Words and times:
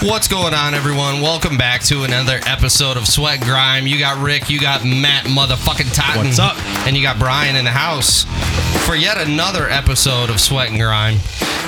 What's 0.00 0.28
going 0.28 0.54
on, 0.54 0.74
everyone? 0.74 1.22
Welcome 1.22 1.58
back 1.58 1.82
to 1.84 2.04
another 2.04 2.38
episode 2.46 2.96
of 2.96 3.04
Sweat 3.08 3.40
Grime. 3.40 3.84
You 3.84 3.98
got 3.98 4.22
Rick, 4.22 4.48
you 4.48 4.60
got 4.60 4.84
Matt, 4.84 5.24
motherfucking 5.24 5.92
Totten. 5.92 6.24
What's 6.24 6.38
up? 6.38 6.56
And 6.86 6.96
you 6.96 7.02
got 7.02 7.18
Brian 7.18 7.56
in 7.56 7.64
the 7.64 7.72
house 7.72 8.22
for 8.86 8.94
yet 8.94 9.18
another 9.18 9.68
episode 9.68 10.30
of 10.30 10.40
Sweat 10.40 10.68
and 10.68 10.78
Grime. 10.78 11.18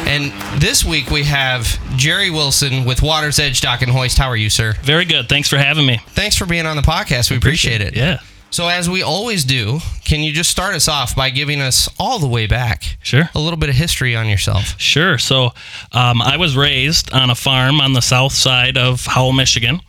And 0.06 0.32
this 0.62 0.84
week 0.84 1.10
we 1.10 1.24
have 1.24 1.76
Jerry 1.96 2.30
Wilson 2.30 2.84
with 2.84 3.02
Water's 3.02 3.40
Edge 3.40 3.62
Dock 3.62 3.82
and 3.82 3.90
Hoist. 3.90 4.16
How 4.16 4.28
are 4.28 4.36
you, 4.36 4.48
sir? 4.48 4.74
Very 4.82 5.06
good. 5.06 5.28
Thanks 5.28 5.48
for 5.48 5.58
having 5.58 5.84
me. 5.84 5.98
Thanks 6.10 6.36
for 6.36 6.46
being 6.46 6.66
on 6.66 6.76
the 6.76 6.82
podcast. 6.82 7.32
We 7.32 7.36
appreciate 7.36 7.80
it. 7.80 7.96
Yeah, 7.96 8.20
So, 8.52 8.66
as 8.66 8.90
we 8.90 9.02
always 9.02 9.44
do, 9.44 9.78
can 10.04 10.20
you 10.20 10.32
just 10.32 10.50
start 10.50 10.74
us 10.74 10.88
off 10.88 11.14
by 11.14 11.30
giving 11.30 11.60
us 11.60 11.88
all 12.00 12.18
the 12.18 12.26
way 12.26 12.48
back 12.48 12.98
sure. 13.00 13.30
a 13.32 13.38
little 13.38 13.56
bit 13.56 13.68
of 13.68 13.76
history 13.76 14.16
on 14.16 14.28
yourself? 14.28 14.78
Sure. 14.80 15.18
So, 15.18 15.50
um, 15.92 16.20
I 16.20 16.36
was 16.36 16.56
raised 16.56 17.12
on 17.12 17.30
a 17.30 17.36
farm 17.36 17.80
on 17.80 17.92
the 17.92 18.02
south 18.02 18.32
side 18.32 18.76
of 18.76 19.06
Howell, 19.06 19.34
Michigan, 19.34 19.80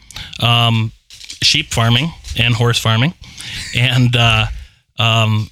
um, 0.41 0.91
sheep 1.41 1.73
farming 1.73 2.13
and 2.37 2.53
horse 2.53 2.77
farming. 2.77 3.15
And 3.75 4.15
uh, 4.15 4.45
um, 4.99 5.49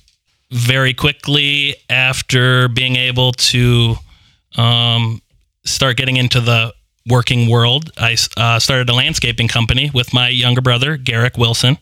very 0.51 0.93
quickly 0.93 1.75
after 1.89 2.67
being 2.67 2.95
able 2.95 3.31
to 3.31 3.95
um, 4.55 5.19
start 5.65 5.97
getting 5.97 6.17
into 6.17 6.41
the 6.41 6.75
working 7.07 7.49
world, 7.49 7.91
I 7.97 8.15
uh, 8.37 8.59
started 8.59 8.87
a 8.89 8.93
landscaping 8.93 9.47
company 9.47 9.89
with 9.91 10.13
my 10.13 10.27
younger 10.29 10.61
brother, 10.61 10.95
Garrick 10.95 11.37
Wilson. 11.37 11.77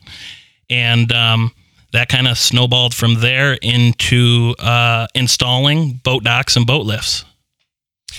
And 0.70 1.10
um, 1.12 1.52
that 1.92 2.08
kind 2.08 2.28
of 2.28 2.38
snowballed 2.38 2.94
from 2.94 3.14
there 3.20 3.54
into 3.54 4.54
uh, 4.58 5.06
installing 5.14 5.94
boat 6.04 6.24
docks 6.24 6.56
and 6.56 6.66
boat 6.66 6.84
lifts. 6.84 7.24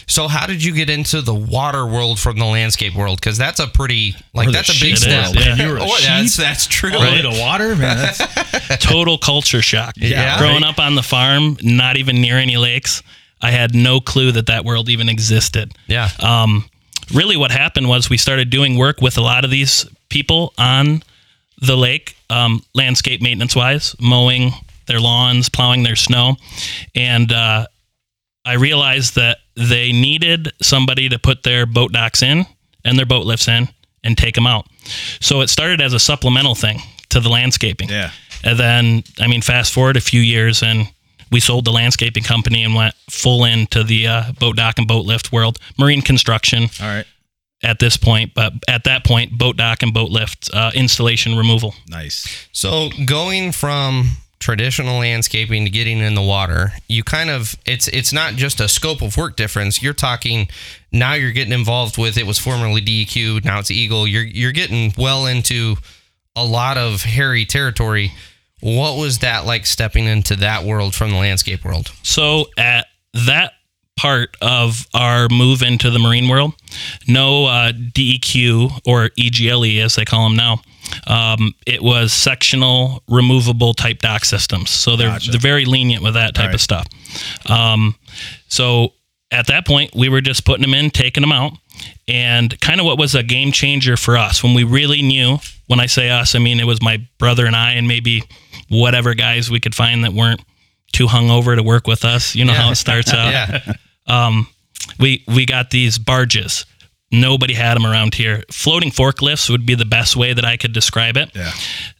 So, 0.08 0.28
how 0.28 0.48
did 0.48 0.64
you 0.64 0.74
get 0.74 0.90
into 0.90 1.22
the 1.22 1.34
water 1.34 1.86
world 1.86 2.20
from 2.20 2.38
the 2.38 2.46
landscape 2.46 2.96
world? 2.96 3.20
Because 3.20 3.38
that's 3.38 3.60
a 3.60 3.68
pretty, 3.68 4.16
like, 4.34 4.52
that's 4.52 4.70
a 4.70 4.74
big 4.74 4.96
sheep 4.96 4.98
step. 4.98 5.24
world, 5.26 5.36
yeah. 5.36 5.56
You 5.58 5.70
were 5.70 5.78
a 5.78 5.84
Oh, 5.84 5.98
that's, 6.02 6.38
that's 6.38 6.68
true. 6.68 6.94
All 6.94 7.00
the 7.02 7.12
way 7.12 7.22
to 7.22 7.40
water, 7.40 7.76
man. 7.76 7.98
That's, 7.98 8.78
Total 8.86 9.18
culture 9.18 9.62
shock. 9.62 9.94
Yeah. 9.98 10.38
Growing 10.40 10.64
up 10.64 10.80
on 10.80 10.96
the 10.96 11.04
farm, 11.04 11.58
not 11.62 11.98
even 11.98 12.22
near 12.22 12.38
any 12.38 12.58
lakes, 12.58 13.04
I 13.42 13.52
had 13.52 13.76
no 13.76 14.00
clue 14.00 14.32
that 14.32 14.48
that 14.48 14.66
world 14.66 14.90
even 14.90 15.10
existed. 15.10 15.74
Yeah. 15.88 16.10
um, 16.20 16.70
really 17.14 17.38
what 17.38 17.52
happened 17.52 17.90
was 17.90 18.10
we 18.10 18.18
started 18.18 18.50
doing 18.50 18.78
work 18.78 19.02
with 19.02 19.18
a 19.18 19.22
lot 19.22 19.44
of 19.44 19.52
these 19.52 19.86
people 20.10 20.54
on 20.58 21.02
the 21.62 21.76
lake 21.76 22.16
um, 22.30 22.62
landscape 22.74 23.22
maintenance 23.22 23.56
wise 23.56 23.96
mowing 24.00 24.52
their 24.88 25.00
lawns 25.00 25.50
plowing 25.50 25.84
their 25.84 25.96
snow 25.96 26.36
and 26.96 27.32
uh, 27.32 27.66
i 28.46 28.54
realized 28.54 29.16
that 29.16 29.38
they 29.56 29.92
needed 29.92 30.52
somebody 30.62 31.10
to 31.10 31.20
put 31.20 31.44
their 31.44 31.66
boat 31.66 31.92
docks 31.92 32.22
in 32.22 32.46
and 32.86 32.98
their 32.98 33.06
boat 33.06 33.26
lifts 33.26 33.48
in 33.48 33.68
and 34.04 34.18
take 34.18 34.36
them 34.36 34.48
out 34.48 34.66
so 35.20 35.42
it 35.42 35.50
started 35.50 35.82
as 35.82 35.94
a 35.94 36.00
supplemental 36.00 36.56
thing 36.56 36.80
to 37.10 37.20
the 37.20 37.30
landscaping 37.30 37.90
yeah. 37.90 38.12
and 38.44 38.58
then, 38.58 39.04
I 39.20 39.28
mean, 39.28 39.42
fast 39.42 39.74
forward 39.74 39.98
a 39.98 40.02
few 40.02 40.22
years, 40.22 40.64
and 40.64 40.88
we 41.32 41.40
sold 41.40 41.66
the 41.66 41.72
landscaping 41.72 42.24
company 42.24 42.64
and 42.64 42.74
went 42.76 42.96
full 43.10 43.46
into 43.46 43.84
the 43.84 44.08
uh, 44.08 44.32
boat 44.40 44.56
dock 44.56 44.78
and 44.78 44.88
boat 44.88 45.06
lift 45.06 45.32
world, 45.32 45.60
marine 45.78 46.02
construction 46.02 46.70
All 46.82 46.88
right. 46.88 47.06
At 47.62 47.80
this 47.80 47.98
point. 47.98 48.34
But 48.34 48.54
at 48.68 48.86
that 48.86 49.04
point, 49.04 49.38
boat 49.38 49.58
dock 49.58 49.84
and 49.84 49.94
boat 49.94 50.12
lift 50.12 50.50
uh, 50.54 50.72
installation 50.74 51.38
removal. 51.38 51.76
Nice. 51.90 52.48
So, 52.54 52.90
going 53.06 53.52
from 53.52 54.12
traditional 54.40 55.00
landscaping 55.00 55.66
to 55.66 55.70
getting 55.70 56.00
in 56.00 56.16
the 56.16 56.22
water, 56.22 56.72
you 56.88 57.04
kind 57.04 57.30
of 57.30 57.56
it's 57.66 57.88
it's 57.90 58.14
not 58.14 58.36
just 58.36 58.60
a 58.60 58.68
scope 58.68 59.02
of 59.02 59.18
work 59.18 59.36
difference. 59.36 59.84
You're 59.84 59.94
talking 59.94 60.48
now 60.92 61.14
you're 61.14 61.32
getting 61.32 61.54
involved 61.54 61.98
with 61.98 62.18
it 62.18 62.26
was 62.26 62.40
formerly 62.40 62.82
DEQ, 62.82 63.44
now 63.44 63.60
it's 63.60 63.70
EGLE. 63.70 64.08
You're 64.08 64.24
you're 64.24 64.52
getting 64.52 64.94
well 64.98 65.26
into 65.26 65.76
a 66.36 66.46
lot 66.46 66.78
of 66.78 67.04
hairy 67.04 67.46
territory. 67.46 68.12
What 68.62 68.98
was 68.98 69.20
that 69.20 69.46
like 69.46 69.66
stepping 69.66 70.06
into 70.06 70.38
that 70.38 70.64
world 70.64 70.96
from 70.96 71.12
the 71.12 71.18
landscape 71.18 71.64
world? 71.64 71.92
So 72.04 72.48
at 72.58 72.88
that 73.14 73.54
part 74.00 74.38
of 74.42 74.88
our 74.94 75.28
move 75.30 75.62
into 75.62 75.90
the 75.90 76.00
marine 76.00 76.30
world, 76.30 76.54
no 77.06 77.46
uh, 77.48 77.74
DEQ 77.74 78.80
or 78.88 79.10
EGLE 79.18 79.84
as 79.84 79.96
they 79.96 80.06
call 80.06 80.24
them 80.30 80.38
now. 80.38 80.62
Um, 81.06 81.54
it 81.68 81.84
was 81.84 82.14
sectional 82.14 83.04
removable 83.10 83.74
type 83.74 84.00
dock 84.00 84.24
systems. 84.24 84.70
So 84.70 84.96
they're 84.96 85.10
Gotcha. 85.10 85.32
they're 85.32 85.40
very 85.40 85.66
lenient 85.66 86.02
with 86.02 86.14
that 86.14 86.34
type 86.34 86.48
right. 86.48 86.56
of 86.56 86.62
stuff. 86.62 86.88
Um, 87.50 87.96
so 88.48 88.94
at 89.32 89.48
that 89.48 89.68
point, 89.68 89.94
we 89.94 90.08
were 90.08 90.22
just 90.22 90.46
putting 90.46 90.62
them 90.62 90.74
in, 90.74 90.92
taking 90.92 91.22
them 91.22 91.34
out, 91.34 91.52
and 92.08 92.58
kind 92.62 92.80
of 92.80 92.86
what 92.86 92.98
was 92.98 93.16
a 93.16 93.22
game 93.22 93.52
changer 93.52 93.98
for 93.98 94.18
us 94.18 94.42
when 94.42 94.54
we 94.54 94.64
really 94.64 95.02
knew. 95.02 95.40
When 95.68 95.82
I 95.82 95.88
say 95.88 96.10
us, 96.10 96.36
I 96.36 96.40
mean 96.40 96.60
it 96.62 96.66
was 96.66 96.82
my 96.82 97.06
brother 97.18 97.46
and 97.46 97.56
I, 97.56 97.74
and 97.74 97.86
maybe 97.88 98.24
whatever 98.70 99.14
guys 99.14 99.52
we 99.52 99.60
could 99.60 99.76
find 99.76 100.06
that 100.06 100.14
weren't 100.14 100.42
too 100.94 101.06
hungover 101.06 101.56
to 101.56 101.62
work 101.62 101.86
with 101.86 102.06
us. 102.06 102.34
You 102.34 102.46
know 102.46 102.54
how 102.54 102.72
it 102.72 102.76
starts 102.76 103.14
out. 103.14 103.32
Yeah. 103.32 103.74
Um, 104.10 104.48
we 105.00 105.24
we 105.28 105.46
got 105.46 105.70
these 105.70 105.98
barges. 105.98 106.66
Nobody 107.12 107.54
had 107.54 107.76
them 107.76 107.86
around 107.86 108.16
here. 108.16 108.44
Floating 108.52 108.92
forklifts 108.92 109.50
would 109.50 109.66
be 109.66 109.76
the 109.76 109.86
best 109.86 110.16
way 110.16 110.34
that 110.34 110.46
I 110.46 110.58
could 110.58 110.74
describe 110.74 111.18
it. 111.18 111.32
Yeah. 111.36 111.52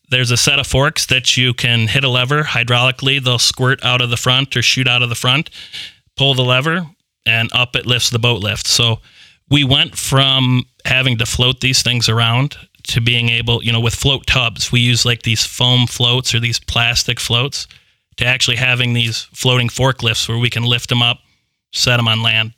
There's 0.10 0.32
a 0.32 0.38
set 0.38 0.60
of 0.60 0.68
forks 0.68 1.06
that 1.08 1.38
you 1.38 1.54
can 1.54 1.88
hit 1.88 2.04
a 2.04 2.10
lever 2.10 2.44
hydraulically. 2.44 3.24
They'll 3.24 3.40
squirt 3.40 3.84
out 3.84 4.02
of 4.02 4.10
the 4.10 4.18
front 4.18 4.56
or 4.56 4.62
shoot 4.62 4.88
out 4.88 5.02
of 5.02 5.10
the 5.10 5.16
front. 5.16 5.50
Pull 6.16 6.34
the 6.34 6.44
lever, 6.44 6.88
and 7.26 7.50
up 7.54 7.76
it 7.76 7.86
lifts 7.86 8.10
the 8.10 8.20
boat 8.20 8.42
lift. 8.42 8.68
So 8.68 9.00
we 9.50 9.64
went 9.64 9.98
from 9.98 10.66
having 10.86 11.18
to 11.20 11.26
float 11.26 11.62
these 11.62 11.82
things 11.82 12.10
around 12.10 12.58
to 12.88 13.02
being 13.02 13.30
able, 13.30 13.64
you 13.64 13.72
know, 13.72 13.80
with 13.80 13.94
float 13.94 14.26
tubs, 14.26 14.72
we 14.72 14.80
use 14.80 15.06
like 15.06 15.22
these 15.22 15.46
foam 15.46 15.86
floats 15.86 16.34
or 16.34 16.40
these 16.40 16.60
plastic 16.60 17.20
floats 17.20 17.68
to 18.18 18.26
actually 18.26 18.58
having 18.58 18.94
these 18.94 19.24
floating 19.34 19.70
forklifts 19.70 20.28
where 20.28 20.38
we 20.38 20.50
can 20.50 20.64
lift 20.64 20.90
them 20.90 21.02
up, 21.02 21.20
set 21.72 21.98
them 21.98 22.08
on 22.08 22.22
land. 22.22 22.54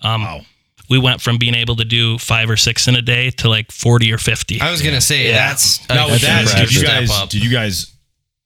Um, 0.00 0.22
Wow. 0.22 0.40
We 0.90 0.98
went 0.98 1.20
from 1.20 1.36
being 1.36 1.54
able 1.54 1.76
to 1.76 1.84
do 1.84 2.16
five 2.16 2.48
or 2.48 2.56
six 2.56 2.88
in 2.88 2.96
a 2.96 3.02
day 3.02 3.30
to 3.32 3.48
like 3.50 3.70
40 3.70 4.10
or 4.10 4.16
50. 4.16 4.60
I 4.62 4.70
was 4.70 4.80
gonna 4.80 5.02
say 5.02 5.26
Yeah. 5.26 5.32
that's 5.48 5.80
a 5.90 5.94
Now 5.94 6.08
with 6.08 6.22
that, 6.22 6.46
did 6.56 6.74
you 6.74 6.82
guys 6.82 7.10
up. 7.10 7.28
did 7.28 7.44
you 7.44 7.50
guys 7.50 7.92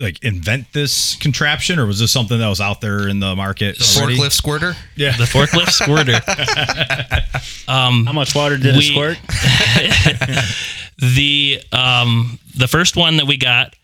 like 0.00 0.18
invent 0.24 0.66
this 0.72 1.14
contraption, 1.20 1.78
or 1.78 1.86
was 1.86 2.00
this 2.00 2.10
something 2.10 2.36
that 2.40 2.48
was 2.48 2.60
out 2.60 2.80
there 2.80 3.06
in 3.06 3.20
the 3.20 3.36
market? 3.36 3.78
already? 3.96 4.16
forklift 4.18 4.32
squirter? 4.32 4.76
Yeah. 4.96 5.16
the 5.16 5.22
forklift 5.24 5.70
squirter. 5.70 6.20
Um, 7.68 8.04
How 8.06 8.12
much 8.12 8.34
water 8.34 8.56
did 8.58 8.74
We- 8.76 8.86
it 8.86 8.92
squirt? 8.92 9.18
the 10.98 11.60
um, 11.72 12.38
the 12.56 12.66
first 12.68 12.96
one 12.96 13.16
that 13.18 13.26
we 13.26 13.36
got 13.36 13.74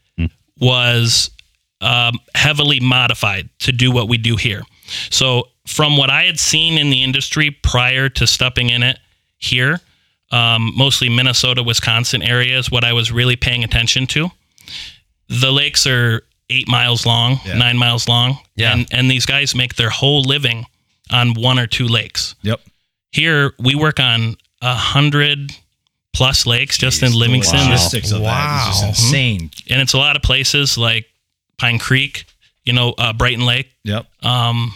was 0.61 1.31
um, 1.81 2.19
heavily 2.35 2.81
modified 2.81 3.49
to 3.61 3.73
do 3.73 3.91
what 3.93 4.09
we 4.09 4.19
do 4.19 4.35
here. 4.37 4.63
So 5.11 5.49
from 5.69 5.97
what 5.97 6.11
I 6.11 6.25
had 6.25 6.41
seen 6.41 6.79
in 6.79 6.91
the 6.91 7.03
industry 7.05 7.51
prior 7.51 8.09
to 8.09 8.27
stepping 8.27 8.71
in 8.71 8.83
it 8.83 8.99
here, 9.37 9.81
um, 10.33 10.73
mostly 10.77 11.09
Minnesota, 11.09 11.63
Wisconsin 11.63 12.23
areas, 12.23 12.71
what 12.71 12.85
I 12.85 12.93
was 12.93 13.13
really 13.13 13.37
paying 13.37 13.65
attention 13.65 14.07
to. 14.09 14.31
The 15.29 15.53
lakes 15.53 15.87
are 15.87 16.23
eight 16.51 16.69
miles 16.69 17.05
long, 17.05 17.41
Yeah. 17.45 17.55
nine 17.59 17.77
miles 17.77 18.09
long, 18.09 18.39
Yeah. 18.57 18.73
and 18.73 18.89
and 18.91 19.11
these 19.11 19.27
guys 19.27 19.55
make 19.55 19.75
their 19.77 19.91
whole 19.91 20.23
living 20.23 20.67
on 21.11 21.35
one 21.35 21.59
or 21.59 21.67
two 21.67 21.87
lakes. 21.87 22.35
Yep. 22.43 22.61
Here 23.13 23.53
we 23.59 23.75
work 23.75 24.01
on 24.01 24.37
a 24.63 24.75
hundred 24.75 25.53
plus 26.15 26.47
lakes 26.47 26.79
just 26.79 27.03
in 27.03 27.09
Jeez, 27.11 27.13
the 27.13 27.19
Livingston, 27.19 27.61
logistics 27.61 28.11
of 28.11 28.23
that 28.23 28.27
is 28.27 28.67
Wow. 28.67 28.67
just 28.69 28.85
insane. 29.05 29.51
and 29.71 29.81
it's 29.83 29.93
a 29.93 29.99
lot 29.99 30.17
of 30.17 30.23
places 30.23 30.77
like 30.79 31.07
Pine 31.59 31.79
Creek, 31.79 32.25
you 32.65 32.73
know, 32.73 32.93
uh, 32.99 33.13
Brighton 33.13 33.45
Lake, 33.47 33.71
Yep. 33.85 34.07
um, 34.25 34.75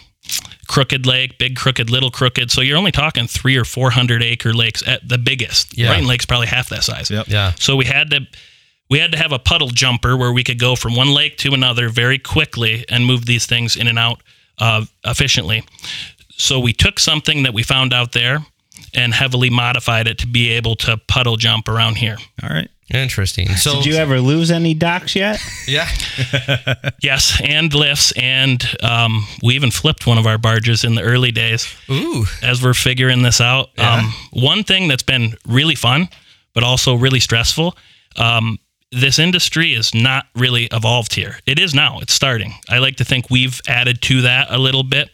Crooked 0.72 1.04
Lake, 1.04 1.36
Big 1.36 1.54
Crooked, 1.54 1.90
Little 1.90 2.10
Crooked. 2.10 2.50
So 2.50 2.62
you're 2.62 2.78
only 2.78 2.92
talking 2.92 3.26
three 3.26 3.58
or 3.58 3.64
four 3.64 3.90
hundred 3.90 4.22
acre 4.22 4.54
lakes 4.54 4.82
at 4.88 5.06
the 5.06 5.18
biggest. 5.18 5.76
Yeah. 5.76 5.88
Brighton 5.88 6.08
Lake's 6.08 6.24
probably 6.24 6.46
half 6.46 6.70
that 6.70 6.82
size. 6.82 7.10
Yep. 7.10 7.28
Yeah. 7.28 7.52
So 7.58 7.76
we 7.76 7.84
had 7.84 8.10
to 8.10 8.20
we 8.88 8.98
had 8.98 9.12
to 9.12 9.18
have 9.18 9.32
a 9.32 9.38
puddle 9.38 9.68
jumper 9.68 10.16
where 10.16 10.32
we 10.32 10.42
could 10.42 10.58
go 10.58 10.74
from 10.74 10.96
one 10.96 11.12
lake 11.12 11.36
to 11.38 11.52
another 11.52 11.90
very 11.90 12.18
quickly 12.18 12.86
and 12.88 13.04
move 13.04 13.26
these 13.26 13.44
things 13.44 13.76
in 13.76 13.86
and 13.86 13.98
out 13.98 14.22
uh, 14.58 14.86
efficiently. 15.04 15.62
So 16.30 16.58
we 16.58 16.72
took 16.72 16.98
something 16.98 17.42
that 17.42 17.52
we 17.52 17.62
found 17.62 17.92
out 17.92 18.12
there 18.12 18.38
and 18.94 19.12
heavily 19.12 19.50
modified 19.50 20.08
it 20.08 20.18
to 20.18 20.26
be 20.26 20.48
able 20.50 20.76
to 20.76 20.96
puddle 21.06 21.36
jump 21.36 21.68
around 21.68 21.96
here. 21.96 22.16
All 22.42 22.48
right. 22.48 22.70
Interesting. 22.92 23.48
So 23.56 23.76
Did 23.76 23.86
you 23.86 23.94
ever 23.94 24.20
lose 24.20 24.50
any 24.50 24.74
docks 24.74 25.16
yet? 25.16 25.40
yeah. 25.68 25.88
Yes, 27.02 27.40
and 27.42 27.74
lifts, 27.74 28.12
and 28.12 28.64
um, 28.80 29.26
we 29.42 29.54
even 29.56 29.72
flipped 29.72 30.06
one 30.06 30.18
of 30.18 30.26
our 30.26 30.38
barges 30.38 30.84
in 30.84 30.94
the 30.94 31.02
early 31.02 31.32
days 31.32 31.66
Ooh. 31.90 32.26
as 32.42 32.62
we're 32.62 32.74
figuring 32.74 33.22
this 33.22 33.40
out. 33.40 33.70
Yeah. 33.76 33.94
Um, 33.94 34.14
one 34.30 34.62
thing 34.62 34.86
that's 34.86 35.02
been 35.02 35.34
really 35.44 35.74
fun, 35.74 36.08
but 36.54 36.62
also 36.62 36.94
really 36.94 37.18
stressful, 37.18 37.76
um, 38.16 38.60
this 38.92 39.18
industry 39.18 39.72
is 39.72 39.94
not 39.94 40.26
really 40.36 40.68
evolved 40.70 41.14
here. 41.14 41.38
It 41.46 41.58
is 41.58 41.74
now. 41.74 41.98
It's 42.00 42.12
starting. 42.12 42.52
I 42.68 42.78
like 42.78 42.96
to 42.96 43.04
think 43.04 43.30
we've 43.30 43.60
added 43.66 44.00
to 44.02 44.22
that 44.22 44.48
a 44.50 44.58
little 44.58 44.84
bit, 44.84 45.10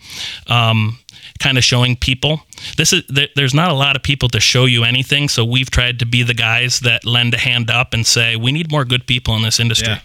um, 0.49 0.99
kind 1.39 1.59
of 1.59 1.65
showing 1.65 1.97
people. 1.97 2.41
This 2.77 2.93
is 2.93 3.03
there, 3.09 3.29
there's 3.37 3.55
not 3.55 3.71
a 3.71 3.75
lot 3.75 3.97
of 3.97 4.03
people 4.03 4.29
to 4.31 4.41
show 4.41 4.65
you 4.67 4.85
anything, 4.85 5.29
so 5.29 5.45
we've 5.45 5.71
tried 5.71 5.99
to 6.01 6.07
be 6.07 6.23
the 6.23 6.35
guys 6.35 6.81
that 6.81 7.05
lend 7.05 7.35
a 7.35 7.39
hand 7.39 7.71
up 7.71 7.95
and 7.95 8.07
say 8.07 8.37
we 8.37 8.53
need 8.53 8.71
more 8.71 8.85
good 8.85 9.07
people 9.07 9.37
in 9.37 9.43
this 9.43 9.61
industry. 9.61 9.89
Yeah. 9.95 10.01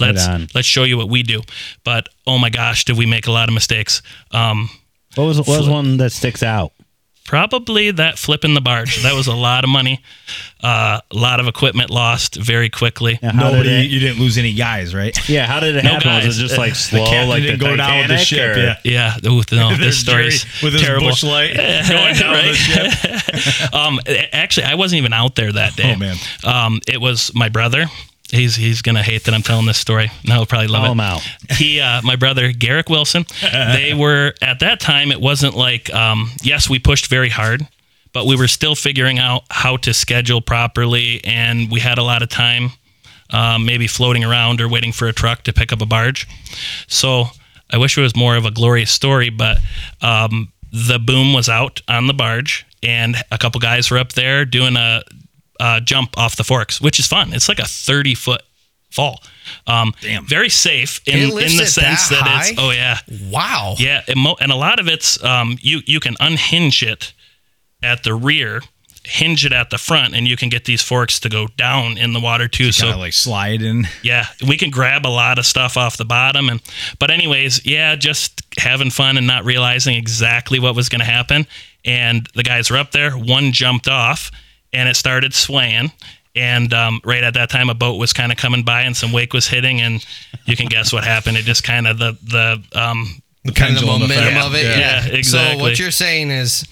Let's 0.00 0.26
let's 0.54 0.68
show 0.68 0.84
you 0.84 0.96
what 0.96 1.08
we 1.08 1.22
do. 1.22 1.42
But 1.84 2.08
oh 2.26 2.38
my 2.38 2.50
gosh, 2.50 2.84
did 2.84 2.96
we 2.96 3.06
make 3.06 3.26
a 3.26 3.32
lot 3.32 3.48
of 3.48 3.54
mistakes? 3.54 4.02
Um, 4.30 4.70
What 5.16 5.24
was 5.24 5.38
what 5.38 5.58
was 5.58 5.68
one 5.68 5.96
that 5.96 6.12
sticks 6.12 6.42
out? 6.42 6.72
Probably 7.28 7.90
that 7.90 8.18
flipping 8.18 8.54
the 8.54 8.62
barge. 8.62 9.02
That 9.02 9.12
was 9.14 9.26
a 9.26 9.34
lot 9.34 9.62
of 9.62 9.68
money, 9.68 10.00
uh, 10.62 10.98
a 11.10 11.14
lot 11.14 11.40
of 11.40 11.46
equipment 11.46 11.90
lost 11.90 12.36
very 12.36 12.70
quickly. 12.70 13.18
Yeah, 13.22 13.32
how 13.32 13.50
Nobody, 13.50 13.68
did 13.68 13.84
it, 13.84 13.90
you 13.90 14.00
didn't 14.00 14.18
lose 14.18 14.38
any 14.38 14.54
guys, 14.54 14.94
right? 14.94 15.14
yeah, 15.28 15.44
how 15.44 15.60
did 15.60 15.76
it 15.76 15.84
No 15.84 15.90
happen? 15.90 16.08
guys. 16.08 16.26
Was 16.26 16.38
it 16.38 16.42
just 16.44 16.56
like 16.56 16.74
slow, 16.74 17.04
captain 17.04 17.28
like 17.28 17.42
the 17.42 17.48
didn't 17.48 17.60
go 17.60 17.76
down 17.76 17.98
with 17.98 18.08
the 18.08 18.16
ship. 18.16 18.56
or- 18.56 18.60
Yeah. 18.60 18.76
Yeah, 18.82 19.16
ooh, 19.30 19.42
no, 19.52 19.68
this 19.76 19.78
This 19.78 20.00
story's 20.00 20.46
with 20.62 20.72
his 20.72 20.80
terrible. 20.80 21.08
Busch 21.08 21.22
Light 21.22 21.54
going 21.86 22.14
down 22.14 22.46
the 22.46 22.54
ship. 22.54 23.72
um, 23.74 24.00
actually, 24.32 24.64
I 24.64 24.76
wasn't 24.76 24.96
even 25.00 25.12
out 25.12 25.34
there 25.34 25.52
that 25.52 25.76
day. 25.76 25.92
Oh, 25.94 25.98
man. 25.98 26.16
Um, 26.44 26.80
it 26.88 26.98
was 26.98 27.30
my 27.34 27.50
brother. 27.50 27.88
He's 28.30 28.56
he's 28.56 28.82
gonna 28.82 29.02
hate 29.02 29.24
that 29.24 29.34
I'm 29.34 29.42
telling 29.42 29.66
this 29.66 29.78
story. 29.78 30.10
No, 30.24 30.34
he'll 30.34 30.46
probably 30.46 30.68
love 30.68 30.82
Call 30.82 30.88
it. 30.90 30.92
him 30.92 31.00
out. 31.00 31.20
He, 31.50 31.80
uh, 31.80 32.02
my 32.02 32.16
brother 32.16 32.52
Garrick 32.52 32.88
Wilson. 32.90 33.24
They 33.52 33.94
were 33.94 34.34
at 34.42 34.60
that 34.60 34.80
time. 34.80 35.10
It 35.12 35.20
wasn't 35.20 35.54
like 35.56 35.92
um, 35.94 36.30
yes, 36.42 36.68
we 36.68 36.78
pushed 36.78 37.06
very 37.08 37.30
hard, 37.30 37.66
but 38.12 38.26
we 38.26 38.36
were 38.36 38.48
still 38.48 38.74
figuring 38.74 39.18
out 39.18 39.44
how 39.50 39.76
to 39.78 39.94
schedule 39.94 40.40
properly, 40.42 41.22
and 41.24 41.70
we 41.70 41.80
had 41.80 41.96
a 41.98 42.02
lot 42.02 42.22
of 42.22 42.28
time, 42.28 42.72
um, 43.30 43.64
maybe 43.64 43.86
floating 43.86 44.24
around 44.24 44.60
or 44.60 44.68
waiting 44.68 44.92
for 44.92 45.08
a 45.08 45.12
truck 45.12 45.42
to 45.44 45.52
pick 45.52 45.72
up 45.72 45.80
a 45.80 45.86
barge. 45.86 46.26
So 46.86 47.26
I 47.72 47.78
wish 47.78 47.96
it 47.96 48.02
was 48.02 48.14
more 48.16 48.36
of 48.36 48.44
a 48.44 48.50
glorious 48.50 48.90
story, 48.90 49.30
but 49.30 49.58
um, 50.02 50.52
the 50.72 50.98
boom 50.98 51.32
was 51.32 51.48
out 51.48 51.80
on 51.88 52.06
the 52.08 52.14
barge, 52.14 52.66
and 52.82 53.16
a 53.32 53.38
couple 53.38 53.58
guys 53.60 53.90
were 53.90 53.98
up 53.98 54.12
there 54.12 54.44
doing 54.44 54.76
a, 54.76 55.02
a 55.60 55.80
jump 55.80 56.16
off 56.18 56.36
the 56.36 56.44
forks, 56.44 56.80
which 56.80 56.98
is 56.98 57.06
fun. 57.06 57.32
It's 57.32 57.48
like 57.48 57.58
a 57.58 57.66
thirty 57.66 58.14
foot 58.14 58.42
fall. 58.90 59.22
Um, 59.66 59.92
Damn. 60.00 60.26
Very 60.26 60.48
safe 60.48 61.00
in, 61.06 61.30
in 61.30 61.56
the 61.56 61.66
sense 61.66 62.08
that 62.08 62.24
that, 62.24 62.46
it's 62.50 62.58
oh 62.60 62.70
yeah 62.70 62.98
Wow. 63.30 63.74
yeah 63.78 64.02
and, 64.08 64.18
mo- 64.18 64.36
and 64.40 64.50
a 64.50 64.56
lot 64.56 64.80
of 64.80 64.88
it's 64.88 65.22
um, 65.22 65.58
you 65.60 65.80
you 65.86 66.00
can 66.00 66.16
unhinge 66.20 66.82
it 66.82 67.12
at 67.82 68.02
the 68.02 68.14
rear 68.14 68.60
hinge 69.04 69.44
it 69.46 69.52
at 69.52 69.70
the 69.70 69.78
front 69.78 70.14
and 70.14 70.26
you 70.28 70.36
can 70.36 70.48
get 70.50 70.64
these 70.66 70.82
forks 70.82 71.18
to 71.20 71.28
go 71.30 71.46
down 71.56 71.96
in 71.96 72.12
the 72.12 72.20
water 72.20 72.46
too 72.48 72.72
so 72.72 72.90
of 72.90 72.96
like 72.96 73.12
slide 73.14 73.62
in. 73.62 73.86
yeah 74.02 74.26
we 74.46 74.56
can 74.58 74.68
grab 74.70 75.06
a 75.06 75.08
lot 75.08 75.38
of 75.38 75.46
stuff 75.46 75.76
off 75.78 75.96
the 75.96 76.04
bottom 76.04 76.48
and 76.50 76.60
but 76.98 77.10
anyways 77.10 77.64
yeah 77.64 77.94
just 77.96 78.42
having 78.58 78.90
fun 78.90 79.16
and 79.16 79.26
not 79.26 79.44
realizing 79.46 79.94
exactly 79.96 80.58
what 80.58 80.74
was 80.74 80.90
going 80.90 80.98
to 80.98 81.06
happen 81.06 81.46
and 81.86 82.28
the 82.34 82.42
guys 82.42 82.70
were 82.70 82.76
up 82.76 82.90
there 82.92 83.12
one 83.12 83.50
jumped 83.52 83.88
off 83.88 84.30
and 84.72 84.88
it 84.88 84.96
started 84.96 85.34
swaying 85.34 85.90
and 86.36 86.72
um, 86.74 87.00
right 87.04 87.24
at 87.24 87.34
that 87.34 87.50
time 87.50 87.70
a 87.70 87.74
boat 87.74 87.96
was 87.98 88.12
kind 88.12 88.30
of 88.32 88.38
coming 88.38 88.62
by 88.62 88.82
and 88.82 88.96
some 88.96 89.12
wake 89.12 89.32
was 89.32 89.46
hitting 89.46 89.80
and 89.80 90.04
you 90.44 90.56
can 90.56 90.66
guess 90.66 90.92
what 90.92 91.04
happened 91.04 91.36
it 91.36 91.44
just 91.44 91.64
kind 91.64 91.86
of 91.86 91.98
the 91.98 92.16
the 92.22 92.78
um, 92.80 93.06
The 93.44 93.52
kind 93.52 93.74
of 93.74 93.80
the 93.80 93.86
pendulum 93.86 94.00
momentum 94.02 94.28
effect. 94.36 94.46
of 94.46 94.54
it. 94.54 94.64
Yeah. 94.64 94.78
Yeah. 94.78 95.06
Yeah, 95.06 95.14
exactly. 95.14 95.58
So 95.58 95.62
what 95.62 95.78
you're 95.78 95.90
saying 95.90 96.30
is 96.30 96.66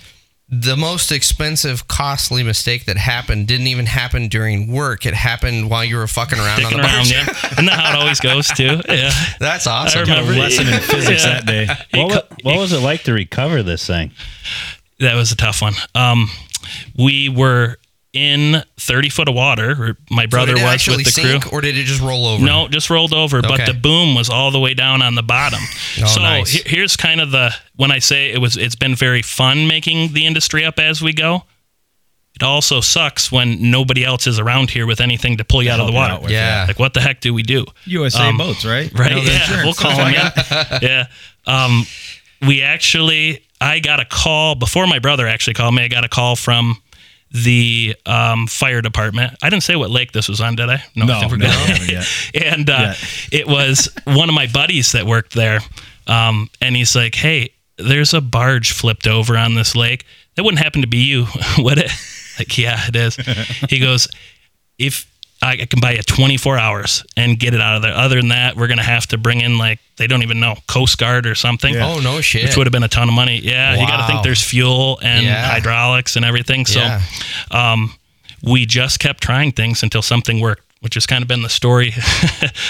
the 0.48 0.76
most 0.76 1.10
expensive, 1.10 1.88
costly 1.88 2.44
mistake 2.44 2.84
that 2.84 2.96
happened 2.96 3.48
didn't 3.48 3.66
even 3.66 3.87
happen 3.87 4.28
during 4.28 4.70
work. 4.70 5.04
It 5.04 5.14
happened 5.14 5.69
while 5.70 5.84
you 5.84 5.96
were 5.96 6.06
fucking 6.06 6.38
around 6.38 6.60
sticking 6.60 6.78
on 6.78 6.82
the 6.82 6.88
around 6.88 7.10
yeah 7.10 7.22
isn't 7.52 7.64
that 7.66 7.81
how 7.81 7.90
it 7.94 7.96
always 8.02 8.20
goes 8.20 8.46
too 8.49 8.81
yeah 8.88 9.10
That's 9.40 9.66
awesome. 9.66 9.99
I 9.99 10.02
remember 10.02 10.32
a 10.34 10.37
lesson 10.37 10.69
in 10.69 10.78
physics 10.81 11.25
Yeah. 11.25 11.40
that 11.40 11.46
day. 11.46 11.66
What, 12.00 12.12
co- 12.28 12.37
what 12.42 12.58
was 12.58 12.72
it 12.72 12.78
like 12.81 13.02
to 13.04 13.12
recover 13.12 13.62
this 13.64 13.84
thing? 13.87 14.12
that 15.00 15.14
was 15.16 15.32
a 15.32 15.37
tough 15.37 15.60
one. 15.62 15.75
Um, 15.96 16.28
we 16.96 17.28
were 17.28 17.76
in 18.16 18.62
30 18.80 19.08
foot 19.10 19.28
of 19.28 19.34
water. 19.34 19.96
My 20.10 20.26
brother 20.26 20.54
did 20.54 20.62
it 20.62 20.64
was 20.64 20.86
with 20.88 21.04
the 21.04 21.10
sink, 21.10 21.42
crew. 21.44 21.52
or 21.58 21.60
did 21.60 21.76
it 21.76 21.84
just 21.84 22.00
roll 22.00 22.26
over? 22.26 22.44
No, 22.44 22.66
just 22.68 22.88
rolled 22.90 23.12
over, 23.12 23.42
but 23.42 23.66
the 23.66 23.74
boom 23.74 24.14
was 24.14 24.30
all 24.30 24.50
the 24.50 24.58
way 24.58 24.74
down 24.74 25.02
on 25.02 25.14
the 25.14 25.22
bottom. 25.22 25.60
Oh, 25.98 26.04
so 26.06 26.20
nice. 26.20 26.50
he- 26.50 26.62
here's 26.76 26.94
kind 26.96 27.20
of 27.22 27.30
the 27.30 27.54
when 27.76 27.90
I 27.90 28.00
say 28.00 28.30
it 28.30 28.38
was 28.38 28.56
it's 28.58 28.74
been 28.76 28.94
very 28.94 29.22
fun 29.22 29.66
making 29.66 30.12
the 30.12 30.26
industry 30.26 30.62
up 30.64 30.78
as 30.78 31.00
we 31.00 31.12
go. 31.14 31.44
It 32.34 32.42
also 32.42 32.82
sucks 32.82 33.32
when 33.32 33.70
nobody 33.70 34.04
else 34.04 34.26
is 34.26 34.38
around 34.38 34.68
here 34.70 34.86
with 34.86 35.00
anything 35.00 35.38
to 35.38 35.44
pull 35.44 35.62
you 35.62 35.70
out 35.70 35.80
of 35.80 35.86
the 35.86 35.92
water. 35.92 36.14
out 36.14 36.22
with, 36.22 36.32
Yeah. 36.32 36.66
Like 36.68 36.78
what 36.78 36.92
the 36.92 37.00
heck 37.00 37.22
do 37.22 37.32
we 37.32 37.42
do? 37.42 37.64
USA 37.86 38.28
Um, 38.28 38.36
boats, 38.36 38.62
right? 38.66 38.92
Right. 38.92 39.10
You 39.12 39.16
know, 39.16 39.22
yeah. 39.22 39.64
We'll 39.64 39.72
call 39.72 39.96
them. 39.96 40.12
Yeah. 40.12 40.78
yeah. 40.82 41.06
Um, 41.46 41.86
we 42.46 42.60
actually, 42.60 43.42
I 43.58 43.78
got 43.78 44.00
a 44.00 44.04
call 44.04 44.54
before 44.54 44.86
my 44.86 44.98
brother 44.98 45.26
actually 45.26 45.54
called 45.54 45.74
me. 45.74 45.82
I 45.84 45.88
got 45.88 46.04
a 46.04 46.08
call 46.10 46.36
from 46.36 46.76
the 47.44 47.94
um, 48.06 48.47
fire 48.47 48.81
department. 48.81 49.35
I 49.43 49.50
didn't 49.50 49.62
say 49.65 49.77
what 49.77 49.91
lake 49.91 50.12
this 50.12 50.29
was 50.29 50.41
on, 50.41 50.56
did 50.56 50.71
I? 50.71 50.83
No, 50.94 51.05
I 51.05 51.29
no, 51.29 51.37
good. 51.37 51.91
you 51.91 52.00
and 52.41 52.69
uh, 52.71 52.94
it 53.33 53.47
was 53.47 53.88
one 54.05 54.29
of 54.29 54.35
my 54.35 54.47
buddies 54.47 54.93
that 54.93 55.06
worked 55.06 55.35
there. 55.35 55.61
Um, 56.06 56.49
and 56.61 56.77
he's 56.77 56.94
like, 56.94 57.15
hey, 57.15 57.50
there's 57.79 58.15
a 58.15 58.21
barge 58.21 58.73
flipped 58.73 59.06
over 59.06 59.37
on 59.37 59.55
this 59.55 59.75
lake. 59.75 60.05
That 60.35 60.44
wouldn't 60.44 60.62
happen 60.62 60.83
to 60.83 60.87
be 60.87 60.99
you, 60.99 61.27
would 61.59 61.79
it? 61.79 61.91
Like, 62.38 62.56
yeah, 62.56 62.81
it 62.87 62.97
is. 62.97 63.17
he 63.71 63.79
goes, 63.79 64.09
if 64.79 65.11
I 65.43 65.56
can 65.67 65.81
buy 65.81 65.93
you 65.93 66.03
24 66.03 66.59
hours 66.59 67.05
and 67.17 67.38
get 67.38 67.53
it 67.55 67.61
out 67.61 67.77
of 67.77 67.83
there. 67.83 67.93
Other 67.94 68.17
than 68.17 68.29
that, 68.29 68.56
we're 68.56 68.67
going 68.69 68.79
to 68.79 68.83
have 68.85 69.06
to 69.09 69.19
bring 69.19 69.41
in, 69.43 69.59
like, 69.59 69.79
they 69.97 70.06
don't 70.06 70.23
even 70.23 70.41
know, 70.41 70.56
Coast 70.67 70.99
Guard 70.99 71.27
or 71.27 71.35
something. 71.35 71.75
Yeah. 71.75 71.87
Oh 71.87 72.00
no 72.00 72.21
shit. 72.21 72.44
Which 72.44 72.56
would 72.56 72.67
have 72.67 72.73
been 72.73 72.83
a 72.83 72.88
ton 72.88 73.09
of 73.09 73.15
money. 73.15 73.38
Yeah, 73.43 73.75
you 73.79 73.87
got 73.87 73.99
to 74.06 74.06
think 74.12 74.23
there's 74.25 74.43
fuel 74.43 74.99
and 75.03 75.25
Yeah. 75.25 75.47
hydraulics 75.47 76.17
and 76.17 76.25
everything. 76.25 76.67
So 76.67 76.81
Yeah. 76.81 77.00
um, 77.50 77.94
we 78.43 78.67
just 78.67 78.99
kept 78.99 79.23
trying 79.23 79.53
things 79.53 79.83
until 79.83 80.03
something 80.03 80.41
worked, 80.41 80.62
which 80.81 80.94
has 80.94 81.06
kind 81.06 81.23
of 81.23 81.28
been 81.28 81.43
the 81.43 81.49
story. 81.49 81.94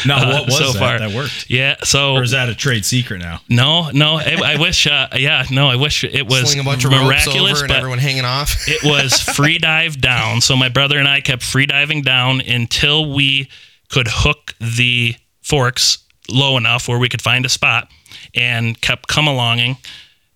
Now, 0.06 0.22
uh, 0.22 0.32
what 0.34 0.46
was 0.46 0.58
so 0.58 0.72
that 0.72 0.78
far. 0.78 0.98
that 0.98 1.12
worked? 1.14 1.50
Yeah. 1.50 1.76
So 1.82 2.14
Or 2.14 2.22
is 2.22 2.30
that 2.30 2.48
a 2.48 2.54
trade 2.54 2.84
secret 2.84 3.18
now? 3.18 3.40
no, 3.48 3.90
no. 3.90 4.16
I, 4.18 4.54
I 4.54 4.60
wish. 4.60 4.86
Uh, 4.86 5.08
yeah, 5.16 5.44
no. 5.50 5.68
I 5.68 5.76
wish 5.76 6.04
it 6.04 6.26
was 6.26 6.50
Sling 6.50 6.60
a 6.60 6.64
bunch 6.64 6.84
of 6.84 6.92
ropes 6.92 7.04
miraculous, 7.04 7.52
over 7.54 7.64
and 7.64 7.68
but 7.68 7.76
everyone 7.78 7.98
hanging 7.98 8.24
off. 8.24 8.56
it 8.68 8.84
was 8.84 9.20
free 9.20 9.58
dive 9.58 10.00
down. 10.00 10.40
So 10.40 10.56
my 10.56 10.68
brother 10.68 10.98
and 10.98 11.08
I 11.08 11.20
kept 11.20 11.42
free 11.42 11.66
diving 11.66 12.02
down 12.02 12.40
until 12.40 13.12
we 13.12 13.48
could 13.90 14.06
hook 14.08 14.54
the 14.60 15.16
forks 15.42 15.98
low 16.28 16.56
enough 16.56 16.88
where 16.88 16.98
we 16.98 17.08
could 17.08 17.22
find 17.22 17.44
a 17.46 17.48
spot, 17.48 17.88
and 18.34 18.80
kept 18.80 19.08
come 19.08 19.26
alonging 19.26 19.76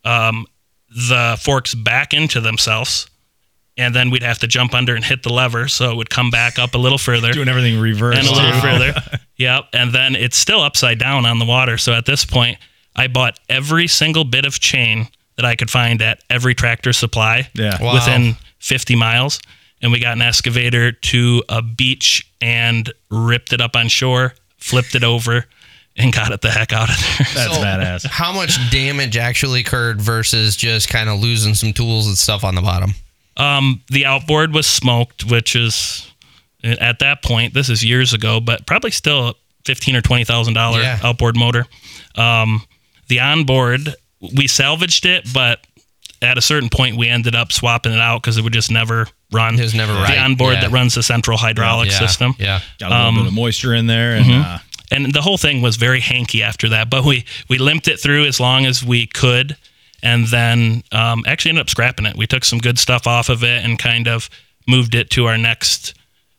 um, 0.05 0.47
the 0.89 1.39
forks 1.41 1.75
back 1.75 2.13
into 2.15 2.41
themselves. 2.41 3.09
And 3.77 3.95
then 3.95 4.11
we'd 4.11 4.23
have 4.23 4.39
to 4.41 4.47
jump 4.47 4.75
under 4.75 4.95
and 4.95 5.03
hit 5.05 5.23
the 5.23 5.33
lever 5.33 5.67
so 5.69 5.91
it 5.91 5.97
would 5.97 6.11
come 6.11 6.31
back 6.31 6.59
up 6.59 6.75
a 6.75 6.79
little 6.79 6.99
further 6.99 7.33
Doing 7.33 7.49
everything 7.49 7.79
reverse. 7.81 8.19
and 8.19 8.27
a 8.29 8.33
little 8.33 8.53
too. 8.53 8.61
further. 8.61 8.95
Yep. 9.37 9.69
And 9.73 9.91
then 9.95 10.17
it's 10.17 10.37
still 10.37 10.61
upside 10.61 10.99
down 10.99 11.25
on 11.25 11.39
the 11.39 11.47
water. 11.47 11.79
So 11.79 11.95
at 11.95 12.05
this 12.05 12.27
point, 12.27 12.59
I 12.95 13.07
bought 13.07 13.41
every 13.49 13.87
single 13.87 14.25
bit 14.25 14.45
of 14.45 14.61
chain 14.61 15.09
that 15.37 15.47
I 15.47 15.57
could 15.57 15.71
find 15.71 16.03
at 16.03 16.23
every 16.29 16.55
tractor 16.55 16.93
supply 16.93 17.49
Yeah. 17.55 17.83
Wow. 17.83 17.95
within 17.95 18.37
50 18.59 18.97
miles. 18.97 19.41
And 19.81 19.93
we 19.93 19.99
got 19.99 20.13
an 20.15 20.21
excavator 20.21 20.93
to 20.93 21.43
a 21.49 21.63
beach 21.63 22.31
and 22.43 22.93
ripped 23.11 23.55
it 23.55 23.63
up 23.63 23.77
on 23.77 23.89
shore, 23.89 24.35
flipped 24.59 24.95
it 24.95 25.05
over, 25.05 25.47
and 25.97 26.13
got 26.13 26.33
it 26.33 26.43
the 26.43 26.51
heck 26.51 26.75
out 26.75 26.91
of 26.91 26.97
there. 26.99 27.27
That's 27.35 27.55
So, 27.57 27.63
badass. 27.63 28.07
How 28.09 28.35
much 28.35 28.59
damage 28.71 29.17
actually 29.17 29.61
occurred 29.61 30.03
versus 30.03 30.55
just 30.55 30.91
kind 30.91 31.09
of 31.09 31.19
losing 31.19 31.55
some 31.55 31.73
tools 31.73 32.07
and 32.09 32.19
stuff 32.19 32.45
on 32.45 32.57
the 32.57 32.61
bottom? 32.63 32.93
Um, 33.37 33.83
the 33.89 34.07
outboard 34.07 34.53
was 34.53 34.67
smoked, 34.67 35.25
which 35.25 35.57
is 35.57 36.11
at 36.63 36.99
that 36.99 37.23
point, 37.23 37.55
this 37.55 37.69
is 37.69 37.85
years 37.85 38.13
ago, 38.13 38.41
but 38.41 38.67
probably 38.67 38.91
still 38.91 39.29
a 39.29 39.35
fifteen 39.65 39.97
or 39.97 40.03
twenty 40.03 40.25
thousand 40.25 40.55
dollar 40.55 40.81
Yeah. 40.81 40.99
outboard 41.03 41.37
motor. 41.37 41.67
Um, 42.17 42.63
the 43.09 43.21
onboard, 43.21 43.95
we 44.37 44.47
salvaged 44.47 45.07
it, 45.07 45.33
but 45.33 45.67
at 46.23 46.37
a 46.37 46.43
certain 46.43 46.69
point, 46.69 46.97
we 46.97 47.09
ended 47.09 47.35
up 47.35 47.51
swapping 47.51 47.93
it 47.93 47.99
out 47.99 48.23
because 48.23 48.37
it 48.37 48.43
would 48.43 48.53
just 48.53 48.71
never 48.71 49.07
run. 49.33 49.55
It 49.59 49.63
was 49.63 49.75
never 49.75 49.95
right. 49.95 50.15
the 50.15 50.21
onboard 50.21 50.55
yeah. 50.55 50.61
that 50.63 50.71
runs 50.71 50.95
the 50.95 51.03
central 51.03 51.39
hydraulic 51.39 51.91
yeah, 51.91 51.99
system. 51.99 52.35
Yeah. 52.39 52.61
Got 52.79 52.93
a 52.93 52.95
little 52.95 53.09
Um, 53.09 53.15
bit 53.17 53.27
of 53.29 53.33
moisture 53.33 53.75
in 53.75 53.87
there, 53.87 54.17
and 54.17 54.27
mm-hmm. 54.27 54.43
uh, 54.43 54.59
and 54.91 55.15
the 55.15 55.23
whole 55.23 55.39
thing 55.39 55.63
was 55.63 55.77
very 55.77 56.01
hanky 56.01 56.43
after 56.43 56.69
that. 56.71 56.91
But 56.91 57.05
we 57.05 57.25
we 57.49 57.57
limped 57.59 57.89
it 57.89 58.01
through 58.01 58.27
as 58.27 58.39
long 58.39 58.67
as 58.67 58.85
we 58.85 59.07
could, 59.07 59.57
and 60.03 60.27
then 60.27 60.83
um, 60.93 61.25
actually 61.27 61.51
ended 61.51 61.63
up 61.63 61.71
scrapping 61.71 62.07
it. 62.07 62.17
We 62.17 62.27
took 62.27 62.45
some 62.45 62.59
good 62.59 62.79
stuff 62.79 63.07
off 63.07 63.29
of 63.29 63.43
it 63.45 63.65
and 63.65 63.79
kind 63.79 64.09
of 64.09 64.29
moved 64.67 64.95
it 64.95 65.11
to 65.11 65.27
our 65.27 65.39
next 65.39 65.95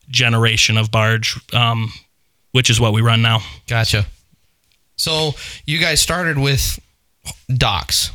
generation 0.08 0.76
of 0.76 0.90
barge, 0.90 1.38
um, 1.54 1.92
which 2.52 2.70
is 2.70 2.80
what 2.80 2.92
we 2.92 3.00
run 3.00 3.22
now. 3.22 3.40
Gotcha. 3.66 4.06
So 4.96 5.32
you 5.66 5.78
guys 5.78 6.00
started 6.00 6.38
with 6.38 6.78
docks, 7.52 8.10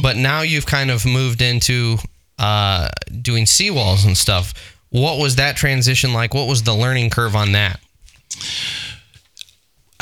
but 0.00 0.16
now 0.16 0.42
you've 0.42 0.66
kind 0.66 0.90
of 0.90 1.04
moved 1.04 1.42
into 1.42 1.96
uh, 2.38 2.88
doing 3.20 3.44
seawalls 3.44 4.06
and 4.06 4.16
stuff. 4.16 4.54
What 4.90 5.18
was 5.18 5.36
that 5.36 5.56
transition 5.56 6.12
like? 6.12 6.34
What 6.34 6.48
was 6.48 6.62
the 6.62 6.74
learning 6.74 7.10
curve 7.10 7.34
on 7.34 7.52
that? 7.52 7.80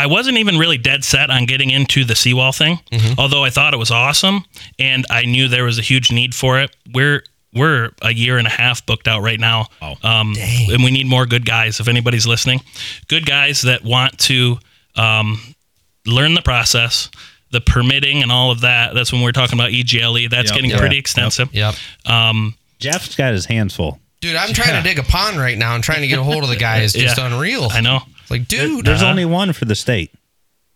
I 0.00 0.06
wasn't 0.06 0.38
even 0.38 0.56
really 0.58 0.78
dead 0.78 1.04
set 1.04 1.30
on 1.30 1.44
getting 1.46 1.70
into 1.70 2.04
the 2.04 2.14
seawall 2.14 2.52
thing, 2.52 2.80
although 3.18 3.44
I 3.44 3.50
thought 3.50 3.74
it 3.74 3.78
was 3.78 3.90
awesome 3.90 4.44
and 4.78 5.04
I 5.10 5.26
knew 5.26 5.46
there 5.48 5.64
was 5.64 5.78
a 5.78 5.82
huge 5.82 6.10
need 6.10 6.34
for 6.34 6.58
it. 6.58 6.74
We're 6.92 7.22
we're 7.52 7.90
a 8.00 8.12
year 8.12 8.38
and 8.38 8.46
a 8.46 8.50
half 8.50 8.86
booked 8.86 9.08
out 9.08 9.22
right 9.22 9.38
now, 9.40 9.66
Wow. 9.82 9.96
um, 10.04 10.34
and 10.38 10.84
we 10.84 10.90
need 10.92 11.06
more 11.08 11.26
good 11.26 11.44
guys. 11.44 11.80
If 11.80 11.88
anybody's 11.88 12.24
listening, 12.26 12.60
good 13.08 13.26
guys 13.26 13.62
that 13.62 13.82
want 13.82 14.16
to 14.20 14.58
um, 14.94 15.40
learn 16.06 16.34
the 16.34 16.42
process, 16.42 17.10
the 17.50 17.60
permitting, 17.60 18.22
and 18.22 18.30
all 18.30 18.52
of 18.52 18.60
that. 18.60 18.94
That's 18.94 19.12
when 19.12 19.20
we're 19.22 19.32
talking 19.32 19.58
about 19.58 19.70
EGLE. 19.72 20.28
That's 20.28 20.50
Yep. 20.50 20.54
getting 20.54 20.70
Yep. 20.70 20.78
pretty 20.78 20.96
extensive. 20.98 21.48
Yep. 21.52 21.74
Jeff's 22.78 23.14
got 23.16 23.32
his 23.32 23.46
hands 23.46 23.74
full. 23.74 24.00
Dude, 24.20 24.36
I'm 24.36 24.52
trying 24.52 24.80
to 24.80 24.88
dig 24.88 24.98
a 24.98 25.02
pond 25.02 25.38
right 25.38 25.56
now 25.58 25.74
and 25.74 25.82
trying 25.82 26.02
to 26.02 26.06
get 26.06 26.18
a 26.18 26.22
hold 26.22 26.42
of 26.44 26.50
the 26.50 26.56
guy 26.56 26.78
is 26.80 26.92
just 26.94 27.18
Yeah. 27.18 27.26
unreal. 27.26 27.68
I 27.72 27.80
know. 27.80 28.02
It's 28.30 28.38
like, 28.38 28.48
dude, 28.48 28.84
There's 28.84 29.02
uh, 29.02 29.08
only 29.08 29.24
one 29.24 29.52
for 29.52 29.64
the 29.64 29.74
state. 29.74 30.12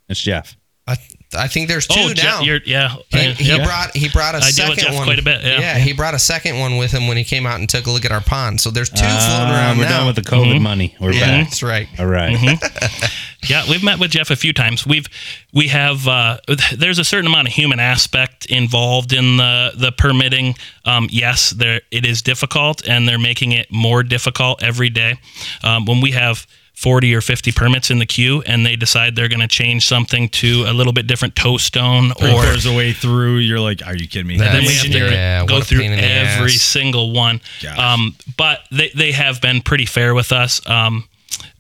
It's 0.08 0.20
Jeff. 0.20 0.56
I, 0.86 0.96
I 1.36 1.48
think 1.48 1.68
there's 1.68 1.86
two 1.86 1.98
oh, 1.98 2.12
Je- 2.12 2.22
now. 2.22 2.40
you're, 2.42 2.60
yeah. 2.66 2.96
He, 3.08 3.18
Uh, 3.18 3.32
he 3.34 3.48
yep. 3.48 3.64
brought 3.64 3.96
he 3.96 4.08
brought 4.10 4.34
a 4.34 4.38
I 4.38 4.40
deal 4.50 4.52
second 4.52 4.70
with 4.70 4.78
Jeff 4.80 4.94
one 4.94 5.04
quite 5.04 5.18
a 5.18 5.22
bit, 5.22 5.42
yeah. 5.42 5.78
he 5.78 5.94
brought 5.94 6.12
a 6.12 6.18
second 6.18 6.58
one 6.58 6.76
with 6.76 6.92
him 6.92 7.06
when 7.08 7.16
he 7.16 7.24
came 7.24 7.46
out 7.46 7.58
and 7.58 7.66
took 7.68 7.86
a 7.86 7.90
look 7.90 8.04
at 8.04 8.12
our 8.12 8.20
pond. 8.20 8.60
So 8.60 8.70
there's 8.70 8.90
two 8.90 8.96
floating 8.98 9.08
Ah, 9.16 9.50
around 9.54 9.78
we're 9.78 9.84
now. 9.84 9.98
done 10.00 10.06
with 10.08 10.16
the 10.16 10.22
COVID 10.22 10.60
money. 10.60 10.94
We're 11.00 11.12
yeah, 11.12 11.20
back. 11.20 11.44
that's 11.48 11.62
right. 11.62 11.88
All 11.98 12.06
right. 12.06 12.36
Yeah, 13.46 13.64
we've 13.68 13.82
met 13.84 13.98
with 13.98 14.10
Jeff 14.12 14.30
a 14.30 14.36
few 14.36 14.54
times. 14.54 14.86
We've 14.86 15.06
we 15.52 15.68
have 15.68 16.08
uh, 16.08 16.38
there's 16.76 16.98
a 16.98 17.04
certain 17.04 17.26
amount 17.26 17.48
of 17.48 17.52
human 17.52 17.78
aspect 17.78 18.46
involved 18.46 19.12
in 19.12 19.36
the 19.36 19.72
the 19.76 19.92
permitting. 19.92 20.54
Um, 20.86 21.08
yes, 21.10 21.50
there 21.50 21.82
it 21.90 22.06
is 22.06 22.22
difficult, 22.22 22.88
and 22.88 23.06
they're 23.06 23.18
making 23.18 23.52
it 23.52 23.70
more 23.70 24.02
difficult 24.02 24.62
every 24.62 24.88
day. 24.88 25.16
Um, 25.62 25.84
when 25.84 26.00
we 26.00 26.12
have 26.12 26.46
40 26.74 27.14
or 27.14 27.20
50 27.20 27.52
permits 27.52 27.90
in 27.90 27.98
the 28.00 28.06
queue, 28.06 28.42
and 28.46 28.66
they 28.66 28.74
decide 28.76 29.14
they're 29.16 29.28
going 29.28 29.40
to 29.40 29.48
change 29.48 29.86
something 29.86 30.28
to 30.30 30.64
a 30.66 30.72
little 30.72 30.92
bit 30.92 31.06
different 31.06 31.36
toe 31.36 31.56
stone, 31.56 32.10
or 32.12 32.28
quarters 32.30 32.66
of 32.66 32.72
the 32.72 32.76
way 32.76 32.92
through, 32.92 33.36
you're 33.36 33.60
like, 33.60 33.80
are 33.86 33.94
you 33.96 34.08
kidding 34.08 34.26
me? 34.26 34.38
That- 34.38 34.52
then 34.52 34.62
we 34.62 34.74
have 34.74 34.86
to 34.86 34.98
Yeah, 35.12 35.46
go 35.46 35.60
through 35.60 35.80
pain 35.80 35.92
in 35.92 35.98
the 35.98 36.04
every 36.04 36.52
ass. 36.54 36.60
single 36.60 37.12
one. 37.12 37.40
Um, 37.78 38.16
but 38.36 38.60
they, 38.72 38.90
they 38.94 39.12
have 39.12 39.40
been 39.40 39.62
pretty 39.62 39.86
fair 39.86 40.14
with 40.14 40.32
us. 40.32 40.60
Um, 40.68 41.04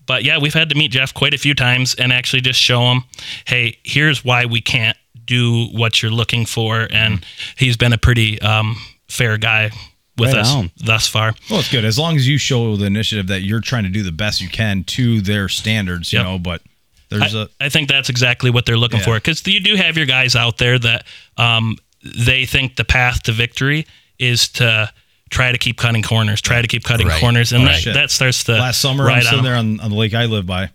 but 0.06 0.24
yeah, 0.24 0.38
we've 0.38 0.52
had 0.52 0.68
to 0.70 0.74
meet 0.74 0.90
Jeff 0.90 1.14
quite 1.14 1.32
a 1.32 1.38
few 1.38 1.54
times 1.54 1.94
and 1.94 2.12
actually 2.12 2.42
just 2.42 2.60
show 2.60 2.90
him, 2.92 3.04
hey, 3.46 3.78
here's 3.84 4.24
why 4.24 4.44
we 4.46 4.60
can't 4.60 4.96
do 5.24 5.66
what 5.68 6.02
you're 6.02 6.10
looking 6.12 6.44
for. 6.44 6.86
And 6.90 7.24
he's 7.56 7.76
been 7.78 7.92
a 7.94 7.98
pretty 7.98 8.38
um, 8.42 8.76
fair 9.08 9.38
guy 9.38 9.70
with 10.16 10.30
Right 10.32 10.38
us 10.40 10.50
on. 10.54 10.70
thus 10.76 11.08
far. 11.08 11.34
Well, 11.50 11.60
it's 11.60 11.70
good 11.70 11.84
as 11.84 11.98
long 11.98 12.16
as 12.16 12.28
you 12.28 12.38
show 12.38 12.76
the 12.76 12.86
initiative 12.86 13.26
that 13.28 13.40
you're 13.40 13.60
trying 13.60 13.82
to 13.84 13.90
do 13.90 14.02
the 14.02 14.12
best 14.12 14.40
you 14.40 14.48
can 14.48 14.84
to 14.84 15.20
their 15.20 15.48
standards, 15.48 16.12
you 16.12 16.18
Yep. 16.20 16.26
know. 16.26 16.38
But 16.38 16.62
there's 17.08 17.34
I, 17.34 17.42
a 17.42 17.46
I 17.60 17.68
think 17.68 17.88
that's 17.88 18.08
exactly 18.08 18.50
what 18.50 18.64
they're 18.66 18.76
looking 18.78 19.00
Yeah. 19.00 19.04
for 19.06 19.14
because 19.16 19.44
you 19.46 19.60
do 19.60 19.74
have 19.76 19.96
your 19.96 20.06
guys 20.06 20.36
out 20.36 20.58
there 20.58 20.78
that 20.78 21.06
um, 21.36 21.76
they 22.02 22.46
think 22.46 22.76
the 22.76 22.84
path 22.84 23.22
to 23.24 23.32
victory 23.32 23.86
is 24.18 24.48
to 24.50 24.92
try 25.30 25.50
to 25.50 25.58
keep 25.58 25.78
cutting 25.78 26.02
corners, 26.02 26.40
try 26.40 26.62
to 26.62 26.68
keep 26.68 26.84
cutting 26.84 27.08
Right. 27.08 27.20
corners, 27.20 27.52
and 27.52 27.64
Oh, 27.64 27.66
that, 27.66 27.94
that 27.94 28.10
starts 28.12 28.44
to 28.44 28.52
last 28.52 28.80
summer 28.80 29.04
I'm 29.04 29.08
ride 29.08 29.22
sitting 29.24 29.38
on 29.40 29.44
there 29.44 29.56
on, 29.56 29.80
on 29.80 29.90
the 29.90 29.96
lake 29.96 30.14
I 30.14 30.26
live 30.26 30.46
by. 30.46 30.64
I'm 30.64 30.70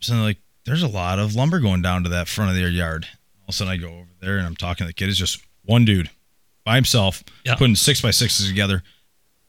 sitting 0.00 0.22
like, 0.22 0.38
there's 0.64 0.82
a 0.82 0.88
lot 0.88 1.18
of 1.18 1.34
lumber 1.34 1.60
going 1.60 1.82
down 1.82 2.04
to 2.04 2.08
that 2.10 2.26
front 2.28 2.50
of 2.50 2.56
their 2.56 2.68
yard. 2.70 3.06
All 3.42 3.48
of 3.48 3.48
a 3.50 3.52
sudden 3.52 3.72
I 3.72 3.76
go 3.76 3.88
over 3.88 4.08
there 4.20 4.38
and 4.38 4.46
I'm 4.46 4.56
talking 4.56 4.84
to 4.84 4.88
the 4.88 4.94
kid. 4.94 5.08
It's 5.10 5.18
just 5.18 5.40
one 5.64 5.84
dude 5.84 6.08
by 6.66 6.74
himself 6.74 7.24
Yeah. 7.46 7.54
putting 7.54 7.76
six 7.76 8.02
by 8.02 8.10
sixes 8.10 8.46
together. 8.46 8.82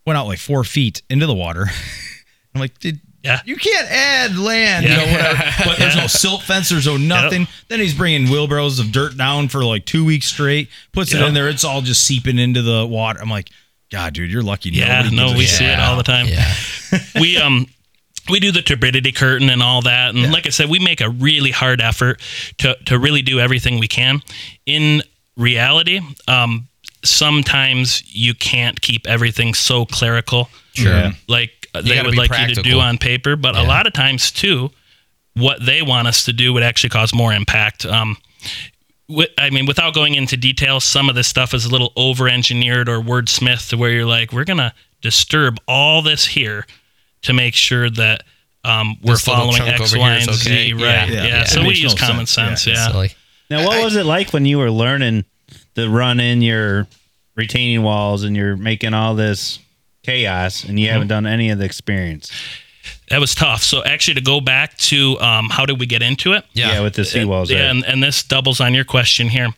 Went 0.06 0.18
out 0.18 0.28
like 0.28 0.40
four 0.40 0.64
feet 0.64 1.02
into 1.10 1.26
the 1.26 1.34
water. 1.34 1.66
I'm 2.56 2.62
like, 2.62 2.80
did 2.80 3.02
Yeah. 3.24 3.42
you 3.44 3.58
can't 3.58 3.92
add 3.92 4.38
land, 4.38 4.86
Yeah. 4.86 4.92
you 4.92 4.98
know, 5.08 5.12
whatever. 5.12 5.44
But 5.66 5.78
there's 5.80 5.96
no 5.98 6.08
silt 6.08 6.44
fence, 6.44 6.70
there's 6.70 6.86
no 6.86 6.96
nothing. 6.96 7.48
Then 7.68 7.80
he's 7.82 7.94
bringing 7.96 8.30
wheelbarrows 8.32 8.80
of 8.80 8.92
dirt 8.94 9.18
down 9.18 9.50
for 9.50 9.66
like 9.66 9.86
two 9.86 10.06
weeks 10.06 10.28
straight, 10.28 10.70
puts 10.94 11.14
it 11.14 11.22
in 11.22 11.34
there. 11.34 11.50
It's 11.50 11.66
all 11.66 11.82
just 11.82 12.06
seeping 12.06 12.40
into 12.40 12.62
the 12.62 12.86
water. 12.86 13.20
I'm 13.22 13.30
like, 13.30 13.50
God, 13.92 14.14
dude, 14.14 14.32
you're 14.32 14.44
lucky. 14.44 14.70
Yeah, 14.70 15.10
no, 15.12 15.34
we 15.34 15.42
shit. 15.46 15.50
see 15.60 15.66
it 15.66 15.80
all 15.80 15.98
the 15.98 16.04
time. 16.04 16.28
Yeah. 16.28 16.54
we 17.20 17.36
um 17.38 17.66
we 18.30 18.40
do 18.40 18.52
the 18.52 18.62
turbidity 18.62 19.12
curtain 19.14 19.50
and 19.50 19.64
all 19.64 19.82
that 19.84 20.14
and 20.14 20.32
like 20.34 20.46
i 20.46 20.50
said 20.50 20.70
we 20.70 20.80
make 20.80 21.00
a 21.00 21.10
really 21.10 21.52
hard 21.52 21.80
effort 21.80 22.22
to 22.58 22.76
to 22.86 23.00
really 23.00 23.22
do 23.22 23.40
everything 23.40 23.80
we 23.80 23.88
can 23.88 24.22
in 24.66 25.02
reality 25.38 26.02
um 26.28 26.68
sometimes 27.04 28.04
you 28.14 28.34
can't 28.34 28.82
keep 28.82 29.08
everything 29.08 29.54
so 29.54 29.86
clerical 29.86 30.50
Sure. 30.74 31.12
like 31.28 31.68
uh, 31.74 31.82
they 31.82 32.02
would 32.02 32.12
be 32.12 32.18
like 32.18 32.50
you 32.50 32.56
to 32.56 32.62
do 32.62 32.80
on 32.80 32.98
paper 32.98 33.36
but 33.36 33.56
a 33.56 33.64
lot 33.64 33.88
of 33.88 33.94
times 33.94 34.32
too 34.32 34.70
what 35.34 35.64
they 35.66 35.82
want 35.82 36.08
us 36.08 36.26
to 36.26 36.34
do 36.34 36.54
would 36.54 36.64
actually 36.64 36.90
cause 36.90 37.14
more 37.14 37.34
impact 37.34 37.86
um 37.86 38.18
wi- 39.10 39.30
I 39.38 39.50
mean, 39.50 39.66
without 39.66 39.94
going 39.94 40.16
into 40.16 40.36
details, 40.36 40.84
some 40.84 41.08
of 41.10 41.16
this 41.16 41.28
stuff 41.28 41.54
is 41.54 41.64
a 41.66 41.70
little 41.70 41.94
over 41.96 42.28
engineered 42.28 42.90
or 42.90 43.00
wordsmithed 43.00 43.70
to 43.70 43.78
where 43.78 43.90
you're 43.92 44.06
like, 44.06 44.34
we're 44.34 44.44
going 44.44 44.58
to 44.58 44.74
disturb 45.02 45.58
all 45.68 46.02
this 46.02 46.26
here 46.26 46.66
to 47.22 47.32
make 47.34 47.54
sure 47.56 47.90
that 47.90 48.24
um, 48.66 48.98
we're 49.02 49.14
This 49.14 49.24
following 49.24 49.56
chunk 49.56 49.80
X, 49.80 49.94
over 49.94 50.04
and 50.04 50.30
is 50.30 50.42
Z. 50.44 50.50
okay. 50.52 50.74
Right. 50.74 50.82
Yeah, 50.82 51.06
Yeah. 51.10 51.26
yeah. 51.28 51.44
So 51.46 51.62
It 51.62 51.68
we 51.68 51.76
use 51.76 51.96
no 51.96 52.06
common 52.08 52.26
sense. 52.26 52.64
sense. 52.64 52.78
Yeah, 52.78 53.02
Yeah. 53.02 53.08
Now, 53.50 53.66
what 53.66 53.82
was 53.82 53.96
it 53.96 54.06
like 54.06 54.34
when 54.34 54.46
you 54.46 54.58
were 54.58 54.70
learning 54.72 55.24
to 55.78 55.90
run 55.90 56.20
in 56.20 56.42
your 56.42 56.88
retaining 57.36 57.84
walls 57.84 58.24
and 58.24 58.36
you're 58.36 58.58
making 58.58 58.94
all 58.94 59.16
this 59.16 59.60
chaos 60.04 60.64
and 60.64 60.80
you 60.80 60.90
haven't 60.90 61.08
done 61.08 61.26
any 61.26 61.50
of 61.50 61.60
the 61.60 61.66
experience? 61.66 62.32
That 63.10 63.20
was 63.20 63.34
tough. 63.36 63.64
So 63.64 63.84
actually, 63.86 64.16
to 64.16 64.22
go 64.22 64.42
back 64.42 64.78
to 64.78 65.18
um, 65.20 65.50
how 65.50 65.66
did 65.66 65.80
we 65.80 65.86
get 65.86 66.02
into 66.02 66.34
it? 66.34 66.44
Yeah. 66.54 66.82
with 66.82 66.96
the 66.96 67.04
seawalls. 67.04 67.50
Yeah, 67.50 67.62
right? 67.62 67.70
and, 67.70 67.86
and 67.86 68.04
this 68.04 68.24
doubles 68.24 68.60
on 68.60 68.74
your 68.74 68.84
question 68.84 69.30
here. 69.30 69.50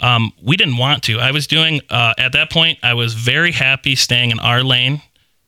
Um, 0.00 0.32
we 0.42 0.56
didn't 0.56 0.76
want 0.76 1.04
to. 1.04 1.20
I 1.20 1.30
was 1.30 1.46
doing 1.46 1.80
uh, 1.88 2.14
at 2.18 2.32
that 2.32 2.50
point. 2.50 2.78
I 2.82 2.94
was 2.94 3.14
very 3.14 3.52
happy 3.52 3.94
staying 3.94 4.32
in 4.32 4.40
our 4.40 4.62
lane, 4.62 5.02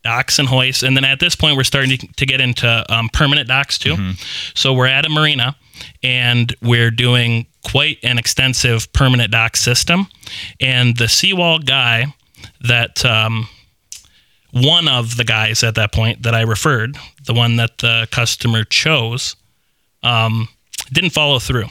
docks 0.08 0.38
and 0.38 0.48
hoists, 0.48 0.82
and 0.82 0.96
then 0.96 1.04
at 1.04 1.20
this 1.20 1.36
point 1.36 1.56
we're 1.56 1.64
starting 1.64 1.98
to, 1.98 2.06
to 2.20 2.26
get 2.26 2.40
into 2.40 2.68
um, 2.88 3.08
permanent 3.12 3.48
docks 3.48 3.78
too. 3.78 3.96
So 4.54 4.72
we're 4.72 4.92
at 4.98 5.04
a 5.06 5.08
marina, 5.08 5.56
and 6.02 6.54
we're 6.62 6.90
doing 6.90 7.46
quite 7.72 7.98
an 8.02 8.18
extensive 8.18 8.92
permanent 8.92 9.30
dock 9.30 9.56
system. 9.56 10.06
And 10.60 10.96
the 10.96 11.08
seawall 11.08 11.58
guy 11.58 12.14
that 12.68 13.04
um, 13.04 13.48
one 14.52 14.88
of 14.88 15.16
the 15.16 15.24
guys 15.24 15.62
at 15.62 15.74
that 15.74 15.92
point 15.92 16.22
that 16.22 16.34
I 16.34 16.42
referred, 16.42 16.96
the 17.26 17.34
one 17.34 17.56
that 17.56 17.78
the 17.78 18.06
customer 18.10 18.64
chose, 18.64 19.36
um, 20.02 20.48
didn't 20.92 21.10
follow 21.12 21.38
through. 21.38 21.66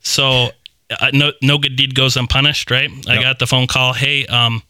So 0.00 0.48
uh, 0.90 1.10
no 1.12 1.32
no 1.42 1.58
good 1.58 1.76
deed 1.76 1.94
goes 1.94 2.16
unpunished, 2.16 2.70
right? 2.70 2.90
I 3.08 3.16
got 3.22 3.38
the 3.38 3.46
phone 3.46 3.66
call, 3.66 3.92
hey, 3.92 4.26
um, 4.26 4.62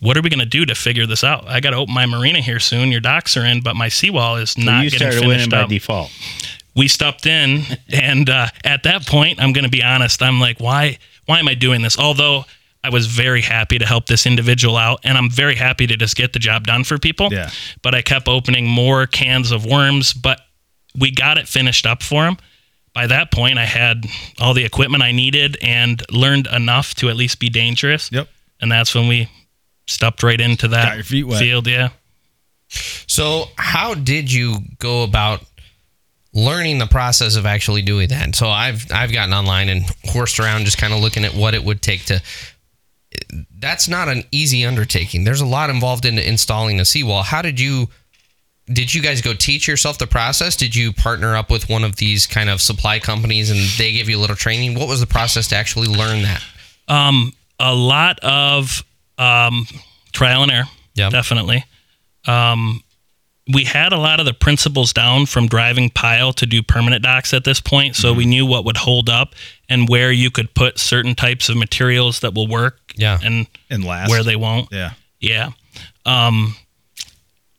what 0.00 0.16
are 0.16 0.22
we 0.22 0.30
gonna 0.30 0.44
do 0.46 0.64
to 0.66 0.74
figure 0.74 1.06
this 1.06 1.24
out? 1.24 1.46
I 1.48 1.60
got 1.60 1.70
to 1.70 1.76
open 1.76 1.94
my 1.94 2.06
marina 2.06 2.40
here 2.40 2.60
soon. 2.60 2.90
Your 2.92 3.00
docks 3.00 3.36
are 3.36 3.44
in, 3.44 3.60
but 3.62 3.74
my 3.76 3.88
seawall 3.88 4.36
is 4.36 4.50
So 4.52 4.62
not 4.62 4.84
you 4.84 4.90
getting 4.90 5.10
started 5.12 5.20
winning 5.28 5.50
finished 5.50 5.50
by 5.50 5.66
default. 5.66 6.10
we 6.76 6.86
stepped 6.88 7.26
in 7.26 7.62
and 7.88 8.30
uh, 8.30 8.46
at 8.64 8.84
that 8.84 9.06
point 9.06 9.40
i'm 9.42 9.52
going 9.52 9.64
to 9.64 9.70
be 9.70 9.82
honest 9.82 10.22
i'm 10.22 10.38
like 10.38 10.60
why 10.60 10.98
why 11.26 11.38
am 11.40 11.48
i 11.48 11.54
doing 11.54 11.82
this 11.82 11.98
although 11.98 12.44
i 12.84 12.88
was 12.90 13.06
very 13.06 13.40
happy 13.42 13.78
to 13.78 13.84
help 13.86 14.06
this 14.06 14.26
individual 14.26 14.76
out 14.76 15.00
and 15.02 15.18
i'm 15.18 15.28
very 15.30 15.56
happy 15.56 15.86
to 15.88 15.96
just 15.96 16.14
get 16.14 16.32
the 16.32 16.38
job 16.38 16.66
done 16.66 16.84
for 16.84 16.96
people 16.98 17.28
Yeah. 17.32 17.50
but 17.82 17.94
i 17.96 18.02
kept 18.02 18.28
opening 18.28 18.66
more 18.68 19.06
cans 19.08 19.50
of 19.50 19.64
worms 19.66 20.12
but 20.12 20.40
we 20.96 21.10
got 21.10 21.36
it 21.38 21.48
finished 21.48 21.84
up 21.86 22.02
for 22.02 22.26
him 22.26 22.36
by 22.94 23.08
that 23.08 23.32
point 23.32 23.58
i 23.58 23.64
had 23.64 24.06
all 24.38 24.54
the 24.54 24.64
equipment 24.64 25.02
i 25.02 25.10
needed 25.10 25.56
and 25.62 26.02
learned 26.12 26.46
enough 26.52 26.94
to 26.96 27.08
at 27.08 27.16
least 27.16 27.40
be 27.40 27.48
dangerous 27.48 28.12
Yep. 28.12 28.28
and 28.60 28.70
that's 28.70 28.94
when 28.94 29.08
we 29.08 29.28
stepped 29.88 30.22
right 30.22 30.40
into 30.40 30.68
that 30.68 30.84
Got 30.86 30.94
your 30.96 31.04
feet 31.04 31.24
wet. 31.26 31.40
field 31.40 31.66
yeah 31.66 31.88
So, 33.06 33.46
how 33.56 33.94
did 33.94 34.30
you 34.30 34.58
go 34.78 35.02
about 35.02 35.42
learning 36.34 36.78
the 36.78 36.86
process 36.86 37.36
of 37.36 37.46
actually 37.46 37.82
doing 37.82 38.08
that? 38.10 38.34
So, 38.36 38.48
I've 38.48 38.90
I've 38.92 39.12
gotten 39.12 39.32
online 39.32 39.68
and 39.70 39.84
horsed 40.04 40.38
around, 40.38 40.64
just 40.66 40.78
kind 40.78 40.92
of 40.92 41.00
looking 41.00 41.24
at 41.24 41.34
what 41.34 41.54
it 41.54 41.64
would 41.64 41.80
take 41.82 42.04
to. 42.06 42.22
That's 43.58 43.88
not 43.88 44.08
an 44.08 44.24
easy 44.30 44.64
undertaking. 44.64 45.24
There's 45.24 45.40
a 45.40 45.46
lot 45.46 45.70
involved 45.70 46.04
in 46.04 46.18
installing 46.18 46.78
a 46.80 46.84
seawall. 46.84 47.22
How 47.22 47.42
did 47.42 47.58
you? 47.58 47.88
Did 48.70 48.92
you 48.92 49.00
guys 49.00 49.22
go 49.22 49.32
teach 49.32 49.66
yourself 49.66 49.96
the 49.96 50.06
process? 50.06 50.54
Did 50.54 50.76
you 50.76 50.92
partner 50.92 51.34
up 51.34 51.50
with 51.50 51.70
one 51.70 51.84
of 51.84 51.96
these 51.96 52.26
kind 52.26 52.50
of 52.50 52.60
supply 52.60 52.98
companies 52.98 53.50
and 53.50 53.58
they 53.78 53.94
gave 53.94 54.10
you 54.10 54.18
a 54.18 54.20
little 54.20 54.36
training? 54.36 54.78
What 54.78 54.88
was 54.88 55.00
the 55.00 55.06
process 55.06 55.48
to 55.48 55.56
actually 55.56 55.88
learn 55.88 56.20
that? 56.24 56.44
Um, 56.86 57.32
a 57.58 57.74
lot 57.74 58.18
of 58.20 58.84
um, 59.18 59.66
trial 60.12 60.42
and 60.42 60.52
error. 60.52 60.64
Yeah. 60.94 61.10
definitely. 61.10 61.64
Um, 62.26 62.82
we 63.52 63.64
had 63.64 63.92
a 63.92 63.96
lot 63.96 64.20
of 64.20 64.26
the 64.26 64.34
principles 64.34 64.92
down 64.92 65.24
from 65.26 65.46
driving 65.46 65.88
pile 65.90 66.32
to 66.34 66.44
do 66.44 66.62
permanent 66.62 67.02
docks 67.02 67.32
at 67.32 67.44
this 67.44 67.60
point, 67.60 67.96
so 67.96 68.08
Mm-hmm. 68.10 68.18
we 68.18 68.26
knew 68.26 68.44
what 68.46 68.64
would 68.64 68.76
hold 68.76 69.08
up 69.08 69.34
and 69.68 69.88
where 69.88 70.12
you 70.12 70.30
could 70.30 70.52
put 70.54 70.78
certain 70.78 71.14
types 71.14 71.48
of 71.48 71.56
materials 71.56 72.20
that 72.20 72.34
will 72.34 72.46
work. 72.48 72.78
Yeah. 72.96 73.18
and 73.22 73.46
And 73.70 73.84
last. 73.84 74.10
where 74.10 74.22
they 74.22 74.36
won't. 74.36 74.68
Yeah. 74.72 74.92
Yeah. 75.20 75.50
Um, 76.04 76.56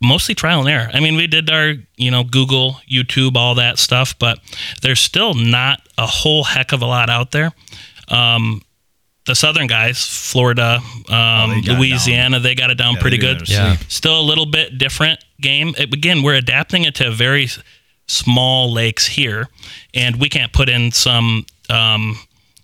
mostly 0.01 0.36
trial 0.36 0.60
and 0.60 0.70
error. 0.70 0.89
I 0.94 1.00
mean, 1.00 1.16
we 1.16 1.28
did 1.28 1.50
our, 1.50 1.74
you 1.98 2.12
know, 2.12 2.24
Google, 2.24 2.80
YouTube, 2.89 3.36
all 3.36 3.56
that 3.56 3.80
stuff, 3.80 4.18
but 4.20 4.39
there's 4.82 5.00
still 5.00 5.34
not 5.34 5.82
a 5.98 6.06
whole 6.06 6.44
heck 6.44 6.72
of 6.72 6.82
a 6.82 6.86
lot 6.86 7.10
out 7.10 7.32
there. 7.32 7.51
Um, 8.10 8.62
the 9.29 9.36
southern 9.36 9.67
guys, 9.67 10.05
Florida, 10.05 10.81
um, 11.07 11.51
they 11.51 11.62
got 11.62 11.67
it 11.75 11.79
Louisiana, 11.79 12.39
they 12.39 12.55
got 12.55 12.69
it 12.71 12.75
down 12.77 12.95
Yeah, 12.95 13.00
pretty 13.01 13.17
good. 13.17 13.41
it 13.43 13.50
in 13.50 13.55
their 13.55 13.67
Yeah. 13.74 13.77
Still 13.88 14.19
a 14.19 14.25
little 14.27 14.45
bit 14.45 14.77
different 14.77 15.24
game. 15.39 15.74
It- 15.77 15.93
again, 15.93 16.24
we're 16.24 16.33
adapting 16.36 16.83
it 16.83 16.95
to 16.95 17.12
very 17.12 17.48
small 18.07 18.71
lakes 18.74 19.05
here, 19.07 19.48
and 19.93 20.15
we 20.17 20.29
can't 20.29 20.51
put 20.51 20.67
in 20.69 20.91
some 20.91 21.45
um, 21.69 22.17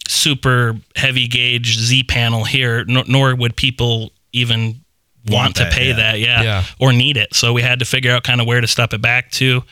super 0.07 0.75
heavy 0.95 1.27
gauge 1.27 1.77
Z 1.77 2.03
panel 2.05 2.43
here, 2.43 2.84
nor, 2.86 3.03
nor 3.07 3.36
would 3.36 3.55
people 3.55 4.12
even 4.34 4.81
want, 5.27 5.43
Want 5.45 5.55
to 5.57 5.69
pay 5.72 5.89
yeah. 5.89 5.95
that, 5.95 6.19
yeah, 6.19 6.41
Yeah. 6.43 6.63
or 6.79 6.91
need 6.93 7.17
it. 7.17 7.34
So 7.36 7.53
we 7.53 7.62
had 7.62 7.79
to 7.79 7.86
figure 7.86 8.12
out 8.12 8.24
kind 8.24 8.41
of 8.41 8.48
where 8.48 8.62
to 8.62 8.67
step 8.67 8.93
it 8.93 9.01
back 9.01 9.31
to, 9.34 9.63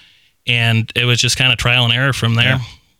and 0.47 0.91
it 0.95 1.05
was 1.05 1.19
just 1.19 1.37
kind 1.37 1.51
of 1.51 1.57
trial 1.57 1.85
and 1.85 1.93
error 1.93 2.13
from 2.13 2.35
there. 2.35 2.59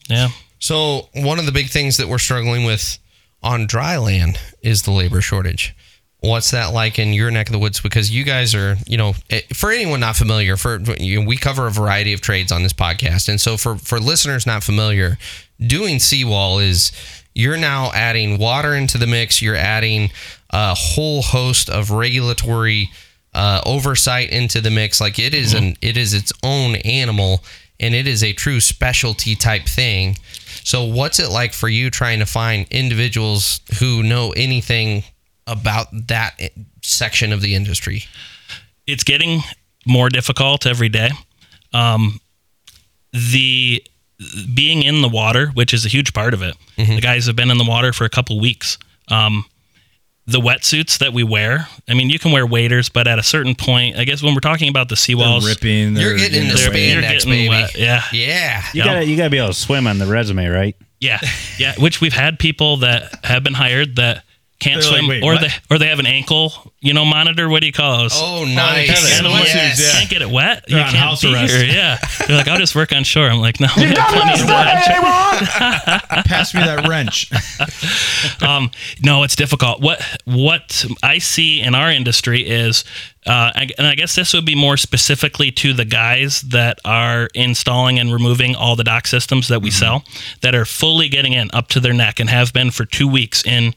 yeah. 0.09 0.29
So 0.59 1.09
one 1.13 1.39
of 1.39 1.45
the 1.45 1.51
big 1.51 1.69
things 1.69 1.97
that 1.97 2.07
we're 2.07 2.17
struggling 2.19 2.63
with 2.63 2.97
on 3.43 3.67
dry 3.67 3.97
land 3.97 4.39
is 4.62 4.83
the 4.83 4.91
labor 4.91 5.21
shortage. 5.21 5.75
What's 6.21 6.51
that 6.51 6.73
like 6.73 7.00
in 7.00 7.12
your 7.12 7.31
neck 7.31 7.47
of 7.50 7.53
the 7.53 7.59
woods? 7.59 7.81
Because 7.81 8.09
you 8.09 8.23
guys 8.23 8.55
are, 8.55 8.77
you 8.88 8.95
know, 8.95 9.13
eh, 9.29 9.41
for 9.53 9.71
anyone 9.71 10.00
not 10.00 10.15
familiar, 10.15 10.55
for 10.55 10.79
you 10.97 11.19
know, 11.19 11.27
we 11.27 11.35
cover 11.35 11.67
a 11.67 11.71
variety 11.71 12.13
of 12.13 12.21
trades 12.21 12.51
on 12.51 12.63
this 12.63 12.71
podcast, 12.71 13.27
and 13.27 13.41
so 13.41 13.57
for 13.57 13.75
for 13.75 14.00
listeners 14.00 14.45
not 14.45 14.63
familiar, 14.63 15.17
doing 15.59 16.00
seawall 16.00 16.59
is 16.59 16.93
you're 17.35 17.57
now 17.57 17.91
adding 17.93 18.38
water 18.38 18.73
into 18.73 18.97
the 18.97 19.07
mix. 19.07 19.41
You're 19.41 19.55
adding 19.55 20.12
a 20.50 20.73
whole 20.73 21.21
host 21.21 21.69
of 21.69 21.91
regulatory 21.91 22.89
uh, 23.33 23.62
oversight 23.65 24.29
into 24.29 24.62
the 24.62 24.71
mix. 24.71 25.01
Like 25.01 25.19
it 25.19 25.33
is 25.33 25.53
an 25.53 25.75
it 25.81 25.97
is 25.97 26.13
its 26.13 26.31
own 26.43 26.75
animal, 26.77 27.43
and 27.79 27.93
it 27.93 28.07
is 28.07 28.23
a 28.23 28.33
true 28.33 28.59
specialty 28.59 29.35
type 29.35 29.65
thing. 29.65 30.17
So, 30.63 30.84
what's 30.86 31.20
it 31.20 31.29
like 31.29 31.53
for 31.53 31.67
you 31.70 31.89
trying 31.89 32.20
to 32.20 32.25
find 32.25 32.65
individuals 32.72 33.60
who 33.79 34.01
know 34.03 34.32
anything 34.32 35.03
about 35.46 35.88
that 36.08 36.39
section 36.82 37.34
of 37.34 37.41
the 37.41 37.55
industry? 37.55 38.05
it's 38.88 39.03
getting 39.03 39.41
more 39.86 40.10
difficult 40.10 40.65
every 40.65 40.89
day. 40.89 41.10
Um, 41.74 42.20
the 43.12 43.84
being 44.53 44.84
in 44.84 45.01
the 45.01 45.10
water, 45.10 45.48
which 45.53 45.74
is 45.74 45.86
a 45.86 45.89
huge 45.89 46.13
part 46.13 46.34
of 46.34 46.41
it. 46.41 46.55
The 46.96 47.01
guys 47.01 47.25
have 47.27 47.36
been 47.36 47.51
in 47.51 47.58
the 47.58 47.65
water 47.65 47.93
for 47.93 48.05
a 48.05 48.10
couple 48.10 48.39
weeks. 48.39 48.77
Um, 49.10 49.46
the 50.25 50.39
wetsuits 50.39 51.00
that 51.00 51.12
we 51.13 51.24
wear, 51.24 51.68
I 51.89 51.94
mean, 51.94 52.10
you 52.10 52.18
can 52.18 52.32
wear 52.32 52.46
waders, 52.46 52.88
but 52.89 53.08
at 53.08 53.20
a 53.20 53.24
certain 53.24 53.56
point, 53.56 53.98
I 53.98 54.06
guess 54.06 54.24
when 54.24 54.34
we're 54.34 54.39
talking 54.39 54.70
about 54.70 54.88
the 54.89 54.96
They're 54.96 55.18
seawalls, 55.18 55.46
ripping. 55.46 55.96
You're 55.98 56.18
they're 56.18 56.30
getting 56.30 56.44
into 56.50 56.56
they're- 56.56 56.70
spandex, 56.72 57.01
getting 57.10 57.30
baby. 57.30 57.50
wet. 57.50 57.77
Yeah. 57.77 58.03
Yeah. 58.13 58.63
You 58.74 58.80
Yeah. 58.80 58.86
gotta 58.86 59.06
you 59.06 59.18
gotta 59.18 59.30
be 59.30 59.38
able 59.38 59.50
to 59.50 59.53
swim 59.53 59.86
on 59.88 60.00
the 60.00 60.06
resume, 60.08 60.48
right? 60.48 60.75
Yeah, 61.01 61.20
yeah. 61.58 61.74
Which 61.77 62.00
we've 62.00 62.13
had 62.13 62.39
people 62.39 62.77
that 62.77 63.25
have 63.25 63.44
been 63.44 63.53
hired 63.56 63.98
that 63.98 64.24
can't 64.63 64.82
They're 64.82 64.91
like, 64.91 65.00
swim, 65.00 65.10
"Wait, 65.10 65.24
or 65.24 65.34
what?" 65.34 65.41
they 65.41 65.50
or 65.70 65.77
they 65.77 65.88
have 65.88 66.00
an 66.00 66.05
ankle, 66.05 66.74
you 66.79 66.93
know, 66.93 67.03
monitor. 67.03 67.50
What 67.50 67.62
do 67.62 67.67
you 67.67 67.74
call 67.74 68.00
those? 68.00 68.13
Oh, 68.15 68.46
they 68.46 68.55
nice. 68.55 68.89
have 68.89 68.98
it. 68.98 69.24
Can't, 69.24 69.77
the 69.77 69.91
can't 69.91 70.10
get 70.10 70.22
it 70.22 70.29
wet. 70.29 70.65
They're 70.67 70.77
you 70.77 70.84
can't 70.86 70.96
house 70.96 71.22
be 71.22 71.34
arrest. 71.34 71.53
here. 71.53 71.65
Yeah, 71.65 71.98
they're 72.27 72.38
like, 72.38 72.48
I'll 72.48 72.58
just 72.58 72.75
work 72.75 72.93
on 72.93 73.03
shore. 73.03 73.27
I'm 73.27 73.39
like, 73.39 73.60
no, 73.60 73.67
we 73.77 73.84
have 73.84 74.08
plenty 74.10 74.41
of 74.41 74.48
that. 74.48 76.24
Pass 76.25 76.53
me 76.53 76.62
that 76.62 76.88
wrench. 76.88 77.32
um, 78.41 78.72
no, 79.01 79.24
it's 79.24 79.36
difficult. 79.36 79.82
What 79.82 80.01
what 80.25 80.86
I 81.03 81.17
see 81.17 81.62
in 81.62 81.75
our 81.75 81.91
industry 81.91 82.48
is, 82.48 82.86
uh, 83.25 83.51
and 83.55 83.88
I 83.88 83.96
guess 83.96 84.15
this 84.15 84.34
would 84.34 84.46
be 84.46 84.55
more 84.55 84.77
specifically 84.77 85.51
to 85.51 85.74
the 85.74 85.86
guys 85.86 86.41
that 86.43 86.79
are 86.86 87.29
installing 87.34 88.00
and 88.00 88.13
removing 88.13 88.55
all 88.55 88.75
the 88.75 88.84
dock 88.84 89.08
systems 89.08 89.50
that 89.50 89.62
we 89.62 89.72
sell, 89.72 90.03
that 90.41 90.55
are 90.55 90.65
fully 90.65 91.10
getting 91.10 91.34
in 91.34 91.50
up 91.53 91.67
to 91.70 91.79
their 91.79 91.93
neck 91.93 92.20
and 92.20 92.29
have 92.29 92.53
been 92.53 92.72
for 92.72 92.86
two 92.86 93.08
weeks 93.08 93.46
in 93.46 93.74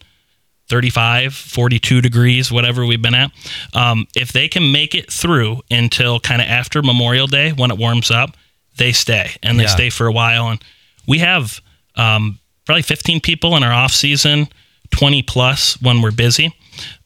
35, 0.69 1.35
42 1.35 2.01
degrees, 2.01 2.51
whatever 2.51 2.85
we've 2.85 3.03
been 3.03 3.15
at. 3.15 3.31
Um, 3.75 4.07
if 4.17 4.33
they 4.33 4.49
can 4.49 4.73
make 4.73 4.95
it 4.95 5.11
through 5.13 5.63
until 5.71 6.19
kind 6.21 6.43
of 6.43 6.49
after 6.49 6.83
Memorial 6.83 7.27
Day 7.27 7.53
when 7.53 7.71
it 7.71 7.79
warms 7.79 8.11
up, 8.11 8.37
they 8.77 8.93
stay 8.93 9.31
and 9.43 9.59
they 9.59 9.65
Yeah. 9.65 9.71
stay 9.71 9.91
for 9.91 10.07
a 10.07 10.13
while. 10.13 10.49
And 10.49 10.63
we 11.07 11.19
have 11.19 11.61
um, 11.97 12.39
probably 12.67 12.83
15 12.83 13.21
people 13.21 13.57
in 13.57 13.63
our 13.63 13.73
off 13.73 13.93
season, 13.93 14.49
20 14.91 15.23
plus 15.23 15.81
when 15.81 16.03
we're 16.03 16.11
busy. 16.11 16.53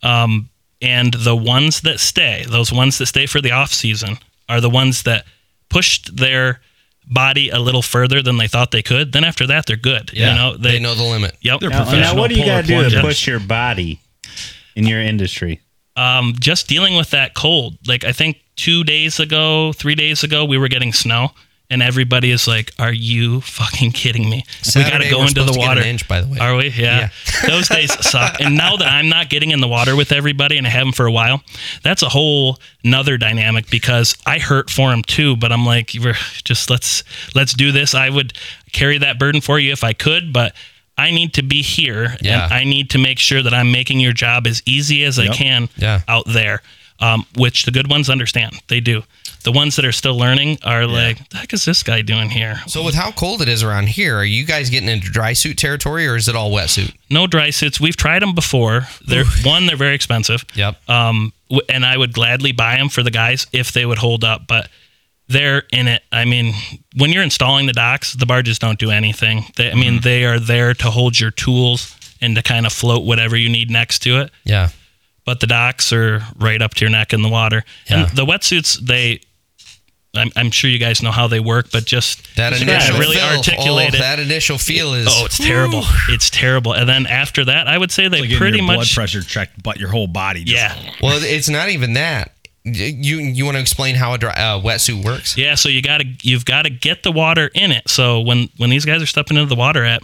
Um, 0.02 0.48
and 0.82 1.12
the 1.14 1.37
ones 1.37 1.82
that 1.82 2.00
stay, 2.00 2.44
those 2.48 2.72
ones 2.72 2.98
that 2.98 3.06
stay 3.06 3.26
for 3.26 3.40
the 3.40 3.52
off 3.52 3.72
season, 3.72 4.18
are 4.48 4.61
the 4.61 4.70
ones 4.70 5.04
that 5.04 5.26
pushed 5.68 6.16
their 6.16 6.61
body 7.06 7.50
a 7.50 7.58
little 7.58 7.82
further 7.82 8.22
than 8.22 8.36
they 8.38 8.48
thought 8.48 8.70
they 8.70 8.82
could. 8.82 9.12
Then 9.12 9.24
after 9.24 9.46
that, 9.48 9.66
they're 9.66 9.76
good. 9.76 10.10
Yeah. 10.12 10.30
You 10.30 10.36
know, 10.36 10.56
they, 10.56 10.78
know 10.78 10.94
the 10.94 11.02
limit. 11.02 11.36
Yep. 11.40 11.60
They're 11.60 11.70
Now, 11.70 11.90
now 11.90 12.16
what 12.16 12.28
do 12.30 12.36
you 12.36 12.42
polar 12.42 12.56
gotta 12.62 12.66
do 12.66 12.74
to 12.74 12.80
plungers. 12.80 13.00
push 13.00 13.26
your 13.26 13.40
body 13.40 14.00
in 14.76 14.86
your 14.86 15.00
industry? 15.00 15.60
um, 15.96 16.34
just 16.38 16.66
dealing 16.68 16.96
with 16.96 17.10
that 17.10 17.34
cold. 17.34 17.76
Like 17.86 18.04
I 18.04 18.12
think 18.12 18.38
two 18.56 18.84
days 18.84 19.18
ago, 19.20 19.72
three 19.72 19.94
days 19.94 20.22
ago, 20.22 20.44
we 20.44 20.56
were 20.56 20.68
getting 20.68 20.92
snow, 20.92 21.30
and 21.70 21.83
everybody 21.83 22.30
is 22.30 22.46
like, 22.48 22.72
"Are 22.78 22.92
you 22.92 23.40
fucking 23.42 23.92
kidding 23.92 24.28
me? 24.28 24.44
we 24.74 24.83
got 24.83 24.98
to 24.98 25.09
go 25.11 25.22
into 25.22 25.35
the 25.35 25.52
supposed 25.52 25.54
to 25.54 25.61
get 25.61 25.68
water." 25.68 25.80
inch, 25.83 26.09
by 26.09 26.20
the 26.20 26.28
way. 26.28 26.38
Are 26.38 26.56
we? 26.56 26.68
Yeah. 26.70 27.11
Those 27.46 27.68
days 27.68 27.92
suck. 28.09 28.40
And 28.40 28.56
now 28.56 28.76
that 28.76 28.88
I'm 28.88 29.09
not 29.09 29.30
getting 29.30 29.50
in 29.52 29.61
the 29.61 29.68
water 29.68 29.96
with 29.96 30.12
everybody 30.12 30.56
and 30.59 30.66
I 30.66 30.70
haven't 30.70 30.94
for 30.96 31.06
a 31.06 31.12
while, 31.12 31.42
that's 31.83 32.02
a 32.02 32.09
whole 32.09 32.59
another 32.85 33.16
dynamic 33.16 33.70
because 33.70 34.16
I 34.26 34.38
hurt 34.38 34.70
for 34.70 34.90
them 34.90 35.02
too. 35.02 35.37
But 35.37 35.52
I'm 35.52 35.64
like, 35.64 35.92
we're 36.02 36.14
just 36.44 36.68
let's 36.70 37.04
let's 37.35 37.54
do 37.54 37.72
this. 37.72 37.94
I 37.94 38.11
would 38.11 38.33
carry 38.72 38.98
that 38.98 39.18
burden 39.18 39.40
for 39.40 39.59
you 39.59 39.72
if 39.72 39.85
I 39.85 39.92
could, 39.92 40.33
but 40.33 40.54
I 40.98 41.11
need 41.12 41.35
to 41.35 41.42
be 41.42 41.62
here 41.62 42.16
Yeah. 42.20 42.44
and 42.44 42.52
I 42.52 42.64
need 42.64 42.90
to 42.90 42.98
make 42.98 43.18
sure 43.18 43.42
that 43.42 43.54
I'm 43.54 43.72
making 43.72 44.00
your 44.00 44.12
job 44.12 44.46
as 44.46 44.62
easy 44.66 45.02
as 45.04 45.18
I 45.18 45.28
can 45.28 45.68
Yeah. 45.76 46.02
out 46.06 46.24
there. 46.26 46.62
Um, 47.00 47.24
which 47.36 47.64
the 47.64 47.70
good 47.70 47.88
ones 47.88 48.10
understand. 48.10 48.60
They 48.68 48.80
do. 48.80 49.02
The 49.42 49.52
ones 49.52 49.76
that 49.76 49.86
are 49.86 49.92
still 49.92 50.18
learning 50.18 50.58
are 50.62 50.86
like, 50.86 51.26
the 51.30 51.38
heck 51.38 51.54
is 51.54 51.64
this 51.64 51.82
guy 51.82 52.02
doing 52.02 52.28
here? 52.28 52.60
So, 52.66 52.84
with 52.84 52.94
how 52.94 53.10
cold 53.10 53.40
it 53.40 53.48
is 53.48 53.62
around 53.62 53.88
here, 53.88 54.16
are 54.16 54.24
you 54.24 54.44
guys 54.44 54.68
getting 54.68 54.88
into 54.90 55.10
dry 55.10 55.32
suit 55.32 55.56
territory 55.56 56.06
or 56.06 56.14
is 56.16 56.28
it 56.28 56.36
all 56.36 56.50
wetsuit? 56.50 56.94
No 57.08 57.26
dry 57.26 57.48
suits. 57.48 57.80
We've 57.80 57.96
tried 57.96 58.20
them 58.20 58.34
before. 58.34 58.82
They're 59.06 59.24
one, 59.44 59.66
they're 59.66 59.78
very 59.78 59.94
expensive. 59.94 60.44
Yep. 60.54 60.90
Um, 60.90 61.32
w- 61.48 61.62
and 61.70 61.86
I 61.86 61.96
would 61.96 62.12
gladly 62.12 62.52
buy 62.52 62.76
them 62.76 62.90
for 62.90 63.02
the 63.02 63.10
guys 63.10 63.46
if 63.50 63.72
they 63.72 63.86
would 63.86 63.96
hold 63.98 64.22
up, 64.22 64.46
but 64.46 64.68
they're 65.26 65.62
in 65.72 65.88
it. 65.88 66.02
I 66.12 66.26
mean, 66.26 66.52
when 66.96 67.10
you're 67.10 67.22
installing 67.22 67.64
the 67.66 67.72
docks, 67.72 68.12
the 68.12 68.26
barges 68.26 68.58
don't 68.58 68.78
do 68.78 68.90
anything. 68.90 69.44
They, 69.56 69.70
I 69.70 69.74
mean, 69.74 70.00
they 70.02 70.26
are 70.26 70.38
there 70.38 70.74
to 70.74 70.90
hold 70.90 71.18
your 71.18 71.30
tools 71.30 71.96
and 72.20 72.36
to 72.36 72.42
kind 72.42 72.66
of 72.66 72.74
float 72.74 73.06
whatever 73.06 73.36
you 73.38 73.48
need 73.48 73.70
next 73.70 74.00
to 74.00 74.20
it. 74.20 74.30
Yeah. 74.44 74.68
But 75.24 75.40
the 75.40 75.46
docks 75.46 75.92
are 75.92 76.22
right 76.37 76.61
up 76.61 76.74
to 76.74 76.85
your 76.85 76.90
neck 76.90 77.12
in 77.12 77.22
the 77.22 77.28
water. 77.28 77.64
Yeah. 77.88 78.09
And 78.09 78.16
the 78.16 78.24
wetsuits, 78.24 78.78
they, 78.78 79.20
I'm, 80.14 80.30
I'm 80.35 80.50
sure 80.50 80.68
you 80.70 80.78
guys 80.78 81.02
know 81.02 81.12
how 81.12 81.28
they 81.28 81.40
work, 81.40 81.70
but 81.70 81.85
just 81.85 82.37
That 82.37 82.50
just 82.50 82.62
initial 82.62 82.98
really 82.98 83.16
feel, 83.16 83.37
articulate 83.37 83.90
oh, 83.92 83.96
it. 83.96 84.00
that 84.00 84.18
initial 84.18 84.59
feel 84.59 84.94
is 84.94 85.06
Oh, 85.09 85.26
it's 85.26 85.38
terrible. 85.38 85.83
It's 86.09 86.30
terrible. 86.30 86.72
And 86.72 86.88
then 86.88 87.06
after 87.06 87.44
that, 87.44 87.68
I 87.68 87.78
would 87.78 87.92
say 87.92 88.09
they 88.09 88.20
Like 88.20 88.28
getting 88.28 88.38
pretty 88.38 88.59
your 88.59 88.66
blood 88.66 88.88
pressure 88.92 89.22
checked, 89.22 89.62
but 89.62 89.78
your 89.78 89.90
whole 89.90 90.09
body. 90.09 90.44
Just, 90.44 90.56
yeah. 90.56 90.92
Well, 91.00 91.20
it's 91.22 91.48
not 91.48 91.68
even 91.68 91.92
that. 91.92 92.33
You 92.62 93.18
you 93.18 93.46
want 93.46 93.56
to 93.56 93.61
explain 93.61 93.94
how 93.94 94.12
a 94.12 94.18
dry, 94.18 94.33
uh, 94.33 94.61
wetsuit 94.61 95.02
works? 95.02 95.35
Yeah, 95.35 95.54
so 95.54 95.70
you 95.70 95.80
gotta 95.80 96.04
you've 96.22 96.44
got 96.44 96.62
to 96.62 96.70
get 96.70 97.04
the 97.04 97.11
water 97.11 97.50
in 97.54 97.72
it. 97.72 97.88
So 97.88 98.20
when 98.20 98.50
when 98.59 98.68
these 98.68 98.85
guys 98.85 99.00
are 99.00 99.06
stepping 99.06 99.38
into 99.38 99.48
the 99.48 99.56
water 99.56 99.83
at 99.83 100.02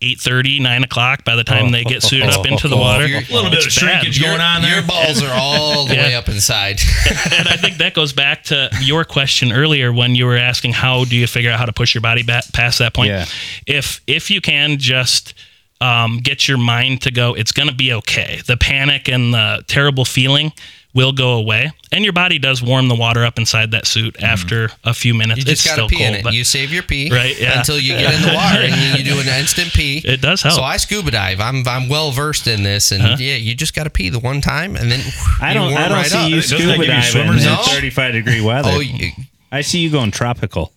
8.30, 0.00 0.60
9 0.62 0.84
o'clock, 0.84 1.24
by 1.24 1.34
the 1.34 1.42
time 1.42 1.72
they 1.72 1.82
get 1.82 2.02
suited 2.04 2.28
up 2.28 2.46
into 2.46 2.68
the 2.68 2.76
water, 2.76 3.06
You're- 3.06 3.24
A 3.28 3.32
little 3.34 3.50
bit 3.50 3.58
of 3.60 3.66
it's 3.66 3.80
bad. 3.80 4.00
shrinkage 4.02 4.22
going 4.22 4.40
on 4.40 4.62
there. 4.62 4.74
Your 4.76 4.86
balls 4.86 5.20
are 5.22 5.32
all 5.34 5.86
the 5.86 5.94
Yeah. 5.96 6.02
way 6.06 6.14
up 6.14 6.28
inside. 6.28 6.80
and 7.36 7.48
I 7.48 7.56
think 7.56 7.78
that 7.78 7.94
goes 7.94 8.12
back 8.12 8.44
to 8.44 8.70
your 8.80 9.04
question 9.04 9.52
earlier 9.52 9.92
when 9.92 10.14
you 10.14 10.26
were 10.26 10.36
asking 10.36 10.74
how 10.74 11.04
do 11.04 11.16
you 11.16 11.26
figure 11.26 11.50
out 11.50 11.58
how 11.58 11.64
to 11.66 11.72
push 11.72 11.94
your 11.94 12.02
body 12.02 12.22
back 12.22 12.44
past 12.52 12.78
that 12.78 12.94
point. 12.94 13.08
Yeah. 13.10 13.24
If 13.66 14.00
if 14.06 14.30
you 14.30 14.40
can 14.40 14.78
just 14.78 15.34
um, 15.80 16.18
get 16.18 16.46
your 16.48 16.58
mind 16.58 17.02
to 17.02 17.10
go, 17.10 17.34
it's 17.34 17.52
going 17.52 17.68
to 17.68 17.74
be 17.74 17.92
okay. 17.94 18.40
The 18.46 18.56
panic 18.56 19.08
and 19.08 19.32
the 19.34 19.64
terrible 19.66 20.04
feeling 20.04 20.52
will 20.94 21.12
go 21.12 21.34
away, 21.34 21.70
and 21.92 22.02
your 22.04 22.12
body 22.12 22.38
does 22.38 22.62
warm 22.62 22.88
the 22.88 22.94
water 22.94 23.24
up 23.24 23.38
inside 23.38 23.70
that 23.72 23.86
suit 23.86 24.14
mm-hmm. 24.14 24.24
after 24.24 24.70
a 24.84 24.94
few 24.94 25.14
minutes. 25.14 25.44
You 25.44 25.50
it's 25.52 25.62
just 25.62 25.76
got 25.76 25.82
to 25.82 25.88
still 25.88 25.88
pee 25.88 25.98
cold, 26.04 26.08
in 26.08 26.14
it. 26.16 26.24
but 26.24 26.32
You 26.34 26.44
save 26.44 26.72
your 26.72 26.82
pee 26.82 27.10
Right, 27.10 27.38
yeah. 27.40 27.58
until 27.58 27.78
you 27.78 27.92
get 27.94 28.14
in 28.14 28.22
the 28.22 28.34
water 28.34 28.60
and 28.60 28.72
then 28.72 28.96
you 28.98 29.04
do 29.04 29.20
an 29.20 29.28
instant 29.28 29.72
pee. 29.72 29.98
it 30.04 30.20
does 30.20 30.42
help. 30.42 30.54
So 30.56 30.62
I 30.62 30.76
scuba 30.76 31.10
dive. 31.10 31.40
I'm 31.40 31.66
I'm 31.66 31.88
well 31.88 32.10
versed 32.10 32.46
in 32.46 32.62
this, 32.62 32.92
and 32.92 33.02
uh-huh. 33.02 33.16
yeah, 33.18 33.36
you 33.36 33.54
just 33.54 33.74
got 33.74 33.84
to 33.84 33.90
pee 33.90 34.08
the 34.08 34.18
one 34.18 34.40
time, 34.40 34.76
and 34.76 34.90
then 34.90 35.00
I 35.40 35.54
don't. 35.54 35.72
warm 35.72 35.82
I 35.82 35.88
don't 35.88 35.98
right 35.98 36.06
see 36.06 36.18
up. 36.18 36.30
you 36.30 36.36
Doesn't 36.36 36.58
scuba 36.58 36.72
give 36.72 36.80
you 36.82 36.86
diving 36.86 37.38
in 37.38 37.44
No? 37.44 37.56
35 37.62 38.12
degree 38.12 38.40
weather. 38.40 38.70
Oh 38.72 38.80
you- 38.80 39.12
I 39.50 39.62
see 39.62 39.78
you 39.80 39.90
going 39.90 40.10
tropical. 40.10 40.72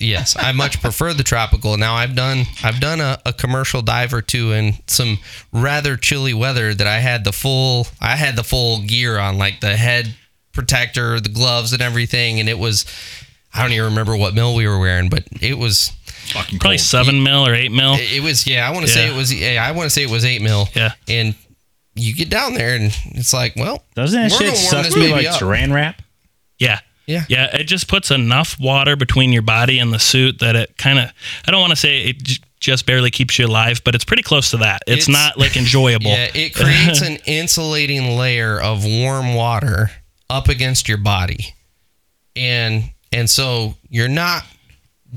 Yes, 0.00 0.36
I 0.38 0.52
much 0.52 0.80
prefer 0.80 1.12
the 1.14 1.22
tropical. 1.22 1.76
Now 1.76 1.94
I've 1.94 2.14
done 2.14 2.44
I've 2.62 2.80
done 2.80 3.00
a, 3.00 3.18
a 3.26 3.32
commercial 3.32 3.82
dive 3.82 4.12
or 4.14 4.22
two 4.22 4.52
in 4.52 4.74
some 4.86 5.18
rather 5.52 5.96
chilly 5.96 6.34
weather 6.34 6.74
that 6.74 6.86
I 6.86 6.98
had 6.98 7.24
the 7.24 7.32
full 7.32 7.86
I 8.00 8.16
had 8.16 8.36
the 8.36 8.44
full 8.44 8.82
gear 8.82 9.18
on, 9.18 9.38
like 9.38 9.60
the 9.60 9.76
head 9.76 10.14
protector, 10.52 11.20
the 11.20 11.28
gloves, 11.28 11.72
and 11.72 11.80
everything. 11.82 12.40
And 12.40 12.48
it 12.48 12.58
was, 12.58 12.84
I 13.54 13.62
don't 13.62 13.72
even 13.72 13.86
remember 13.86 14.16
what 14.16 14.34
mill 14.34 14.54
we 14.56 14.66
were 14.66 14.78
wearing, 14.78 15.08
but 15.08 15.24
it 15.40 15.56
was, 15.56 15.92
Fucking 16.32 16.58
Probably 16.58 16.76
cold. 16.76 16.80
seven 16.86 17.22
mil 17.22 17.46
or 17.46 17.54
eight 17.54 17.70
mil. 17.72 17.94
it 17.96 18.22
was, 18.22 18.46
yeah, 18.46 18.68
I 18.68 18.72
want 18.72 18.84
to 18.86 18.92
say 18.92 19.08
it 19.10 19.16
was, 19.16 19.32
yeah, 19.32 19.64
I 19.66 19.72
want 19.72 19.86
to 19.86 19.90
say 19.90 20.02
it 20.02 20.10
was 20.10 20.24
eight 20.26 20.42
mil. 20.42 20.68
Yeah. 20.74 20.92
And 21.08 21.34
you 21.94 22.14
get 22.14 22.28
down 22.28 22.54
there 22.54 22.74
and 22.76 22.94
it's 23.12 23.32
like, 23.32 23.54
well, 23.56 23.82
Doesn't 23.94 24.20
that 24.20 24.30
shit 24.30 24.40
gonna 24.40 24.50
warm 24.50 24.84
suck 24.84 24.92
this 24.92 25.10
like 25.10 25.26
up. 25.26 25.40
saran 25.40 25.72
wrap? 25.72 26.02
Yeah. 26.58 26.80
Yeah. 27.08 27.24
Yeah. 27.28 27.56
It 27.56 27.64
just 27.64 27.88
puts 27.88 28.10
enough 28.12 28.56
water 28.60 28.94
between 28.94 29.32
your 29.32 29.42
body 29.42 29.78
and 29.80 29.92
the 29.92 29.98
suit 29.98 30.38
that 30.38 30.54
it 30.54 30.76
kind 30.78 30.98
of, 31.00 31.10
I 31.46 31.50
don't 31.50 31.60
want 31.60 31.70
to 31.70 31.76
say 31.76 32.02
it 32.02 32.22
j- 32.22 32.42
just 32.60 32.86
barely 32.86 33.10
keeps 33.10 33.38
you 33.38 33.46
alive, 33.46 33.82
but 33.84 33.94
it's 33.96 34.04
pretty 34.04 34.22
close 34.22 34.50
to 34.50 34.58
that. 34.58 34.82
It's, 34.86 35.08
It's- 35.08 35.08
not 35.08 35.36
like 35.38 35.56
enjoyable. 35.56 36.06
Yeah, 36.10 36.28
it 36.34 36.54
creates 36.54 37.00
an 37.02 37.16
insulating 37.26 38.16
layer 38.16 38.60
of 38.60 38.84
warm 38.84 39.34
water 39.34 39.90
up 40.30 40.48
against 40.48 40.86
your 40.88 40.98
body. 40.98 41.54
And 42.36 42.84
and 43.10 43.28
so 43.28 43.74
you're 43.88 44.06
not 44.08 44.44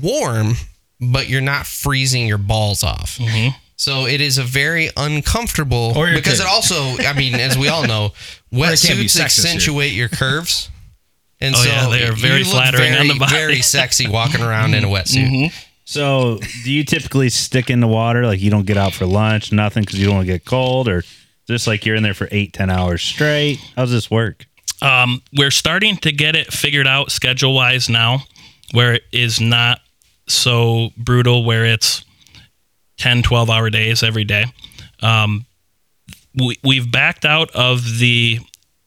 warm, 0.00 0.54
but 1.00 1.28
you're 1.28 1.40
not 1.42 1.66
freezing 1.66 2.26
your 2.26 2.38
balls 2.38 2.82
off. 2.82 3.18
Mm-hmm. 3.18 3.56
So 3.76 4.06
it 4.06 4.20
is 4.20 4.38
a 4.38 4.44
very 4.44 4.90
uncomfortable 4.96 5.92
Or 5.96 6.06
your 6.08 6.16
because 6.16 6.38
kid. 6.38 6.44
it 6.44 6.48
also, 6.48 6.96
I 7.04 7.12
mean, 7.14 7.34
as 7.34 7.58
we 7.58 7.68
all 7.68 7.86
know, 7.86 8.06
it 8.52 8.58
can't 8.58 8.72
wetsuits 8.72 9.16
here. 9.16 9.24
accentuate 9.24 9.92
your 9.92 10.08
curves. 10.08 10.70
And 11.42 11.54
Oh, 11.56 11.58
so 11.58 11.68
yeah, 11.68 11.88
they 11.88 12.06
are 12.06 12.12
very 12.12 12.38
you 12.38 12.44
look 12.44 12.52
flattering 12.54 12.92
on 12.92 12.98
very, 12.98 13.08
the 13.08 13.18
body. 13.18 13.32
Very 13.32 13.60
sexy 13.62 14.08
walking 14.08 14.42
around 14.42 14.74
in 14.74 14.84
a 14.84 14.88
wetsuit. 14.88 15.52
So, 15.84 16.38
do 16.62 16.72
you 16.72 16.84
typically 16.84 17.28
stick 17.28 17.68
in 17.68 17.80
the 17.80 17.88
water? 17.88 18.24
Like 18.24 18.40
you 18.40 18.50
don't 18.50 18.64
get 18.64 18.76
out 18.76 18.94
for 18.94 19.04
lunch, 19.04 19.52
nothing, 19.52 19.82
because 19.82 19.98
you 19.98 20.06
don't 20.06 20.14
want 20.14 20.26
to 20.28 20.32
get 20.32 20.44
cold, 20.44 20.88
or 20.88 21.02
just 21.48 21.66
like 21.66 21.84
you're 21.84 21.96
in 21.96 22.04
there 22.04 22.14
for 22.14 22.28
eight, 22.30 22.52
ten 22.52 22.70
hours 22.70 23.02
straight? 23.02 23.58
How 23.76 23.82
does 23.82 23.90
this 23.90 24.10
work? 24.10 24.46
Um, 24.80 25.20
we're 25.36 25.50
starting 25.50 25.96
to 25.98 26.12
get 26.12 26.34
it 26.36 26.52
figured 26.52 26.86
out 26.86 27.10
schedule 27.10 27.54
wise 27.54 27.88
now, 27.88 28.20
where 28.72 28.94
it 28.94 29.02
is 29.12 29.40
not 29.40 29.80
so 30.28 30.90
brutal, 30.96 31.44
where 31.44 31.64
it's 31.66 32.04
10, 32.98 33.22
12 33.24 33.50
hour 33.50 33.68
days 33.68 34.02
every 34.04 34.24
day. 34.24 34.44
Um, 35.02 35.46
we, 36.34 36.56
we've 36.64 36.90
backed 36.90 37.24
out 37.24 37.50
of 37.50 37.98
the 37.98 38.38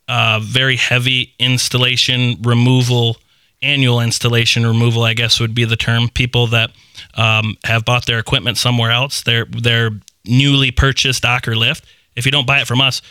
uh, 0.07 0.39
very 0.41 0.75
heavy 0.75 1.33
installation 1.39 2.41
removal, 2.41 3.17
annual 3.61 3.99
installation 4.01 4.65
removal, 4.65 5.03
I 5.03 5.13
guess 5.13 5.39
would 5.39 5.55
be 5.55 5.65
the 5.65 5.75
term. 5.75 6.09
People 6.09 6.47
that 6.47 6.71
um, 7.15 7.57
have 7.63 7.85
bought 7.85 8.05
their 8.05 8.19
equipment 8.19 8.57
somewhere 8.57 8.91
else, 8.91 9.23
their 9.23 9.45
their 9.45 9.91
newly 10.25 10.71
purchased 10.71 11.23
Docker 11.23 11.55
lift. 11.55 11.85
If 12.15 12.25
you 12.25 12.31
don't 12.31 12.47
buy 12.47 12.61
it 12.61 12.67
from 12.67 12.81
us, 12.81 13.01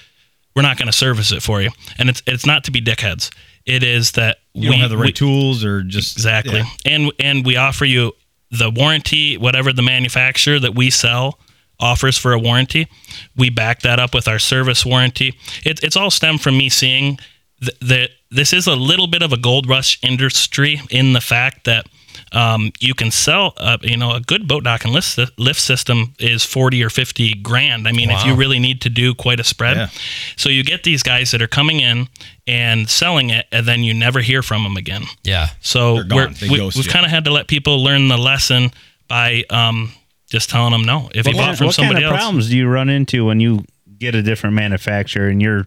we're 0.54 0.62
not 0.62 0.78
going 0.78 0.86
to 0.86 0.92
service 0.92 1.32
it 1.32 1.42
for 1.42 1.60
you. 1.60 1.70
And 1.98 2.08
it's 2.08 2.22
it's 2.26 2.46
not 2.46 2.64
to 2.64 2.70
be 2.70 2.80
dickheads. 2.80 3.30
It 3.66 3.82
is 3.82 4.12
that 4.12 4.38
You 4.52 4.70
don't 4.70 4.80
have 4.80 4.90
the 4.90 4.98
right 4.98 5.16
tools 5.16 5.64
or 5.64 5.82
just 5.82 6.16
Exactly. 6.16 6.58
yeah. 6.58 6.66
And 6.84 7.12
and 7.18 7.44
we 7.46 7.56
offer 7.56 7.84
you 7.84 8.12
the 8.50 8.70
warranty, 8.70 9.36
whatever 9.36 9.72
the 9.72 9.82
manufacturer 9.82 10.60
that 10.60 10.74
we 10.74 10.90
sell 10.90 11.38
offers 11.80 12.16
for 12.16 12.32
a 12.32 12.38
warranty. 12.38 12.88
We 13.36 13.50
back 13.50 13.80
that 13.82 13.98
up 13.98 14.14
with 14.14 14.28
our 14.28 14.38
service 14.38 14.84
warranty. 14.84 15.38
It, 15.64 15.82
it's 15.82 15.96
all 15.96 16.10
stemmed 16.10 16.40
from 16.40 16.56
me 16.56 16.68
seeing 16.68 17.18
th- 17.60 17.78
that 17.80 18.10
this 18.30 18.52
is 18.52 18.66
a 18.66 18.74
little 18.74 19.06
bit 19.06 19.22
of 19.22 19.32
a 19.32 19.36
gold 19.36 19.68
rush 19.68 19.98
industry 20.02 20.80
in 20.90 21.12
the 21.12 21.20
fact 21.20 21.64
that 21.64 21.86
um, 22.32 22.72
you 22.80 22.94
can 22.94 23.10
sell, 23.10 23.54
uh, 23.58 23.78
you 23.82 23.96
know, 23.96 24.12
a 24.12 24.20
good 24.20 24.48
boat 24.48 24.64
dock 24.64 24.84
and 24.84 24.92
lift, 24.92 25.18
lift 25.38 25.60
system 25.60 26.14
is 26.18 26.44
40 26.44 26.82
or 26.82 26.90
50 26.90 27.34
grand. 27.36 27.86
I 27.86 27.92
mean, 27.92 28.10
if 28.10 28.24
you 28.24 28.34
really 28.34 28.58
need 28.58 28.80
to 28.82 28.90
do 28.90 29.14
quite 29.14 29.38
a 29.40 29.44
spread. 29.44 29.76
Yeah. 29.76 29.88
So 30.36 30.48
you 30.48 30.64
get 30.64 30.82
these 30.82 31.02
guys 31.02 31.30
that 31.30 31.40
are 31.40 31.48
coming 31.48 31.80
in 31.80 32.08
and 32.46 32.90
selling 32.90 33.30
it, 33.30 33.46
and 33.52 33.66
then 33.66 33.84
you 33.84 33.94
never 33.94 34.20
hear 34.20 34.42
from 34.42 34.64
them 34.64 34.76
again. 34.76 35.04
Yeah. 35.22 35.48
So 35.60 36.02
we, 36.42 36.60
we've 36.74 36.88
kind 36.88 37.04
of 37.04 37.10
had 37.10 37.24
to 37.24 37.30
let 37.30 37.46
people 37.46 37.82
learn 37.82 38.08
the 38.08 38.18
lesson 38.18 38.72
by 39.06 39.44
um, 39.50 39.92
just 40.34 40.50
telling 40.50 40.72
them 40.72 40.82
no. 40.82 41.08
If 41.14 41.26
you 41.26 41.30
What, 41.34 41.40
bought 41.40 41.44
kind, 41.46 41.58
from 41.58 41.66
what 41.68 41.76
kind 41.76 41.96
of 41.96 42.02
else, 42.02 42.16
problems 42.16 42.50
do 42.50 42.56
you 42.56 42.66
run 42.68 42.88
into 42.88 43.24
when 43.24 43.38
you 43.40 43.64
get 43.98 44.14
a 44.16 44.22
different 44.22 44.54
manufacturer 44.56 45.28
and 45.28 45.40
you're 45.40 45.66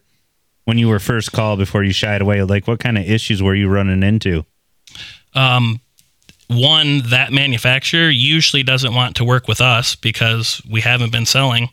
when 0.66 0.78
you 0.78 0.90
were 0.90 1.00
first 1.00 1.32
called 1.32 1.58
before 1.60 1.84
you 1.84 1.94
shied 1.94 2.22
away? 2.22 2.44
Like, 2.44 2.68
what 2.68 2.80
kind 2.80 2.98
of 2.98 3.10
issues 3.10 3.42
were 3.42 3.56
you 3.56 3.70
running 3.70 4.04
into? 4.04 4.46
um, 5.34 5.80
one 6.48 7.02
that 7.10 7.32
manufacturer 7.32 8.10
usually 8.10 8.64
doesn't 8.64 8.94
want 8.94 9.16
to 9.18 9.24
work 9.26 9.48
with 9.48 9.60
us 9.62 9.96
because 9.96 10.62
we 10.70 10.82
haven't 10.82 11.12
been 11.12 11.26
selling 11.26 11.70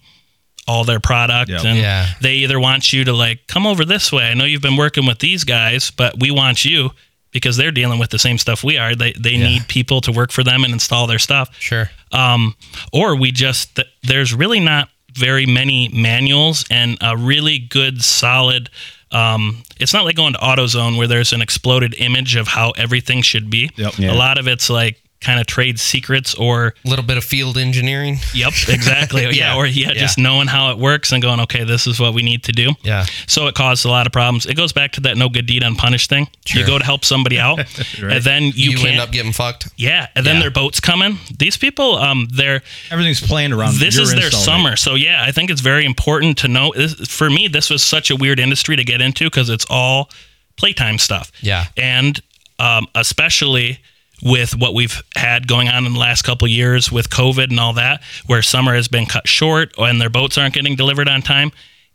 all 0.67 0.83
their 0.85 0.99
product 1.01 1.51
Yep. 1.51 1.65
and 1.65 1.79
Yeah. 1.79 2.09
they 2.21 2.35
either 2.37 2.59
want 2.59 2.93
you 2.93 3.05
to 3.05 3.13
like 3.13 3.47
come 3.47 3.67
over 3.67 3.85
this 3.85 4.11
way 4.11 4.25
i 4.25 4.35
know 4.35 4.45
you've 4.45 4.63
been 4.63 4.77
working 4.79 5.05
with 5.07 5.19
these 5.19 5.45
guys 5.45 5.91
but 5.91 6.19
we 6.19 6.31
want 6.31 6.65
you 6.65 6.91
because 7.35 7.59
they're 7.59 7.71
dealing 7.73 7.99
with 7.99 8.09
the 8.09 8.19
same 8.19 8.39
stuff 8.39 8.65
we 8.65 8.79
are 8.79 8.95
they, 8.95 9.13
they 9.13 9.37
need 9.37 9.69
people 9.69 10.01
to 10.01 10.11
work 10.11 10.33
for 10.33 10.43
them 10.43 10.65
and 10.65 10.73
install 10.73 11.07
their 11.07 11.19
stuff 11.19 11.55
Sure. 11.61 11.91
um, 12.13 12.55
or 12.95 13.15
we 13.17 13.31
just 13.31 13.77
th- 13.77 13.89
there's 14.03 14.33
really 14.33 14.61
not 14.61 14.89
very 15.13 15.45
many 15.45 15.89
manuals 15.93 16.65
and 16.71 16.97
a 17.03 17.17
really 17.17 17.59
good 17.59 18.03
solid 18.03 18.71
um, 19.13 19.63
it's 19.79 19.93
not 19.93 20.05
like 20.05 20.17
going 20.17 20.33
to 20.33 20.39
AutoZone 20.41 20.97
where 20.99 21.07
there's 21.07 21.33
an 21.33 21.41
exploded 21.41 21.95
image 21.99 22.35
of 22.35 22.49
how 22.49 22.73
everything 22.73 23.23
should 23.23 23.49
be. 23.49 23.71
Yep. 23.77 23.99
Yeah. 23.99 24.13
A 24.13 24.17
lot 24.17 24.39
of 24.39 24.49
it's 24.49 24.69
like 24.69 25.01
kind 25.25 25.41
of 25.41 25.47
trade 25.47 25.81
secrets 25.81 26.35
or 26.35 26.75
A 26.85 26.89
little 26.89 27.05
bit 27.05 27.17
of 27.17 27.25
field 27.25 27.57
engineering. 27.59 28.19
yep, 28.35 28.53
exactly. 28.69 29.23
yeah. 29.23 29.31
Yeah. 29.45 29.57
or 29.57 29.67
yeah, 29.67 29.89
Yeah. 29.89 29.95
just 30.01 30.19
knowing 30.19 30.47
how 30.49 30.71
it 30.71 30.79
works 30.79 31.11
and 31.13 31.23
going, 31.23 31.41
okay, 31.41 31.65
this 31.65 31.87
is 31.87 31.99
what 31.99 32.15
we 32.15 32.23
need 32.23 32.45
to 32.45 32.53
do. 32.53 32.73
Yeah. 32.83 33.07
So 33.27 33.47
it 33.49 33.55
caused 33.55 33.85
a 33.85 33.89
lot 33.89 34.07
of 34.07 34.13
problems. 34.13 34.47
It 34.47 34.55
goes 34.55 34.73
back 34.73 34.93
to 34.93 35.01
that 35.03 35.17
no 35.17 35.29
good 35.29 35.47
deed 35.47 35.63
unpunished 35.63 36.09
thing. 36.11 36.29
Sure. 36.47 36.61
You 36.61 36.67
go 36.67 36.79
to 36.79 36.85
help 36.85 37.05
somebody 37.05 37.39
out, 37.41 37.59
and 38.03 38.23
then 38.23 38.45
you, 38.55 38.71
You, 38.79 38.87
end 38.87 39.01
up 39.01 39.11
getting 39.11 39.33
fucked. 39.33 39.69
yeah, 39.77 40.07
and 40.15 40.25
then 40.27 40.37
Yeah. 40.37 40.43
their 40.43 40.51
boat's 40.51 40.81
coming. 40.81 41.19
These 41.39 41.57
people, 41.57 41.97
um, 41.97 42.29
they're 42.31 42.63
Everything's 42.91 43.21
planned 43.21 43.53
around. 43.53 43.77
this 43.81 43.97
is 43.99 44.11
their 44.15 44.27
install 44.27 44.41
date. 44.41 44.45
summer. 44.45 44.77
So 44.77 44.95
yeah, 44.95 45.25
I 45.27 45.33
think 45.33 45.51
it's 45.51 45.61
very 45.63 45.85
important 45.85 46.39
to 46.39 46.49
know. 46.49 46.73
This, 46.77 46.95
for 47.09 47.29
me, 47.31 47.49
this 47.49 47.71
was 47.71 47.83
such 47.83 48.11
a 48.11 48.17
weird 48.17 48.39
industry 48.39 48.77
to 48.77 48.85
get 48.85 49.01
into 49.01 49.25
because 49.25 49.49
it's 49.51 49.67
all 49.71 50.11
playtime 50.57 50.99
stuff. 50.99 51.33
Yeah. 51.41 51.65
and 51.77 52.21
um, 52.59 52.87
especially 52.95 53.81
with 54.23 54.57
what 54.57 54.75
we've 54.75 55.03
had 55.17 55.47
going 55.49 55.69
on 55.69 55.85
in 55.87 55.93
the 55.93 55.99
last 55.99 56.23
couple 56.23 56.47
of 56.47 56.51
years 56.51 56.91
with 56.91 57.11
COVID 57.11 57.51
and 57.51 57.61
all 57.61 57.73
that, 57.75 58.03
where 58.27 58.43
summer 58.43 58.75
has 58.75 58.89
been 58.89 59.07
cut 59.07 59.29
short 59.29 59.75
and 59.79 60.01
their 60.01 60.11
boats 60.11 60.39
aren't 60.39 60.55
getting 60.55 60.77
delivered 60.77 61.09
on 61.09 61.21
time. 61.23 61.51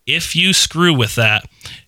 If 0.06 0.36
you 0.36 0.54
screw 0.54 0.94
with 0.94 1.16
that, 1.16 1.46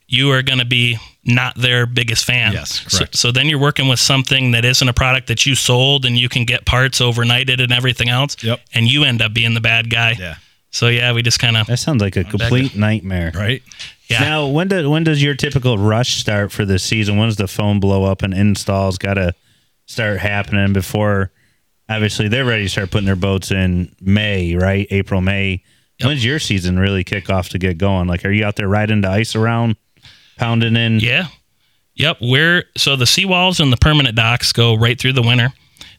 you 0.08 0.32
are 0.32 0.42
going 0.42 0.60
to 0.60 0.66
be 0.66 0.98
not 1.24 1.56
their 1.56 1.86
biggest 1.86 2.26
fan. 2.26 2.54
Yes, 2.54 2.82
So, 2.92 2.98
correct. 3.00 3.16
so 3.18 3.32
then 3.32 3.48
you're 3.48 3.60
working 3.60 3.88
with 3.88 4.00
something 4.00 4.52
that 4.52 4.66
isn't 4.66 4.88
a 4.88 4.94
product 4.94 5.28
that 5.28 5.46
you 5.46 5.56
sold 5.56 6.06
and 6.06 6.18
you 6.18 6.28
can 6.30 6.46
get 6.46 6.66
parts 6.66 7.00
overnighted 7.00 7.62
and 7.62 7.72
everything 7.72 8.10
else. 8.10 8.36
Yep. 8.44 8.60
And 8.74 8.88
you 8.88 9.04
end 9.04 9.22
up 9.22 9.34
being 9.34 9.54
the 9.54 9.62
bad 9.62 9.90
guy. 9.90 10.16
Yeah. 10.18 10.36
So 10.72 10.88
yeah, 10.88 11.12
we 11.14 11.22
just 11.22 11.40
kind 11.40 11.58
of 11.58 11.68
That 11.68 11.78
sounds 11.78 12.02
like 12.02 12.16
a 12.16 12.24
complete 12.24 12.76
nightmare. 12.76 13.32
Right. 13.36 13.62
yeah. 14.10 14.22
Now, 14.22 14.48
when 14.48 14.68
do, 14.70 14.90
when 14.90 15.04
does 15.04 15.22
your 15.22 15.36
typical 15.36 15.78
rush 15.78 16.16
start 16.16 16.52
for 16.52 16.66
the 16.66 16.80
season? 16.80 17.18
When's 17.18 17.36
the 17.36 17.48
phone 17.48 17.80
blow 17.80 18.04
up 18.06 18.22
and 18.24 18.34
installs 18.34 18.98
got 18.98 19.16
to 19.16 19.34
start 19.92 20.20
happening 20.20 20.74
before? 20.74 21.32
Obviously, 21.90 22.28
they're 22.28 22.46
ready 22.46 22.64
to 22.64 22.70
start 22.70 22.92
putting 22.92 23.06
their 23.06 23.16
boats 23.16 23.52
in 23.52 23.94
May, 24.00 24.56
right? 24.56 24.88
April, 24.92 25.22
May. 25.22 25.64
When's 26.02 26.26
your 26.26 26.40
season 26.40 26.80
really 26.80 27.04
kick 27.04 27.30
off 27.30 27.50
to 27.50 27.60
get 27.60 27.78
going? 27.78 28.08
Like, 28.08 28.26
are 28.26 28.32
you 28.32 28.44
out 28.46 28.56
there 28.56 28.68
riding 28.68 29.02
the 29.02 29.10
ice 29.10 29.36
around, 29.36 29.76
pounding 30.38 30.76
in? 30.76 31.00
Yeah. 31.00 31.28
Yep. 31.96 32.18
We're 32.22 32.64
so 32.76 32.96
the 32.96 33.06
seawalls 33.06 33.60
and 33.60 33.72
the 33.72 33.78
permanent 33.78 34.16
docks 34.16 34.52
go 34.52 34.76
right 34.76 35.00
through 35.00 35.14
the 35.14 35.22
winter. 35.22 35.50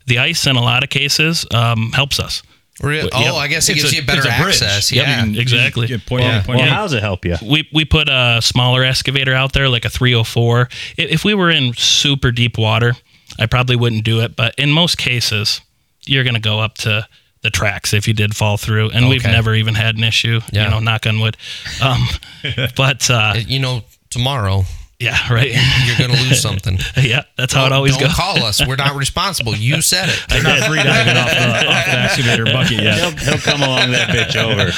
The 0.07 0.18
ice, 0.18 0.46
in 0.48 0.57
a 0.57 0.61
lot 0.62 0.83
of 0.83 0.90
cases, 0.90 1.46
um, 1.55 1.92
helps 1.92 2.18
us. 2.18 2.42
Real, 2.83 3.09
oh, 3.12 3.20
Yep. 3.22 3.35
I 3.35 3.46
guess 3.48 3.68
it 3.68 3.72
It's 3.72 3.83
gives 3.83 3.92
a- 3.92 3.96
you 3.96 4.02
better 4.02 4.26
it's 4.26 4.26
a 4.26 4.42
bridge. 4.42 4.55
access. 4.62 4.90
Yep, 4.90 5.07
Yeah. 5.07 5.24
you 5.26 5.40
exactly. 5.40 5.87
you 5.87 5.98
point 6.00 6.24
A 6.24 6.26
Yeah. 6.28 6.42
point 6.42 6.59
Well, 6.59 6.66
B. 6.66 6.72
how 6.74 6.83
does 6.83 6.94
it 6.94 7.02
help 7.02 7.24
you? 7.24 7.37
We 7.42 7.68
we 7.72 7.85
put 7.85 8.09
a 8.09 8.40
smaller 8.42 8.83
excavator 8.83 9.35
out 9.35 9.52
there, 9.52 9.68
like 9.68 9.85
a 9.85 9.90
304. 9.90 10.68
If 10.96 11.22
we 11.24 11.35
were 11.35 11.50
in 11.50 11.74
super 11.74 12.33
deep 12.33 12.59
water, 12.59 12.96
I 13.38 13.47
probably 13.47 13.77
wouldn't 13.77 14.05
do 14.05 14.21
it. 14.21 14.37
But 14.37 14.55
in 14.57 14.71
most 14.71 14.99
cases, 14.99 15.61
you're 16.07 16.25
going 16.25 16.35
to 16.35 16.40
go 16.40 16.61
up 16.61 16.75
to 16.79 17.07
the 17.42 17.51
tracks 17.51 17.92
if 17.92 18.07
you 18.07 18.14
did 18.14 18.37
fall 18.37 18.57
through, 18.57 18.90
and 18.90 19.09
we've 19.09 19.25
never 19.25 19.55
even 19.55 19.75
had 19.75 19.97
an 19.97 20.05
issue. 20.05 20.40
Yeah. 20.53 20.64
You 20.64 20.71
know, 20.71 20.79
knock 20.81 21.07
on 21.07 21.21
wood. 21.21 21.37
Um, 21.83 22.07
but 22.77 23.11
uh, 23.11 23.35
You 23.37 23.59
know, 23.59 23.83
tomorrow 24.11 24.64
yeah, 25.03 25.33
right. 25.33 25.53
you're 25.85 25.99
going 25.99 26.12
to 26.16 26.23
lose 26.23 26.40
something. 26.40 26.79
yeah, 26.97 27.25
that's 27.37 27.53
how 27.53 27.66
it 27.66 27.73
always 27.73 27.97
don't 27.97 28.07
goes. 28.07 28.14
call 28.14 28.45
us. 28.45 28.64
We're 28.64 28.77
not 28.77 28.95
responsible. 28.95 29.57
You 29.57 29.83
said 29.83 30.09
it. 30.09 30.25
They're 30.29 30.45
not 30.45 30.61
free 30.68 30.81
diving 30.81 31.16
off 31.16 31.31
the, 31.31 31.68
off 31.68 31.87
the 31.87 31.99
excavator 31.99 32.45
bucket 32.45 32.81
yet. 32.81 32.99
He'll, 32.99 33.33
he'll 33.33 33.38
come 33.38 33.62
along 33.62 33.90
that 33.90 34.11
bitch 34.11 34.37
over. 34.37 34.71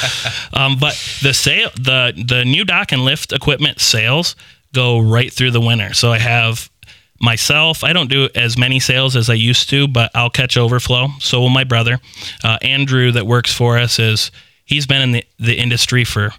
Um, 0.58 0.78
but 0.80 0.94
the 1.20 1.34
sale, 1.34 1.68
the 1.76 2.14
the 2.26 2.44
new 2.46 2.64
dock 2.64 2.92
and 2.92 3.04
lift 3.04 3.32
equipment 3.34 3.80
sales 3.80 4.34
go 4.72 4.98
right 4.98 5.30
through 5.30 5.50
the 5.50 5.60
winter. 5.60 5.92
So 5.92 6.10
I 6.10 6.18
have 6.18 6.70
myself. 7.20 7.84
I 7.84 7.92
don't 7.92 8.10
do 8.10 8.28
as 8.34 8.58
many 8.58 8.80
sales 8.80 9.16
as 9.16 9.30
I 9.30 9.34
used 9.34 9.70
to, 9.70 9.86
but 9.88 10.10
I'll 10.14 10.30
catch 10.30 10.56
overflow. 10.56 11.08
So 11.20 11.40
will 11.40 11.48
my 11.50 11.64
brother, 11.64 11.98
uh, 12.42 12.58
Andrew, 12.62 13.12
that 13.12 13.26
works 13.26 13.52
for 13.52 13.78
us. 13.78 13.98
Is 13.98 14.30
he's 14.64 14.86
been 14.86 15.02
in 15.02 15.12
the 15.12 15.24
the 15.38 15.54
industry 15.58 16.04
for, 16.04 16.32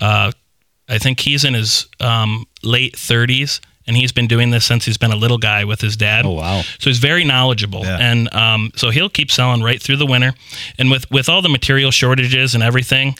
uh, 0.00 0.32
I 0.88 0.98
think 0.98 1.20
he's 1.20 1.44
in 1.44 1.54
his 1.54 1.86
um, 2.00 2.46
late 2.62 2.96
thirties. 2.96 3.60
and 3.88 3.96
he's 3.96 4.10
been 4.12 4.26
doing 4.26 4.50
this 4.50 4.64
since 4.64 4.84
he's 4.84 4.98
been 4.98 5.12
a 5.12 5.16
little 5.16 5.38
guy 5.38 5.64
with 5.64 5.80
his 5.80 5.96
dad. 5.96 6.26
Oh, 6.26 6.32
wow. 6.32 6.62
So 6.80 6.90
he's 6.90 6.98
very 6.98 7.22
knowledgeable, 7.22 7.82
Yeah. 7.84 7.98
and 8.00 8.34
um, 8.34 8.72
so 8.74 8.90
he'll 8.90 9.08
keep 9.08 9.30
selling 9.30 9.62
right 9.62 9.80
through 9.80 9.98
the 9.98 10.06
winter. 10.06 10.34
And 10.76 10.90
with 10.90 11.08
with 11.10 11.28
all 11.28 11.40
the 11.40 11.48
material 11.48 11.92
shortages 11.92 12.54
and 12.56 12.64
everything, 12.64 13.14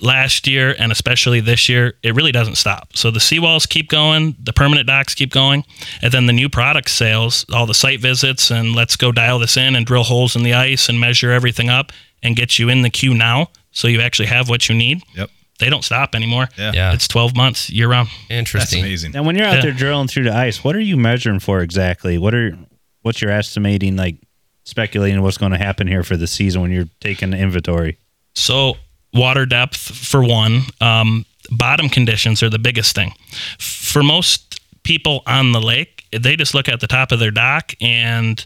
last 0.00 0.46
year 0.46 0.74
and 0.78 0.90
especially 0.92 1.40
this 1.40 1.68
year, 1.68 1.94
it 2.02 2.14
really 2.14 2.32
doesn't 2.32 2.56
stop. 2.56 2.96
So 2.96 3.10
the 3.10 3.18
seawalls 3.20 3.68
keep 3.68 3.88
going, 3.88 4.36
the 4.42 4.52
permanent 4.52 4.86
docks 4.86 5.14
keep 5.14 5.30
going, 5.32 5.64
and 6.02 6.12
then 6.12 6.26
the 6.26 6.32
new 6.32 6.48
product 6.48 6.90
sales, 6.90 7.44
all 7.52 7.66
the 7.66 7.74
site 7.74 8.00
visits, 8.00 8.50
and 8.50 8.74
let's 8.74 8.96
go 8.96 9.12
dial 9.12 9.38
this 9.38 9.56
in 9.56 9.76
and 9.76 9.84
drill 9.86 10.04
holes 10.04 10.36
in 10.36 10.42
the 10.42 10.54
ice 10.54 10.88
and 10.88 10.98
measure 11.00 11.30
everything 11.30 11.68
up 11.68 11.92
and 12.22 12.36
get 12.36 12.58
you 12.58 12.68
in 12.68 12.82
the 12.82 12.90
queue 12.90 13.14
now 13.14 13.48
so 13.72 13.88
you 13.88 14.00
actually 14.00 14.26
have 14.26 14.48
what 14.48 14.68
you 14.68 14.74
need. 14.74 15.02
Yep. 15.16 15.30
They 15.58 15.70
don't 15.70 15.84
stop 15.84 16.14
anymore. 16.14 16.48
Yeah. 16.58 16.72
Yeah. 16.74 16.92
It's 16.92 17.06
12 17.06 17.36
months 17.36 17.70
year 17.70 17.88
round. 17.88 18.08
That's 18.08 18.30
Interesting. 18.30 18.80
amazing. 18.82 19.12
Now, 19.12 19.22
when 19.22 19.36
you're 19.36 19.46
out 19.46 19.56
Yeah. 19.56 19.62
there 19.62 19.72
drilling 19.72 20.08
through 20.08 20.24
the 20.24 20.34
ice, 20.34 20.64
what 20.64 20.74
are 20.74 20.80
you 20.80 20.96
measuring 20.96 21.38
for 21.40 21.60
exactly? 21.60 22.18
What 22.18 22.34
are 22.34 22.56
what's 23.02 23.20
your 23.20 23.30
estimating, 23.30 23.96
like 23.96 24.16
speculating 24.64 25.22
what's 25.22 25.38
going 25.38 25.52
to 25.52 25.58
happen 25.58 25.86
here 25.86 26.02
for 26.02 26.16
the 26.16 26.26
season 26.26 26.62
when 26.62 26.70
you're 26.72 26.88
taking 27.00 27.32
inventory? 27.32 27.98
So 28.34 28.76
water 29.12 29.46
depth 29.46 29.76
for 29.76 30.24
one, 30.24 30.62
um, 30.80 31.26
bottom 31.50 31.88
conditions 31.88 32.42
are 32.42 32.50
the 32.50 32.58
biggest 32.58 32.94
thing. 32.94 33.12
For 33.58 34.02
most 34.02 34.60
people 34.82 35.22
on 35.26 35.52
the 35.52 35.60
lake, 35.60 36.04
they 36.12 36.36
just 36.36 36.54
look 36.54 36.68
at 36.68 36.80
the 36.80 36.86
top 36.86 37.12
of 37.12 37.18
their 37.18 37.30
dock 37.30 37.74
and 37.80 38.44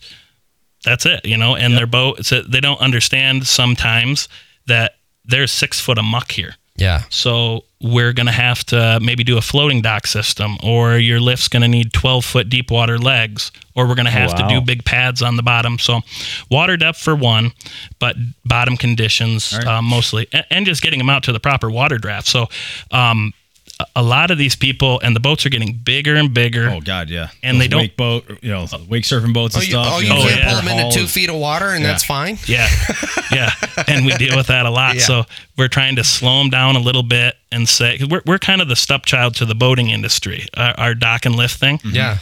that's 0.85 1.05
it, 1.07 1.25
you 1.25 1.37
know. 1.37 1.57
And 1.57 1.77
their 1.77 1.87
boat, 1.87 2.25
so 2.25 2.43
they 2.43 2.61
don't 2.61 2.81
understand 2.81 3.47
sometimes 3.47 4.29
that 4.67 4.97
there's 5.25 5.51
six 5.51 5.81
foot 5.81 5.99
of 5.99 6.05
muck 6.05 6.33
here. 6.33 6.55
Yeah. 6.77 7.03
So 7.11 7.65
we're 7.81 8.13
going 8.13 8.27
to 8.27 8.33
have 8.33 8.65
to 8.65 8.99
maybe 9.03 9.25
do 9.25 9.39
a 9.39 9.41
floating 9.41 9.83
dock 9.83 10.07
system, 10.07 10.57
or 10.63 10.97
your 10.97 11.21
lift's 11.21 11.49
going 11.49 11.63
to 11.63 11.69
need 11.69 11.93
12 11.93 12.25
foot 12.25 12.49
deep 12.49 12.71
water 12.71 12.99
legs, 12.99 13.53
or 13.75 13.87
we're 13.87 13.95
going 13.95 14.07
to 14.07 14.13
have 14.13 14.33
wow. 14.33 14.49
to 14.49 14.55
do 14.55 14.61
big 14.61 14.85
pads 14.85 15.23
on 15.23 15.37
the 15.37 15.43
bottom. 15.43 15.79
So 15.79 16.01
water 16.51 16.77
depth 16.77 16.99
for 16.99 17.15
one, 17.15 17.53
but 17.99 18.17
bottom 18.45 18.77
conditions 18.77 19.55
right. 19.57 19.67
uh, 19.67 19.83
mostly, 19.83 20.29
and, 20.33 20.47
and 20.51 20.67
just 20.67 20.83
getting 20.83 20.99
them 20.99 21.11
out 21.11 21.23
to 21.25 21.33
the 21.33 21.41
proper 21.41 21.71
water 21.71 21.99
draft. 21.99 22.27
So 22.27 22.47
um, 22.91 23.33
a- 23.81 23.87
a 23.97 24.03
lot 24.03 24.31
of 24.31 24.39
these 24.39 24.57
people, 24.57 25.01
and 25.01 25.15
the 25.15 25.21
boats 25.21 25.45
are 25.45 25.51
getting 25.51 25.75
bigger 25.75 26.15
and 26.15 26.33
bigger. 26.33 26.69
Oh 26.71 26.81
God, 26.81 27.11
yeah. 27.11 27.29
And 27.43 27.57
Those 27.57 27.63
they 27.65 27.69
don't- 27.69 27.81
wake 27.81 27.97
boat, 27.97 28.39
you 28.43 28.51
know, 28.51 28.67
oh. 28.73 28.81
wake 28.89 29.05
surfing 29.05 29.33
boats 29.35 29.55
Oh, 29.57 29.59
and 29.59 29.69
you, 29.69 29.73
stuff. 29.75 29.87
oh, 29.91 29.99
you 30.01 30.09
know, 30.09 30.17
Oh, 30.19 30.23
can't 30.23 30.37
yeah. 30.41 30.49
pull 30.53 30.63
them 30.63 30.79
into 30.79 30.99
two 30.99 31.07
feet 31.07 31.29
of 31.29 31.37
water, 31.37 31.69
and 31.69 31.83
Yeah. 31.83 31.91
that's 31.91 32.05
fine. 32.05 32.39
Yeah, 32.47 32.69
yeah, 33.33 33.51
and 33.87 34.07
we 34.07 34.13
deal 34.17 34.37
with 34.37 34.47
that 34.47 34.65
a 34.67 34.71
lot. 34.71 34.95
Yeah. 34.97 35.03
So 35.03 35.27
we're 35.59 35.69
trying 35.69 35.97
to 35.97 36.05
slow 36.05 36.39
them 36.39 36.51
down 36.51 36.77
a 36.77 36.81
little 36.81 37.03
bit 37.03 37.37
and 37.53 37.69
say 37.69 37.99
'cause 37.99 38.09
we're 38.09 38.23
we're 38.25 38.39
kind 38.39 38.61
of 38.63 38.69
the 38.69 38.77
stepchild 38.77 39.35
to 39.37 39.45
the 39.45 39.55
boating 39.55 39.91
industry. 39.91 40.47
Our, 40.57 40.75
our 40.79 40.95
dock 40.95 41.27
and 41.27 41.35
lift 41.37 41.59
thing. 41.61 41.79
Mm-hmm. 41.79 41.95
Yeah. 41.97 42.19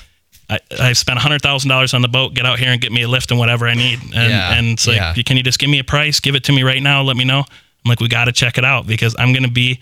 I, 0.50 0.58
I 0.78 0.92
spent 0.92 1.18
hundred 1.20 1.40
thousand 1.40 1.70
dollars 1.70 1.94
on 1.94 2.02
the 2.02 2.08
boat. 2.08 2.34
Get 2.34 2.44
out 2.44 2.58
here 2.58 2.68
and 2.70 2.78
get 2.80 2.92
me 2.92 3.00
a 3.02 3.08
lift 3.08 3.30
and 3.30 3.38
whatever 3.40 3.66
I 3.66 3.72
need. 3.74 4.00
And, 4.02 4.12
Yeah, 4.30 4.52
and 4.54 4.66
it's 4.74 4.86
like, 4.86 4.96
yeah. 4.96 5.14
can 5.24 5.38
you 5.38 5.42
just 5.42 5.58
give 5.58 5.70
me 5.70 5.78
a 5.78 5.84
price? 5.84 6.20
Give 6.20 6.34
it 6.34 6.44
to 6.44 6.52
me 6.52 6.62
right 6.62 6.82
now. 6.82 7.00
Let 7.02 7.16
me 7.16 7.24
know. 7.24 7.38
I'm 7.40 7.88
like, 7.88 8.00
we 8.00 8.08
got 8.08 8.26
to 8.26 8.32
check 8.32 8.58
it 8.58 8.64
out 8.64 8.86
because 8.86 9.16
I'm 9.18 9.32
going 9.32 9.44
to 9.44 9.50
be 9.50 9.80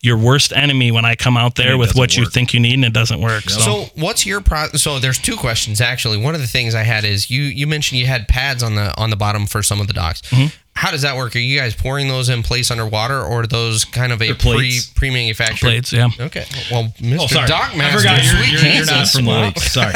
your 0.00 0.16
worst 0.16 0.52
enemy 0.52 0.92
when 0.92 1.04
I 1.04 1.16
come 1.16 1.36
out 1.36 1.56
there 1.56 1.76
with 1.76 1.94
what 1.96 2.10
doesn't 2.10 2.22
you 2.22 2.30
think 2.30 2.54
you 2.54 2.60
need 2.60 2.74
and 2.74 2.84
it 2.84 2.92
doesn't 2.92 3.20
work. 3.20 3.44
So, 3.50 3.60
So 3.60 3.84
what's 3.96 4.24
your 4.24 4.40
pro? 4.40 4.68
So 4.68 4.98
there's 5.00 5.18
two 5.18 5.36
questions 5.36 5.80
actually. 5.80 6.18
One 6.18 6.34
of 6.36 6.40
the 6.40 6.46
things 6.46 6.74
I 6.74 6.84
had 6.84 7.04
is 7.04 7.30
you 7.30 7.42
you 7.42 7.66
mentioned 7.66 7.98
you 8.00 8.06
had 8.06 8.28
pads 8.28 8.62
on 8.62 8.76
the 8.76 8.96
on 8.96 9.10
the 9.10 9.16
bottom 9.16 9.46
for 9.46 9.62
some 9.62 9.80
of 9.80 9.86
the 9.88 9.92
docks. 9.92 10.22
Mm-hmm. 10.22 10.54
How 10.74 10.92
does 10.92 11.02
that 11.02 11.16
work? 11.16 11.34
Are 11.34 11.40
you 11.40 11.58
guys 11.58 11.74
pouring 11.74 12.06
those 12.06 12.28
in 12.28 12.44
place 12.44 12.70
underwater, 12.70 13.18
or 13.20 13.40
are 13.40 13.46
those 13.48 13.84
kind 13.84 14.12
of 14.12 14.22
a 14.22 14.34
pre 14.34 14.78
pre 14.94 15.10
manufactured? 15.10 15.66
plates, 15.66 15.92
yeah. 15.92 16.06
Okay. 16.20 16.44
Well, 16.70 16.92
Mr. 17.00 17.18
Oh, 17.22 17.26
sorry. 17.26 17.48
Dock 17.48 17.74
I 17.74 17.90
forgot 17.96 18.22
you're, 18.22 18.34
sweet 18.36 18.52
you're, 18.52 18.72
you're 18.74 18.86
not 18.86 19.00
Jesus. 19.00 19.16
from 19.16 19.24
the 19.24 19.30
Wow. 19.32 19.40
lake. 19.46 19.58
Sorry. 19.58 19.94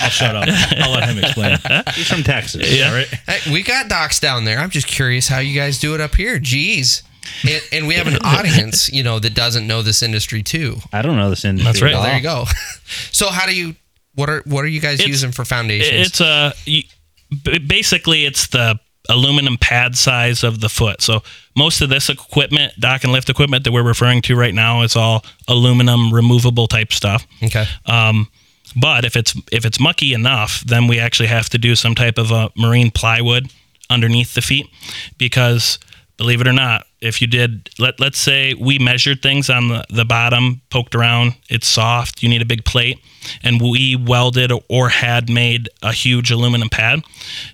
I'll 0.00 0.10
shut 0.10 0.34
up. 0.34 0.48
I'll 0.78 0.90
let 0.90 1.08
him 1.08 1.18
explain. 1.22 1.58
He's 1.94 2.08
from 2.08 2.24
Texas. 2.24 2.68
Yeah. 2.76 2.88
All 2.88 2.94
right. 2.96 3.06
Hey, 3.28 3.52
we 3.52 3.62
got 3.62 3.88
docks 3.88 4.18
down 4.18 4.44
there. 4.44 4.58
I'm 4.58 4.70
just 4.70 4.88
curious 4.88 5.28
how 5.28 5.38
you 5.38 5.54
guys 5.54 5.78
do 5.78 5.94
it 5.94 6.00
up 6.00 6.16
here. 6.16 6.40
Jeez. 6.40 7.02
And, 7.48 7.62
and 7.72 7.86
we 7.86 7.94
have 7.94 8.06
an 8.06 8.16
audience, 8.24 8.90
you 8.92 9.02
know, 9.02 9.18
that 9.18 9.34
doesn't 9.34 9.66
know 9.66 9.82
this 9.82 10.02
industry 10.02 10.42
too. 10.42 10.76
I 10.92 11.02
don't 11.02 11.16
know 11.16 11.30
this 11.30 11.44
industry. 11.44 11.72
That's 11.72 11.82
right. 11.82 11.94
Well, 11.94 12.02
there 12.02 12.16
you 12.16 12.22
go. 12.22 12.44
So 13.12 13.28
how 13.30 13.46
do 13.46 13.54
you? 13.54 13.74
What 14.14 14.30
are 14.30 14.42
what 14.46 14.64
are 14.64 14.68
you 14.68 14.80
guys 14.80 14.94
It's- 15.00 15.08
using 15.08 15.32
for 15.32 15.44
foundations? 15.44 16.06
It's 16.08 16.20
a 16.20 16.52
basically 17.66 18.24
it's 18.24 18.46
the 18.48 18.78
aluminum 19.08 19.56
pad 19.58 19.96
size 19.96 20.42
of 20.42 20.60
the 20.60 20.68
foot. 20.68 21.00
So 21.00 21.22
most 21.56 21.80
of 21.80 21.88
this 21.88 22.08
equipment, 22.08 22.72
dock 22.78 23.04
and 23.04 23.12
lift 23.12 23.28
equipment 23.30 23.64
that 23.64 23.72
we're 23.72 23.82
referring 23.86 24.22
to 24.22 24.36
right 24.36 24.54
now, 24.54 24.82
is 24.82 24.96
all 24.96 25.24
aluminum 25.48 26.12
removable 26.12 26.66
type 26.66 26.92
stuff. 26.92 27.26
okay. 27.42 27.66
Um, 27.86 28.28
but 28.74 29.04
if 29.04 29.16
it's 29.16 29.34
if 29.52 29.64
it's 29.64 29.80
mucky 29.80 30.12
enough, 30.12 30.60
then 30.60 30.86
we 30.86 30.98
actually 30.98 31.28
have 31.28 31.48
to 31.50 31.58
do 31.58 31.74
some 31.76 31.94
type 31.94 32.18
of 32.18 32.30
a 32.30 32.50
marine 32.56 32.90
plywood 32.90 33.50
underneath 33.88 34.34
the 34.34 34.42
feet, 34.42 34.68
because 35.18 35.78
believe 36.16 36.40
it 36.40 36.48
or 36.48 36.52
not, 36.52 36.85
if 37.06 37.20
you 37.20 37.26
did 37.26 37.70
let 37.78 37.98
let's 38.00 38.18
say 38.18 38.54
we 38.54 38.78
measured 38.78 39.22
things 39.22 39.48
on 39.50 39.68
the, 39.68 39.84
the 39.90 40.04
bottom, 40.04 40.62
poked 40.70 40.94
around, 40.94 41.34
it's 41.48 41.66
soft, 41.66 42.22
you 42.22 42.28
need 42.28 42.42
a 42.42 42.46
big 42.46 42.64
plate, 42.64 42.98
and 43.42 43.60
we 43.60 43.96
welded 43.96 44.52
or 44.68 44.88
had 44.88 45.30
made 45.30 45.68
a 45.82 45.92
huge 45.92 46.30
aluminum 46.30 46.68
pad 46.68 47.02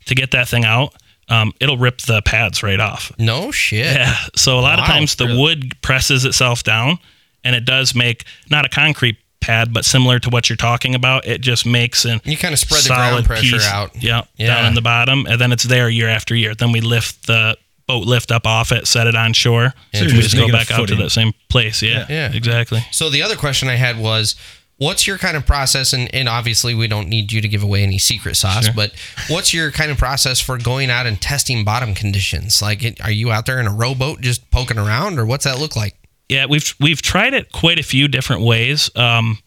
to 0.07 0.15
get 0.15 0.31
that 0.33 0.49
thing 0.49 0.65
out. 0.65 0.95
Um, 1.29 1.53
it'll 1.61 1.79
rip 1.79 1.99
the 1.99 2.21
pads 2.23 2.63
right 2.63 2.81
off. 2.81 3.13
No 3.19 3.51
shit. 3.53 3.87
Yeah. 3.97 4.15
So 4.37 4.59
a 4.59 4.61
lot 4.61 4.79
of 4.79 4.85
times 4.85 5.15
the 5.17 5.27
really? 5.27 5.41
wood 5.41 5.83
presses 5.83 6.25
itself 6.25 6.63
down 6.63 6.99
and 7.45 7.57
it 7.57 7.65
does 7.65 7.95
make 7.95 8.25
not 8.51 8.67
a 8.67 8.69
concrete 8.69 9.17
pad, 9.41 9.73
but 9.73 9.85
similar 9.85 10.19
to 10.21 10.31
what 10.31 10.49
you're 10.49 10.57
talking 10.57 10.95
about. 10.95 11.27
It 11.27 11.41
just 11.41 11.67
makes 11.67 12.05
an 12.05 12.21
You 12.25 12.37
kind 12.37 12.53
of 12.53 12.59
spread 12.59 12.83
the 12.83 12.89
ground 12.89 13.25
pressure 13.25 13.57
piece, 13.57 13.67
out. 13.67 13.91
Yeah, 14.03 14.23
Yeah. 14.37 14.49
Down 14.49 14.67
in 14.67 14.75
the 14.75 14.83
bottom. 14.83 15.27
And 15.27 15.41
then 15.41 15.53
it's 15.53 15.65
there 15.65 15.89
year 15.89 16.09
after 16.09 16.35
year. 16.35 16.55
Then 16.55 16.73
we 16.73 16.81
lift 16.81 17.27
the 17.27 17.57
boat 17.87 18.07
lift 18.07 18.31
up 18.31 18.47
off 18.47 18.73
it, 18.73 18.87
set 18.87 19.07
it 19.07 19.15
on 19.15 19.33
shore. 19.33 19.73
So 19.93 20.01
and 20.01 20.09
you're 20.09 20.17
we 20.17 20.23
just 20.23 20.35
just 20.35 20.47
go 20.47 20.53
back 20.53 20.71
out 20.71 20.89
to 20.89 20.97
that 20.97 21.11
same 21.11 21.33
place. 21.49 21.83
Yeah. 21.83 22.07
Yeah. 22.09 22.33
Exactly. 22.33 22.85
So 22.91 23.11
the 23.11 23.23
other 23.23 23.37
question 23.37 23.69
I 23.69 23.77
had 23.77 23.99
was, 23.99 24.37
what's 24.79 25.07
your 25.07 25.19
kind 25.19 25.37
of 25.37 25.47
process? 25.47 25.93
And, 25.93 26.13
and 26.15 26.29
obviously, 26.29 26.75
we 26.75 26.89
don't 26.89 27.09
need 27.09 27.33
you 27.33 27.41
to 27.41 27.49
give 27.49 27.63
away 27.63 27.83
any 27.83 27.99
secret 27.99 28.35
sauce, 28.35 28.69
but 28.69 28.93
what's 29.29 29.55
your 29.55 29.71
kind 29.71 29.91
of 29.91 29.99
process 29.99 30.41
for 30.41 30.59
going 30.59 30.91
out 30.91 31.07
and 31.07 31.21
testing 31.21 31.65
bottom 31.65 31.95
conditions? 31.95 32.61
Like, 32.61 32.83
it, 32.83 33.01
are 33.01 33.11
you 33.11 33.31
out 33.31 33.47
there 33.47 33.61
in 33.61 33.67
a 33.67 33.73
rowboat 33.73 34.21
just 34.21 34.51
poking 34.51 34.79
around, 34.79 35.19
or 35.19 35.25
what's 35.25 35.45
that 35.45 35.59
look 35.59 35.77
like? 35.77 35.97
Yeah, 36.29 36.47
we've 36.47 36.75
we've 36.81 37.03
tried 37.03 37.35
it 37.35 37.53
quite 37.53 37.79
a 37.79 37.83
few 37.83 38.09
different 38.09 38.43
ways. 38.43 38.91
Um, 38.97 39.39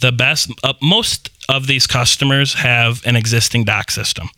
the 0.00 0.12
best, 0.12 0.50
uh, 0.62 0.74
most 0.82 1.30
of 1.48 1.66
these 1.66 1.86
customers 1.86 2.54
have 2.54 3.06
an 3.06 3.16
existing 3.16 3.64
dock 3.64 3.90
system. 3.90 4.28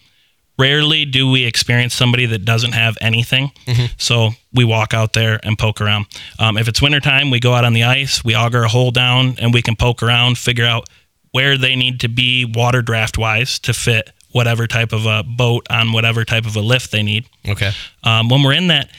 Rarely 0.61 1.05
do 1.05 1.31
we 1.31 1.45
experience 1.45 1.95
somebody 1.95 2.27
that 2.27 2.45
doesn't 2.45 2.73
have 2.73 2.99
anything. 3.01 3.53
So 3.97 4.31
we 4.53 4.65
walk 4.65 4.93
out 4.95 5.13
there 5.15 5.41
and 5.43 5.59
poke 5.59 5.81
around. 5.81 6.07
Um, 6.39 6.57
if 6.59 6.69
it's 6.69 6.83
wintertime, 6.83 7.31
we 7.31 7.41
go 7.41 7.55
out 7.55 7.65
on 7.65 7.73
the 7.73 7.85
ice, 7.85 8.23
we 8.25 8.35
auger 8.35 8.63
a 8.65 8.69
hole 8.69 8.91
down, 8.91 9.37
and 9.39 9.55
we 9.55 9.63
can 9.63 9.77
poke 9.77 10.03
around, 10.03 10.39
figure 10.39 10.67
out 10.67 10.89
where 11.33 11.57
they 11.57 11.77
need 11.77 12.01
to 12.01 12.09
be 12.09 12.45
water 12.45 12.83
draft 12.83 13.17
wise 13.17 13.59
to 13.61 13.73
fit 13.73 14.11
whatever 14.33 14.67
type 14.67 14.93
of 14.93 15.07
a 15.07 15.23
boat 15.23 15.67
on 15.71 15.93
whatever 15.93 16.25
type 16.25 16.47
of 16.47 16.57
a 16.57 16.61
lift 16.61 16.91
they 16.93 17.03
need. 17.03 17.25
Okay. 17.49 17.71
Um, 18.05 18.29
when 18.29 18.43
we're 18.43 18.53
in 18.53 18.69
that 18.69 18.91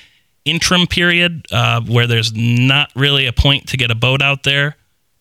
interim 0.45 0.87
period 0.87 1.45
uh, 1.51 1.81
where 1.81 2.07
there's 2.07 2.33
not 2.33 2.89
really 2.95 3.27
a 3.27 3.33
point 3.33 3.67
to 3.69 3.77
get 3.77 3.91
a 3.91 3.95
boat 3.95 4.21
out 4.21 4.43
there, 4.43 4.75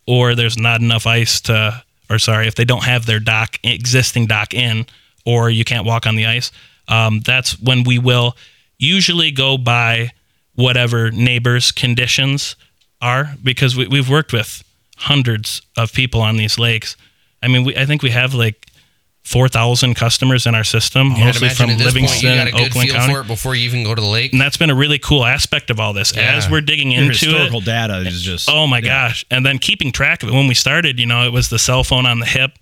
or 0.07 0.35
there's 0.35 0.57
not 0.59 0.81
enough 0.81 1.07
ice 1.07 1.41
to, 1.43 1.83
or 2.09 2.19
sorry, 2.19 2.49
if 2.49 2.55
they 2.55 2.65
don't 2.65 2.85
have 2.85 3.07
their 3.07 3.21
dock 3.21 3.59
existing 3.63 4.27
dock 4.27 4.55
in, 4.55 4.87
or 5.25 5.51
you 5.51 5.65
can't 5.65 5.87
walk 5.87 6.07
on 6.07 6.17
the 6.17 6.27
ice, 6.27 6.51
um, 6.89 7.21
that's 7.21 7.59
when 7.61 7.85
we 7.85 7.99
will 7.99 8.37
usually 8.79 9.31
go 9.31 9.57
by 9.59 10.11
whatever 10.55 11.11
neighbors' 11.11 11.73
conditions 11.73 12.57
are 13.01 13.35
because 13.43 13.77
we, 13.77 13.87
we've 13.87 14.09
worked 14.09 14.33
with 14.33 14.63
hundreds 14.97 15.63
of 15.77 15.93
people 15.93 16.21
on 16.21 16.37
these 16.37 16.59
lakes. 16.59 16.97
I 17.43 17.49
mean, 17.49 17.65
we, 17.65 17.77
I 17.77 17.87
think 17.87 18.03
we 18.03 18.11
have 18.11 18.35
like 18.35 18.67
4,000 19.25 19.95
customers 19.95 20.47
in 20.47 20.55
our 20.55 20.65
system, 20.65 21.13
I'd 21.13 21.25
mostly 21.27 21.51
from 21.51 21.71
at 21.71 21.77
point, 21.77 21.87
Livingston 21.87 22.31
you 22.31 22.37
got 22.37 22.47
and 22.47 22.49
a 22.49 22.53
good 22.53 22.71
Oakland 22.71 22.89
feel 22.89 22.99
County 22.99 23.15
for 23.15 23.21
it 23.21 23.27
before 23.27 23.55
you 23.55 23.65
even 23.65 23.85
go 23.85 23.95
to 23.95 24.01
the 24.01 24.09
lake. 24.09 24.33
and 24.33 24.41
that's 24.41 24.57
been 24.57 24.71
a 24.71 24.75
really 24.75 24.99
cool 24.99 25.25
aspect 25.25 25.71
of 25.71 25.79
all 25.79 25.93
this. 25.93 26.17
As 26.17 26.51
we're 26.51 26.63
digging 26.63 26.91
Your 26.91 27.03
into 27.03 27.13
historical 27.13 27.61
it, 27.61 27.67
data 27.67 27.99
is 27.99 28.23
just. 28.23 28.49
oh 28.51 28.67
my 28.67 28.81
gosh! 28.81 29.25
And 29.31 29.45
then 29.45 29.59
keeping 29.59 29.93
track 29.93 30.23
of 30.23 30.31
it. 30.31 30.33
When 30.33 30.49
we 30.49 30.55
started, 30.55 30.99
you 30.99 31.07
know, 31.07 31.25
it 31.27 31.33
was 31.33 31.49
the 31.49 31.59
cell 31.59 31.85
phone 31.85 32.07
on 32.07 32.19
the 32.19 32.27
hip, 32.27 32.53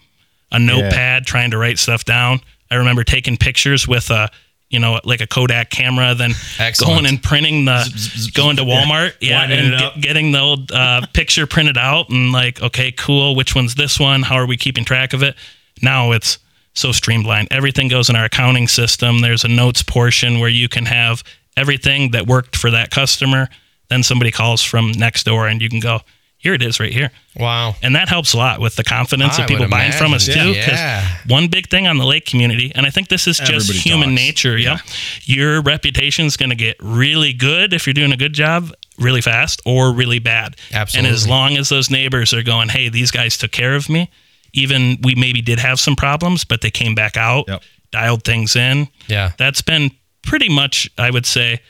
a 0.53 0.59
notepad, 0.59 1.27
trying 1.27 1.51
to 1.51 1.59
write 1.59 1.79
stuff 1.79 2.05
down. 2.05 2.41
I 2.71 2.77
remember 2.77 3.05
taking 3.05 3.37
pictures 3.37 3.87
with 3.89 4.11
a, 4.11 4.31
you 4.71 4.79
know, 4.79 5.01
like 5.05 5.21
a 5.21 5.27
Kodak 5.27 5.71
camera, 5.71 6.15
then 6.15 6.33
Excellent. 6.59 6.93
going 7.03 7.07
and 7.07 7.23
printing 7.23 7.65
the, 7.65 8.31
going 8.35 8.57
to 8.57 8.63
Walmart, 8.63 9.15
yeah, 9.21 9.39
Winding 9.41 9.59
and 9.73 9.79
get- 9.79 10.01
getting 10.03 10.33
the 10.33 10.41
old 10.41 10.71
uh, 10.73 11.07
picture 11.15 11.47
printed 11.47 11.79
out, 11.79 12.11
and 12.11 12.33
like, 12.33 12.61
okay, 12.63 12.93
cool. 12.93 13.35
Which 13.35 13.55
one's 13.55 13.75
this 13.75 13.99
one? 13.99 14.23
How 14.23 14.37
are 14.37 14.47
we 14.47 14.57
keeping 14.57 14.85
track 14.85 15.13
of 15.15 15.23
it? 15.23 15.35
Now 15.83 16.13
it's 16.13 16.39
so 16.75 16.93
streamlined. 16.93 17.49
Everything 17.51 17.89
goes 17.89 18.09
in 18.11 18.17
our 18.17 18.27
accounting 18.27 18.69
system. 18.69 19.21
There's 19.21 19.45
a 19.45 19.49
notes 19.49 19.83
portion 19.83 20.39
where 20.39 20.51
you 20.51 20.69
can 20.69 20.85
have 20.87 21.25
everything 21.57 22.11
that 22.13 22.27
worked 22.27 22.55
for 22.57 22.71
that 22.71 22.91
customer. 22.91 23.49
Then 23.89 24.03
somebody 24.03 24.31
calls 24.31 24.63
from 24.63 24.93
next 24.93 25.25
door 25.25 25.49
and 25.49 25.61
you 25.63 25.69
can 25.69 25.81
go, 25.81 26.01
here 26.39 26.55
it 26.55 26.63
is 26.63 26.79
right 26.81 26.93
here. 26.93 27.11
Wow. 27.37 27.75
And 27.83 27.95
that 27.97 28.09
helps 28.09 28.33
a 28.33 28.37
lot 28.37 28.61
with 28.61 28.77
the 28.77 28.85
confidence 28.85 29.39
I 29.39 29.43
of 29.43 29.49
people 29.49 29.69
buying 29.69 29.93
from 29.93 30.15
us 30.15 30.27
imagine. 30.29 30.55
too. 30.55 30.59
Because 30.61 30.79
Yeah. 30.79 31.09
one 31.27 31.49
big 31.49 31.69
thing 31.69 31.87
on 31.89 31.99
the 31.99 32.07
lake 32.07 32.27
community, 32.27 32.71
and 32.75 32.87
I 32.87 32.91
think 32.91 33.09
this 33.09 33.27
is 33.27 33.39
just 33.39 33.51
Everybody 33.71 33.79
human 33.81 34.09
talks. 34.11 34.23
nature. 34.23 34.57
Yeah. 34.57 34.79
Your 35.25 35.61
reputation 35.63 36.27
is 36.27 36.37
going 36.37 36.51
to 36.51 36.57
get 36.57 36.77
really 36.81 37.33
good 37.33 37.73
if 37.75 37.87
you're 37.87 37.95
doing 37.95 38.13
a 38.13 38.17
good 38.17 38.33
job 38.35 38.73
really 38.99 39.21
fast 39.21 39.61
or 39.65 39.93
really 39.93 40.19
bad. 40.21 40.57
Absolutely. 40.73 41.09
And 41.09 41.15
as 41.15 41.27
long 41.29 41.57
as 41.57 41.69
those 41.69 41.91
neighbors 41.91 42.33
are 42.33 42.43
going, 42.43 42.69
hey, 42.69 42.89
these 42.89 43.11
guys 43.11 43.37
took 43.37 43.51
care 43.53 43.75
of 43.75 43.89
me, 43.89 44.09
even 44.53 44.99
we 45.03 45.15
maybe 45.15 45.43
did 45.43 45.59
have 45.59 45.79
some 45.81 45.97
problems, 45.97 46.45
but 46.45 46.61
they 46.63 46.71
came 46.71 46.95
back 46.95 47.17
out, 47.17 47.45
Yep. 47.49 47.63
dialed 47.93 48.25
things 48.25 48.55
in. 48.57 48.89
Yeah. 49.09 49.33
That's 49.39 49.61
been 49.63 49.91
pretty 50.23 50.49
much, 50.49 50.89
I 50.99 51.11
would 51.11 51.27
say, 51.27 51.61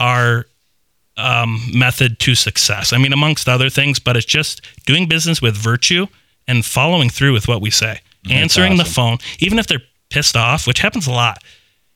our 0.00 0.46
um, 1.16 1.60
method 1.72 2.18
to 2.20 2.34
success. 2.34 2.92
I 2.92 2.98
mean, 2.98 3.12
amongst 3.12 3.48
other 3.48 3.70
things, 3.70 3.98
but 4.00 4.16
it's 4.16 4.26
just 4.26 4.62
doing 4.86 5.08
business 5.08 5.40
with 5.40 5.56
virtue 5.56 6.06
and 6.48 6.64
following 6.64 7.08
through 7.08 7.32
with 7.32 7.48
what 7.48 7.60
we 7.60 7.70
say. 7.70 8.00
Answering 8.30 8.78
the 8.78 8.84
phone, 8.86 9.18
even 9.38 9.58
if 9.58 9.66
they're 9.66 9.82
pissed 10.08 10.34
off, 10.36 10.66
which 10.66 10.78
happens 10.80 11.06
a 11.06 11.10
lot. 11.12 11.38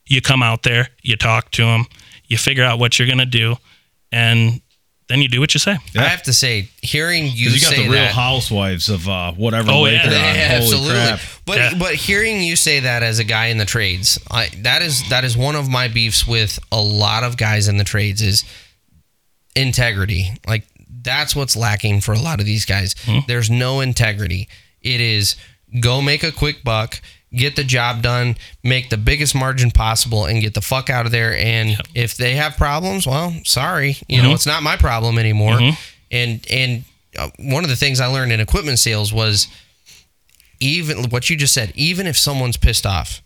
You 0.05 0.21
come 0.21 0.43
out 0.43 0.61
there, 0.63 0.89
you 1.01 1.15
talk 1.15 1.51
to 1.51 1.63
them, 1.63 1.85
you 2.27 2.37
figure 2.37 2.63
out 2.63 2.77
what 2.79 2.97
you're 2.99 3.07
going 3.07 3.17
to 3.19 3.25
do, 3.25 3.55
and 4.11 4.61
then 5.07 5.21
you 5.21 5.27
do 5.27 5.39
what 5.39 5.55
you 5.55 5.59
say. 5.59 5.77
Yeah. 5.93 6.03
I 6.03 6.05
have 6.09 6.21
to 6.23 6.33
say, 6.33 6.69
hearing 6.83 7.25
you, 7.25 7.49
You 7.49 7.59
got 7.61 7.69
say 7.73 7.77
the 7.83 7.89
real 7.89 7.91
that, 7.93 8.11
housewives 8.13 8.89
of 8.89 9.09
uh, 9.09 9.31
whatever 9.33 9.71
Oh, 9.71 9.85
yeah. 9.87 10.07
they're. 10.07 10.35
Yeah, 10.35 10.55
absolutely. 10.57 10.91
crap. 10.91 11.19
But 11.45 11.57
Yeah. 11.57 11.73
but 11.79 11.95
hearing 11.95 12.43
you 12.43 12.55
say 12.55 12.81
that 12.81 13.01
as 13.01 13.17
a 13.17 13.23
guy 13.23 13.47
in 13.47 13.57
the 13.57 13.65
trades, 13.65 14.19
I, 14.29 14.49
that 14.57 14.83
is 14.83 15.07
that 15.09 15.23
is 15.23 15.35
one 15.35 15.55
of 15.55 15.67
my 15.67 15.87
beefs 15.87 16.27
with 16.27 16.59
a 16.71 16.79
lot 16.79 17.23
of 17.23 17.37
guys 17.37 17.67
in 17.67 17.77
the 17.77 17.83
trades 17.83 18.21
is 18.21 18.43
integrity. 19.55 20.31
Like 20.47 20.65
that's 21.01 21.35
what's 21.35 21.55
lacking 21.55 22.01
for 22.01 22.13
a 22.13 22.19
lot 22.19 22.39
of 22.39 22.45
these 22.45 22.65
guys. 22.65 22.95
Hmm. 23.05 23.19
There's 23.27 23.49
no 23.49 23.79
integrity. 23.81 24.47
It 24.81 25.01
is 25.01 25.35
go 25.81 26.01
make 26.01 26.23
a 26.23 26.31
quick 26.31 26.63
buck, 26.63 27.01
get 27.33 27.55
the 27.55 27.63
job 27.63 28.01
done, 28.01 28.35
make 28.63 28.89
the 28.89 28.97
biggest 28.97 29.35
margin 29.35 29.71
possible, 29.71 30.25
and 30.25 30.41
get 30.41 30.53
the 30.53 30.61
fuck 30.61 30.89
out 30.89 31.05
of 31.05 31.11
there. 31.11 31.35
And 31.37 31.77
if 31.93 32.15
they 32.17 32.35
have 32.35 32.57
problems, 32.57 33.05
well, 33.05 33.33
sorry, 33.43 33.97
you 34.07 34.17
Mm-hmm. 34.17 34.27
know, 34.27 34.33
it's 34.33 34.45
not 34.47 34.63
my 34.63 34.77
problem 34.77 35.17
anymore. 35.19 35.59
And 36.11 36.45
and 36.49 36.83
uh, 37.17 37.29
one 37.39 37.63
of 37.63 37.69
the 37.69 37.75
things 37.75 37.99
I 37.99 38.07
learned 38.07 38.31
in 38.31 38.39
equipment 38.39 38.79
sales 38.79 39.11
was 39.13 39.47
even 40.59 41.09
what 41.09 41.29
you 41.29 41.35
just 41.37 41.53
said, 41.53 41.71
even 41.75 42.07
if 42.07 42.17
someone's 42.17 42.57
pissed 42.57 42.85
off, 42.85 43.21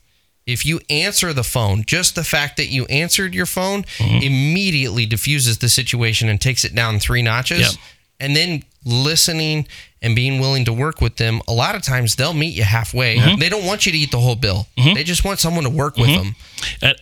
if 0.46 0.66
you 0.66 0.80
answer 0.90 1.32
the 1.34 1.44
phone, 1.44 1.84
just 1.86 2.16
the 2.16 2.24
fact 2.24 2.58
that 2.58 2.68
you 2.68 2.86
answered 2.86 3.34
your 3.34 3.46
phone 3.46 3.84
Mm-hmm. 3.98 4.24
immediately 4.24 5.06
diffuses 5.06 5.58
the 5.60 5.70
situation 5.70 6.28
and 6.30 6.40
takes 6.42 6.66
it 6.66 6.76
down 6.76 7.00
three 7.00 7.22
notches. 7.22 7.60
Yep. 7.60 7.72
And 8.20 8.36
then 8.36 8.64
listening 8.86 9.68
and 10.02 10.16
being 10.16 10.40
willing 10.40 10.66
to 10.66 10.74
work 10.74 11.00
with 11.02 11.16
them, 11.18 11.42
a 11.48 11.54
lot 11.54 11.76
of 11.76 11.82
times 11.82 12.16
they'll 12.16 12.34
meet 12.34 12.54
you 12.56 12.64
halfway. 12.64 13.18
Mm-hmm. 13.18 13.40
They 13.40 13.50
don't 13.50 13.66
want 13.66 13.86
you 13.86 13.92
to 13.94 13.98
eat 13.98 14.12
the 14.12 14.20
whole 14.20 14.36
bill. 14.36 14.68
They 14.76 15.04
just 15.04 15.24
want 15.26 15.40
someone 15.40 15.64
to 15.64 15.70
work 15.70 15.96
with 15.98 16.08
them. 16.10 16.36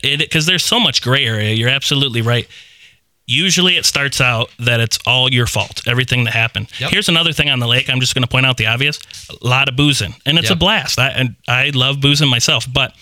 because 0.02 0.46
there's 0.46 0.64
so 0.64 0.80
much 0.80 1.02
gray 1.02 1.26
area. 1.26 1.54
You're 1.54 1.70
absolutely 1.70 2.22
right. 2.22 2.48
Usually, 3.28 3.78
it 3.78 3.86
starts 3.86 4.20
out 4.20 4.50
that 4.60 4.80
it's 4.82 5.00
all 5.06 5.32
your 5.32 5.48
fault, 5.48 5.82
everything 5.88 6.26
that 6.26 6.34
happened. 6.34 6.68
Yep. 6.80 6.92
Here's 6.92 7.08
another 7.08 7.32
thing 7.32 7.50
on 7.50 7.60
the 7.60 7.68
lake. 7.68 7.90
I'm 7.90 8.02
just 8.02 8.14
going 8.14 8.24
to 8.24 8.28
point 8.30 8.46
out 8.46 8.58
the 8.58 8.66
obvious: 8.68 9.00
a 9.30 9.48
lot 9.48 9.70
of 9.70 9.76
boozing, 9.78 10.14
and 10.26 10.38
it's 10.38 10.50
a 10.50 10.56
blast. 10.56 11.00
I 11.00 11.10
and 11.10 11.36
I 11.48 11.72
love 11.74 12.02
boozing 12.02 12.30
myself, 12.30 12.66
but 12.74 12.94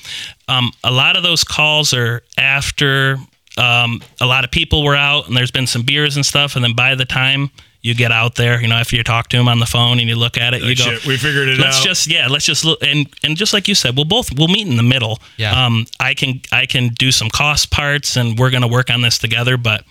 um, 0.47 0.71
a 0.84 0.91
lot 0.91 1.15
of 1.17 1.23
those 1.23 1.43
calls 1.43 1.93
are 1.93 2.21
after 2.38 3.17
um, 3.58 4.01
a 4.21 4.25
lot 4.25 4.43
of 4.43 4.51
people 4.51 4.84
were 4.84 4.95
out, 4.95 5.27
and 5.27 5.36
there's 5.36 5.51
been 5.51 5.67
some 5.67 5.82
beers 5.84 6.15
and 6.15 6.25
stuff, 6.25 6.55
and 6.55 6.63
then 6.63 6.75
by 6.75 6.93
the 6.95 7.05
time 7.05 7.49
you 7.82 7.95
get 7.95 8.12
out 8.12 8.36
there, 8.36 8.62
you 8.62 8.67
know, 8.67 8.75
after 8.75 8.97
you 8.97 9.03
talk 9.03 9.29
to 9.29 9.38
them 9.38 9.47
on 9.47 9.60
the 9.60 9.65
phone 9.65 9.99
and 9.99 10.10
you 10.10 10.15
look 10.15 10.38
at 10.38 10.53
it, 10.53 10.62
you 10.62 10.75
go, 10.75 10.84
Shit, 10.84 11.05
we 11.05 11.17
figured 11.17 11.47
it 11.47 11.60
out. 11.60 11.65
let's 11.65 11.82
just 11.82 12.08
yeah 12.08 12.27
let's 12.27 12.45
just 12.45 12.65
look 12.65 12.77
and 12.84 13.08
and 13.23 13.38
just 13.38 13.53
like 13.53 13.69
you 13.69 13.73
said 13.73 13.95
we'll 13.95 14.03
both 14.03 14.38
we'll 14.38 14.49
meet 14.49 14.67
in 14.67 14.75
the 14.75 14.84
middle 14.84 15.17
Yeah. 15.38 15.65
um 15.65 15.86
i 15.97 16.13
can 16.13 16.41
i 16.51 16.65
can 16.65 16.89
do 16.89 17.10
some 17.13 17.29
cost 17.29 17.71
parts 17.71 18.17
and 18.17 18.38
we're 18.38 18.49
going 18.49 18.63
to 18.63 18.67
work 18.67 18.89
on 18.89 19.01
this 19.01 19.17
together 19.17 19.55
but 19.55 19.86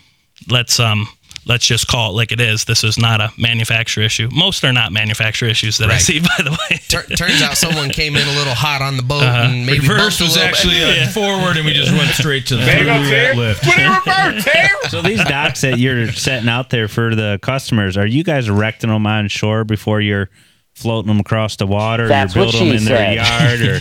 let's 0.51 0.79
um 0.81 1.07
let's 1.47 1.65
just 1.65 1.87
call 1.89 2.11
it 2.11 2.15
like 2.15 2.31
it 2.31 2.41
is 2.41 2.67
this 2.67 2.85
is 2.85 2.99
not 2.99 3.21
a 3.23 3.33
manufacturer 3.39 4.05
issue 4.05 4.29
most 4.33 4.63
are 4.65 4.73
not 4.73 4.93
manufacturer 4.93 5.49
issues 5.49 5.79
that 5.79 5.89
i 5.91 5.97
see 5.97 6.21
by 6.37 6.37
the 6.39 6.51
way 6.51 6.79
Tur- 6.89 7.07
turns 7.17 7.41
out 7.41 7.57
someone 7.57 7.89
came 7.89 8.17
in 8.17 8.29
a 8.29 8.33
little 8.33 8.55
hot 8.55 8.83
on 8.83 8.97
the 8.99 9.03
boat 9.03 9.23
Uh-huh. 9.23 9.49
and 9.51 9.65
maybe 9.67 9.81
Reverse 9.81 10.19
bumped 10.19 10.21
a 10.21 10.25
was 10.25 10.37
little 10.37 10.49
bit. 10.49 10.55
actually 10.55 11.01
uh, 11.03 11.09
forward, 11.09 11.57
and 11.57 11.65
we 11.65 11.73
just 11.73 11.93
went 11.93 12.11
straight 12.11 12.47
to 12.49 12.57
the 12.57 13.33
lift. 13.37 13.65
So 14.91 15.03
these 15.03 15.23
docks 15.25 15.61
that 15.63 15.79
you're 15.79 16.11
setting 16.13 16.49
out 16.49 16.71
there 16.71 16.89
for 16.89 17.15
the 17.15 17.39
customers, 17.43 17.97
are 17.97 18.07
you 18.07 18.25
guys 18.25 18.49
erecting 18.49 18.89
them 18.91 19.07
on 19.07 19.29
shore 19.29 19.65
before 19.65 20.01
you're 20.01 20.31
floating 20.75 21.09
them 21.09 21.21
across 21.21 21.57
the 21.57 21.67
water? 21.67 22.05
or 22.05 22.09
That's 22.09 22.35
you're 22.35 22.45
what 22.47 22.53
building 22.53 22.69
them 22.71 22.79
she 22.79 22.85
in 22.85 22.89
their 22.89 23.13
yard, 23.15 23.61
or 23.61 23.81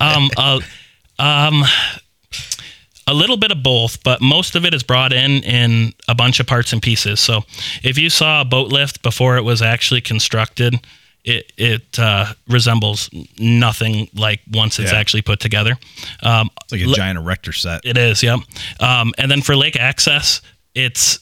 um, 0.00 0.30
uh, 0.36 0.60
um, 1.18 1.64
a 3.10 3.14
little 3.14 3.36
bit 3.36 3.50
of 3.50 3.62
both, 3.62 4.02
but 4.02 4.20
most 4.20 4.54
of 4.54 4.64
it 4.64 4.74
is 4.74 4.82
brought 4.82 5.12
in 5.12 5.42
in 5.44 5.92
a 6.08 6.14
bunch 6.14 6.40
of 6.40 6.46
parts 6.46 6.72
and 6.72 6.82
pieces. 6.82 7.20
So 7.20 7.42
if 7.82 7.98
you 7.98 8.10
saw 8.10 8.40
a 8.40 8.44
boat 8.44 8.70
lift 8.72 9.02
before 9.02 9.36
it 9.36 9.42
was 9.44 9.62
actually 9.62 10.00
constructed, 10.00 10.80
it 11.24 11.52
it 11.56 11.98
uh, 11.98 12.32
resembles 12.48 13.10
nothing 13.38 14.08
like 14.14 14.40
once 14.52 14.78
it's 14.78 14.92
Yeah. 14.92 14.98
actually 14.98 15.22
put 15.22 15.40
together. 15.40 15.76
Um, 16.22 16.50
It's 16.64 16.72
like 16.72 16.82
a 16.82 16.94
giant 16.94 17.18
erector 17.18 17.52
set. 17.52 17.80
it 17.84 17.96
is, 17.96 18.22
yep. 18.22 18.40
Um, 18.80 19.12
and 19.18 19.30
then 19.30 19.42
for 19.42 19.56
lake 19.56 19.76
access, 19.76 20.40
it's 20.74 21.18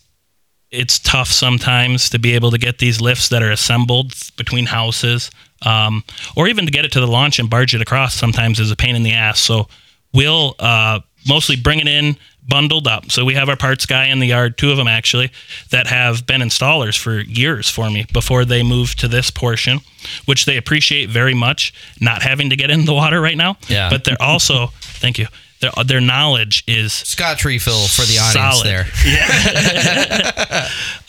it's 0.71 0.99
tough 0.99 1.29
sometimes 1.29 2.11
to 2.11 2.19
be 2.19 2.35
able 2.35 2.51
to 2.51 2.59
get 2.59 2.79
these 2.79 3.01
lifts 3.01 3.29
that 3.29 3.43
are 3.43 3.53
assembled 3.53 4.13
between 4.37 4.67
houses, 4.67 5.31
um, 5.63 6.03
or 6.35 6.49
even 6.49 6.67
to 6.67 6.73
get 6.73 6.85
it 6.85 6.93
to 6.93 7.01
the 7.01 7.07
launch 7.07 7.39
and 7.39 7.49
barge 7.49 7.75
it 7.75 7.81
across. 7.81 8.15
Sometimes 8.15 8.59
is 8.61 8.71
a 8.71 8.77
pain 8.77 8.97
in 8.97 9.03
the 9.05 9.13
ass. 9.13 9.41
So 9.41 9.69
we'll 10.13 10.55
uh, 10.59 11.01
mostly 11.27 11.57
bring 11.57 11.81
it 11.81 11.89
in 11.89 12.17
bundled 12.49 12.87
up. 12.87 13.11
So 13.11 13.25
we 13.25 13.35
have 13.35 13.49
our 13.49 13.57
parts 13.57 13.87
guy 13.87 14.07
in 14.07 14.21
the 14.21 14.27
yard, 14.27 14.57
two 14.57 14.71
of 14.71 14.77
them 14.77 14.89
actually, 14.89 15.31
that 15.71 15.87
have 15.89 16.27
been 16.27 16.41
installers 16.41 16.97
for 16.99 17.19
years 17.21 17.69
for 17.69 17.91
me 17.91 18.07
before 18.13 18.45
they 18.45 18.63
moved 18.63 19.01
to 19.01 19.09
this 19.09 19.31
portion, 19.31 19.81
which 20.27 20.45
they 20.45 20.57
appreciate 20.57 21.09
very 21.11 21.35
much. 21.35 21.75
Not 22.01 22.23
having 22.23 22.51
to 22.51 22.57
get 22.57 22.71
in 22.71 22.85
the 22.85 22.95
water 22.95 23.21
right 23.21 23.37
now, 23.37 23.57
Yeah. 23.69 23.91
But 23.91 24.05
they're 24.05 24.21
also, 24.21 24.69
thank 24.81 25.19
you. 25.19 25.27
Their, 25.61 25.71
their 25.85 26.01
knowledge 26.03 26.65
is 26.67 26.93
Scotch 26.93 27.45
refill 27.45 27.87
for 27.87 28.03
the 28.03 28.19
audience 28.19 28.33
Solid. 28.33 28.67
there. 28.67 28.87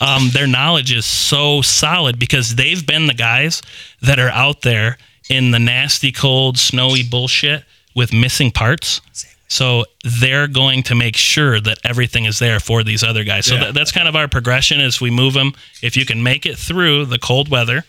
um, 0.00 0.30
their 0.32 0.46
knowledge 0.46 0.90
is 0.90 1.04
so 1.04 1.60
solid 1.60 2.18
because 2.18 2.54
they've 2.56 2.84
been 2.84 3.08
the 3.08 3.14
guys 3.14 3.60
that 4.00 4.18
are 4.18 4.30
out 4.30 4.62
there 4.62 4.96
in 5.28 5.50
the 5.50 5.58
nasty, 5.58 6.10
cold, 6.12 6.56
snowy 6.58 7.02
bullshit 7.02 7.64
with 7.94 8.14
missing 8.14 8.50
parts. 8.50 9.02
So 9.48 9.84
they're 10.04 10.46
going 10.46 10.82
to 10.84 10.94
make 10.94 11.16
sure 11.16 11.58
that 11.60 11.78
everything 11.82 12.26
is 12.26 12.38
there 12.38 12.60
for 12.60 12.84
these 12.84 13.02
other 13.02 13.24
guys. 13.24 13.46
So 13.46 13.54
Yeah. 13.54 13.64
that, 13.64 13.74
that's 13.74 13.92
kind 13.92 14.06
of 14.06 14.14
our 14.14 14.28
progression 14.28 14.80
as 14.80 15.00
we 15.00 15.10
move 15.10 15.32
them. 15.34 15.52
If 15.82 15.96
you 15.96 16.04
can 16.04 16.22
make 16.22 16.44
it 16.46 16.58
through 16.58 17.06
the 17.06 17.18
cold 17.18 17.48
weather 17.48 17.84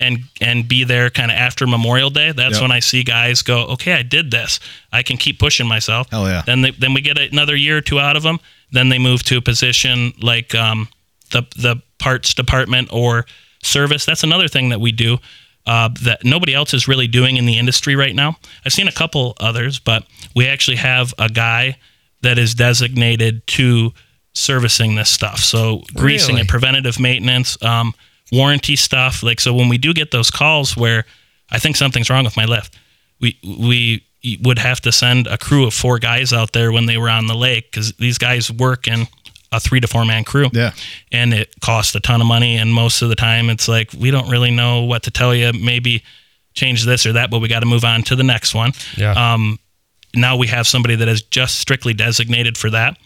and 0.00 0.24
and 0.40 0.66
be 0.68 0.84
there 0.84 1.08
kind 1.08 1.30
of 1.30 1.36
after 1.38 1.66
Memorial 1.66 2.10
Day, 2.10 2.32
that's 2.32 2.54
Yep. 2.54 2.62
when 2.62 2.70
I 2.72 2.80
see 2.80 3.02
guys 3.04 3.42
go, 3.42 3.62
okay, 3.68 3.92
I 3.94 4.02
did 4.02 4.30
this. 4.30 4.58
I 4.92 5.02
can 5.02 5.16
keep 5.16 5.38
pushing 5.38 5.66
myself. 5.68 6.08
Hell 6.10 6.26
yeah. 6.28 6.42
Then 6.44 6.62
they, 6.62 6.72
then 6.72 6.92
we 6.92 7.00
get 7.00 7.18
another 7.18 7.54
year 7.56 7.76
or 7.78 7.80
two 7.82 8.00
out 8.00 8.16
of 8.16 8.22
them. 8.22 8.38
Then 8.72 8.88
they 8.88 8.98
move 8.98 9.22
to 9.24 9.36
a 9.38 9.40
position 9.40 10.12
like 10.20 10.54
um, 10.56 10.88
the 11.30 11.42
the 11.56 11.80
parts 11.98 12.34
department 12.34 12.88
or 12.92 13.26
service. 13.62 14.04
That's 14.04 14.24
another 14.24 14.48
thing 14.48 14.68
that 14.70 14.80
we 14.80 14.90
do 14.92 15.18
uh, 15.66 15.88
that 16.02 16.24
nobody 16.24 16.54
else 16.54 16.72
is 16.74 16.86
really 16.88 17.06
doing 17.08 17.36
in 17.36 17.46
the 17.46 17.58
industry 17.58 17.96
right 17.96 18.14
now. 18.14 18.36
I've 18.64 18.72
seen 18.72 18.88
a 18.88 18.92
couple 18.92 19.34
others, 19.40 19.78
but 19.78 20.06
we 20.34 20.46
actually 20.46 20.76
have 20.76 21.12
a 21.18 21.28
guy 21.28 21.78
that 22.22 22.38
is 22.38 22.54
designated 22.54 23.46
to 23.48 23.92
servicing 24.32 24.94
this 24.94 25.10
stuff. 25.10 25.38
So 25.40 25.82
greasing 25.94 26.36
Really? 26.36 26.42
it, 26.42 26.48
preventative 26.48 27.00
maintenance, 27.00 27.60
um, 27.62 27.94
warranty 28.32 28.76
stuff. 28.76 29.22
Like 29.22 29.40
so, 29.40 29.52
when 29.54 29.68
we 29.68 29.78
do 29.78 29.92
get 29.92 30.10
those 30.10 30.30
calls 30.30 30.76
where 30.76 31.04
I 31.50 31.58
think 31.58 31.76
something's 31.76 32.10
wrong 32.10 32.24
with 32.24 32.36
my 32.36 32.44
lift, 32.44 32.76
we 33.20 33.38
we 33.42 34.02
would 34.42 34.58
have 34.58 34.80
to 34.80 34.90
send 34.92 35.26
a 35.28 35.38
crew 35.38 35.66
of 35.66 35.74
four 35.74 35.98
guys 35.98 36.32
out 36.32 36.52
there 36.52 36.72
when 36.72 36.86
they 36.86 36.98
were 36.98 37.08
on 37.08 37.26
the 37.28 37.34
lake 37.34 37.70
because 37.70 37.92
these 37.94 38.18
guys 38.18 38.50
work 38.50 38.88
in 38.88 39.06
a 39.52 39.60
three 39.60 39.80
to 39.80 39.86
four 39.86 40.04
man 40.04 40.24
crew. 40.24 40.48
Yeah. 40.52 40.72
and 41.12 41.32
it 41.34 41.54
costs 41.60 41.94
a 41.94 42.00
ton 42.00 42.20
of 42.20 42.26
money. 42.26 42.56
And 42.56 42.72
most 42.72 43.02
of 43.02 43.08
the 43.08 43.14
time, 43.16 43.48
it's 43.50 43.68
like 43.68 43.92
we 43.92 44.10
don't 44.10 44.28
really 44.28 44.50
know 44.50 44.82
what 44.82 45.02
to 45.04 45.10
tell 45.10 45.34
you. 45.34 45.52
Maybe 45.52 46.02
change 46.54 46.84
this 46.84 47.06
or 47.06 47.12
that, 47.12 47.30
but 47.30 47.40
we 47.40 47.48
got 47.48 47.60
to 47.60 47.66
move 47.66 47.84
on 47.84 48.02
to 48.04 48.16
the 48.16 48.24
next 48.24 48.54
one. 48.54 48.72
Yeah. 48.96 49.12
Um, 49.34 49.58
now 50.14 50.36
we 50.36 50.46
have 50.46 50.66
somebody 50.66 50.96
that 50.96 51.08
is 51.08 51.22
just 51.22 51.58
strictly 51.58 51.92
designated 51.92 52.56
for 52.56 52.70
that. 52.70 52.96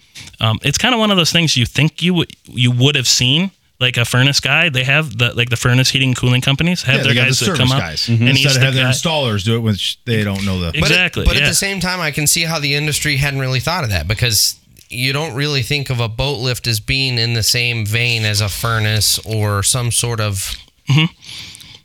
Um, 0.41 0.59
it's 0.63 0.79
kind 0.79 0.95
of 0.95 1.01
one 1.01 1.11
of 1.11 1.17
those 1.17 1.33
things 1.33 1.57
you 1.57 1.67
think 1.67 2.03
you 2.03 2.15
would 2.15 2.31
you 2.45 2.71
would 2.71 2.95
have 2.97 3.09
seen. 3.09 3.51
Like 3.81 3.97
a 3.97 4.05
furnace 4.05 4.41
guy, 4.41 4.69
they 4.69 4.85
have 4.85 5.17
the 5.17 5.33
like 5.35 5.49
the 5.49 5.57
furnace 5.57 5.89
heating 5.89 6.11
and 6.11 6.17
cooling 6.17 6.43
companies 6.43 6.83
have 6.83 6.97
Yeah, 6.99 7.03
their 7.03 7.15
got 7.15 7.25
guys 7.29 7.41
the 7.41 7.47
that 7.47 7.57
come 7.57 7.73
out, 7.73 7.79
guys. 7.81 8.09
and 8.11 8.29
Instead 8.29 8.49
of 8.49 8.55
the 8.57 8.61
having 8.61 8.75
their 8.77 8.93
installers 8.93 9.43
do 9.43 9.57
it, 9.57 9.61
which 9.61 9.99
they 10.05 10.23
don't 10.23 10.45
know 10.45 10.61
the. 10.61 10.67
But 10.73 10.77
Exactly, 10.91 11.25
but 11.25 11.35
yeah. 11.35 11.45
at 11.45 11.49
the 11.49 11.55
same 11.55 11.81
time, 11.81 11.99
I 11.99 12.11
can 12.11 12.27
see 12.27 12.43
how 12.43 12.59
the 12.59 12.75
industry 12.75 13.17
hadn't 13.17 13.41
really 13.41 13.59
thought 13.59 13.83
of 13.85 13.89
that 13.89 14.07
because 14.07 14.60
you 14.91 15.13
don't 15.13 15.35
really 15.35 15.63
think 15.63 15.89
of 15.89 16.01
a 16.01 16.09
boat 16.09 16.39
lift 16.39 16.67
as 16.67 16.81
being 16.81 17.17
in 17.19 17.35
the 17.35 17.43
same 17.43 17.87
vein 17.87 18.25
as 18.25 18.41
a 18.41 18.49
furnace 18.49 19.19
or 19.25 19.63
some 19.63 19.91
sort 19.91 20.21
of 20.21 20.57
Mm-hmm. 20.89 21.05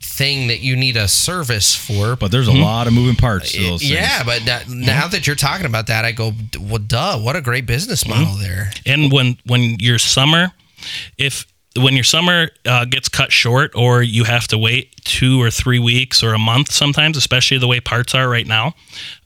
thing 0.00 0.48
that 0.48 0.60
you 0.60 0.74
need 0.74 0.96
a 0.96 1.06
service 1.06 1.76
for. 1.76 2.16
But 2.16 2.32
there's 2.32 2.48
a 2.48 2.50
mm-hmm. 2.50 2.62
lot 2.62 2.88
of 2.88 2.92
moving 2.92 3.14
parts 3.14 3.52
to 3.52 3.62
those 3.62 3.80
things. 3.82 3.92
yeah, 3.92 4.24
but 4.24 4.44
that, 4.46 4.62
mm-hmm. 4.62 4.80
now 4.80 5.06
that 5.06 5.28
you're 5.28 5.36
talking 5.36 5.66
about 5.66 5.86
that, 5.86 6.04
I 6.04 6.10
go, 6.10 6.32
well, 6.58 6.78
duh, 6.78 7.18
what 7.20 7.36
a 7.36 7.40
great 7.40 7.66
business 7.66 8.02
mm-hmm. 8.02 8.24
model 8.24 8.34
there. 8.34 8.72
and 8.84 9.12
when 9.12 9.38
when 9.46 9.76
your 9.78 9.98
summer 9.98 10.52
if 11.18 11.46
when 11.76 11.94
your 11.94 12.04
summer 12.04 12.48
uh, 12.64 12.84
gets 12.84 13.08
cut 13.08 13.32
short 13.32 13.72
or 13.74 14.02
you 14.02 14.24
have 14.24 14.46
to 14.48 14.58
wait 14.58 14.94
two 15.04 15.40
or 15.40 15.50
three 15.50 15.78
weeks 15.78 16.22
or 16.22 16.32
a 16.34 16.38
month 16.38 16.70
sometimes 16.70 17.16
especially 17.16 17.58
the 17.58 17.66
way 17.68 17.80
parts 17.80 18.14
are 18.14 18.28
right 18.28 18.46
now 18.46 18.74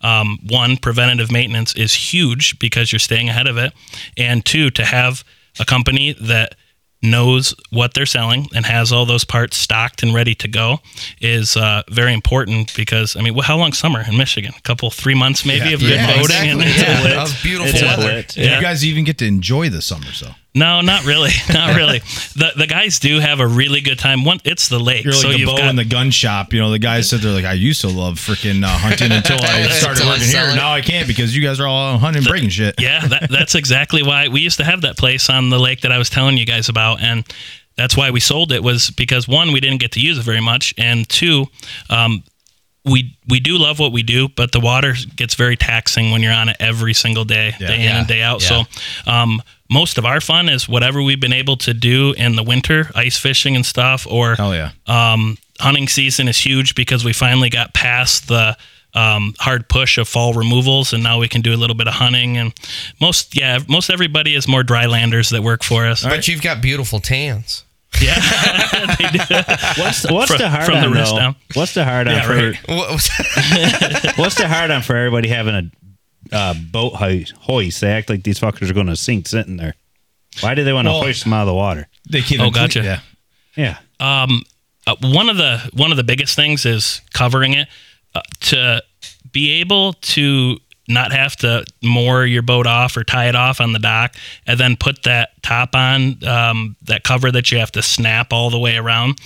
um, 0.02 0.38
one 0.48 0.76
preventative 0.76 1.30
maintenance 1.30 1.74
is 1.74 1.94
huge 1.94 2.58
because 2.58 2.92
you're 2.92 2.98
staying 2.98 3.28
ahead 3.28 3.46
of 3.46 3.56
it 3.56 3.72
and 4.16 4.44
two 4.44 4.70
to 4.70 4.84
have 4.84 5.24
a 5.58 5.64
company 5.64 6.12
that 6.20 6.54
knows 7.02 7.54
what 7.70 7.94
they're 7.94 8.04
selling 8.04 8.46
and 8.54 8.66
has 8.66 8.92
all 8.92 9.06
those 9.06 9.24
parts 9.24 9.56
stocked 9.56 10.02
and 10.02 10.12
ready 10.14 10.34
to 10.34 10.46
go 10.46 10.78
is 11.22 11.56
uh, 11.56 11.82
very 11.90 12.12
important 12.12 12.74
because 12.76 13.16
I 13.16 13.22
mean, 13.22 13.32
well, 13.34 13.44
how 13.46 13.56
long 13.56 13.72
summer 13.72 14.02
in 14.06 14.18
Michigan? 14.18 14.52
A 14.54 14.60
couple, 14.60 14.90
three 14.90 15.14
months 15.14 15.46
maybe 15.46 15.68
Yeah. 15.68 15.74
of 15.74 15.80
good 15.80 15.90
Yeah, 15.92 16.06
boating. 16.08 16.20
exactly. 16.20 16.50
And 16.50 16.60
Yeah, 16.76 17.02
lit. 17.02 17.10
that 17.14 17.22
was 17.22 17.42
beautiful 17.42 17.70
It's 17.72 17.82
a 17.82 17.86
weather. 17.86 18.02
lit. 18.02 18.36
Yeah. 18.36 18.56
You 18.56 18.60
guys 18.62 18.84
even 18.84 19.04
get 19.04 19.16
to 19.18 19.26
enjoy 19.26 19.70
the 19.70 19.80
summer, 19.80 20.12
so 20.12 20.32
No, 20.54 20.80
not 20.80 21.04
really, 21.04 21.30
not 21.52 21.76
really. 21.76 22.00
the 22.00 22.52
The 22.56 22.66
guys 22.66 22.98
do 22.98 23.20
have 23.20 23.38
a 23.38 23.46
really 23.46 23.80
good 23.80 23.98
time. 23.98 24.24
One, 24.24 24.40
it's 24.44 24.68
the 24.68 24.80
lake, 24.80 25.04
you're 25.04 25.12
like 25.12 25.22
so 25.22 25.32
the 25.32 25.44
bow 25.44 25.56
got 25.56 25.68
in 25.70 25.76
the 25.76 25.84
gun 25.84 26.10
shop. 26.10 26.52
You 26.52 26.60
know, 26.60 26.70
the 26.70 26.78
guys 26.78 27.08
said 27.08 27.20
they're 27.20 27.32
like, 27.32 27.44
I 27.44 27.52
used 27.52 27.80
to 27.82 27.88
love 27.88 28.16
freaking 28.16 28.64
uh, 28.64 28.68
hunting 28.68 29.12
until 29.12 29.38
I 29.40 29.68
started 29.70 30.04
working 30.06 30.26
here. 30.26 30.50
it. 30.50 30.56
Now 30.56 30.72
I 30.72 30.80
can't 30.80 31.06
because 31.06 31.36
you 31.36 31.42
guys 31.42 31.60
are 31.60 31.66
all 31.68 31.98
hunting 31.98 32.22
and 32.22 32.28
breaking 32.28 32.48
shit. 32.48 32.74
yeah, 32.80 33.06
that, 33.06 33.30
that's 33.30 33.54
exactly 33.54 34.02
why 34.02 34.28
we 34.28 34.40
used 34.40 34.56
to 34.58 34.64
have 34.64 34.80
that 34.82 34.96
place 34.98 35.30
on 35.30 35.50
the 35.50 35.58
lake 35.58 35.82
that 35.82 35.92
I 35.92 35.98
was 35.98 36.10
telling 36.10 36.36
you 36.36 36.46
guys 36.46 36.68
about, 36.68 37.00
and 37.00 37.24
that's 37.76 37.96
why 37.96 38.10
we 38.10 38.20
sold 38.20 38.50
it 38.52 38.62
was 38.62 38.90
because 38.90 39.28
one, 39.28 39.52
we 39.52 39.60
didn't 39.60 39.78
get 39.80 39.92
to 39.92 40.00
use 40.00 40.18
it 40.18 40.22
very 40.22 40.40
much, 40.40 40.74
and 40.76 41.08
two, 41.08 41.46
um, 41.88 42.24
we 42.84 43.16
we 43.28 43.40
do 43.40 43.58
love 43.58 43.78
what 43.78 43.92
we 43.92 44.02
do, 44.02 44.28
but 44.28 44.52
the 44.52 44.60
water 44.60 44.94
gets 45.16 45.34
very 45.34 45.56
taxing 45.56 46.10
when 46.12 46.22
you're 46.22 46.32
on 46.32 46.48
it 46.48 46.56
every 46.60 46.94
single 46.94 47.24
day, 47.24 47.54
Yeah. 47.60 47.66
day 47.68 47.74
in 47.76 47.82
Yeah. 47.82 47.98
and 47.98 48.06
day 48.08 48.22
out. 48.22 48.42
Yeah. 48.42 48.64
So, 49.04 49.10
um, 49.10 49.42
most 49.68 49.98
of 49.98 50.04
our 50.06 50.20
fun 50.20 50.48
is 50.48 50.68
whatever 50.68 51.02
we've 51.02 51.20
been 51.20 51.32
able 51.32 51.56
to 51.58 51.74
do 51.74 52.12
in 52.16 52.36
the 52.36 52.42
winter, 52.42 52.90
ice 52.94 53.16
fishing 53.18 53.54
and 53.54 53.64
stuff, 53.64 54.06
or 54.08 54.34
Hell 54.34 54.54
yeah. 54.54 54.70
um, 54.86 55.36
hunting 55.60 55.88
season 55.88 56.26
is 56.26 56.38
huge 56.38 56.74
because 56.74 57.04
we 57.04 57.12
finally 57.12 57.50
got 57.50 57.74
past 57.74 58.28
the 58.28 58.56
um, 58.94 59.34
hard 59.38 59.68
push 59.68 59.98
of 59.98 60.08
fall 60.08 60.32
removals, 60.34 60.92
and 60.92 61.02
now 61.04 61.18
we 61.20 61.28
can 61.28 61.42
do 61.42 61.54
a 61.54 61.56
little 61.58 61.76
bit 61.76 61.86
of 61.86 61.94
hunting. 61.94 62.36
And 62.38 62.52
most, 63.00 63.36
yeah, 63.36 63.60
most 63.68 63.88
everybody 63.90 64.34
is 64.34 64.48
more 64.48 64.64
drylanders 64.64 65.30
that 65.30 65.42
work 65.42 65.62
for 65.62 65.86
us. 65.86 66.02
But 66.02 66.26
you've 66.26 66.42
got 66.42 66.60
beautiful 66.60 66.98
tans. 66.98 67.62
Yeah, 68.00 68.96
they 68.98 69.08
do. 69.18 69.34
What's 69.82 70.10
what's 70.10 70.30
From- 70.30 70.38
the 70.38 70.48
hard 70.48 70.64
from 70.64 70.80
the 70.80 70.86
on 70.86 70.92
wrist 70.92 71.10
though? 71.12 71.18
down. 71.18 71.36
What's 71.54 71.74
the 71.74 71.84
hard 71.84 72.08
on 72.08 72.14
Yeah, 72.14 72.22
for 72.26 72.34
right. 72.34 72.56
What 72.68 72.90
what's 74.18 74.34
the 74.36 74.48
hard 74.48 74.70
on 74.70 74.80
for 74.82 74.96
everybody 74.96 75.28
having 75.28 75.54
a 75.54 76.36
uh, 76.36 76.54
boat 76.70 76.94
ho- 76.94 77.24
hoist? 77.40 77.80
They 77.82 77.90
act 77.92 78.08
like 78.08 78.22
these 78.22 78.40
fuckers 78.40 78.70
are 78.70 78.74
going 78.74 78.86
to 78.86 78.96
sink 78.96 79.28
sitting 79.28 79.56
there. 79.58 79.74
Why 80.40 80.54
do 80.54 80.64
they 80.64 80.72
want 80.72 80.86
to 80.86 80.92
Well- 80.92 81.02
hoist 81.02 81.24
them 81.24 81.32
out 81.34 81.42
of 81.42 81.48
the 81.48 81.54
water? 81.54 81.88
They 82.10 82.22
keep 82.22 82.40
Oh, 82.40 82.46
it 82.46 82.54
gotcha. 82.54 82.82
Yeah. 82.82 83.00
Yeah, 83.56 83.78
um, 83.98 84.44
uh, 84.86 84.94
one 85.02 85.28
of 85.28 85.36
the 85.36 85.58
one 85.74 85.90
of 85.90 85.96
the 85.98 86.04
biggest 86.04 86.36
things 86.36 86.64
is 86.64 87.02
covering 87.12 87.52
it 87.54 87.68
uh, 88.14 88.22
to 88.42 88.82
be 89.32 89.60
able 89.60 89.92
to 89.94 90.56
not 90.90 91.12
have 91.12 91.36
to 91.36 91.64
moor 91.82 92.24
your 92.26 92.42
boat 92.42 92.66
off 92.66 92.96
or 92.96 93.04
tie 93.04 93.28
it 93.28 93.34
off 93.34 93.60
on 93.60 93.72
the 93.72 93.78
dock 93.78 94.14
and 94.46 94.58
then 94.58 94.76
put 94.76 95.02
that 95.04 95.30
top 95.42 95.74
on 95.74 96.22
um, 96.24 96.76
that 96.82 97.04
cover 97.04 97.30
that 97.32 97.50
you 97.50 97.58
have 97.58 97.72
to 97.72 97.82
snap 97.82 98.32
all 98.32 98.50
the 98.50 98.58
way 98.58 98.76
around 98.76 99.18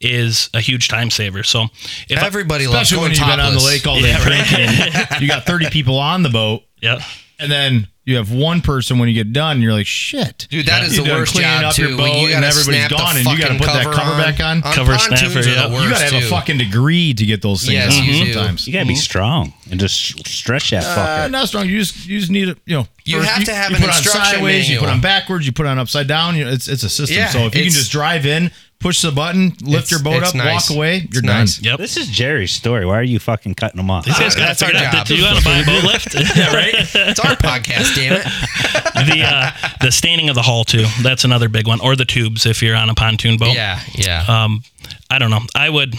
is 0.00 0.48
a 0.54 0.60
huge 0.60 0.88
time 0.88 1.10
saver. 1.10 1.42
So 1.42 1.64
if 2.08 2.22
I, 2.22 2.26
Everybody 2.26 2.66
loves 2.66 2.92
Especially 2.92 2.96
going 2.96 3.10
when 3.10 3.18
you've 3.18 3.36
been 3.36 3.40
on 3.40 3.54
the 3.54 3.64
lake 3.64 3.86
all 3.86 3.96
day 4.00 4.10
Yeah, 4.10 5.06
right. 5.10 5.20
you 5.20 5.28
got 5.28 5.44
30 5.44 5.70
people 5.70 5.98
on 5.98 6.22
the 6.22 6.30
boat, 6.30 6.62
yeah 6.80 7.00
and 7.38 7.50
then 7.50 7.88
you 8.08 8.16
have 8.16 8.32
one 8.32 8.62
person 8.62 8.98
when 8.98 9.06
you 9.08 9.14
get 9.14 9.34
done, 9.34 9.60
you're 9.60 9.74
like, 9.74 9.86
shit. 9.86 10.46
Dude, 10.48 10.64
that 10.64 10.82
is 10.82 10.96
You're 10.96 11.04
the 11.04 11.12
worst 11.12 11.32
cleaning 11.32 11.50
job 11.60 11.64
up 11.64 11.74
too. 11.74 11.82
your 11.88 11.90
when 11.98 11.98
boat 11.98 12.16
you 12.16 12.34
and 12.34 12.42
gotta 12.42 12.46
everybody's 12.46 12.64
snap 12.86 12.90
the 12.90 12.96
gone 12.96 13.16
and 13.18 13.26
you 13.26 13.36
gotta 13.38 13.54
fucking 13.54 13.58
put 13.58 13.66
that 13.74 13.84
cover 13.84 14.10
on. 14.12 14.18
back 14.18 14.40
on. 14.40 14.62
Cover 14.62 14.96
pontoons 14.96 15.20
snapper, 15.20 15.38
are 15.40 15.42
the 15.42 15.50
yeah. 15.50 15.68
worst, 15.70 15.84
You 15.84 15.90
gotta 15.90 16.04
have 16.14 16.22
a 16.24 16.26
fucking 16.26 16.56
degree 16.58 17.12
to 17.12 17.26
get 17.26 17.42
those 17.42 17.60
things 17.60 17.72
Yes, 17.74 17.98
on 17.98 18.04
you 18.04 18.24
do. 18.24 18.32
sometimes. 18.32 18.66
you 18.66 18.72
got 18.72 18.80
to 18.80 18.86
be 18.86 18.94
strong 18.94 19.52
and 19.70 19.78
just 19.78 20.26
stretch 20.26 20.70
that 20.70 20.84
Uh, 20.84 20.96
fucker. 21.28 21.30
not 21.30 21.48
strong. 21.48 21.68
You 21.68 21.78
just 21.80 22.06
you 22.06 22.18
just 22.18 22.30
need 22.32 22.48
it. 22.48 22.56
You 22.64 22.76
know, 22.78 22.88
You 23.04 23.20
have 23.20 23.44
to 23.44 23.54
have 23.54 23.70
you 23.70 23.76
an 23.76 23.82
put 23.82 23.90
on 23.90 23.96
instruction 23.98 24.34
sideways. 24.36 24.70
You 24.70 24.78
put 24.78 24.88
on 24.88 25.00
backwards. 25.02 25.44
You 25.44 25.52
put 25.52 25.66
on 25.66 25.78
upside 25.78 26.08
down. 26.08 26.34
You 26.34 26.46
know, 26.46 26.50
it's 26.50 26.66
it's 26.66 26.82
a 26.84 26.88
system. 26.88 27.18
Yeah, 27.18 27.28
so 27.28 27.40
if 27.40 27.54
you 27.54 27.64
can 27.64 27.72
just 27.72 27.92
drive 27.92 28.24
in, 28.24 28.50
push 28.80 29.02
the 29.02 29.10
button, 29.10 29.48
lift 29.60 29.86
It's- 29.86 29.90
your 29.90 30.00
boat 30.00 30.22
up, 30.22 30.34
nice. 30.34 30.68
walk 30.70 30.76
away, 30.76 30.94
you're 30.98 31.04
It's 31.04 31.20
done. 31.22 31.26
nice. 31.40 31.60
yep 31.60 31.78
This 31.78 31.96
is 31.96 32.06
Jerry's 32.08 32.52
story. 32.52 32.86
Why 32.86 32.94
are 32.98 33.02
you 33.02 33.18
fucking 33.18 33.54
cutting 33.54 33.76
them 33.78 33.90
off? 33.90 34.04
these 34.04 34.18
guys 34.18 34.34
got 34.34 34.40
to 34.42 34.46
that's 34.46 34.62
our 34.62 34.68
figure 34.70 34.86
out 34.86 34.92
job. 34.92 35.06
do 35.06 35.16
you 35.16 35.24
want 35.24 35.38
to 35.38 35.44
buy 35.44 35.58
a 35.58 35.64
boat 35.66 35.84
lift 35.92 36.14
yeah, 36.36 36.54
right. 36.54 36.74
It's 36.76 37.20
our 37.20 37.34
podcast, 37.36 37.94
damn 37.96 38.12
it. 38.14 38.24
the 39.08 39.22
uh, 39.24 39.50
the 39.80 39.90
staining 39.92 40.28
of 40.28 40.34
the 40.34 40.42
hull 40.42 40.64
too 40.64 40.84
that's 41.02 41.24
another 41.24 41.48
big 41.48 41.66
one 41.66 41.80
or 41.80 41.96
the 41.96 42.04
tubes 42.04 42.46
if 42.46 42.62
you're 42.62 42.76
on 42.76 42.88
a 42.90 42.94
pontoon 42.94 43.36
boat 43.36 43.54
Yeah, 43.54 43.80
yeah. 43.94 44.24
Um, 44.28 44.62
I 45.10 45.18
don't 45.18 45.30
know. 45.30 45.40
I 45.54 45.68
would. 45.70 45.94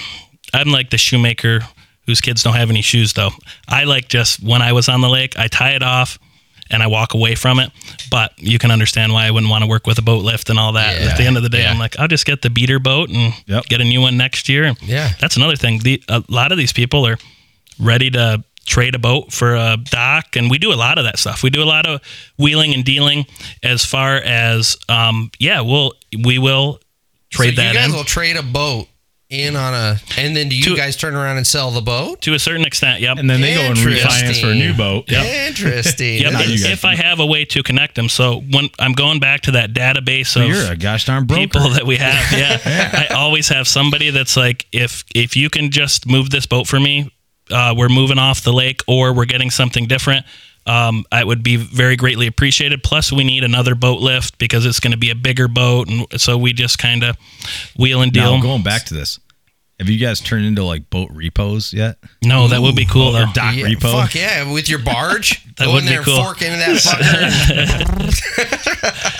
I'm 0.53 0.69
like 0.69 0.89
the 0.89 0.97
shoemaker 0.97 1.61
whose 2.05 2.21
kids 2.21 2.41
don't 2.43 2.55
have 2.55 2.69
any 2.69 2.81
shoes 2.81 3.13
though. 3.13 3.31
I 3.67 3.83
like 3.83 4.07
just 4.07 4.41
when 4.41 4.61
I 4.61 4.71
was 4.73 4.87
on 4.89 5.01
the 5.01 5.09
lake, 5.09 5.37
I 5.37 5.47
tie 5.47 5.71
it 5.71 5.83
off 5.83 6.17
and 6.69 6.81
I 6.83 6.87
walk 6.87 7.13
away 7.13 7.35
from 7.35 7.59
it. 7.59 7.71
But 8.11 8.33
you 8.37 8.59
can 8.59 8.71
understand 8.71 9.13
why 9.13 9.25
I 9.25 9.31
wouldn't 9.31 9.49
want 9.49 9.63
to 9.63 9.69
work 9.69 9.87
with 9.87 9.97
a 9.97 10.01
boat 10.01 10.23
lift 10.23 10.49
and 10.49 10.59
all 10.59 10.73
that. 10.73 10.99
Yeah. 10.99 11.09
At 11.11 11.17
the 11.17 11.23
end 11.23 11.37
of 11.37 11.43
the 11.43 11.49
day, 11.49 11.61
Yeah. 11.63 11.71
I'm 11.71 11.79
like, 11.79 11.97
I'll 11.99 12.07
just 12.07 12.25
get 12.25 12.41
the 12.41 12.49
beater 12.49 12.79
boat 12.79 13.09
and 13.09 13.33
Yep. 13.47 13.65
get 13.65 13.81
a 13.81 13.83
new 13.83 14.01
one 14.01 14.17
next 14.17 14.49
year. 14.49 14.75
Yeah. 14.81 15.11
That's 15.19 15.35
another 15.37 15.55
thing. 15.55 15.79
The 15.79 16.01
a 16.07 16.23
lot 16.29 16.51
of 16.51 16.57
these 16.57 16.73
people 16.73 17.05
are 17.07 17.17
ready 17.79 18.09
to 18.11 18.43
trade 18.65 18.93
a 18.93 18.99
boat 18.99 19.31
for 19.33 19.55
a 19.55 19.77
dock 19.85 20.35
and 20.35 20.51
we 20.51 20.59
do 20.59 20.71
a 20.71 20.75
lot 20.75 20.99
of 20.99 21.03
that 21.05 21.17
stuff 21.17 21.41
we 21.41 21.49
do 21.49 21.63
a 21.63 21.65
lot 21.65 21.87
of 21.87 21.99
wheeling 22.37 22.71
and 22.75 22.85
dealing 22.85 23.25
as 23.63 23.83
far 23.83 24.17
as 24.17 24.77
um 24.89 25.31
yeah 25.39 25.59
we'll 25.61 25.93
we 26.23 26.37
will 26.37 26.79
trade 27.31 27.55
so 27.55 27.61
that 27.63 27.69
you 27.69 27.79
guys 27.79 27.89
in 27.89 27.95
will 27.95 28.03
trade 28.03 28.35
a 28.35 28.43
boat 28.43 28.87
in 29.29 29.55
on 29.55 29.75
a, 29.75 29.95
and 30.17 30.35
then 30.35 30.49
do 30.49 30.55
you 30.55 30.63
To- 30.63 30.75
guys 30.75 30.95
turn 30.95 31.13
around 31.15 31.37
and 31.37 31.45
sell 31.45 31.69
the 31.69 31.81
boat? 31.81 32.21
to 32.21 32.33
a 32.33 32.39
certain 32.39 32.65
extent 32.65 32.99
yep 32.99 33.17
And 33.19 33.29
then 33.29 33.41
they 33.41 33.53
go 33.53 33.61
and 33.61 33.77
refinance 33.77 34.41
for 34.41 34.47
a 34.47 34.55
new 34.55 34.73
boat. 34.73 35.11
Interesting. 35.11 36.21
Yep. 36.21 36.33
If, 36.35 36.83
I 36.83 36.95
have 36.95 37.19
a 37.19 37.25
way 37.25 37.45
to 37.45 37.61
connect 37.61 37.95
them, 37.95 38.09
so 38.09 38.39
when 38.51 38.69
I'm 38.79 38.93
going 38.93 39.19
back 39.19 39.41
to 39.41 39.51
that 39.51 39.73
database 39.73 40.35
of 40.35 40.47
You're 40.49 40.71
a 40.71 40.75
gosh 40.75 41.05
darn 41.05 41.25
broker. 41.25 41.41
people 41.41 41.69
that 41.69 41.85
we 41.85 41.97
have, 41.97 42.31
yeah, 42.37 43.05
I 43.09 43.13
always 43.13 43.49
have 43.49 43.67
somebody 43.67 44.09
that's 44.09 44.35
like, 44.35 44.65
if 44.71 45.03
if 45.13 45.35
you 45.35 45.49
can 45.49 45.69
just 45.69 46.07
move 46.07 46.29
this 46.31 46.45
boat 46.47 46.67
for 46.67 46.79
me, 46.79 47.11
uh, 47.51 47.73
we're 47.77 47.89
moving 47.89 48.17
off 48.17 48.41
the 48.43 48.53
lake, 48.53 48.81
or 48.87 49.13
we're 49.13 49.25
getting 49.25 49.49
something 49.51 49.85
different. 49.85 50.25
Um, 50.69 51.05
I 51.11 51.23
would 51.23 51.41
be 51.41 51.55
very 51.55 51.95
greatly 51.95 52.27
appreciated. 52.27 52.83
Plus, 52.83 53.11
we 53.11 53.23
need 53.23 53.43
another 53.43 53.73
boat 53.75 54.01
lift 54.01 54.37
because 54.37 54.65
it's 54.65 54.79
going 54.79 54.91
to 54.91 54.97
be 54.97 55.09
a 55.09 55.15
bigger 55.15 55.47
boat, 55.47 55.87
and 55.89 56.05
so 56.21 56.37
we 56.37 56.53
just 56.53 56.77
kind 56.77 57.03
of 57.03 57.17
wheel 57.77 58.01
and 58.01 58.11
deal. 58.11 58.35
Now, 58.35 58.41
going 58.41 58.63
back 58.63 58.85
to 58.85 58.93
this, 58.93 59.19
have 59.79 59.89
you 59.89 59.97
guys 59.97 60.19
turned 60.19 60.45
into 60.45 60.63
like 60.63 60.89
boat 60.89 61.09
repos 61.11 61.73
yet? 61.73 61.97
no, 62.23 62.47
that 62.49 62.61
would 62.61 62.75
be 62.75 62.85
cool 62.85 63.15
Or 63.15 63.25
though. 63.25 63.31
dock 63.33 63.55
Yeah, 63.55 63.65
repo? 63.65 64.01
Fuck 64.01 64.15
yeah, 64.15 64.51
with 64.51 64.69
your 64.69 64.79
barge. 64.79 65.45
That 65.59 65.65
Go 65.65 65.73
would 65.73 65.83
in 65.83 65.89
be 65.89 65.95
there 65.95 66.03
cool. 66.03 66.23
fork 66.23 66.41
into 66.41 66.55
that 66.57 66.77
fucker. 66.77 67.19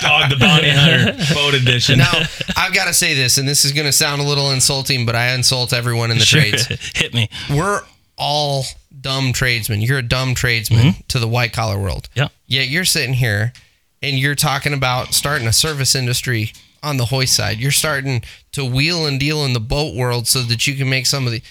Dog 0.02 0.30
the 0.30 0.36
bounty 0.36 0.70
hunter 0.70 1.12
boat 1.34 1.52
edition. 1.52 1.98
now, 1.98 2.10
I've 2.56 2.72
got 2.72 2.86
to 2.86 2.94
say 2.94 3.12
this, 3.12 3.36
and 3.36 3.46
this 3.46 3.66
is 3.66 3.72
going 3.72 3.84
to 3.86 3.92
sound 3.92 4.22
a 4.22 4.24
little 4.24 4.50
insulting, 4.50 5.04
but 5.04 5.14
I 5.14 5.34
insult 5.34 5.74
everyone 5.74 6.10
in 6.10 6.16
the 6.18 6.24
Sure. 6.24 6.40
trades. 6.40 6.66
Hit 6.94 7.12
me. 7.12 7.28
We're 7.50 7.82
all 8.16 8.64
dumb 9.00 9.32
tradesman. 9.32 9.80
You're 9.80 9.98
a 9.98 10.02
dumb 10.02 10.34
tradesman 10.34 10.80
mm-hmm. 10.80 11.00
to 11.08 11.18
the 11.18 11.28
white 11.28 11.52
collar 11.52 11.78
world. 11.78 12.08
Yeah. 12.14 12.28
Yet 12.46 12.68
you're 12.68 12.84
sitting 12.84 13.14
here 13.14 13.52
and 14.02 14.18
you're 14.18 14.34
talking 14.34 14.72
about 14.72 15.14
starting 15.14 15.46
a 15.46 15.52
service 15.52 15.94
industry 15.94 16.52
on 16.82 16.96
the 16.96 17.06
hoist 17.06 17.34
side. 17.34 17.58
You're 17.58 17.70
starting 17.70 18.22
to 18.52 18.64
wheel 18.64 19.06
and 19.06 19.20
deal 19.20 19.44
in 19.44 19.52
the 19.52 19.60
boat 19.60 19.94
world 19.94 20.26
so 20.26 20.42
that 20.42 20.66
you 20.66 20.74
can 20.74 20.88
make 20.88 21.06
some 21.06 21.26
of 21.26 21.32
the. 21.32 21.42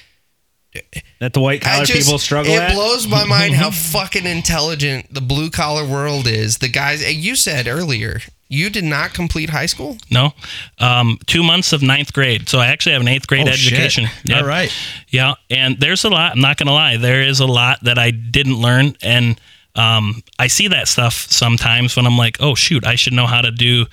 That 1.19 1.33
the 1.33 1.41
white 1.41 1.61
collar 1.61 1.83
just- 1.85 1.99
people 1.99 2.19
struggle 2.19 2.53
It 2.53 2.59
at. 2.59 2.73
blows 2.75 3.07
my 3.07 3.25
mind 3.25 3.55
how 3.55 3.71
fucking 3.71 4.25
intelligent 4.25 5.11
the 5.13 5.21
blue 5.21 5.49
collar 5.49 5.85
world 5.85 6.27
is. 6.27 6.59
The 6.59 6.67
guys 6.67 7.03
you 7.11 7.35
said 7.35 7.67
earlier, 7.67 8.21
you 8.49 8.69
did 8.69 8.83
not 8.83 9.13
complete 9.13 9.49
high 9.51 9.67
school. 9.67 9.97
No, 10.11 10.33
um, 10.79 11.17
two 11.27 11.43
months 11.43 11.71
of 11.71 11.81
ninth 11.81 12.11
grade. 12.13 12.49
So 12.49 12.59
I 12.59 12.67
actually 12.67 12.93
have 12.93 13.01
an 13.01 13.07
eighth 13.07 13.27
grade 13.27 13.47
Oh, 13.47 13.51
shit. 13.51 13.71
education. 13.73 14.07
Yeah. 14.23 14.39
All 14.41 14.45
right. 14.47 14.71
Yeah, 15.09 15.35
and 15.49 15.79
there's 15.79 16.03
a 16.03 16.09
lot. 16.09 16.33
I'm 16.33 16.41
not 16.41 16.57
gonna 16.57 16.73
lie. 16.73 16.97
There 16.97 17.21
is 17.21 17.39
a 17.39 17.45
lot 17.47 17.83
that 17.83 17.97
I 17.99 18.11
didn't 18.11 18.55
learn, 18.59 18.95
and 19.01 19.39
um, 19.75 20.23
I 20.39 20.47
see 20.47 20.67
that 20.69 20.87
stuff 20.87 21.13
sometimes 21.29 21.95
when 21.95 22.05
I'm 22.07 22.17
like, 22.17 22.37
oh 22.41 22.55
shoot, 22.55 22.85
I 22.85 22.95
should 22.95 23.13
know 23.13 23.27
how 23.27 23.41
to 23.41 23.51
do 23.51 23.85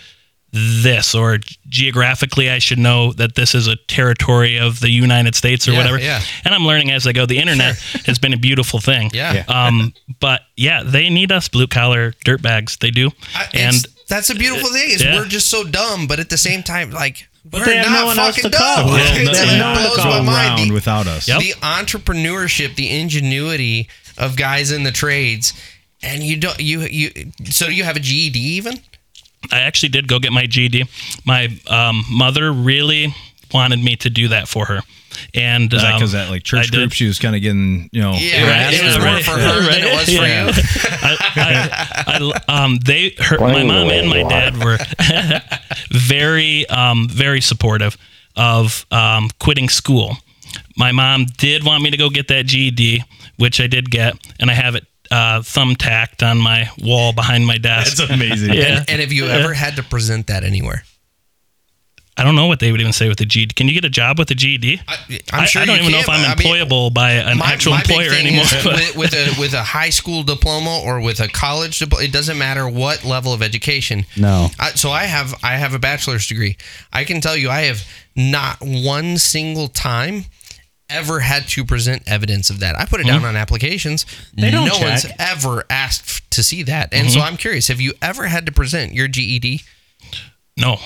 this 0.53 1.15
or 1.15 1.39
geographically 1.69 2.49
I 2.49 2.61
should 2.61 2.79
know 2.79 3.13
that 3.15 3.35
this 3.35 3.55
is 3.55 3.67
a 3.67 3.77
territory 3.77 4.59
of 4.59 4.81
the 4.81 4.89
United 4.89 5.35
States 5.35 5.69
or 5.69 5.73
Yeah, 5.73 5.79
whatever. 5.79 5.99
yeah. 5.99 6.21
And 6.47 6.55
I'm 6.55 6.65
learning 6.65 6.91
as 6.93 7.07
I 7.07 7.13
go. 7.13 7.27
The 7.27 7.39
internet 7.39 7.77
has 8.07 8.19
been 8.19 8.33
a 8.33 8.39
beautiful 8.39 8.81
thing. 8.81 9.11
Yeah. 9.13 9.45
Um, 9.49 9.93
but 10.19 10.43
yeah, 10.57 10.83
they 10.83 11.11
need 11.11 11.31
us 11.31 11.49
blue 11.49 11.67
collar 11.67 12.13
dirtbags. 12.25 12.79
They 12.79 12.91
do. 12.91 13.11
I- 13.35 13.45
and 13.53 13.77
it's- 13.77 13.85
that's 14.09 14.31
a 14.31 14.35
beautiful 14.35 14.71
thing. 14.71 14.91
Is 14.91 15.03
Yeah. 15.03 15.15
we're 15.17 15.27
just 15.27 15.49
so 15.49 15.65
dumb, 15.65 16.07
but 16.07 16.21
at 16.21 16.29
the 16.31 16.39
same 16.39 16.63
time, 16.63 16.91
like 16.91 17.29
we're 17.53 17.65
not 17.83 17.91
no 17.91 18.07
one 18.07 18.17
fucking 18.17 18.51
to 18.51 18.57
call. 18.57 18.77
dumb. 18.77 18.89
Yeah, 18.89 18.93
Like, 19.05 19.15
they 19.15 19.25
that 19.27 19.37
have 19.49 19.59
no 19.59 19.73
one 19.73 19.97
to 19.99 20.03
blows 20.03 20.05
my 20.05 20.21
mind. 20.21 20.71
The- 20.71 20.75
without 20.75 21.07
us. 21.07 21.29
Yep. 21.29 21.41
the 21.41 21.53
entrepreneurship, 21.63 22.75
the 22.75 22.91
ingenuity 22.91 23.89
of 24.19 24.37
guys 24.37 24.71
in 24.73 24.83
the 24.83 24.93
trades, 24.93 25.53
and 26.03 26.23
you 26.23 26.37
don't 26.37 26.59
you 26.61 26.83
you. 26.83 27.33
So 27.51 27.67
do 27.67 27.73
you 27.75 27.85
have 27.85 27.97
a 27.97 28.01
GED 28.01 28.39
even? 28.39 28.81
I 29.53 29.61
actually 29.61 29.91
did 29.91 30.09
go 30.09 30.19
get 30.19 30.33
my 30.33 30.47
GED. 30.47 30.85
My 31.25 31.49
um, 31.69 32.05
mother 32.11 32.53
really 32.53 33.15
wanted 33.53 33.79
me 33.79 33.97
to 33.97 34.11
do 34.11 34.29
that 34.29 34.49
for 34.49 34.67
her. 34.67 34.81
And 35.33 35.73
Is 35.73 35.81
that 35.81 35.95
um, 35.95 35.99
because 35.99 36.13
that 36.13 36.29
like 36.29 36.41
I 36.41 36.45
church 36.45 36.71
did. 36.71 36.77
group 36.77 36.93
she 36.93 37.07
was 37.07 37.19
kind 37.19 37.35
of 37.35 37.41
getting 37.41 37.89
you 37.91 38.03
know 38.03 38.13
Yeah, 38.13 38.39
harassed 38.45 38.83
it 38.83 38.85
was 38.85 38.97
or- 38.97 39.01
more 39.01 39.21
for 39.21 39.31
her 39.31 39.61
than 39.63 39.83
it 39.83 39.93
was 39.95 40.05
for 40.05 40.27
you. 40.27 40.89
I, 41.03 41.17
I, 42.07 42.43
I, 42.49 42.65
um, 42.65 42.77
they, 42.85 43.15
her, 43.19 43.39
my 43.39 43.63
mom 43.63 43.89
and 43.91 44.09
my 44.11 44.23
dad 44.29 44.63
were 44.63 44.77
very, 45.91 46.67
um, 46.69 47.09
very 47.09 47.41
supportive 47.41 47.97
of 48.37 48.85
um, 48.91 49.31
quitting 49.39 49.69
school. 49.69 50.17
My 50.77 50.93
mom 50.93 51.27
did 51.39 51.65
want 51.65 51.83
me 51.83 51.91
to 51.91 51.97
go 51.97 52.11
get 52.11 52.29
that 52.29 52.47
GED, 52.47 53.03
which 53.37 53.61
I 53.61 53.67
did 53.67 53.91
get, 53.91 54.15
and 54.41 54.51
I 54.51 54.55
have 54.55 54.75
it 54.75 54.85
uh, 55.11 55.41
thumbtacked 55.41 56.29
on 56.29 56.39
my 56.39 56.69
wall 56.83 57.13
behind 57.13 57.47
my 57.47 57.59
desk. 57.59 57.97
That's 57.99 58.11
amazing. 58.11 58.53
Yeah. 58.55 58.85
And 58.89 59.01
have 59.01 59.13
you 59.13 59.27
ever 59.27 59.55
had 59.55 59.77
to 59.77 59.83
present 59.83 60.27
that 60.29 60.45
anywhere? 60.45 60.83
I 62.19 62.25
don't 62.25 62.35
know 62.35 62.47
what 62.47 62.61
they 62.61 62.73
would 62.73 62.81
even 62.81 62.95
say 62.95 63.09
with 63.09 63.19
the 63.19 63.27
GED. 63.27 63.55
Can 63.55 63.69
you 63.69 63.75
get 63.75 63.85
a 63.85 63.91
job 63.91 64.19
with 64.19 64.29
the 64.29 64.35
GED? 64.35 64.81
I, 64.89 64.95
I, 64.95 65.21
I'm 65.33 65.47
sure 65.47 65.61
I 65.61 65.67
don't 65.67 65.77
you 65.77 65.83
even 65.83 65.93
know 65.93 65.99
if 65.99 66.09
I'm 66.09 66.23
but 66.23 66.31
I 66.31 66.43
mean, 66.43 66.67
employable 66.67 66.95
by 66.95 67.13
an 67.13 67.43
actual 67.43 67.73
my 67.73 67.83
big 67.83 67.91
employer 67.91 68.11
thing 68.11 68.27
anymore. 68.27 68.45
is 68.45 68.65
with, 68.65 68.97
with 68.97 69.15
a 69.15 69.41
with 69.41 69.53
a 69.53 69.63
high 69.63 69.91
school 69.91 70.23
diploma 70.23 70.81
or 70.83 71.01
with 71.01 71.21
a 71.21 71.29
college 71.29 71.79
diploma, 71.79 72.05
it 72.05 72.13
doesn't 72.13 72.39
matter 72.39 72.67
what 72.67 73.05
level 73.05 73.35
of 73.35 73.43
education. 73.43 74.07
No. 74.17 74.49
I, 74.59 74.71
so 74.71 74.91
I 74.91 75.05
have 75.05 75.35
I 75.45 75.57
have 75.57 75.75
a 75.75 75.79
bachelor's 75.79 76.27
degree. 76.27 76.57
I 76.91 77.05
can 77.05 77.21
tell 77.21 77.37
you 77.37 77.51
I 77.51 77.63
have 77.63 77.87
not 78.15 78.59
one 78.63 79.19
single 79.19 79.69
time 79.69 80.25
ever 80.89 81.21
had 81.21 81.49
to 81.49 81.65
present 81.67 82.03
evidence 82.07 82.49
of 82.49 82.61
that. 82.61 82.79
I 82.79 82.87
put 82.87 83.01
it 83.01 83.07
down 83.07 83.19
mm-hmm. 83.19 83.27
on 83.27 83.37
applications. 83.37 84.07
They 84.33 84.51
don't 84.51 84.69
no 84.69 84.79
one's 84.79 85.07
ever 85.19 85.65
asked 85.69 86.31
to 86.31 86.43
see 86.43 86.63
that. 86.63 86.95
And 86.95 87.11
so 87.11 87.19
mm-hmm. 87.19 87.29
I'm 87.29 87.37
curious, 87.37 87.69
have 87.69 87.81
you 87.81 87.93
ever 88.01 88.27
had 88.27 88.47
to 88.47 88.53
present 88.53 88.95
your 88.95 89.09
GED? 89.09 89.63
No, 90.57 90.79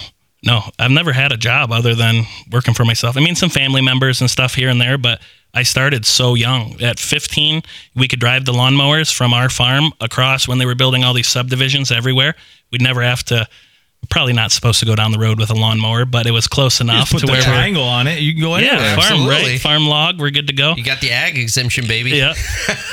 no, 0.45 0.63
I've 0.79 0.91
never 0.91 1.13
had 1.13 1.33
a 1.33 1.37
job 1.37 1.71
other 1.73 1.95
than 1.95 2.25
working 2.51 2.75
for 2.75 2.85
myself. 2.85 3.17
I 3.17 3.21
mean, 3.21 3.35
some 3.35 3.51
family 3.51 3.83
members 3.83 4.21
and 4.21 4.31
stuff 4.31 4.55
here 4.55 4.69
and 4.71 4.81
there, 4.81 4.97
but 4.99 5.21
I 5.53 5.65
started 5.65 6.07
so 6.07 6.35
young. 6.35 6.81
At 6.81 6.99
15, 6.99 7.63
we 7.95 8.09
could 8.09 8.21
drive 8.21 8.45
the 8.45 8.53
lawnmowers 8.53 9.13
from 9.13 9.35
our 9.35 9.51
farm 9.51 9.93
across 10.01 10.47
when 10.49 10.59
they 10.59 10.67
were 10.67 10.75
building 10.77 11.05
all 11.05 11.13
these 11.13 11.27
subdivisions 11.29 11.91
everywhere. 11.93 12.35
We'd 12.71 12.83
never 12.83 13.03
have 13.03 13.23
to. 13.25 13.47
Probably 14.09 14.33
not 14.33 14.51
supposed 14.51 14.81
to 14.81 14.87
go 14.87 14.97
down 14.97 15.13
the 15.13 15.19
road 15.19 15.39
with 15.39 15.51
a 15.51 15.55
lawnmower, 15.55 16.07
but 16.07 16.27
it 16.27 16.31
was 16.31 16.47
close 16.47 16.81
You 16.81 16.85
enough 16.85 17.11
just 17.11 17.13
put 17.13 17.21
to 17.21 17.27
the 17.27 17.33
where 17.33 17.41
we're. 17.43 17.45
triangle 17.45 17.83
on 17.83 18.07
it. 18.07 18.21
You 18.21 18.33
can 18.33 18.41
go 18.41 18.55
anywhere. 18.55 18.77
Yeah, 18.77 18.95
farm 18.97 19.13
Absolutely. 19.13 19.35
right, 19.53 19.61
farm 19.61 19.87
log. 19.87 20.19
We're 20.19 20.31
good 20.31 20.47
to 20.47 20.55
go. 20.55 20.75
You 20.75 20.83
got 20.83 21.03
the 21.03 21.11
ag 21.11 21.37
exemption, 21.37 21.87
baby. 21.87 22.13
Yeah. 22.13 22.33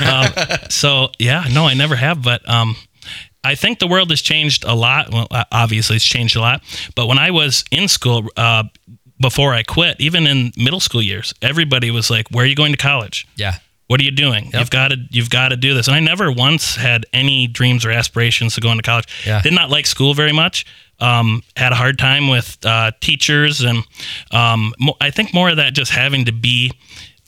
um, 0.04 0.58
so 0.68 1.08
yeah, 1.18 1.44
no, 1.50 1.64
I 1.64 1.72
never 1.72 1.96
have, 1.96 2.20
but 2.22 2.46
um, 2.46 2.76
I 3.44 3.54
think 3.54 3.78
the 3.78 3.86
world 3.86 4.10
has 4.10 4.20
changed 4.20 4.64
a 4.64 4.74
lot. 4.74 5.12
Well, 5.12 5.28
obviously, 5.52 5.96
it's 5.96 6.04
changed 6.04 6.36
a 6.36 6.40
lot. 6.40 6.62
But 6.94 7.06
when 7.06 7.18
I 7.18 7.30
was 7.30 7.64
in 7.70 7.88
school, 7.88 8.28
uh, 8.36 8.64
before 9.20 9.54
I 9.54 9.62
quit, 9.62 9.96
even 10.00 10.26
in 10.26 10.52
middle 10.56 10.80
school 10.80 11.02
years, 11.02 11.32
everybody 11.42 11.90
was 11.90 12.10
like, 12.10 12.28
"Where 12.30 12.44
are 12.44 12.48
you 12.48 12.54
going 12.56 12.72
to 12.72 12.78
college? 12.78 13.26
Yeah. 13.36 13.54
What 13.86 14.00
are 14.00 14.04
you 14.04 14.10
doing? 14.10 14.50
You've 14.60 14.70
got 14.70 14.88
to, 14.88 14.96
you've 15.10 15.30
got 15.30 15.48
to 15.48 15.56
do 15.56 15.72
this." 15.74 15.86
And 15.88 15.96
I 15.96 16.00
never 16.00 16.30
once 16.30 16.76
had 16.76 17.06
any 17.12 17.46
dreams 17.46 17.84
or 17.84 17.90
aspirations 17.90 18.54
to 18.56 18.60
go 18.60 18.70
into 18.70 18.82
college. 18.82 19.06
Yeah. 19.26 19.40
Did 19.42 19.54
not 19.54 19.70
like 19.70 19.86
school 19.86 20.14
very 20.14 20.32
much. 20.32 20.66
Um, 21.00 21.42
had 21.56 21.70
a 21.72 21.76
hard 21.76 21.96
time 21.98 22.28
with 22.28 22.58
uh, 22.66 22.90
teachers, 23.00 23.60
and 23.60 23.84
um, 24.32 24.74
mo- 24.80 24.96
I 25.00 25.10
think 25.10 25.32
more 25.32 25.48
of 25.48 25.56
that 25.56 25.72
just 25.72 25.92
having 25.92 26.24
to 26.24 26.32
be 26.32 26.72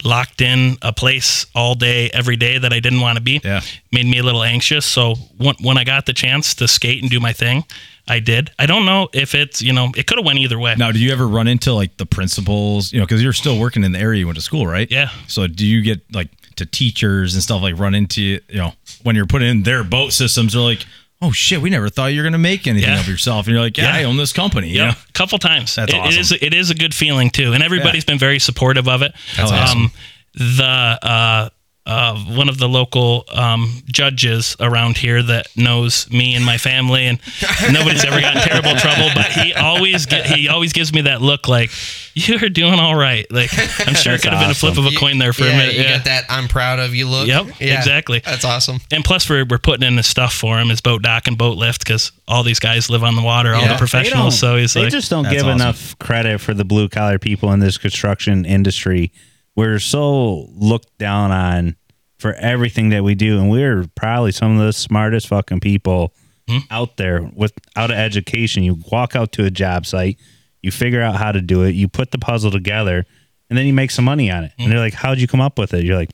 locked 0.05 0.41
in 0.41 0.77
a 0.83 0.93
place 0.93 1.47
all 1.55 1.75
day, 1.75 2.11
every 2.13 2.37
day 2.37 2.59
that 2.59 2.73
I 2.73 2.81
didn't 2.81 3.01
want 3.01 3.17
to 3.17 3.23
be, 3.23 3.41
Yeah. 3.45 3.61
made 3.93 4.07
me 4.07 4.19
a 4.19 4.23
little 4.23 4.43
anxious. 4.43 4.87
So 4.87 5.15
when, 5.37 5.55
when 5.61 5.79
I 5.79 5.85
got 5.85 6.07
the 6.07 6.13
chance 6.13 6.55
to 6.57 6.69
skate 6.69 7.03
and 7.03 7.11
do 7.11 7.21
my 7.21 7.33
thing, 7.33 7.65
I 8.09 8.19
did. 8.19 8.51
I 8.59 8.67
don't 8.67 8.87
know 8.87 9.09
if 9.13 9.35
it's 9.35 9.63
you 9.63 9.73
know 9.73 9.93
it 9.97 10.07
could 10.07 10.19
have 10.19 10.25
went 10.27 10.39
either 10.41 10.59
way. 10.59 10.75
Now, 10.77 10.91
do 10.91 10.99
you 10.99 11.13
ever 11.13 11.29
run 11.29 11.47
into 11.47 11.73
like 11.73 11.97
the 11.97 12.07
principals? 12.07 12.93
You 12.93 12.99
know, 12.99 13.07
because 13.07 13.23
you're 13.23 13.33
still 13.33 13.59
working 13.59 13.85
in 13.85 13.93
the 13.93 14.01
area 14.01 14.19
you 14.21 14.27
went 14.27 14.37
to 14.37 14.43
school, 14.43 14.67
right? 14.67 14.91
Yeah. 14.91 15.11
So 15.29 15.47
do 15.47 15.65
you 15.67 15.81
get 15.83 16.01
like 16.13 16.29
to 16.57 16.67
teachers 16.67 17.35
and 17.35 17.43
stuff 17.43 17.63
like 17.63 17.79
run 17.79 17.95
into 17.95 18.21
you 18.21 18.41
know 18.51 18.73
when 19.05 19.15
you're 19.17 19.27
putting 19.27 19.49
in 19.49 19.63
their 19.63 19.85
boat 19.85 20.13
systems? 20.13 20.55
They're 20.55 20.63
like, 20.63 20.85
oh 21.23 21.33
shit, 21.33 21.61
we 21.61 21.71
never 21.71 21.89
thought 21.89 22.07
you 22.13 22.19
were 22.19 22.25
gonna 22.25 22.39
make 22.39 22.67
anything 22.67 22.89
Yeah. 22.93 23.01
of 23.01 23.09
yourself, 23.09 23.47
and 23.47 23.55
you're 23.55 23.63
like, 23.63 23.77
yeah, 23.77 23.93
Yeah. 23.97 24.01
I 24.01 24.05
own 24.05 24.17
this 24.17 24.33
company. 24.33 24.71
You 24.71 24.79
know? 24.79 24.89
a 24.91 25.13
couple 25.13 25.39
times. 25.39 25.75
That's 25.75 25.93
It- 25.93 25.97
It 25.97 26.01
awesome. 26.01 26.21
is 26.21 26.33
it 26.33 26.55
is 26.55 26.71
a 26.71 26.75
good 26.75 26.95
feeling 26.95 27.31
too, 27.31 27.53
and 27.53 27.63
everybody's 27.63 28.05
been 28.05 28.19
very 28.19 28.39
supportive 28.39 28.89
of 28.89 29.03
it. 29.03 29.15
That's 29.37 29.51
awesome. 29.53 29.79
Um, 29.87 29.93
the 30.35 30.65
uh, 30.65 31.49
uh, 31.91 32.17
one 32.37 32.49
of 32.49 32.59
the 32.59 32.69
local 32.69 33.25
um, 33.33 33.83
judges 33.87 34.57
around 34.61 34.97
here 34.97 35.23
that 35.25 35.49
knows 35.57 36.09
me 36.11 36.35
and 36.37 36.45
my 36.45 36.57
family, 36.57 37.07
and 37.07 37.19
nobody's 37.73 38.05
ever 38.05 38.21
gotten 38.21 38.41
in 38.43 38.49
terrible 38.49 38.77
trouble. 38.77 39.09
But 39.15 39.27
he 39.33 39.53
always 39.55 40.07
get, 40.07 40.27
he 40.27 40.49
always 40.49 40.73
gives 40.73 40.93
me 40.93 41.01
that 41.03 41.21
look 41.21 41.49
like 41.49 41.71
you're 42.15 42.49
doing 42.49 42.79
all 42.79 42.95
right. 42.95 43.27
Like 43.31 43.51
I'm 43.87 43.95
sure 43.95 44.15
it 44.15 44.23
could 44.23 44.33
have 44.33 44.41
been 44.43 44.51
a 44.51 44.55
flip 44.55 44.79
of 44.79 44.87
a 44.87 44.91
You- 44.91 44.99
coin 44.99 45.19
there 45.19 45.33
for 45.33 45.45
yeah, 45.45 45.51
a 45.53 45.57
minute. 45.57 45.75
You 45.75 45.83
Yeah. 45.83 45.97
got 45.97 46.05
that 46.05 46.25
I'm 46.29 46.47
proud 46.49 46.79
of 46.79 46.95
you 46.95 47.09
look. 47.09 47.27
Yep, 47.27 47.61
Yeah, 47.61 47.79
exactly. 47.79 48.21
That's 48.25 48.45
awesome. 48.45 48.79
And 48.93 49.05
plus, 49.05 49.29
we're, 49.29 49.45
we're 49.45 49.59
putting 49.59 49.87
in 49.87 49.97
the 49.97 50.03
stuff 50.05 50.33
for 50.35 50.59
him, 50.61 50.69
his 50.69 50.81
boat 50.81 51.03
dock 51.03 51.27
and 51.27 51.37
boat 51.37 51.57
lift, 51.59 51.83
because 51.85 52.13
all 52.29 52.43
these 52.45 52.61
guys 52.61 52.89
live 52.91 53.03
on 53.05 53.17
the 53.17 53.23
water, 53.23 53.55
all 53.55 53.63
Yeah. 53.63 53.73
the 53.73 53.79
professionals. 53.79 54.39
So 54.39 54.57
he's 54.57 54.75
they 54.75 54.85
like, 54.85 54.93
just 54.93 55.11
don't 55.11 55.25
give 55.29 55.43
awesome. 55.43 55.61
enough 55.61 55.99
credit 55.99 56.41
for 56.41 56.55
the 56.55 56.65
blue 56.65 56.89
collar 56.89 57.19
people 57.19 57.53
in 57.53 57.61
this 57.61 57.79
construction 57.79 58.45
industry. 58.45 59.13
We're 59.57 59.79
so 59.81 60.47
looked 60.53 60.97
down 60.99 61.33
on 61.33 61.77
for 62.21 62.35
everything 62.35 62.91
that 62.91 63.03
we 63.03 63.15
do, 63.15 63.39
and 63.39 63.51
we're 63.51 63.87
probably 63.95 64.31
some 64.33 64.59
of 64.59 64.65
the 64.65 64.73
smartest 64.73 65.29
fucking 65.29 65.61
people 65.61 66.13
Hmm? 66.49 66.59
out 66.71 66.97
there 66.97 67.31
without 67.35 67.91
an 67.93 67.97
education. 67.99 68.63
You 68.65 68.79
walk 68.91 69.15
out 69.15 69.31
to 69.33 69.45
a 69.45 69.51
job 69.51 69.87
site, 69.87 70.19
you 70.63 70.71
figure 70.73 71.01
out 71.01 71.15
how 71.17 71.31
to 71.33 71.41
do 71.41 71.63
it, 71.63 71.75
you 71.77 71.87
put 71.87 72.11
the 72.11 72.19
puzzle 72.19 72.51
together, 72.51 73.07
and 73.49 73.57
then 73.59 73.67
you 73.67 73.73
make 73.73 73.91
some 73.93 74.05
money 74.05 74.31
on 74.31 74.45
it. 74.45 74.53
Hmm? 74.57 74.65
And 74.65 74.73
they're 74.73 74.81
like, 74.81 74.95
"How'd 74.95 75.19
you 75.19 75.27
come 75.29 75.41
up 75.41 75.59
with 75.59 75.73
it?" 75.75 75.85
You're 75.85 75.97
like, 75.97 76.11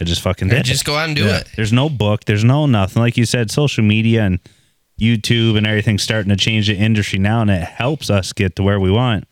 "I 0.00 0.04
just 0.04 0.20
fucking 0.22 0.48
did." 0.48 0.64
Just 0.64 0.82
it. 0.82 0.86
go 0.86 0.96
out 0.96 1.08
and 1.08 1.16
do 1.16 1.24
Yeah. 1.24 1.38
it. 1.38 1.48
There's 1.56 1.72
no 1.72 1.88
book. 1.88 2.24
There's 2.26 2.44
no 2.44 2.66
nothing. 2.66 3.00
Like 3.00 3.16
you 3.16 3.24
said, 3.24 3.50
social 3.50 3.82
media 3.82 4.24
and 4.24 4.38
YouTube 5.00 5.56
and 5.56 5.66
everything's 5.66 6.02
starting 6.02 6.28
to 6.28 6.36
change 6.36 6.66
the 6.66 6.76
industry 6.76 7.18
now, 7.18 7.40
and 7.40 7.50
it 7.50 7.62
helps 7.62 8.10
us 8.10 8.32
get 8.34 8.56
to 8.56 8.62
where 8.62 8.78
we 8.78 8.90
want. 8.90 9.24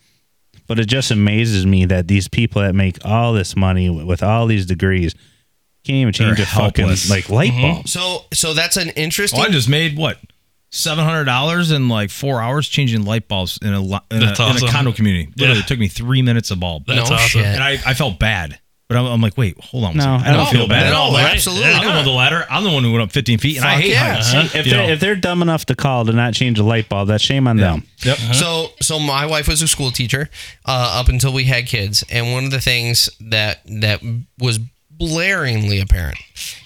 But 0.66 0.78
it 0.78 0.86
just 0.86 1.10
amazes 1.10 1.66
me 1.66 1.84
that 1.86 2.08
these 2.08 2.28
people 2.28 2.62
that 2.62 2.74
make 2.74 2.96
all 3.04 3.32
this 3.34 3.54
money 3.56 3.90
with 3.90 4.22
all 4.22 4.46
these 4.46 4.64
degrees 4.66 5.14
can't 5.88 5.96
even 6.02 6.12
change 6.12 6.36
They're 6.36 6.44
a 6.44 6.46
fucking 6.48 6.84
helpless. 6.86 7.10
like 7.10 7.28
light 7.28 7.50
Mm-hmm. 7.52 7.62
bulb. 7.74 7.88
So 7.88 8.24
so 8.32 8.54
that's 8.54 8.76
an 8.76 8.90
interesting. 8.90 9.38
Well, 9.40 9.48
I 9.48 9.52
just 9.52 9.68
made 9.68 9.96
what 9.96 10.18
seven 10.70 11.04
hundred 11.04 11.24
dollars 11.24 11.70
in 11.70 11.88
like 11.88 12.10
four 12.10 12.40
hours 12.42 12.68
changing 12.68 13.04
light 13.04 13.26
bulbs 13.28 13.58
in 13.62 13.72
a 13.72 13.80
lo- 13.80 13.98
in, 14.10 14.22
a, 14.22 14.26
That's 14.26 14.62
in 14.62 14.68
a 14.68 14.70
condo 14.70 14.92
community. 14.92 15.30
Literally, 15.36 15.58
Yeah. 15.60 15.64
it 15.64 15.68
took 15.68 15.78
me 15.78 15.88
three 15.88 16.22
minutes 16.22 16.50
a 16.50 16.56
bulb, 16.56 16.84
That's 16.86 17.08
no 17.10 17.16
awesome. 17.16 17.28
shit. 17.40 17.44
and 17.46 17.62
I, 17.62 17.72
I 17.86 17.94
felt 17.94 18.18
bad. 18.18 18.58
But 18.88 18.96
I'm, 18.96 19.04
I'm 19.04 19.20
like, 19.20 19.36
wait, 19.36 19.58
hold 19.62 19.84
on. 19.84 19.90
one 19.90 19.96
No, 19.98 20.02
second. 20.02 20.14
I 20.14 20.20
I 20.20 20.32
don't 20.32 20.36
don't 20.44 20.50
feel 20.52 20.60
feel 20.62 20.68
bad 20.68 20.80
bad. 20.84 20.86
at 20.86 20.92
all. 20.94 21.14
Absolutely 21.14 21.70
I'm 21.72 21.82
the 21.82 21.88
one 21.88 21.96
with 21.96 22.04
the 22.06 22.10
ladder. 22.10 22.46
I'm 22.50 22.64
the 22.64 22.70
one 22.70 22.82
who 22.84 22.90
went 22.92 23.02
up 23.02 23.12
15 23.12 23.38
feet, 23.38 23.56
and 23.58 23.66
I 23.66 23.74
Fuck 23.74 23.82
hate 23.82 23.90
yeah. 23.90 24.14
heights. 24.14 24.34
Uh-huh. 24.34 24.58
If 24.58 24.66
You 24.66 24.72
they're, 24.72 24.90
if 24.92 25.00
they're 25.00 25.14
dumb 25.16 25.42
enough 25.42 25.66
to 25.66 25.74
call 25.74 26.06
to 26.06 26.12
not 26.14 26.32
change 26.32 26.58
a 26.58 26.62
light 26.64 26.88
bulb, 26.88 27.08
that's 27.08 27.22
shame 27.22 27.46
on 27.46 27.58
them. 27.58 27.84
Yep. 28.02 28.16
So, 28.32 28.68
so 28.80 28.98
my 28.98 29.26
wife 29.26 29.46
was 29.46 29.60
a 29.60 29.68
school 29.68 29.90
teacher 29.90 30.30
uh, 30.64 30.98
up 31.00 31.08
until 31.10 31.34
we 31.34 31.44
had 31.44 31.66
kids, 31.66 32.02
and 32.10 32.32
one 32.32 32.44
of 32.46 32.50
the 32.50 32.62
things 32.62 33.10
that 33.20 33.60
that 33.66 34.00
was 34.38 34.58
blaringly 34.98 35.82
apparent 35.82 36.18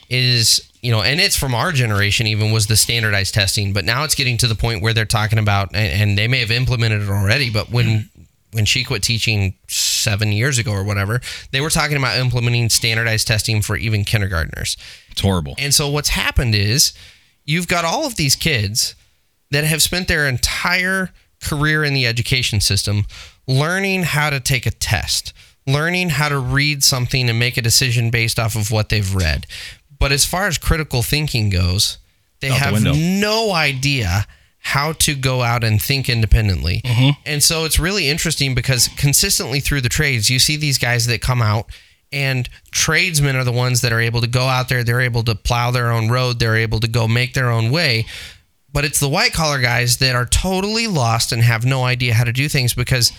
is 0.09 0.68
you 0.83 0.91
know, 0.91 1.01
and 1.01 1.20
it's 1.20 1.37
from 1.37 1.55
our 1.55 1.70
generation 1.70 2.26
even 2.26 2.51
was 2.51 2.66
the 2.66 2.76
standardized 2.76 3.33
testing, 3.33 3.72
but 3.72 3.85
now 3.85 4.03
it's 4.03 4.16
getting 4.16 4.37
to 4.39 4.49
the 4.49 4.57
point 4.57 4.83
where 4.83 4.93
they're 4.93 5.05
talking 5.05 5.39
about, 5.39 5.68
and, 5.74 6.03
and 6.03 6.18
they 6.18 6.26
may 6.26 6.41
have 6.41 6.51
implemented 6.51 7.03
it 7.03 7.09
already, 7.09 7.51
but 7.51 7.70
when 7.70 8.11
when 8.51 8.66
she 8.66 8.85
quit 8.85 9.03
teaching 9.03 9.55
seven 9.68 10.30
years 10.30 10.59
ago 10.59 10.72
or 10.72 10.85
whatever, 10.85 11.22
they 11.53 11.61
were 11.61 11.70
talking 11.70 11.97
about 11.97 12.18
implementing 12.18 12.68
standardized 12.68 13.26
testing 13.26 13.62
for 13.62 13.76
even 13.76 14.05
kindergartners. 14.05 14.76
It's 15.11 15.22
horrible. 15.22 15.55
And 15.57 15.72
so 15.72 15.89
what's 15.89 16.11
happened 16.11 16.55
is 16.55 16.93
you've 17.47 17.66
got 17.66 17.87
all 17.87 18.05
of 18.05 18.16
these 18.16 18.37
kids 18.37 18.95
that 19.53 19.64
have 19.64 19.80
spent 19.80 20.07
their 20.07 20.28
entire 20.28 21.11
career 21.43 21.83
in 21.83 21.95
the 21.95 22.07
education 22.07 22.61
system 22.61 23.07
learning 23.47 24.03
how 24.03 24.28
to 24.28 24.39
take 24.39 24.66
a 24.66 24.70
test, 24.70 25.33
learning 25.67 26.11
how 26.11 26.29
to 26.29 26.39
read 26.39 26.83
something 26.83 27.29
and 27.29 27.39
make 27.39 27.57
a 27.57 27.63
decision 27.63 28.11
based 28.11 28.39
off 28.39 28.57
of 28.57 28.71
what 28.71 28.89
they've 28.89 29.15
read. 29.15 29.47
But 29.99 30.13
as 30.13 30.25
far 30.25 30.47
as 30.47 30.59
critical 30.59 31.03
thinking 31.03 31.51
goes, 31.51 31.99
they 32.41 32.51
Out 32.51 32.59
have 32.59 32.73
window. 32.75 32.93
no 32.95 33.53
idea 33.53 34.27
how 34.59 34.93
to 34.93 35.15
go 35.15 35.43
out 35.43 35.65
and 35.65 35.81
think 35.81 36.09
independently. 36.09 36.81
Mm-hmm. 36.85 37.21
And 37.27 37.43
so 37.43 37.65
it's 37.65 37.79
really 37.79 38.09
interesting 38.09 38.55
because 38.55 38.89
consistently 38.97 39.61
through 39.61 39.81
the 39.81 39.89
trades, 39.89 40.31
you 40.31 40.39
see 40.39 40.57
these 40.57 40.79
guys 40.79 41.07
that 41.07 41.21
come 41.21 41.43
out 41.43 41.67
and 42.13 42.49
tradesmen 42.71 43.37
are 43.37 43.45
the 43.45 43.53
ones 43.53 43.81
that 43.81 43.93
are 43.93 44.01
able 44.01 44.21
to 44.21 44.27
go 44.27 44.47
out 44.47 44.69
there, 44.69 44.85
they're 44.85 45.01
able 45.01 45.25
to 45.25 45.35
plow 45.35 45.71
their 45.71 45.91
own 45.91 46.11
road, 46.11 46.39
they're 46.39 46.57
able 46.57 46.79
to 46.81 46.89
go 46.89 47.09
make 47.09 47.35
their 47.35 47.51
own 47.51 47.71
way. 47.71 48.07
But 48.73 48.85
it's 48.85 49.01
the 49.01 49.09
white 49.09 49.33
collar 49.33 49.61
guys 49.61 49.99
that 49.99 50.15
are 50.15 50.27
totally 50.27 50.87
lost 50.87 51.33
and 51.33 51.43
have 51.43 51.65
no 51.65 51.85
idea 51.85 52.15
how 52.15 52.25
to 52.25 52.33
do 52.33 52.49
things 52.49 52.75
because 52.75 53.13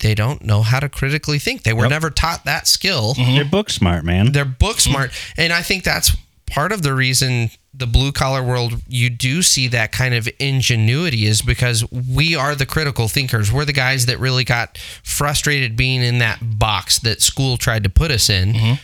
they 0.00 0.14
don't 0.14 0.42
know 0.44 0.62
how 0.62 0.80
to 0.80 0.88
critically 0.88 1.38
think. 1.38 1.62
They 1.62 1.72
were 1.72 1.84
Yep. 1.84 1.90
never 1.90 2.10
taught 2.10 2.44
that 2.44 2.66
skill. 2.66 3.14
Mm-hmm. 3.14 3.34
They're 3.36 3.44
book 3.44 3.70
smart, 3.70 4.04
man. 4.04 4.32
They're 4.32 4.44
book 4.44 4.76
mm-hmm. 4.76 4.90
smart. 4.90 5.10
And 5.36 5.52
I 5.52 5.62
think 5.62 5.84
that's 5.84 6.14
part 6.46 6.70
of 6.72 6.82
the 6.82 6.94
reason 6.94 7.50
the 7.74 7.86
blue 7.86 8.10
collar 8.12 8.42
world 8.42 8.80
you 8.88 9.10
do 9.10 9.42
see 9.42 9.68
that 9.68 9.92
kind 9.92 10.14
of 10.14 10.28
ingenuity 10.38 11.26
is 11.26 11.42
because 11.42 11.84
we 11.92 12.34
are 12.34 12.54
the 12.54 12.64
critical 12.64 13.06
thinkers. 13.08 13.52
We're 13.52 13.66
the 13.66 13.72
guys 13.74 14.06
that 14.06 14.18
really 14.18 14.44
got 14.44 14.78
frustrated 15.02 15.76
being 15.76 16.02
in 16.02 16.18
that 16.18 16.38
box 16.58 16.98
that 17.00 17.20
school 17.20 17.58
tried 17.58 17.82
to 17.84 17.90
put 17.90 18.10
us 18.10 18.30
in. 18.30 18.52
Mm-hmm. 18.54 18.74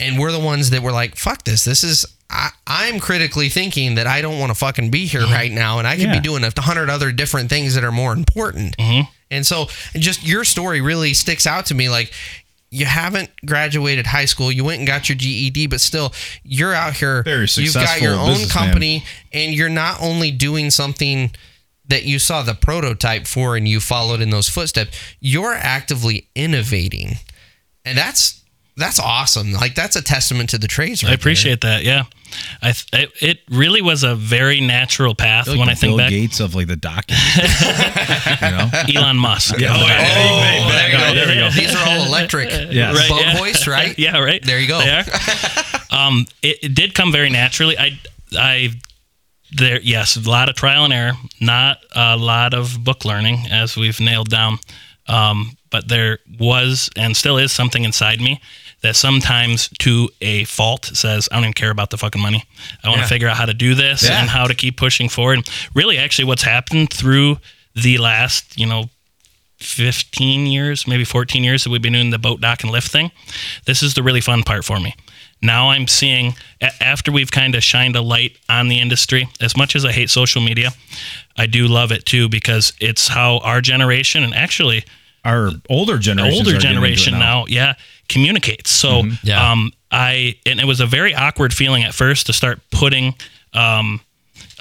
And 0.00 0.18
we're 0.18 0.32
the 0.32 0.40
ones 0.40 0.70
that 0.70 0.82
were 0.82 0.92
like, 0.92 1.16
fuck 1.16 1.44
this. 1.44 1.64
This 1.64 1.84
is 1.84 2.06
I, 2.30 2.50
I'm 2.66 2.98
critically 3.00 3.50
thinking 3.50 3.96
that 3.96 4.06
I 4.06 4.22
don't 4.22 4.38
want 4.38 4.50
to 4.50 4.54
fucking 4.54 4.90
be 4.90 5.04
here 5.04 5.20
right 5.26 5.52
now, 5.52 5.78
and 5.78 5.86
I 5.86 5.96
could 5.96 6.06
Yeah. 6.06 6.14
be 6.14 6.20
doing 6.20 6.42
a 6.44 6.60
hundred 6.60 6.88
other 6.88 7.12
different 7.12 7.50
things 7.50 7.74
that 7.74 7.84
are 7.84 7.92
more 7.92 8.12
important. 8.14 8.74
And 9.32 9.46
so, 9.46 9.66
just 9.94 10.26
your 10.26 10.44
story 10.44 10.80
really 10.80 11.14
sticks 11.14 11.46
out 11.46 11.66
to 11.66 11.74
me. 11.74 11.88
Like, 11.88 12.12
you 12.70 12.86
haven't 12.86 13.30
graduated 13.44 14.06
high 14.06 14.24
school, 14.24 14.50
you 14.50 14.64
went 14.64 14.78
and 14.78 14.86
got 14.86 15.08
your 15.08 15.16
GED, 15.16 15.66
but 15.66 15.80
still, 15.80 16.12
you're 16.42 16.72
out 16.72 16.94
here. 16.94 17.22
Very 17.22 17.48
successful. 17.48 17.82
You've 17.82 17.88
got 17.88 18.00
your 18.00 18.14
own 18.14 18.48
company, 18.48 19.04
and 19.32 19.52
you're 19.52 19.68
not 19.68 20.00
only 20.00 20.30
doing 20.30 20.70
something 20.70 21.32
that 21.86 22.04
you 22.04 22.18
saw 22.18 22.42
the 22.42 22.54
prototype 22.54 23.26
for 23.26 23.56
and 23.56 23.68
you 23.68 23.80
followed 23.80 24.20
in 24.20 24.30
those 24.30 24.48
footsteps. 24.48 24.96
You're 25.20 25.54
actively 25.54 26.28
innovating, 26.34 27.16
and 27.84 27.98
that's 27.98 28.41
that's 28.76 28.98
awesome. 28.98 29.52
Like 29.52 29.74
that's 29.74 29.96
a 29.96 30.02
testament 30.02 30.50
to 30.50 30.58
the 30.58 30.68
trades. 30.68 31.02
Right 31.04 31.10
I 31.10 31.14
appreciate 31.14 31.60
that. 31.60 31.84
Yeah, 31.84 32.04
I 32.62 32.72
th- 32.72 32.88
it, 32.92 33.22
it 33.22 33.38
really 33.50 33.82
was 33.82 34.02
a 34.02 34.14
very 34.14 34.60
natural 34.60 35.14
path 35.14 35.46
Like 35.46 35.58
when 35.58 35.66
the 35.66 35.72
I 35.72 35.74
think 35.74 35.90
Bill 35.90 35.98
back. 35.98 36.10
Gates 36.10 36.40
of 36.40 36.54
like 36.54 36.68
the 36.68 36.76
docking. 36.76 37.16
you 38.40 38.96
know? 38.96 39.02
Elon 39.02 39.16
Musk. 39.16 39.58
Yeah, 39.58 39.74
oh, 39.74 39.86
yeah. 39.86 40.08
Oh, 40.16 40.68
there 40.70 40.88
you 40.88 40.98
go. 40.98 41.14
There 41.14 41.28
we 41.28 41.34
go. 41.34 41.50
These 41.50 41.74
are 41.74 41.88
all 41.88 42.06
electric. 42.06 42.50
Yes. 42.72 42.96
Right, 42.96 43.08
Boat 43.08 43.20
yeah. 43.20 43.36
hoist, 43.36 43.66
right? 43.66 43.98
yeah, 43.98 44.18
right. 44.18 44.42
There 44.42 44.58
you 44.58 44.68
go. 44.68 44.78
They 44.78 44.90
are. 44.90 45.04
um, 45.90 46.26
it, 46.42 46.58
it 46.62 46.74
did 46.74 46.94
come 46.94 47.12
very 47.12 47.28
naturally. 47.28 47.76
I, 47.76 47.98
I, 48.34 48.70
there, 49.52 49.80
yes, 49.82 50.16
a 50.16 50.28
lot 50.28 50.48
of 50.48 50.54
trial 50.54 50.84
and 50.84 50.92
error, 50.92 51.12
not 51.40 51.78
a 51.94 52.16
lot 52.16 52.54
of 52.54 52.82
book 52.82 53.04
learning, 53.04 53.46
as 53.50 53.76
we've 53.76 54.00
nailed 54.00 54.30
down. 54.30 54.58
Um, 55.06 55.56
but 55.70 55.88
there 55.88 56.18
was 56.38 56.88
and 56.96 57.16
still 57.16 57.36
is 57.36 57.52
something 57.52 57.84
inside 57.84 58.20
me 58.20 58.40
that 58.82 58.96
sometimes, 58.96 59.68
to 59.80 60.08
a 60.20 60.44
fault, 60.44 60.86
says, 60.94 61.28
"I 61.30 61.36
don't 61.36 61.44
even 61.44 61.52
care 61.54 61.70
about 61.70 61.90
the 61.90 61.98
fucking 61.98 62.20
money. 62.20 62.44
I 62.82 62.88
want 62.88 62.98
to 62.98 63.04
Yeah. 63.04 63.08
figure 63.08 63.28
out 63.28 63.36
how 63.36 63.46
to 63.46 63.54
do 63.54 63.74
this 63.74 64.02
Yeah. 64.02 64.20
and 64.20 64.28
how 64.30 64.46
to 64.46 64.54
keep 64.54 64.76
pushing 64.76 65.08
forward." 65.08 65.38
And 65.38 65.48
really, 65.74 65.98
actually, 65.98 66.24
what's 66.26 66.42
happened 66.42 66.92
through 66.92 67.38
the 67.74 67.98
last, 67.98 68.44
you 68.56 68.66
know, 68.66 68.90
15 69.58 70.46
years, 70.46 70.86
maybe 70.88 71.04
14 71.04 71.44
years 71.44 71.64
that 71.64 71.70
we've 71.70 71.80
been 71.82 71.92
doing 71.92 72.10
the 72.10 72.18
boat 72.18 72.40
dock 72.40 72.62
and 72.62 72.72
lift 72.72 72.88
thing. 72.90 73.10
This 73.64 73.82
is 73.82 73.94
the 73.94 74.02
really 74.02 74.20
fun 74.20 74.42
part 74.42 74.64
for 74.64 74.80
me. 74.80 74.94
Now 75.40 75.70
I'm 75.70 75.86
seeing, 75.88 76.34
a- 76.60 76.82
after 76.82 77.10
we've 77.12 77.30
kind 77.30 77.54
of 77.54 77.62
shined 77.64 77.96
a 77.96 78.02
light 78.02 78.36
on 78.48 78.68
the 78.68 78.78
industry, 78.78 79.28
as 79.40 79.56
much 79.56 79.74
as 79.76 79.84
I 79.84 79.92
hate 79.92 80.10
social 80.10 80.40
media, 80.42 80.72
I 81.36 81.46
do 81.46 81.66
love 81.68 81.92
it 81.92 82.04
too 82.06 82.28
because 82.28 82.72
it's 82.80 83.08
how 83.08 83.38
our 83.38 83.60
generation 83.60 84.22
and 84.24 84.34
actually 84.34 84.84
Our 85.24 85.52
older 85.70 85.98
generation. 85.98 86.38
older 86.46 86.58
generation 86.58 87.18
now. 87.18 87.44
yeah, 87.48 87.74
communicates. 88.08 88.70
So, 88.70 89.02
Yeah. 89.22 89.50
um, 89.52 89.72
I 89.90 90.36
and 90.46 90.58
it 90.60 90.66
was 90.66 90.80
a 90.80 90.86
very 90.86 91.14
awkward 91.14 91.52
feeling 91.52 91.82
at 91.84 91.94
first 91.94 92.26
to 92.26 92.32
start 92.32 92.60
putting 92.70 93.14
um, 93.52 94.00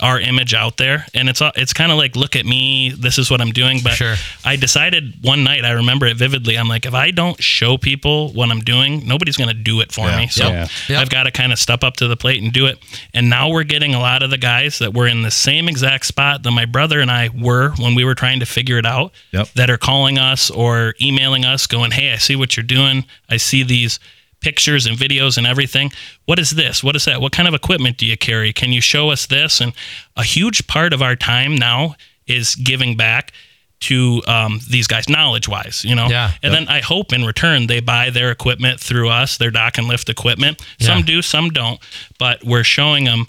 our 0.01 0.19
image 0.19 0.53
out 0.53 0.77
there, 0.77 1.05
and 1.13 1.29
it's 1.29 1.41
uh, 1.41 1.51
it's 1.55 1.73
kind 1.73 1.91
of 1.91 1.97
like, 1.97 2.15
look 2.15 2.35
at 2.35 2.45
me, 2.45 2.91
this 2.97 3.17
is 3.17 3.29
what 3.29 3.39
I'm 3.41 3.51
doing. 3.51 3.79
But 3.83 3.93
Sure. 3.93 4.15
I 4.43 4.55
decided 4.55 5.13
one 5.21 5.43
night, 5.43 5.63
I 5.63 5.71
remember 5.71 6.05
it 6.07 6.17
vividly. 6.17 6.57
I'm 6.57 6.67
like, 6.67 6.85
if 6.85 6.93
I 6.93 7.11
don't 7.11 7.41
show 7.41 7.77
people 7.77 8.33
what 8.33 8.49
I'm 8.49 8.61
doing, 8.61 9.07
nobody's 9.07 9.37
going 9.37 9.49
to 9.49 9.53
do 9.53 9.79
it 9.81 9.91
for 9.91 10.07
Yeah. 10.07 10.17
me. 10.17 10.27
So 10.27 10.47
Yeah. 10.47 10.67
Yep. 10.89 10.99
I've 11.01 11.09
got 11.09 11.23
to 11.23 11.31
kind 11.31 11.51
of 11.53 11.59
step 11.59 11.83
up 11.83 11.97
to 11.97 12.07
the 12.07 12.17
plate 12.17 12.41
and 12.41 12.51
do 12.51 12.65
it. 12.65 12.79
And 13.13 13.29
now 13.29 13.49
we're 13.49 13.63
getting 13.63 13.93
a 13.93 13.99
lot 13.99 14.23
of 14.23 14.29
the 14.31 14.37
guys 14.37 14.79
that 14.79 14.93
were 14.93 15.07
in 15.07 15.21
the 15.21 15.31
same 15.31 15.69
exact 15.69 16.05
spot 16.05 16.43
that 16.43 16.51
my 16.51 16.65
brother 16.65 16.99
and 16.99 17.11
I 17.11 17.29
were 17.29 17.71
when 17.77 17.93
we 17.95 18.03
were 18.03 18.15
trying 18.15 18.39
to 18.39 18.45
figure 18.45 18.77
it 18.79 18.85
out 18.85 19.11
Yep. 19.31 19.49
that 19.55 19.69
are 19.69 19.77
calling 19.77 20.17
us 20.17 20.49
or 20.49 20.95
emailing 21.01 21.45
us 21.45 21.67
going, 21.67 21.91
Hey, 21.91 22.11
I 22.11 22.17
see 22.17 22.35
what 22.35 22.57
you're 22.57 22.63
doing. 22.63 23.05
I 23.29 23.37
see 23.37 23.61
these 23.63 23.99
pictures 24.41 24.85
and 24.85 24.97
videos 24.97 25.37
and 25.37 25.47
everything. 25.47 25.91
What 26.25 26.39
is 26.39 26.51
this? 26.51 26.83
What 26.83 26.95
is 26.95 27.05
that? 27.05 27.21
What 27.21 27.31
kind 27.31 27.47
of 27.47 27.53
equipment 27.53 27.97
do 27.97 28.05
you 28.05 28.17
carry? 28.17 28.51
Can 28.51 28.73
you 28.73 28.81
show 28.81 29.09
us 29.09 29.25
this? 29.27 29.61
And 29.61 29.73
a 30.17 30.23
huge 30.23 30.67
part 30.67 30.93
of 30.93 31.01
our 31.01 31.15
time 31.15 31.55
now 31.55 31.95
is 32.27 32.55
giving 32.55 32.97
back 32.97 33.31
to 33.81 34.21
um, 34.27 34.59
these 34.69 34.85
guys 34.87 35.09
knowledge 35.09 35.47
wise, 35.47 35.83
you 35.83 35.95
know? 35.95 36.07
Yeah. 36.07 36.31
And 36.43 36.53
then 36.53 36.67
I 36.67 36.81
hope 36.81 37.13
in 37.13 37.23
return 37.25 37.65
they 37.67 37.79
buy 37.79 38.11
their 38.11 38.29
equipment 38.29 38.79
through 38.79 39.09
us, 39.09 39.37
their 39.37 39.49
dock 39.49 39.77
and 39.79 39.87
lift 39.87 40.07
equipment. 40.09 40.61
Some 40.79 40.99
Yeah. 40.99 41.05
do, 41.05 41.21
some 41.23 41.49
don't. 41.49 41.79
But 42.19 42.43
we're 42.43 42.63
showing 42.63 43.05
them, 43.05 43.25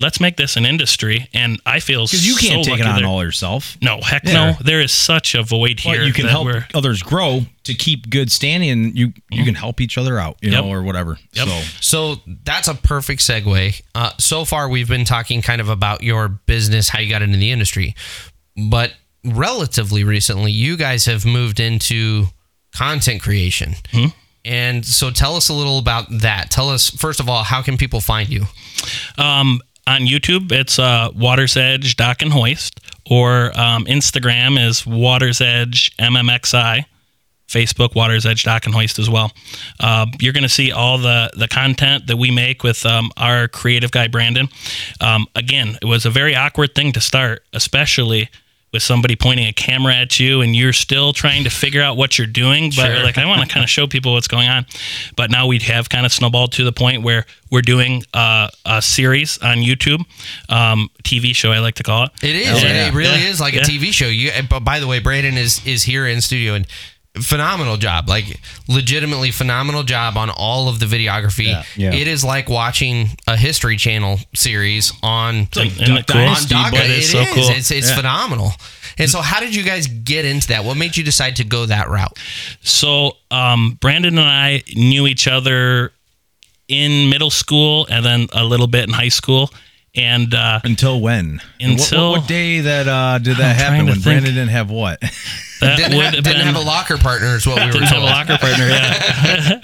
let's 0.00 0.18
make 0.20 0.36
this 0.36 0.56
an 0.56 0.66
industry. 0.66 1.28
And 1.32 1.60
I 1.64 1.80
feel 1.80 2.04
Because 2.06 2.26
you 2.26 2.34
can't 2.36 2.64
so 2.64 2.70
take 2.72 2.80
it 2.80 2.84
lucky 2.84 2.90
on 2.96 3.02
there- 3.02 3.06
all 3.10 3.22
yourself. 3.22 3.76
no, 3.80 4.00
heck 4.00 4.24
Yeah. 4.24 4.32
no. 4.32 4.56
There 4.60 4.80
is 4.80 4.92
such 4.92 5.34
a 5.34 5.42
void 5.42 5.80
here. 5.80 5.98
But 5.98 6.06
you 6.06 6.12
can 6.12 6.26
help 6.26 6.48
others 6.74 7.02
grow 7.02 7.46
to 7.64 7.74
keep 7.74 8.10
good 8.10 8.30
standing. 8.32 8.70
And 8.70 8.98
you 8.98 9.12
you 9.30 9.44
can 9.44 9.54
help 9.54 9.80
each 9.80 9.96
other 9.96 10.18
out, 10.18 10.36
you 10.42 10.50
Yep. 10.50 10.64
know, 10.64 10.70
or 10.70 10.82
whatever. 10.82 11.18
Yep. 11.34 11.46
So 11.48 11.62
So 11.80 12.20
that's 12.44 12.68
a 12.68 12.74
perfect 12.74 13.20
segue. 13.22 13.80
Uh, 13.94 14.10
so 14.18 14.44
far, 14.44 14.68
we've 14.68 14.88
been 14.88 15.04
talking 15.04 15.40
kind 15.42 15.60
of 15.60 15.68
about 15.68 16.02
your 16.02 16.28
business, 16.28 16.88
how 16.88 16.98
you 17.00 17.08
got 17.08 17.22
into 17.22 17.38
the 17.38 17.50
industry, 17.52 17.94
but 18.56 18.92
relatively 19.24 20.04
recently, 20.04 20.52
you 20.52 20.76
guys 20.76 21.06
have 21.06 21.24
moved 21.24 21.60
into 21.60 22.26
content 22.74 23.22
creation. 23.22 23.76
And 24.44 24.84
so, 24.84 25.10
tell 25.10 25.36
us 25.36 25.48
a 25.48 25.54
little 25.54 25.78
about 25.78 26.06
that. 26.20 26.50
Tell 26.50 26.68
us 26.68 26.90
first 26.90 27.20
of 27.20 27.28
all, 27.30 27.44
how 27.44 27.62
can 27.62 27.78
people 27.78 28.00
find 28.02 28.28
you? 28.28 28.46
Um, 29.16 29.62
on 29.86 30.02
YouTube, 30.02 30.50
it's 30.52 30.78
uh, 30.78 31.10
Water's 31.14 31.56
Edge 31.56 31.96
Dock 31.96 32.22
and 32.22 32.32
Hoist, 32.32 32.80
or 33.10 33.58
um, 33.58 33.84
Instagram 33.84 34.58
is 34.64 34.86
Water's 34.86 35.40
Edge 35.40 35.94
MMXI. 35.96 36.86
Facebook, 37.46 37.94
Water's 37.94 38.26
Edge 38.26 38.42
Dock 38.42 38.64
and 38.64 38.74
Hoist 38.74 38.98
as 38.98 39.08
well. 39.08 39.30
Uh, 39.78 40.06
you're 40.18 40.32
going 40.32 40.42
to 40.42 40.48
see 40.48 40.72
all 40.72 40.98
the 40.98 41.30
the 41.36 41.46
content 41.46 42.06
that 42.06 42.16
we 42.16 42.30
make 42.30 42.64
with 42.64 42.84
um, 42.86 43.10
our 43.16 43.48
creative 43.48 43.90
guy 43.90 44.08
Brandon. 44.08 44.48
Um, 45.00 45.26
again, 45.36 45.78
it 45.80 45.84
was 45.84 46.06
a 46.06 46.10
very 46.10 46.34
awkward 46.34 46.74
thing 46.74 46.92
to 46.92 47.00
start, 47.00 47.44
especially 47.52 48.28
with 48.74 48.82
somebody 48.82 49.14
pointing 49.14 49.46
a 49.46 49.52
camera 49.52 49.94
at 49.94 50.18
you 50.18 50.40
and 50.42 50.54
you're 50.56 50.72
still 50.72 51.12
trying 51.12 51.44
to 51.44 51.50
figure 51.50 51.80
out 51.80 51.96
what 51.96 52.18
you're 52.18 52.26
doing. 52.26 52.70
But 52.70 52.74
Sure. 52.96 53.02
like, 53.04 53.16
I 53.16 53.24
want 53.24 53.40
to 53.40 53.46
kind 53.46 53.62
of 53.62 53.70
show 53.70 53.86
people 53.86 54.12
what's 54.12 54.26
going 54.28 54.48
on. 54.48 54.66
But 55.16 55.30
now 55.30 55.46
we 55.46 55.60
have 55.60 55.88
kind 55.88 56.04
of 56.04 56.12
snowballed 56.12 56.50
to 56.54 56.64
the 56.64 56.72
point 56.72 57.02
where 57.02 57.24
we're 57.52 57.62
doing 57.62 58.02
uh, 58.12 58.48
a 58.66 58.82
series 58.82 59.38
on 59.38 59.58
YouTube, 59.58 60.00
um, 60.48 60.90
TV 61.04 61.34
show 61.36 61.52
I 61.52 61.60
like 61.60 61.76
to 61.76 61.84
call 61.84 62.04
it. 62.04 62.10
It 62.22 62.34
is. 62.34 62.48
Oh, 62.48 62.56
It- 62.56 62.62
yeah. 62.64 62.88
It 62.88 62.94
really 62.94 63.20
Yeah. 63.20 63.28
is 63.28 63.40
like 63.40 63.54
Yeah. 63.54 63.60
a 63.62 63.64
TV 63.64 63.92
show. 63.92 64.08
You. 64.08 64.32
But 64.50 64.60
by 64.60 64.80
the 64.80 64.88
way, 64.88 64.98
Brandon 64.98 65.38
is 65.38 65.60
is 65.64 65.84
here 65.84 66.06
in 66.08 66.20
studio 66.20 66.54
and 66.54 66.66
phenomenal 67.22 67.76
job. 67.76 68.08
Like 68.08 68.40
legitimately 68.68 69.30
phenomenal 69.30 69.82
job 69.82 70.16
on 70.16 70.30
all 70.30 70.68
of 70.68 70.80
the 70.80 70.86
videography. 70.86 71.46
Yeah. 71.46 71.64
Yeah. 71.76 71.94
It 71.94 72.08
is 72.08 72.24
like 72.24 72.48
watching 72.48 73.08
a 73.28 73.36
History 73.36 73.76
Channel 73.76 74.18
series 74.34 74.92
on 75.02 75.48
Isn't 75.56 75.96
it 75.96 76.06
cool? 76.06 76.20
on 76.20 76.26
Dynasty, 76.26 76.54
Daga. 76.54 76.70
but 76.72 76.80
It 76.86 76.90
it's 76.90 77.06
is. 77.06 77.12
so 77.12 77.24
cool. 77.34 77.48
It's 77.50 77.70
it's 77.70 77.90
Yeah. 77.90 77.96
phenomenal. 77.96 78.52
And 78.96 79.10
so, 79.10 79.20
how 79.22 79.40
did 79.40 79.54
you 79.56 79.64
guys 79.64 79.88
get 79.88 80.24
into 80.24 80.48
that? 80.48 80.64
What 80.64 80.76
made 80.76 80.96
you 80.96 81.02
decide 81.02 81.36
to 81.36 81.44
go 81.44 81.66
that 81.66 81.88
route? 81.88 82.16
So 82.62 83.16
um, 83.30 83.76
Brandon 83.80 84.16
and 84.18 84.28
I 84.28 84.62
knew 84.76 85.06
each 85.08 85.26
other 85.26 85.92
in 86.68 87.10
middle 87.10 87.30
school 87.30 87.86
and 87.90 88.04
then 88.06 88.28
a 88.32 88.44
little 88.44 88.66
bit 88.68 88.84
in 88.88 88.94
high 88.94 89.08
school. 89.08 89.50
And 89.96 90.34
uh, 90.34 90.60
until 90.64 91.00
when? 91.00 91.34
What- 91.36 91.44
Until- 91.60 92.10
what, 92.10 92.20
what 92.20 92.28
day 92.28 92.60
that 92.60 92.88
uh, 92.88 93.18
did 93.18 93.36
that 93.36 93.56
I'm 93.56 93.56
happen? 93.56 93.86
When 93.86 93.94
think. 93.94 94.04
Brandon 94.04 94.34
didn't 94.34 94.48
have 94.48 94.70
what? 94.70 95.00
that 95.60 95.76
Didn't, 95.76 95.96
would 95.96 96.04
have, 96.06 96.14
have 96.14 96.24
didn't 96.24 96.38
been 96.38 96.46
have 96.46 96.56
a 96.56 96.66
locker 96.66 96.98
partner, 96.98 97.36
is 97.36 97.46
what 97.46 97.60
we 97.60 97.66
were 97.66 97.72
didn't 97.72 97.88
have 97.88 98.02
a 98.02 98.04
locker 98.04 98.36
partner. 98.38 98.66
Yeah. 98.66 99.60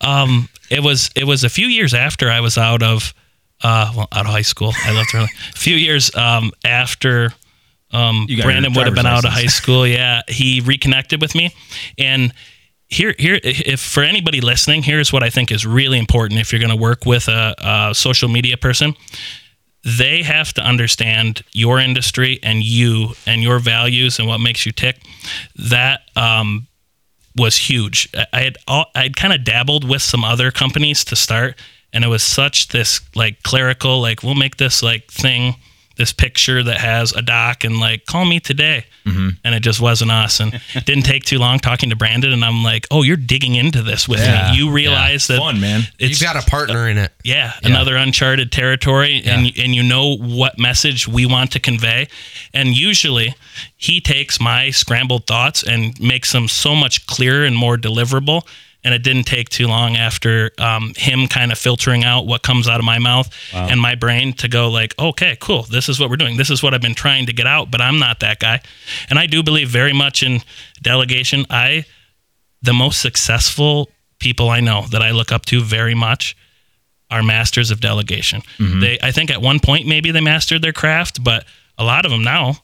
um, 0.00 0.48
it 0.70 0.82
was 0.82 1.10
it 1.14 1.24
was 1.24 1.44
a 1.44 1.48
few 1.48 1.66
years 1.66 1.94
after 1.94 2.28
I 2.28 2.40
was 2.40 2.58
out 2.58 2.82
of 2.82 3.14
uh, 3.62 3.92
well 3.96 4.08
out 4.12 4.26
of 4.26 4.32
high 4.32 4.42
school. 4.42 4.72
I 4.84 4.92
left 4.92 5.14
early. 5.14 5.28
A 5.54 5.58
few 5.58 5.76
years 5.76 6.14
um, 6.16 6.50
after 6.64 7.32
um, 7.92 8.26
Brandon 8.42 8.74
would 8.74 8.86
have 8.86 8.94
been 8.94 9.04
driver's 9.04 9.24
out 9.24 9.30
of 9.30 9.32
high 9.32 9.46
school. 9.46 9.86
Yeah, 9.86 10.22
he 10.28 10.60
reconnected 10.60 11.20
with 11.20 11.34
me, 11.36 11.54
and 11.96 12.34
here 12.88 13.14
here 13.18 13.38
if 13.44 13.80
for 13.80 14.02
anybody 14.02 14.40
listening, 14.40 14.82
here's 14.82 15.12
what 15.12 15.22
I 15.22 15.30
think 15.30 15.52
is 15.52 15.64
really 15.64 15.98
important 15.98 16.40
if 16.40 16.52
you're 16.52 16.60
going 16.60 16.76
to 16.76 16.82
work 16.82 17.06
with 17.06 17.28
a, 17.28 17.54
a 17.58 17.94
social 17.94 18.28
media 18.28 18.56
person 18.56 18.94
they 19.84 20.22
have 20.22 20.52
to 20.54 20.60
understand 20.62 21.42
your 21.52 21.78
industry 21.78 22.38
and 22.42 22.62
you 22.64 23.10
and 23.26 23.42
your 23.42 23.58
values 23.58 24.18
and 24.18 24.28
what 24.28 24.38
makes 24.38 24.66
you 24.66 24.72
tick. 24.72 25.00
That 25.56 26.00
um, 26.16 26.66
was 27.36 27.56
huge. 27.56 28.08
I- 28.32 28.40
had 28.42 28.56
all, 28.66 28.86
I'd 28.94 29.16
kind 29.16 29.32
of 29.32 29.44
dabbled 29.44 29.88
with 29.88 30.02
some 30.02 30.24
other 30.24 30.50
companies 30.50 31.04
to 31.04 31.16
start, 31.16 31.56
and 31.92 32.04
it 32.04 32.08
was 32.08 32.22
such 32.22 32.68
this 32.68 33.00
like 33.14 33.42
clerical 33.42 34.00
like 34.00 34.22
we'll 34.22 34.34
make 34.34 34.56
this 34.56 34.82
like 34.82 35.10
thing, 35.10 35.54
this 35.98 36.12
picture 36.12 36.62
that 36.62 36.78
has 36.78 37.12
a 37.12 37.20
doc 37.20 37.64
and 37.64 37.78
like 37.78 38.06
call 38.06 38.24
me 38.24 38.40
today, 38.40 38.86
mm-hmm. 39.04 39.30
and 39.44 39.54
it 39.54 39.60
just 39.60 39.80
wasn't 39.80 40.10
us. 40.10 40.40
And 40.40 40.54
it 40.74 40.84
didn't 40.86 41.02
take 41.04 41.24
too 41.24 41.38
long 41.38 41.58
talking 41.58 41.90
to 41.90 41.96
Brandon, 41.96 42.32
and 42.32 42.42
I'm 42.44 42.64
like, 42.64 42.86
oh, 42.90 43.02
you're 43.02 43.16
digging 43.18 43.56
into 43.56 43.82
this 43.82 44.08
with 44.08 44.20
Yeah. 44.20 44.52
me. 44.52 44.58
You 44.58 44.70
realize 44.70 45.26
that 45.26 45.38
Fun, 45.38 45.60
man. 45.60 45.82
it's 45.98 46.20
You've 46.20 46.32
got 46.32 46.42
a 46.42 46.48
partner 46.48 46.88
in 46.88 46.96
it. 46.96 47.12
yeah, 47.24 47.52
another 47.62 47.96
uncharted 47.96 48.50
territory, 48.50 49.22
and 49.26 49.52
and 49.58 49.74
you 49.74 49.82
know 49.82 50.16
what 50.16 50.58
message 50.58 51.06
we 51.06 51.26
want 51.26 51.52
to 51.52 51.60
convey, 51.60 52.08
and 52.54 52.76
usually 52.76 53.34
he 53.76 54.00
takes 54.00 54.40
my 54.40 54.70
scrambled 54.70 55.26
thoughts 55.26 55.62
and 55.62 55.98
makes 56.00 56.32
them 56.32 56.48
so 56.48 56.74
much 56.74 57.06
clearer 57.06 57.44
and 57.44 57.56
more 57.56 57.76
deliverable. 57.76 58.46
And 58.84 58.94
it 58.94 59.02
didn't 59.02 59.24
take 59.24 59.48
too 59.48 59.66
long 59.66 59.96
after 59.96 60.52
um, 60.58 60.92
him 60.96 61.26
kind 61.26 61.50
of 61.52 61.58
filtering 61.58 62.04
out 62.04 62.26
what 62.26 62.42
comes 62.42 62.68
out 62.68 62.78
of 62.78 62.84
my 62.84 62.98
mouth 62.98 63.28
and 63.52 63.80
my 63.80 63.96
brain 63.96 64.32
to 64.34 64.48
go 64.48 64.70
like, 64.70 64.94
okay, 64.98 65.36
cool, 65.40 65.64
this 65.64 65.88
is 65.88 65.98
what 65.98 66.08
we're 66.10 66.16
doing. 66.16 66.36
This 66.36 66.48
is 66.48 66.62
what 66.62 66.74
I've 66.74 66.80
been 66.80 66.94
trying 66.94 67.26
to 67.26 67.32
get 67.32 67.46
out, 67.46 67.70
but 67.70 67.80
I'm 67.80 67.98
not 67.98 68.20
that 68.20 68.38
guy. 68.38 68.60
And 69.10 69.18
I 69.18 69.26
do 69.26 69.42
believe 69.42 69.68
very 69.68 69.92
much 69.92 70.22
in 70.22 70.40
delegation. 70.80 71.44
I 71.50 71.84
the 72.62 72.72
most 72.72 73.00
successful 73.00 73.88
people 74.20 74.48
I 74.48 74.60
know 74.60 74.86
that 74.90 75.02
I 75.02 75.10
look 75.10 75.32
up 75.32 75.44
to 75.46 75.60
very 75.60 75.94
much 75.94 76.36
are 77.10 77.22
masters 77.22 77.70
of 77.70 77.80
delegation. 77.80 78.42
They 78.80 78.98
I 79.02 79.10
think 79.12 79.30
at 79.30 79.42
one 79.42 79.58
point 79.60 79.86
maybe 79.86 80.12
they 80.12 80.20
mastered 80.20 80.62
their 80.62 80.72
craft, 80.72 81.22
but 81.24 81.44
a 81.78 81.84
lot 81.84 82.04
of 82.04 82.10
them 82.12 82.22
now 82.22 82.58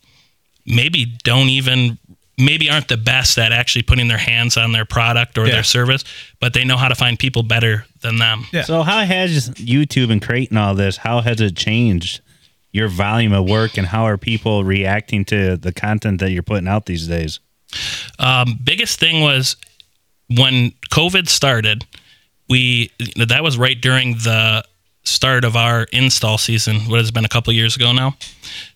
maybe 0.65 1.07
don't 1.25 1.49
even 1.49 1.99
maybe 2.39 2.69
aren't 2.71 2.89
the 2.89 2.97
best 2.97 3.39
at 3.39 3.53
actually 3.53 3.83
putting 3.83 4.09
their 4.09 4.19
hands 4.19 4.57
on 4.57 4.73
their 4.73 4.85
product 4.85 5.39
or 5.39 5.47
Yeah. 5.47 5.53
their 5.55 5.63
service, 5.63 6.05
but 6.41 6.53
they 6.53 6.65
know 6.65 6.77
how 6.77 6.89
to 6.89 6.95
find 6.95 7.19
people 7.19 7.43
better 7.43 7.87
than 8.01 8.19
them. 8.19 8.47
Yeah. 8.53 8.63
So 8.65 8.83
how 8.83 9.05
has 9.05 9.51
YouTube 9.51 10.11
and 10.11 10.21
creating 10.21 10.57
all 10.59 10.75
this? 10.75 10.97
How 10.99 11.21
has 11.21 11.41
it 11.41 11.57
changed 11.57 12.21
your 12.73 12.89
volume 12.89 13.33
of 13.33 13.45
work, 13.49 13.79
and 13.79 13.87
how 13.87 14.03
are 14.05 14.19
people 14.19 14.65
reacting 14.65 15.25
to 15.27 15.57
the 15.57 15.73
content 15.73 16.19
that 16.19 16.33
you're 16.33 16.43
putting 16.43 16.67
out 16.67 16.87
these 16.87 17.07
days? 17.07 17.39
Um, 18.19 18.59
biggest 18.65 18.99
thing 18.99 19.21
was 19.21 19.57
when 20.29 20.73
COVID 20.91 21.29
started, 21.29 21.85
we 22.49 22.91
that 23.17 23.43
was 23.45 23.57
right 23.57 23.81
during 23.81 24.15
the 24.15 24.65
start 25.05 25.45
of 25.45 25.57
our 25.57 25.85
install 25.93 26.39
season. 26.39 26.81
What 26.89 26.99
has 26.99 27.11
been 27.11 27.25
a 27.25 27.29
couple 27.29 27.53
years 27.53 27.77
ago 27.77 27.93
now. 27.93 28.17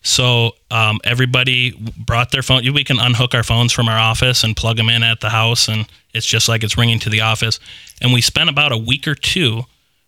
So 0.03 0.53
um, 0.71 1.01
everybody 1.05 1.73
brought 1.97 2.31
their 2.31 2.43
phone. 2.43 2.63
We 2.73 2.85
can 2.85 2.99
unhook 2.99 3.35
our 3.35 3.43
phones 3.43 3.73
from 3.73 3.89
our 3.89 3.99
office 3.99 4.45
and 4.45 4.57
plug 4.57 4.77
them 4.77 4.89
in 4.89 5.03
at 5.03 5.21
the 5.21 5.31
house, 5.31 5.69
and 5.69 5.87
it's 6.15 6.27
just 6.27 6.49
like 6.49 6.63
it's 6.63 6.77
ringing 6.77 6.99
to 7.01 7.11
the 7.11 7.23
office. 7.23 7.59
And 8.01 8.13
we 8.13 8.21
spent 8.21 8.51
about 8.51 8.73
a 8.73 8.79
week 8.79 9.09
or 9.09 9.15
two 9.15 9.63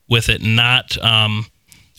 with 0.09 0.29
it 0.29 0.43
not. 0.43 1.03
Um, 1.03 1.47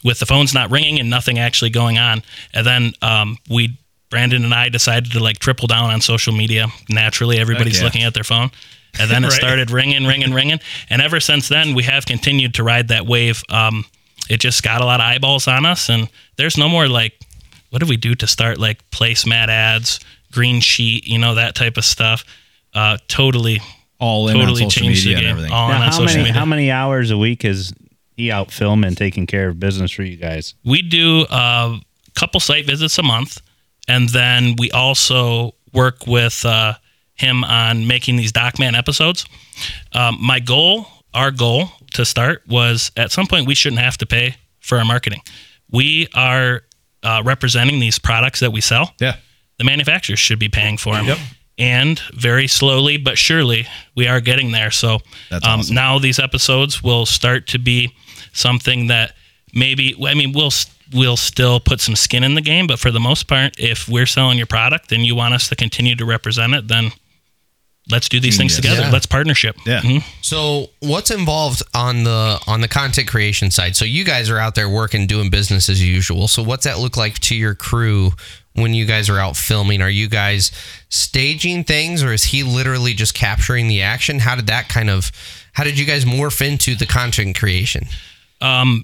with 0.04 0.20
the 0.20 0.26
phones 0.26 0.54
not 0.54 0.72
ringing 0.72 1.00
and 1.00 1.10
nothing 1.10 1.40
actually 1.40 1.70
going 1.70 1.98
on. 1.98 2.24
And 2.54 2.66
then 2.66 2.94
um, 3.02 3.38
we, 3.50 3.78
Brandon 4.10 4.44
and 4.44 4.54
I, 4.54 4.70
decided 4.70 5.12
to 5.12 5.20
like 5.20 5.40
triple 5.40 5.68
down 5.68 5.92
on 5.92 6.02
social 6.02 6.34
media. 6.34 6.68
Naturally, 6.90 7.38
everybody's 7.38 7.80
yeah. 7.80 7.86
looking 7.86 8.04
at 8.04 8.14
their 8.14 8.24
phone. 8.24 8.52
And 9.00 9.10
then 9.10 9.24
it 9.24 9.28
Right. 9.32 9.34
started 9.34 9.72
ringing, 9.72 10.06
ringing, 10.06 10.34
ringing. 10.34 10.60
And 10.90 11.02
ever 11.02 11.20
since 11.20 11.48
then, 11.50 11.76
we 11.76 11.84
have 11.84 12.06
continued 12.06 12.56
to 12.56 12.64
ride 12.64 12.88
that 12.90 13.06
wave. 13.06 13.44
Um, 13.50 13.86
it 14.32 14.40
just 14.40 14.64
got 14.64 14.82
a 14.82 14.86
lot 14.86 15.00
of 15.00 15.06
eyeballs 15.06 15.48
on 15.48 15.66
us. 15.66 15.90
And 15.90 16.08
there's 16.38 16.58
no 16.58 16.70
more 16.70 16.88
like, 16.88 17.14
what 17.70 17.80
do 17.82 17.86
we 17.88 17.98
do 17.98 18.16
to 18.16 18.28
start 18.28 18.58
like 18.58 18.90
placemat 18.92 19.48
ads, 19.50 20.00
green 20.32 20.62
sheet, 20.62 21.06
you 21.08 21.18
know, 21.20 21.36
that 21.36 21.56
type 21.56 21.78
of 21.78 21.84
stuff. 21.86 22.24
Uh, 22.74 22.98
totally, 23.08 23.60
All 24.00 24.30
in 24.30 24.36
totally 24.38 24.64
on 24.64 24.70
social 24.70 24.84
changed 24.88 25.06
media 25.06 25.10
the 25.10 25.16
and 25.18 25.22
game. 25.26 25.30
everything. 25.32 25.52
All 25.54 25.68
in 25.72 25.76
Now, 25.78 25.82
on 25.82 25.86
how 25.88 25.92
social 25.92 26.06
many 26.06 26.18
media. 26.24 26.34
how 26.34 26.46
many 26.46 26.72
hours 26.72 27.12
a 27.12 27.18
week 27.18 27.44
is 27.46 27.74
he 28.16 28.32
out 28.32 28.52
filming, 28.52 28.96
taking 28.96 29.26
care 29.28 29.50
of 29.50 29.60
business 29.60 29.92
for 29.92 30.04
you 30.04 30.16
guys? 30.18 30.54
we 30.64 30.82
do 30.82 31.26
a 31.30 31.80
couple 32.16 32.40
site 32.40 32.66
visits 32.66 32.98
a 32.98 33.04
month 33.04 33.42
and 33.88 34.10
then 34.10 34.56
we 34.58 34.70
also 34.72 35.54
work 35.74 36.06
with 36.08 36.46
uh, 36.46 36.74
him 37.16 37.44
on 37.44 37.88
making 37.88 38.16
these 38.18 38.32
docman 38.32 38.78
episodes 38.78 39.26
um, 39.94 40.18
my 40.22 40.40
goal 40.40 40.86
our 41.14 41.32
goal 41.32 41.70
to 41.94 42.06
start 42.06 42.44
was 42.48 42.92
at 42.98 43.12
some 43.12 43.28
point 43.28 43.46
we 43.48 43.56
shouldn't 43.56 43.82
have 43.82 43.98
to 43.98 44.06
pay 44.06 44.36
for 44.60 44.78
our 44.78 44.86
marketing 44.86 45.22
we 45.70 46.08
are 46.14 46.62
uh, 47.04 47.22
representing 47.26 47.80
these 47.80 47.98
products 48.00 48.40
that 48.42 48.52
we 48.52 48.62
sell 48.62 48.94
Yeah. 49.00 49.16
the 49.58 49.64
manufacturers 49.64 50.20
should 50.20 50.40
be 50.40 50.50
paying 50.50 50.78
for 50.78 50.94
them. 50.96 51.06
Yep. 51.06 51.18
And 51.58 52.00
very 52.14 52.48
slowly 52.48 52.98
but 52.98 53.18
surely, 53.18 53.68
we 53.96 54.08
are 54.08 54.20
getting 54.22 54.52
there. 54.52 54.72
So 54.72 54.96
um, 55.32 55.42
awesome. 55.44 55.76
now 55.76 56.00
these 56.00 56.18
episodes 56.20 56.82
will 56.84 57.06
start 57.06 57.46
to 57.48 57.60
be 57.60 57.94
something 58.34 58.88
that 58.88 59.14
maybe 59.54 59.96
I 60.06 60.14
mean 60.14 60.32
we'll 60.34 60.52
we'll 60.94 61.18
still 61.18 61.60
put 61.60 61.80
some 61.80 61.96
skin 61.96 62.24
in 62.24 62.34
the 62.36 62.42
game, 62.42 62.68
but 62.68 62.80
for 62.80 62.92
the 62.92 63.00
most 63.00 63.28
part, 63.28 63.54
if 63.60 63.88
we're 63.88 64.06
selling 64.08 64.38
your 64.38 64.48
product 64.48 64.92
and 64.92 65.06
you 65.06 65.16
want 65.16 65.34
us 65.34 65.50
to 65.50 65.56
continue 65.56 65.96
to 65.96 66.06
represent 66.06 66.54
it, 66.54 66.68
then 66.68 66.92
let's 67.90 68.08
do 68.10 68.20
these 68.20 68.38
things 68.38 68.56
together. 68.56 68.82
Yeah. 68.82 68.90
Let's 68.92 69.06
partnership. 69.06 69.56
Yeah. 69.66 69.82
Mhm. 69.82 70.04
So 70.22 70.70
what's 70.80 71.10
involved 71.12 71.64
on 71.74 72.04
the 72.04 72.40
on 72.48 72.62
the 72.62 72.68
content 72.68 73.08
creation 73.08 73.52
side? 73.52 73.76
So 73.76 73.86
you 73.86 74.04
guys 74.04 74.30
are 74.30 74.38
out 74.38 74.56
there 74.56 74.70
working, 74.70 75.08
doing 75.08 75.30
business 75.30 75.70
as 75.70 75.82
usual. 75.84 76.28
So 76.28 76.44
what's 76.44 76.66
that 76.66 76.80
look 76.80 76.96
like 76.98 77.20
to 77.20 77.36
your 77.36 77.56
crew 77.56 78.14
when 78.54 78.74
you 78.74 78.86
guys 78.86 79.10
are 79.10 79.18
out 79.18 79.36
filming? 79.36 79.82
Are 79.82 79.90
you 79.90 80.08
guys 80.08 80.52
staging 80.90 81.64
things, 81.64 82.04
or 82.04 82.14
is 82.14 82.26
he 82.26 82.44
literally 82.44 82.94
just 82.94 83.14
capturing 83.14 83.68
the 83.68 83.82
action? 83.82 84.20
How 84.20 84.36
did 84.36 84.48
that 84.48 84.70
kind 84.70 84.90
of 84.90 85.12
how 85.54 85.64
did 85.64 85.78
you 85.80 85.86
guys 85.86 86.06
morph 86.06 86.42
into 86.46 86.76
the 86.76 86.86
content 86.86 87.38
creation? 87.38 87.88
um, 88.42 88.84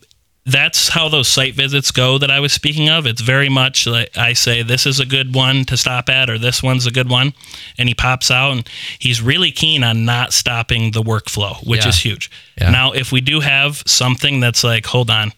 that's 0.49 0.87
how 0.87 1.09
those 1.09 1.27
site 1.27 1.55
visits 1.55 1.91
go 1.91 2.17
that 2.17 2.31
I 2.31 2.39
was 2.39 2.53
speaking 2.53 2.89
of. 2.89 3.05
It's 3.05 3.19
very 3.21 3.49
much 3.49 3.85
like 3.85 4.17
I 4.17 4.31
say, 4.31 4.63
this 4.63 4.85
is 4.85 4.97
a 4.99 5.05
good 5.05 5.35
one 5.35 5.65
to 5.65 5.75
stop 5.75 6.07
at, 6.07 6.29
or 6.29 6.37
this 6.39 6.63
one's 6.63 6.85
a 6.87 6.91
good 6.91 7.09
one. 7.09 7.33
And 7.77 7.89
he 7.89 7.93
pops 7.93 8.31
out 8.31 8.53
and 8.53 8.69
he's 8.97 9.21
really 9.21 9.51
keen 9.51 9.83
on 9.83 10.05
not 10.05 10.31
stopping 10.31 10.91
the 10.91 11.03
workflow, 11.03 11.57
which 11.67 11.83
Yeah. 11.83 11.89
is 11.89 11.99
huge. 11.99 12.31
Yeah. 12.59 12.69
Now, 12.69 12.93
if 12.93 13.11
we 13.11 13.19
do 13.19 13.41
have 13.41 13.83
something 13.85 14.39
that's 14.39 14.63
like, 14.63 14.85
hold 14.85 15.09
on, 15.09 15.33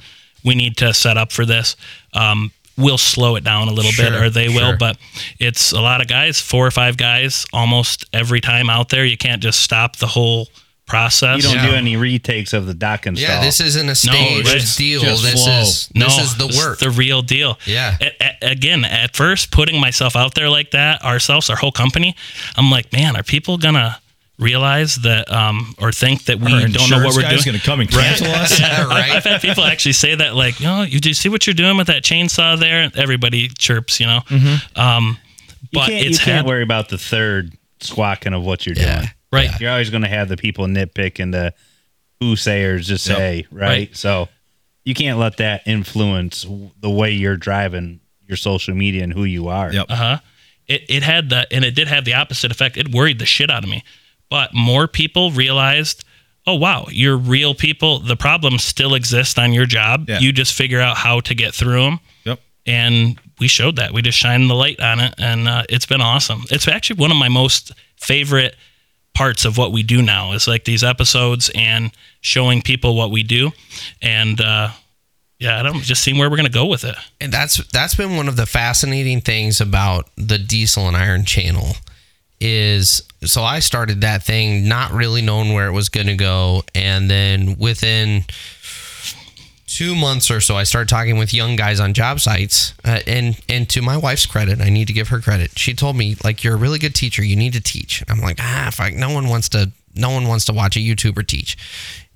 we 0.46 0.54
need 0.54 0.78
to 0.78 0.94
set 0.94 1.18
up 1.18 1.32
for 1.32 1.44
this, 1.44 1.76
um, 2.14 2.52
we'll 2.78 2.98
slow 3.00 3.36
it 3.36 3.44
down 3.44 3.68
a 3.68 3.74
little 3.74 3.92
bit, 3.92 4.14
Sure, 4.14 4.24
or 4.26 4.30
they 4.30 4.48
will. 4.48 4.78
But 4.78 4.98
it's 5.40 5.72
a 5.72 5.82
lot 5.82 6.02
of 6.02 6.08
guys, 6.08 6.40
four 6.40 6.68
or 6.68 6.72
five 6.72 6.98
guys 6.98 7.48
almost 7.52 8.06
every 8.14 8.42
time 8.42 8.70
out 8.70 8.90
there. 8.90 9.04
You 9.06 9.18
can't 9.18 9.42
just 9.42 9.60
stop 9.62 9.96
the 9.98 10.08
whole 10.08 10.48
process. 10.90 11.38
You 11.38 11.44
don't 11.44 11.56
Yeah. 11.56 11.70
do 11.70 11.76
any 11.76 11.96
retakes 11.96 12.52
of 12.52 12.66
the 12.66 12.74
dock 12.74 13.06
install. 13.08 13.30
Yeah, 13.30 13.42
this 13.42 13.62
isn't 13.62 13.88
a 13.88 13.96
staged 13.96 14.48
it's 14.50 14.76
deal. 14.76 15.00
just 15.02 15.24
this 15.24 15.44
flow. 15.46 15.62
is 15.62 15.90
No, 15.96 16.06
this 16.06 16.18
is 16.20 16.36
the 16.36 16.48
work. 16.58 16.80
the 16.80 16.90
real 16.90 17.22
deal. 17.22 17.58
Yeah. 17.66 17.96
A- 18.02 18.12
a- 18.46 18.52
again, 18.52 18.84
at 18.84 19.16
first, 19.16 19.52
putting 19.52 19.80
myself 19.80 20.16
out 20.16 20.34
there 20.36 20.50
like 20.50 20.72
that, 20.72 21.04
ourselves, 21.04 21.50
our 21.50 21.56
whole 21.56 21.72
company, 21.72 22.16
I'm 22.58 22.70
like, 22.70 22.92
man, 22.92 23.16
are 23.16 23.24
people 23.24 23.58
gonna 23.58 24.00
realize 24.40 24.96
that, 24.98 25.30
um, 25.32 25.76
or 25.80 25.92
think 25.92 26.24
that 26.26 26.40
we 26.40 26.52
Our 26.52 26.68
don't 26.68 26.90
know 26.90 27.04
what 27.04 27.14
we're 27.14 27.22
guy's 27.24 27.44
doing? 27.44 27.56
going 27.56 27.60
to 27.60 27.66
come 27.66 27.82
and 27.82 27.92
cancel 27.92 28.28
us. 28.34 28.58
Yeah, 28.60 28.68
I've- 28.80 28.86
right. 28.90 29.12
I've 29.12 29.24
had 29.26 29.42
people 29.42 29.66
actually 29.66 29.92
say 29.94 30.16
that, 30.16 30.34
like, 30.36 30.56
oh, 30.64 30.84
you 30.84 31.00
do 31.02 31.10
you 31.10 31.14
see 31.14 31.28
what 31.30 31.46
you're 31.46 31.54
doing 31.54 31.76
with 31.76 31.88
that 31.88 32.04
chainsaw 32.04 32.58
there? 32.58 32.90
Everybody 32.96 33.50
chirps, 33.50 34.00
you 34.00 34.06
know. 34.08 34.22
Um, 34.78 35.18
you 35.62 35.68
but 35.74 35.88
can't, 35.88 36.04
you 36.06 36.10
it's 36.10 36.20
can't 36.20 36.38
had- 36.38 36.46
worry 36.46 36.64
about 36.64 36.88
the 36.88 36.98
third 36.98 37.52
squawking 37.82 38.34
of 38.34 38.44
what 38.44 38.66
you're 38.66 38.76
Yeah. 38.78 38.96
doing. 39.00 39.12
Right. 39.32 39.50
You're 39.60 39.72
always 39.72 39.90
going 39.90 40.04
to 40.04 40.10
have 40.10 40.30
the 40.30 40.38
people 40.38 40.66
nitpick 40.66 41.20
and 41.22 41.34
the 41.34 41.54
who 42.20 42.36
sayers 42.36 42.88
just 42.88 43.08
Yep. 43.08 43.18
say, 43.18 43.48
right? 43.52 43.68
Right. 43.68 43.96
So 43.96 44.28
you 44.84 44.94
can't 44.94 45.20
let 45.20 45.38
that 45.38 45.62
influence 45.68 46.46
the 46.80 46.90
way 46.90 47.12
you're 47.12 47.38
driving 47.38 48.00
your 48.28 48.38
social 48.38 48.76
media 48.76 49.04
and 49.04 49.14
who 49.14 49.24
you 49.24 49.48
are. 49.48 49.72
Yep. 49.72 49.86
Uh 49.90 49.96
huh. 49.96 50.18
It 50.68 50.84
it 50.90 51.04
had 51.04 51.30
the 51.30 51.48
and 51.52 51.64
it 51.66 51.76
did 51.76 51.88
have 51.88 52.06
the 52.06 52.14
opposite 52.14 52.52
effect. 52.52 52.78
It 52.78 52.92
worried 52.94 53.20
the 53.20 53.26
shit 53.26 53.50
out 53.50 53.64
of 53.64 53.70
me. 53.70 53.84
But 54.30 54.54
more 54.54 54.88
people 54.88 55.32
realized, 55.32 56.04
oh 56.46 56.56
wow, 56.56 56.86
you're 56.92 57.18
real 57.18 57.56
people. 57.56 58.00
The 58.00 58.16
problems 58.16 58.64
still 58.64 58.94
exist 58.94 59.40
on 59.40 59.54
your 59.54 59.66
job. 59.66 60.08
Yeah. 60.10 60.20
You 60.20 60.32
just 60.32 60.54
figure 60.54 60.80
out 60.80 60.98
how 60.98 61.20
to 61.22 61.34
get 61.34 61.56
through 61.56 61.82
them. 61.84 62.00
Yep. 62.26 62.40
And 62.68 63.20
we 63.40 63.48
showed 63.48 63.78
that. 63.78 63.94
We 63.94 64.02
just 64.04 64.18
shined 64.20 64.50
the 64.50 64.54
light 64.54 64.80
on 64.80 65.00
it, 65.00 65.16
and 65.18 65.48
uh, 65.48 65.64
it's 65.70 65.86
been 65.88 66.02
awesome. 66.02 66.44
It's 66.52 66.68
actually 66.68 66.98
one 67.00 67.10
of 67.10 67.18
my 67.18 67.30
most 67.30 67.72
favorite 67.96 68.56
parts 69.14 69.46
of 69.46 69.58
what 69.58 69.72
we 69.72 69.84
do 69.84 70.02
now. 70.02 70.34
Is 70.34 70.48
like 70.48 70.66
these 70.66 70.84
episodes 70.84 71.52
and 71.56 71.92
showing 72.22 72.62
people 72.62 72.96
what 72.96 73.12
we 73.12 73.24
do. 73.24 73.52
And 74.02 74.40
uh 74.42 74.70
yeah 75.40 75.58
i 75.58 75.64
don't 75.64 75.82
just 75.84 76.04
seeing 76.04 76.18
where 76.18 76.30
we're 76.30 76.36
gonna 76.38 76.50
go 76.50 76.66
with 76.66 76.84
it. 76.84 76.96
And 77.22 77.32
that's 77.32 77.66
that's 77.72 77.96
been 77.96 78.18
one 78.18 78.28
of 78.28 78.36
the 78.36 78.46
fascinating 78.46 79.22
things 79.22 79.62
about 79.62 80.10
the 80.18 80.38
diesel 80.38 80.88
and 80.88 80.98
iron 80.98 81.26
channel 81.26 81.76
is 82.42 83.04
so 83.24 83.44
I 83.44 83.60
started 83.60 84.02
that 84.02 84.24
thing 84.24 84.68
not 84.68 84.92
really 84.92 85.22
knowing 85.22 85.54
where 85.54 85.68
it 85.68 85.74
was 85.74 85.90
going 85.90 86.08
to 86.08 86.16
go. 86.16 86.64
And 86.74 87.10
then 87.10 87.58
within 87.58 88.24
two 89.80 89.96
months 89.96 90.30
or 90.30 90.42
so, 90.42 90.58
I 90.58 90.64
started 90.64 90.90
talking 90.90 91.18
with 91.18 91.34
young 91.34 91.56
guys 91.56 91.80
on 91.80 91.94
job 91.94 92.20
sites, 92.20 92.74
uh, 92.84 93.00
and 93.08 93.40
and 93.48 93.70
to 93.70 93.82
my 93.82 93.96
wife's 93.96 94.26
credit, 94.26 94.60
I 94.60 94.68
need 94.68 94.88
to 94.88 94.94
give 94.94 95.08
her 95.08 95.22
credit. 95.22 95.58
She 95.58 95.74
told 95.74 95.96
me 95.96 96.18
like 96.22 96.44
you're 96.44 96.56
a 96.56 96.58
really 96.58 96.80
good 96.80 96.94
teacher. 96.94 97.24
You 97.24 97.38
need 97.38 97.54
to 97.54 97.62
teach. 97.62 98.04
I'm 98.10 98.20
like 98.20 98.40
ah, 98.42 98.68
if 98.68 98.82
I, 98.82 98.90
no 98.90 99.10
one 99.14 99.30
wants 99.30 99.48
to, 99.50 99.72
no 99.96 100.10
one 100.10 100.28
wants 100.28 100.44
to 100.46 100.54
watch 100.54 100.76
a 100.76 100.82
YouTuber 100.82 101.26
teach. 101.26 101.58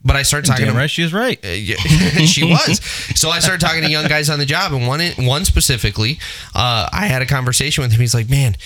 But 0.03 0.17
I 0.17 0.23
started 0.23 0.45
talking 0.45 0.65
Damn 0.65 0.73
to 0.73 0.79
right, 0.81 0.89
she 0.89 1.03
was 1.03 1.13
right. 1.13 1.39
uh, 1.41 1.53
she 2.25 2.43
was. 2.43 2.81
So 3.15 3.29
I 3.29 3.39
started 3.39 3.65
talking 3.65 3.81
to 3.83 3.89
young 3.89 4.09
guys 4.09 4.29
on 4.29 4.39
the 4.39 4.45
job, 4.45 4.73
and 4.73 4.85
one 4.85 4.99
one 5.19 5.45
specifically, 5.45 6.19
uh, 6.53 6.89
I 6.91 7.05
had 7.05 7.21
a 7.21 7.25
conversation 7.25 7.81
with 7.81 7.93
him. 7.93 8.01
He's 8.01 8.13
like, 8.13 8.29
"Man, 8.29 8.57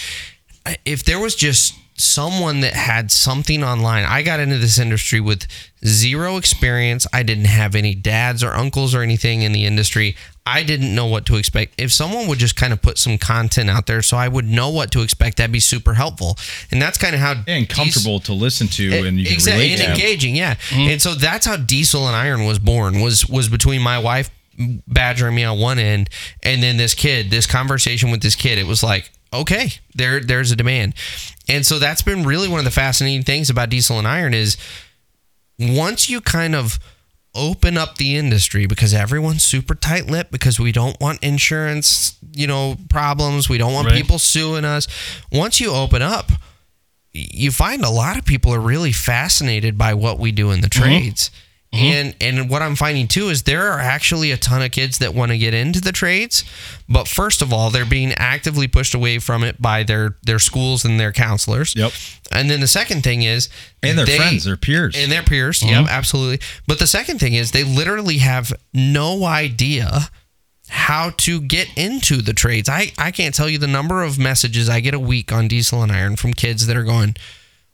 if 0.85 1.03
there 1.03 1.19
was 1.19 1.35
just 1.35 1.75
someone 1.97 2.61
that 2.61 2.73
had 2.73 3.11
something 3.11 3.63
online, 3.63 4.05
I 4.05 4.21
got 4.21 4.39
into 4.39 4.57
this 4.57 4.77
industry 4.79 5.19
with 5.19 5.47
zero 5.85 6.37
experience. 6.37 7.07
I 7.11 7.23
didn't 7.23 7.45
have 7.45 7.75
any 7.75 7.95
dads 7.95 8.43
or 8.43 8.53
uncles 8.53 8.93
or 8.93 9.01
anything 9.01 9.41
in 9.41 9.51
the 9.51 9.65
industry. 9.65 10.15
I 10.45 10.63
didn't 10.63 10.95
know 10.95 11.07
what 11.07 11.25
to 11.25 11.35
expect. 11.35 11.73
If 11.77 11.91
someone 11.91 12.27
would 12.27 12.39
just 12.39 12.55
kind 12.55 12.71
of 12.71 12.81
put 12.81 12.97
some 12.97 13.17
content 13.17 13.69
out 13.69 13.85
there 13.87 14.01
so 14.01 14.15
I 14.15 14.27
would 14.27 14.45
know 14.45 14.69
what 14.69 14.91
to 14.91 15.01
expect, 15.01 15.37
that'd 15.37 15.51
be 15.51 15.59
super 15.59 15.95
helpful. 15.95 16.37
And 16.71 16.81
that's 16.81 16.97
kind 16.97 17.13
of 17.13 17.19
how 17.19 17.31
And 17.47 17.67
these- 17.67 17.75
comfortable 17.75 18.19
to 18.21 18.33
listen 18.33 18.67
to, 18.69 19.05
and 19.05 19.19
you 19.19 19.25
can 19.25 19.33
exactly 19.33 19.63
relate 19.63 19.79
and 19.81 19.97
to. 19.97 20.01
engaging 20.01 20.35
yeah 20.35 20.55
mm-hmm. 20.55 20.89
and 20.91 21.01
so 21.01 21.15
that's 21.15 21.45
how 21.45 21.57
diesel 21.57 22.07
and 22.07 22.15
iron 22.15 22.45
was 22.45 22.59
born 22.59 23.01
was 23.01 23.27
was 23.27 23.49
between 23.49 23.81
my 23.81 23.97
wife 23.99 24.29
badgering 24.87 25.35
me 25.35 25.43
on 25.43 25.59
one 25.59 25.79
end 25.79 26.09
and 26.43 26.61
then 26.63 26.77
this 26.77 26.93
kid 26.93 27.29
this 27.29 27.45
conversation 27.45 28.11
with 28.11 28.21
this 28.21 28.35
kid 28.35 28.57
it 28.57 28.65
was 28.67 28.83
like 28.83 29.09
okay 29.33 29.69
there 29.95 30.19
there's 30.19 30.51
a 30.51 30.55
demand 30.55 30.93
and 31.47 31.65
so 31.65 31.79
that's 31.79 32.01
been 32.01 32.23
really 32.23 32.47
one 32.47 32.59
of 32.59 32.65
the 32.65 32.71
fascinating 32.71 33.23
things 33.23 33.49
about 33.49 33.69
diesel 33.69 33.97
and 33.97 34.07
iron 34.07 34.33
is 34.33 34.57
once 35.59 36.09
you 36.09 36.21
kind 36.21 36.55
of 36.55 36.79
open 37.35 37.77
up 37.77 37.97
the 37.97 38.15
industry 38.15 38.65
because 38.65 38.93
everyone's 38.93 39.43
super 39.43 39.75
tight-lipped 39.75 40.31
because 40.31 40.59
we 40.59 40.71
don't 40.71 40.99
want 40.99 41.21
insurance 41.23 42.17
you 42.33 42.47
know 42.47 42.77
problems 42.89 43.47
we 43.47 43.57
don't 43.57 43.73
want 43.73 43.87
Right. 43.87 43.95
people 43.95 44.17
suing 44.17 44.65
us 44.65 44.87
once 45.31 45.59
you 45.59 45.71
open 45.71 46.01
up 46.01 46.31
you 47.17 47.51
find 47.51 47.83
a 47.83 47.89
lot 47.89 48.17
of 48.17 48.25
people 48.25 48.53
are 48.53 48.59
really 48.59 48.91
fascinated 48.91 49.77
by 49.77 49.93
what 49.93 50.19
we 50.19 50.31
do 50.31 50.51
in 50.51 50.61
the 50.61 50.67
mm-hmm. 50.67 50.83
trades. 50.83 51.31
Mm-hmm. 51.73 51.85
And 51.85 52.15
and 52.21 52.49
what 52.49 52.61
I'm 52.61 52.77
finding 52.77 53.09
too 53.09 53.27
is 53.27 53.43
there 53.43 53.73
are 53.73 53.79
actually 53.79 54.31
a 54.31 54.37
ton 54.37 54.61
of 54.61 54.71
kids 54.71 54.99
that 54.99 55.13
want 55.13 55.31
to 55.31 55.37
get 55.37 55.53
into 55.53 55.81
the 55.81 55.91
trades, 55.91 56.45
but 56.87 57.09
first 57.09 57.41
of 57.41 57.51
all, 57.51 57.69
they're 57.69 57.85
being 57.85 58.13
actively 58.13 58.69
pushed 58.69 58.93
away 58.93 59.19
from 59.19 59.43
it 59.43 59.61
by 59.61 59.83
their 59.83 60.15
their 60.23 60.39
schools 60.39 60.85
and 60.85 60.97
their 60.97 61.11
counselors. 61.11 61.75
Yep. 61.75 61.91
And 62.31 62.49
then 62.49 62.61
the 62.61 62.67
second 62.67 63.03
thing 63.03 63.23
is 63.23 63.49
And 63.83 63.97
their 63.97 64.05
they- 64.05 64.15
friends, 64.17 64.45
their 64.45 64.55
peers. 64.55 64.95
and 64.97 65.11
their 65.11 65.23
peers. 65.23 65.61
Yep, 65.61 65.71
mm-hmm. 65.71 65.89
absolutely. 65.89 66.39
But 66.67 66.79
the 66.79 66.87
second 66.87 67.19
thing 67.19 67.33
is 67.33 67.51
they 67.51 67.65
literally 67.65 68.19
have 68.19 68.53
no 68.73 69.25
idea 69.25 70.09
how 70.69 71.11
to 71.17 71.39
get 71.41 71.67
into 71.77 72.21
the 72.21 72.33
trades. 72.33 72.67
I, 72.69 72.91
I 72.97 73.11
can't 73.11 73.33
tell 73.35 73.47
you 73.49 73.57
the 73.57 73.67
number 73.67 74.03
of 74.03 74.17
messages 74.19 74.67
I 74.69 74.79
get 74.81 74.93
a 74.93 74.99
week 74.99 75.31
on 75.31 75.47
diesel 75.47 75.81
and 75.83 75.91
iron 75.91 76.15
from 76.17 76.33
kids 76.33 76.67
that 76.67 76.75
are 76.75 76.83
going, 76.83 77.15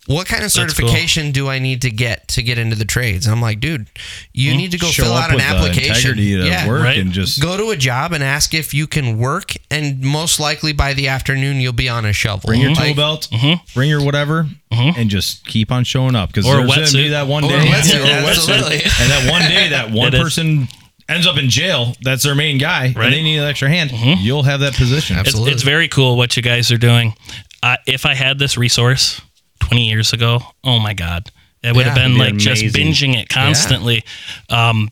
what 0.07 0.27
kind 0.27 0.43
of 0.43 0.51
cool. 0.53 0.67
certification 0.67 1.31
do 1.31 1.47
I 1.47 1.59
need 1.59 1.81
to 1.83 1.89
get 1.91 2.27
to 2.29 2.43
get 2.43 2.57
into 2.57 2.75
the 2.75 2.83
trades? 2.85 3.25
And 3.25 3.33
I'm 3.33 3.41
like, 3.41 3.59
dude, 3.61 3.87
you 4.33 4.53
need 4.55 4.71
to 4.71 4.77
go 4.77 4.87
Show 4.87 5.03
fill 5.03 5.13
out 5.13 5.31
an 5.33 5.39
uh, 5.39 5.43
application. 5.43 6.17
yeah. 6.17 6.67
work 6.67 6.83
Right. 6.83 6.97
and 6.97 7.11
just 7.11 7.41
Go 7.41 7.55
to 7.57 7.69
a 7.69 7.77
job 7.77 8.11
and 8.11 8.21
ask 8.23 8.53
if 8.53 8.73
you 8.73 8.85
can 8.85 9.17
work, 9.17 9.53
and 9.71 10.01
most 10.01 10.39
likely 10.39 10.73
by 10.73 10.93
the 10.93 11.07
afternoon 11.07 11.61
you'll 11.61 11.71
be 11.73 11.87
on 11.87 12.05
a 12.05 12.11
shovel. 12.13 12.47
bring 12.47 12.59
your 12.61 12.75
tool 12.75 12.85
Like- 12.87 12.95
belt, 12.97 13.27
mm-hmm. 13.31 13.63
bring 13.73 13.89
your 13.89 14.03
whatever, 14.03 14.47
mm-hmm. 14.71 14.99
and 14.99 15.09
just 15.09 15.45
keep 15.47 15.71
on 15.71 15.83
showing 15.85 16.15
up 16.15 16.29
because 16.29 16.45
Or 16.45 16.59
a 16.59 16.67
there's 16.67 16.75
going 16.75 16.87
to 16.87 16.93
be 16.97 17.03
wetsuit. 17.05 17.09
that 17.11 17.27
one 17.27 17.43
Or 17.45 17.47
a 17.47 17.49
day, 17.61 17.65
wetsuit, 17.67 17.99
Or 18.01 18.03
a 18.03 18.29
absolutely. 18.29 18.75
and 18.83 19.11
that 19.11 19.27
one 19.31 19.41
day 19.49 19.69
that 19.69 19.91
one 19.91 20.07
It 20.09 20.15
is. 20.15 20.21
person 20.21 20.67
ends 21.07 21.27
up 21.27 21.37
in 21.37 21.49
jail. 21.49 21.95
That's 22.01 22.23
their 22.23 22.35
main 22.35 22.57
guy, 22.57 22.93
Right. 22.95 23.05
and 23.05 23.13
they 23.13 23.21
need 23.23 23.37
an 23.37 23.47
extra 23.47 23.69
hand. 23.69 23.91
Mm-hmm. 23.91 24.21
You'll 24.21 24.43
have 24.43 24.59
that 24.61 24.73
position. 24.73 25.17
It's, 25.17 25.29
Absolutely. 25.29 25.53
it's 25.53 25.63
very 25.63 25.87
cool 25.87 26.17
what 26.17 26.35
you 26.35 26.43
guys 26.43 26.71
are 26.71 26.77
doing. 26.77 27.13
Uh, 27.61 27.77
if 27.87 28.05
I 28.05 28.13
had 28.15 28.37
this 28.39 28.57
resource 28.57 29.21
20 29.67 29.87
years 29.87 30.13
ago, 30.13 30.39
oh 30.63 30.79
my 30.79 30.93
God, 30.93 31.31
it 31.63 31.75
would 31.75 31.85
have 31.85 31.95
been 31.95 32.17
like 32.17 32.33
be 32.33 32.39
just 32.39 32.63
binging 32.65 33.15
it 33.15 33.29
constantly. 33.29 34.03
Um, 34.49 34.89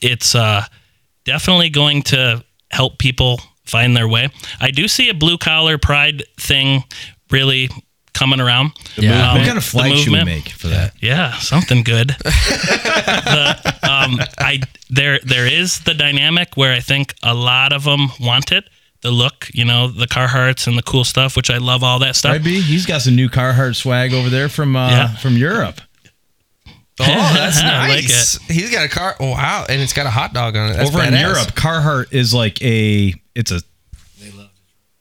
it's 0.00 0.34
uh, 0.34 0.64
definitely 1.24 1.68
going 1.70 2.02
to 2.04 2.42
help 2.70 2.98
people 2.98 3.40
find 3.64 3.96
their 3.96 4.08
way. 4.08 4.30
I 4.60 4.70
do 4.70 4.88
see 4.88 5.10
a 5.10 5.14
blue 5.14 5.36
collar 5.36 5.76
pride 5.76 6.24
thing 6.38 6.84
really 7.30 7.68
coming 8.14 8.40
around. 8.40 8.72
Yeah. 8.96 9.32
what 9.32 9.40
Um, 9.40 9.46
kind 9.46 9.58
of 9.58 9.64
flag 9.64 9.96
should 9.96 10.12
we 10.12 10.24
make 10.24 10.48
for 10.48 10.68
that? 10.68 10.94
Yeah, 11.00 11.34
something 11.38 11.82
good. 11.82 12.08
the, 12.18 13.78
um, 13.82 14.18
I 14.38 14.60
there 14.90 15.20
there 15.24 15.46
is 15.46 15.80
the 15.80 15.94
dynamic 15.94 16.56
where 16.56 16.72
I 16.72 16.80
think 16.80 17.14
a 17.22 17.34
lot 17.34 17.72
of 17.72 17.84
them 17.84 18.08
want 18.18 18.52
it. 18.52 18.64
The 19.02 19.10
look, 19.12 19.48
you 19.54 19.64
know, 19.64 19.86
the 19.88 20.06
Carhartts 20.08 20.66
and 20.66 20.76
the 20.76 20.82
cool 20.82 21.04
stuff, 21.04 21.36
which 21.36 21.50
I 21.50 21.58
love 21.58 21.84
all 21.84 22.00
that 22.00 22.16
stuff. 22.16 22.32
Right, 22.32 22.42
B? 22.44 22.60
He's 22.60 22.84
got 22.84 23.00
some 23.02 23.14
new 23.14 23.28
Carhartt 23.28 23.76
swag 23.76 24.12
over 24.12 24.28
there 24.28 24.48
from 24.48 24.74
uh, 24.74 24.88
Yeah. 24.90 25.16
from 25.16 25.36
Europe. 25.36 25.80
Oh, 27.00 27.04
that's 27.06 27.60
I 27.62 27.88
like 27.88 28.02
nice. 28.02 28.38
He's 28.48 28.72
got 28.72 28.84
a 28.84 28.88
car. 28.88 29.14
Oh, 29.20 29.30
wow. 29.30 29.66
And 29.68 29.80
it's 29.80 29.92
got 29.92 30.06
a 30.06 30.10
hot 30.10 30.32
dog 30.32 30.56
on 30.56 30.70
it. 30.70 30.74
That's 30.74 30.90
over 30.90 31.00
in 31.04 31.14
badass. 31.14 31.20
Europe, 31.20 31.48
Carhartt 31.54 32.12
is 32.12 32.34
like 32.34 32.60
a 32.62 33.14
it's 33.36 33.52
a 33.52 33.60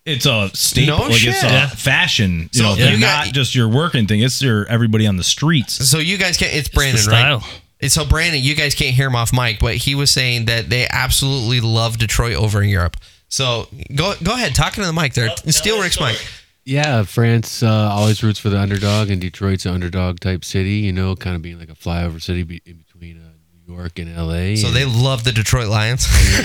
it's 0.05 0.25
a 0.25 0.49
staple. 0.53 0.97
No 0.99 1.03
like 1.05 1.13
it's 1.13 1.19
shit. 1.21 1.43
a 1.43 1.47
Yeah. 1.47 1.67
fashion. 1.69 2.49
You 2.53 2.59
So 2.59 2.63
know, 2.63 2.69
you 2.75 2.83
they're 2.85 2.99
got- 2.99 3.25
not 3.25 3.33
just 3.33 3.55
your 3.55 3.67
working 3.67 4.05
thing. 4.07 4.21
It's 4.21 4.41
your 4.41 4.65
everybody 4.67 5.07
on 5.07 5.17
the 5.17 5.23
streets. 5.23 5.73
So 5.89 5.97
you 5.97 6.17
guys 6.19 6.37
can't. 6.37 6.53
It's 6.53 6.69
Brandon, 6.69 7.01
style. 7.01 7.39
right? 7.39 7.61
And 7.81 7.91
So 7.91 8.05
Brandon, 8.05 8.41
you 8.41 8.53
guys 8.55 8.73
can't 8.75 8.95
hear 8.95 9.07
him 9.07 9.15
off 9.15 9.33
mic, 9.33 9.59
but 9.59 9.75
he 9.75 9.95
was 9.95 10.09
saying 10.11 10.45
that 10.45 10.69
they 10.69 10.87
absolutely 10.89 11.61
love 11.61 11.97
Detroit 11.97 12.35
over 12.35 12.61
in 12.61 12.69
Europe. 12.69 12.95
So 13.29 13.67
go 13.95 14.13
go 14.23 14.33
ahead, 14.33 14.55
talking 14.55 14.81
to 14.83 14.87
the 14.87 14.93
mic 14.93 15.13
there. 15.13 15.29
Steal 15.47 15.81
Rick's 15.81 15.99
mic. 15.99 16.17
Yeah, 16.63 17.03
France 17.03 17.63
uh, 17.63 17.69
always 17.91 18.21
roots 18.23 18.39
for 18.39 18.49
the 18.49 18.59
underdog, 18.59 19.09
and 19.09 19.21
Detroit's 19.21 19.65
an 19.65 19.73
underdog 19.73 20.19
type 20.19 20.43
city. 20.43 20.75
You 20.79 20.91
know, 20.93 21.15
kind 21.15 21.35
of 21.35 21.41
being 21.41 21.59
like 21.59 21.69
a 21.69 21.75
flyover 21.75 22.21
city 22.21 22.43
be- 22.43 22.61
in 22.65 22.77
between 22.77 23.17
uh, 23.19 23.29
New 23.67 23.73
York 23.75 23.99
and 23.99 24.13
L.A. 24.15 24.55
So 24.57 24.67
and 24.67 24.75
they 24.75 24.85
love 24.85 25.23
the 25.23 25.31
Detroit 25.31 25.67
Lions. 25.69 26.05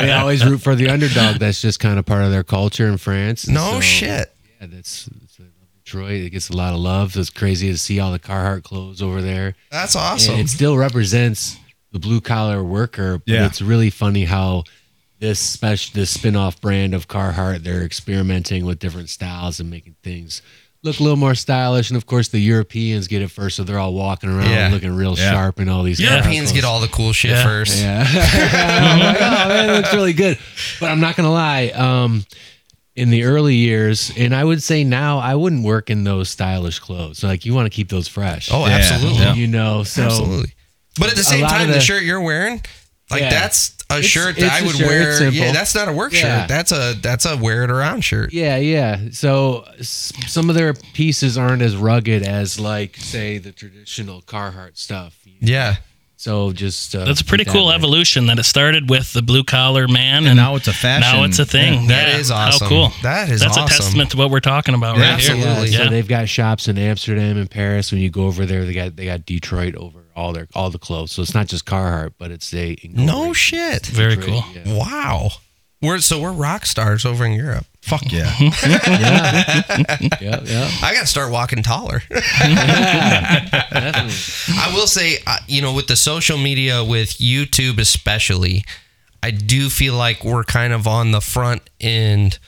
they 0.00 0.12
always 0.12 0.44
root 0.44 0.58
for 0.60 0.74
the 0.74 0.88
underdog. 0.88 1.36
That's 1.36 1.60
just 1.60 1.80
kind 1.80 1.98
of 1.98 2.06
part 2.06 2.22
of 2.24 2.30
their 2.30 2.44
culture 2.44 2.86
in 2.86 2.98
France. 2.98 3.44
And 3.44 3.54
no 3.54 3.72
so, 3.74 3.80
shit. 3.80 4.32
Yeah, 4.60 4.66
that's, 4.66 5.06
that's 5.06 5.38
Detroit. 5.84 6.12
It 6.20 6.30
gets 6.30 6.50
a 6.50 6.56
lot 6.56 6.74
of 6.74 6.80
love. 6.80 7.16
It's 7.16 7.30
crazy 7.30 7.70
to 7.72 7.78
see 7.78 8.00
all 8.00 8.12
the 8.12 8.18
Carhartt 8.18 8.62
clothes 8.64 9.00
over 9.02 9.22
there. 9.22 9.54
That's 9.70 9.94
And 9.94 10.04
awesome. 10.04 10.34
it 10.40 10.48
still 10.48 10.76
represents 10.76 11.56
the 11.92 11.98
blue 11.98 12.20
collar 12.20 12.62
worker, 12.62 13.18
but 13.18 13.28
Yeah. 13.32 13.46
it's 13.46 13.62
really 13.62 13.90
funny 13.90 14.24
how 14.24 14.64
this 15.18 15.38
special 15.40 15.92
this 15.94 16.10
spin-off 16.10 16.60
brand 16.60 16.94
of 16.94 17.08
Carhartt 17.08 17.62
they're 17.64 17.82
experimenting 17.82 18.64
with 18.64 18.78
different 18.78 19.08
styles 19.08 19.58
and 19.60 19.68
making 19.70 19.96
things 20.02 20.42
look 20.84 21.00
a 21.00 21.02
little 21.02 21.16
more 21.18 21.34
stylish 21.34 21.90
and 21.90 21.96
of 21.96 22.06
course 22.06 22.28
the 22.28 22.38
Europeans 22.38 23.08
get 23.08 23.20
it 23.20 23.30
first 23.30 23.56
so 23.56 23.64
they're 23.64 23.80
all 23.80 23.94
walking 23.94 24.30
around 24.30 24.48
Yeah. 24.50 24.68
looking 24.72 24.94
real 24.94 25.16
Yeah. 25.18 25.32
sharp 25.32 25.58
and 25.58 25.68
all 25.68 25.82
these 25.82 25.98
Europeans 26.00 26.52
get 26.52 26.64
all 26.64 26.80
the 26.80 26.86
cool 26.88 27.12
shit 27.12 27.32
Yeah. 27.32 27.42
first. 27.44 27.78
yeah 27.80 27.98
like, 28.04 29.16
oh 29.20 29.48
man 29.48 29.70
it 29.70 29.72
looks 29.72 29.92
really 29.92 30.12
good 30.12 30.38
but 30.80 30.90
I'm 30.90 31.00
not 31.00 31.16
gonna 31.16 31.32
lie 31.32 31.68
um 31.68 32.24
in 32.94 33.10
the 33.10 33.24
early 33.24 33.54
years 33.56 34.12
and 34.16 34.34
I 34.34 34.44
would 34.44 34.62
say 34.62 34.84
now 34.84 35.18
I 35.18 35.34
wouldn't 35.34 35.64
work 35.64 35.90
in 35.90 36.04
those 36.04 36.28
stylish 36.28 36.78
clothes 36.78 37.22
like 37.24 37.44
you 37.44 37.54
want 37.54 37.66
to 37.66 37.70
keep 37.74 37.88
those 37.88 38.06
fresh 38.08 38.50
Oh, 38.52 38.64
absolutely. 38.66 39.40
You 39.40 39.48
know 39.48 39.82
so 39.82 40.04
Absolutely. 40.04 40.52
But 41.00 41.10
at 41.10 41.16
the 41.16 41.22
same 41.22 41.46
time, 41.46 41.68
the, 41.68 41.74
the- 41.74 41.80
shirt 41.80 42.02
you're 42.02 42.20
wearing, 42.20 42.60
like 43.10 43.22
Yeah. 43.22 43.30
that's 43.30 43.72
a 43.90 43.94
It's- 43.98 44.06
shirt 44.10 44.36
it's 44.36 44.40
that 44.40 44.52
I 44.62 44.66
would 44.66 44.76
shirt, 44.76 44.86
wear. 44.86 45.28
Yeah, 45.30 45.52
that's 45.52 45.74
not 45.74 45.88
a 45.88 45.92
work 45.92 46.12
Yeah. 46.12 46.40
shirt. 46.40 46.48
That's 46.48 46.72
a 46.72 46.94
that's 47.00 47.24
a 47.24 47.36
wear 47.36 47.64
it 47.64 47.70
around 47.70 48.02
shirt. 48.02 48.32
Yeah, 48.32 48.56
yeah. 48.58 48.98
So 49.12 49.64
s- 49.80 50.12
some 50.26 50.50
of 50.50 50.56
their 50.56 50.74
pieces 50.74 51.38
aren't 51.38 51.62
as 51.62 51.74
rugged 51.74 52.22
as 52.22 52.60
like 52.60 52.96
say 52.98 53.38
the 53.38 53.52
traditional 53.52 54.20
Carhartt 54.22 54.76
stuff. 54.76 55.14
Yeah. 55.40 55.76
So 56.20 56.50
just 56.52 56.96
uh, 56.96 57.04
That's 57.04 57.20
a 57.20 57.24
pretty 57.24 57.44
cool 57.44 57.68
that 57.68 57.76
evolution 57.76 58.26
that 58.26 58.40
it 58.40 58.42
started 58.42 58.90
with 58.90 59.12
the 59.12 59.22
blue 59.22 59.44
collar 59.44 59.86
man, 59.86 60.26
And 60.26 60.34
now 60.36 60.56
it's 60.56 60.66
a 60.66 60.72
fashion. 60.72 61.00
Now 61.02 61.22
it's 61.22 61.38
a 61.38 61.44
thing. 61.46 61.86
That 61.86 62.08
Yeah, 62.08 62.18
is 62.18 62.32
awesome. 62.32 62.64
How 62.64 62.68
cool! 62.68 62.92
That 63.04 63.28
is 63.30 63.40
That's 63.40 63.56
awesome. 63.56 63.64
a 63.66 63.68
testament 63.68 64.10
to 64.10 64.16
what 64.16 64.30
we're 64.32 64.40
talking 64.40 64.74
about 64.74 64.96
Yeah, 64.96 65.12
right 65.12 65.20
here. 65.20 65.36
absolutely. 65.36 65.68
Yeah, 65.70 65.78
Yeah. 65.78 65.84
so 65.84 65.90
they've 65.90 66.08
got 66.08 66.28
shops 66.28 66.66
in 66.66 66.76
Amsterdam 66.76 67.36
and 67.36 67.48
Paris. 67.48 67.92
When 67.92 68.00
you 68.00 68.10
go 68.10 68.26
over 68.26 68.44
there, 68.46 68.64
they 68.64 68.74
got 68.74 68.96
they 68.96 69.04
got 69.04 69.26
Detroit 69.26 69.76
over 69.76 70.00
all 70.16 70.32
their 70.32 70.48
all 70.54 70.70
the 70.70 70.78
clothes. 70.80 71.12
So 71.12 71.22
it's 71.22 71.34
not 71.34 71.46
just 71.46 71.64
Carhartt, 71.66 72.14
but 72.18 72.32
it's 72.32 72.52
a 72.52 72.76
No 72.92 73.32
shit. 73.32 73.86
Very 73.86 74.16
Detroit, 74.16 74.42
cool. 74.42 74.62
Yeah. 74.64 74.76
Wow. 74.76 75.30
We're 75.80 75.98
so 76.00 76.20
we're 76.20 76.32
rock 76.32 76.66
stars 76.66 77.04
over 77.04 77.24
in 77.24 77.32
Europe. 77.32 77.64
Fuck 77.82 78.10
yeah. 78.12 78.34
yeah, 78.40 79.62
yeah, 80.20 80.40
yeah. 80.42 80.70
I 80.82 80.92
got 80.92 81.02
to 81.02 81.06
start 81.06 81.30
walking 81.30 81.62
taller. 81.62 82.02
I 82.10 82.20
will 84.74 84.88
say, 84.88 85.18
uh, 85.26 85.38
you 85.46 85.62
know, 85.62 85.72
with 85.72 85.86
the 85.86 85.94
social 85.96 86.36
media, 86.36 86.84
with 86.84 87.10
YouTube 87.18 87.78
especially, 87.78 88.64
I 89.22 89.30
do 89.30 89.70
feel 89.70 89.94
like 89.94 90.24
we're 90.24 90.44
kind 90.44 90.72
of 90.72 90.88
on 90.88 91.12
the 91.12 91.20
front 91.20 91.62
end 91.80 92.38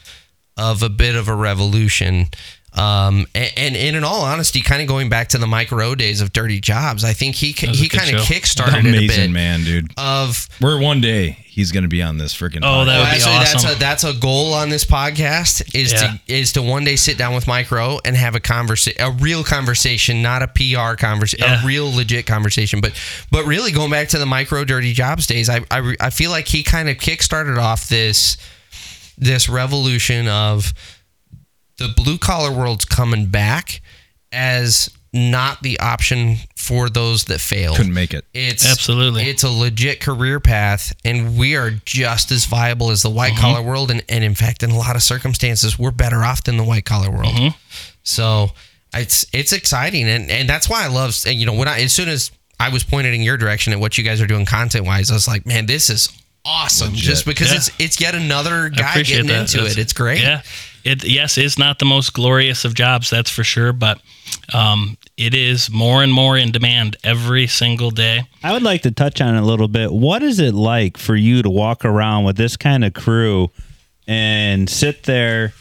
of 0.57 0.83
a 0.83 0.89
bit 0.89 1.15
of 1.15 1.27
a 1.27 1.35
revolution. 1.35 2.27
Um, 2.73 3.27
and, 3.35 3.51
and, 3.57 3.75
and 3.75 3.95
in 3.97 4.03
all 4.05 4.21
honesty, 4.21 4.61
kind 4.61 4.81
of 4.81 4.87
going 4.87 5.09
back 5.09 5.27
to 5.29 5.37
the 5.37 5.45
Mike 5.47 5.71
Rowe 5.73 5.93
days 5.93 6.21
of 6.21 6.31
Dirty 6.31 6.61
Jobs, 6.61 7.03
I 7.03 7.11
think 7.11 7.35
he 7.35 7.51
he 7.51 7.89
kind 7.89 8.15
of 8.15 8.21
show. 8.21 8.33
kickstarted 8.33 8.79
it 8.79 8.85
a 8.85 8.89
Amazing 8.89 9.07
bit 9.07 9.31
man, 9.31 9.63
dude. 9.65 9.91
of 9.97 10.47
We're 10.61 10.79
one 10.79 11.01
day 11.01 11.37
he's 11.49 11.73
gonna 11.73 11.89
be 11.89 12.01
on 12.01 12.17
this 12.17 12.33
freaking. 12.33 12.61
Oh, 12.63 12.85
that 12.85 12.87
well, 12.87 12.99
would 12.99 13.05
be 13.09 13.11
actually, 13.17 13.33
awesome. 13.33 13.61
that's 13.61 13.75
a 13.75 13.79
that's 13.79 14.03
a 14.05 14.13
goal 14.13 14.53
on 14.53 14.69
this 14.69 14.85
podcast 14.85 15.75
is 15.75 15.91
Yeah. 15.91 16.13
to 16.27 16.33
is 16.33 16.53
to 16.53 16.61
one 16.61 16.85
day 16.85 16.95
sit 16.95 17.17
down 17.17 17.35
with 17.35 17.45
Mike 17.45 17.69
Rowe 17.71 17.99
and 18.05 18.15
have 18.15 18.35
a 18.35 18.39
conversation, 18.39 19.01
a 19.01 19.11
real 19.11 19.43
conversation, 19.43 20.21
not 20.21 20.41
a 20.41 20.47
PR 20.47 20.95
conversation, 20.95 21.45
Yeah. 21.45 21.61
a 21.61 21.65
real 21.65 21.93
legit 21.93 22.25
conversation. 22.25 22.79
But 22.79 22.93
but 23.31 23.45
really 23.45 23.73
going 23.73 23.91
back 23.91 24.07
to 24.09 24.17
the 24.17 24.25
Mike 24.25 24.49
Rowe 24.49 24.63
Dirty 24.63 24.93
Jobs 24.93 25.27
days, 25.27 25.49
I 25.49 25.59
I, 25.69 25.93
I 25.99 26.09
feel 26.09 26.31
like 26.31 26.47
he 26.47 26.63
kind 26.63 26.87
of 26.87 26.95
kickstarted 26.95 27.57
off 27.61 27.89
this 27.89 28.37
this 29.17 29.49
revolution 29.49 30.29
of 30.29 30.73
the 31.81 31.93
blue 31.93 32.17
collar 32.17 32.51
world's 32.51 32.85
coming 32.85 33.25
back 33.27 33.81
as 34.31 34.89
not 35.13 35.61
the 35.61 35.77
option 35.79 36.37
for 36.55 36.89
those 36.89 37.25
that 37.25 37.41
failed. 37.41 37.75
couldn't 37.75 37.93
make 37.93 38.13
it. 38.13 38.23
It's 38.33 38.65
Absolutely. 38.65 39.23
It's 39.23 39.43
a 39.43 39.49
legit 39.49 39.99
career 39.99 40.39
path, 40.39 40.93
and 41.03 41.37
we 41.37 41.57
are 41.57 41.71
just 41.83 42.31
as 42.31 42.45
viable 42.45 42.91
as 42.91 43.01
the 43.03 43.09
white 43.09 43.33
Mm-hmm. 43.33 43.41
collar 43.41 43.61
world. 43.61 43.91
And, 43.91 44.01
and 44.07 44.23
in 44.23 44.35
fact, 44.35 44.63
in 44.63 44.71
a 44.71 44.77
lot 44.77 44.95
of 44.95 45.03
circumstances, 45.03 45.77
we're 45.77 45.91
better 45.91 46.23
off 46.23 46.43
than 46.45 46.55
the 46.55 46.63
white 46.63 46.85
collar 46.85 47.11
world. 47.11 47.33
Mm-hmm. 47.33 47.57
So 48.03 48.51
it's 48.93 49.25
it's 49.33 49.51
exciting, 49.51 50.07
and 50.07 50.31
and 50.31 50.47
that's 50.47 50.69
why 50.69 50.83
I 50.85 50.87
love. 50.87 51.13
and, 51.27 51.37
You 51.37 51.45
know, 51.45 51.53
when 51.55 51.67
I 51.67 51.81
as 51.81 51.91
soon 51.93 52.07
as 52.07 52.31
I 52.59 52.69
was 52.69 52.83
pointed 52.85 53.13
in 53.13 53.21
your 53.21 53.35
direction 53.37 53.73
at 53.73 53.79
what 53.79 53.97
you 53.97 54.03
guys 54.05 54.21
are 54.21 54.27
doing 54.27 54.45
content 54.45 54.85
wise, 54.85 55.11
I 55.11 55.13
was 55.15 55.27
like, 55.27 55.45
man, 55.45 55.65
this 55.65 55.89
is 55.89 56.09
awesome. 56.45 56.93
Just 56.93 57.25
because 57.25 57.49
Yeah. 57.51 57.57
it's 57.57 57.71
it's 57.79 58.01
yet 58.01 58.15
another 58.15 58.69
guy 58.69 59.01
getting 59.03 59.27
that. 59.27 59.41
into 59.41 59.57
That's- 59.57 59.77
it. 59.77 59.81
It's 59.81 59.93
great. 59.93 60.21
Yeah. 60.21 60.41
It 60.83 61.03
yes, 61.03 61.37
it's 61.37 61.59
not 61.59 61.77
the 61.77 61.85
most 61.85 62.13
glorious 62.13 62.65
of 62.65 62.73
jobs, 62.73 63.09
that's 63.11 63.29
for 63.29 63.43
sure, 63.43 63.71
but 63.71 64.01
um, 64.51 64.97
it 65.15 65.35
is 65.35 65.69
more 65.69 66.01
and 66.01 66.11
more 66.11 66.35
in 66.37 66.51
demand 66.51 66.97
every 67.03 67.45
single 67.45 67.91
day. 67.91 68.23
I 68.41 68.51
would 68.51 68.63
like 68.63 68.81
to 68.83 68.91
touch 68.91 69.21
on 69.21 69.35
it 69.35 69.39
a 69.41 69.45
little 69.45 69.67
bit. 69.67 69.91
What 69.93 70.23
is 70.23 70.39
it 70.39 70.55
like 70.55 70.97
for 70.97 71.15
you 71.15 71.43
to 71.43 71.49
walk 71.51 71.85
around 71.85 72.23
with 72.23 72.35
this 72.35 72.57
kind 72.57 72.83
of 72.83 72.93
crew 72.93 73.51
and 74.07 74.67
sit 74.67 75.03
there 75.03 75.53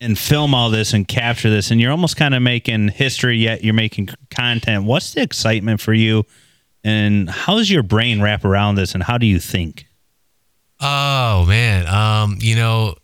and 0.00 0.16
film 0.16 0.54
all 0.54 0.70
this 0.70 0.92
and 0.92 1.08
capture 1.08 1.50
this? 1.50 1.72
And 1.72 1.80
you're 1.80 1.90
almost 1.90 2.16
kind 2.16 2.32
of 2.34 2.40
making 2.40 2.88
history, 2.90 3.36
yet 3.38 3.64
you're 3.64 3.74
making 3.74 4.10
content. 4.30 4.84
What's 4.84 5.12
the 5.14 5.22
excitement 5.22 5.80
for 5.80 5.92
you? 5.92 6.24
And 6.82 7.28
how 7.28 7.56
does 7.56 7.70
your 7.70 7.82
brain 7.82 8.22
wrap 8.22 8.44
around 8.44 8.76
this? 8.76 8.94
And 8.94 9.02
how 9.02 9.18
do 9.18 9.26
you 9.26 9.38
think? 9.38 9.86
Oh 10.80 11.44
man, 11.46 11.86
um, 11.86 12.38
you 12.40 12.56
know, 12.56 12.94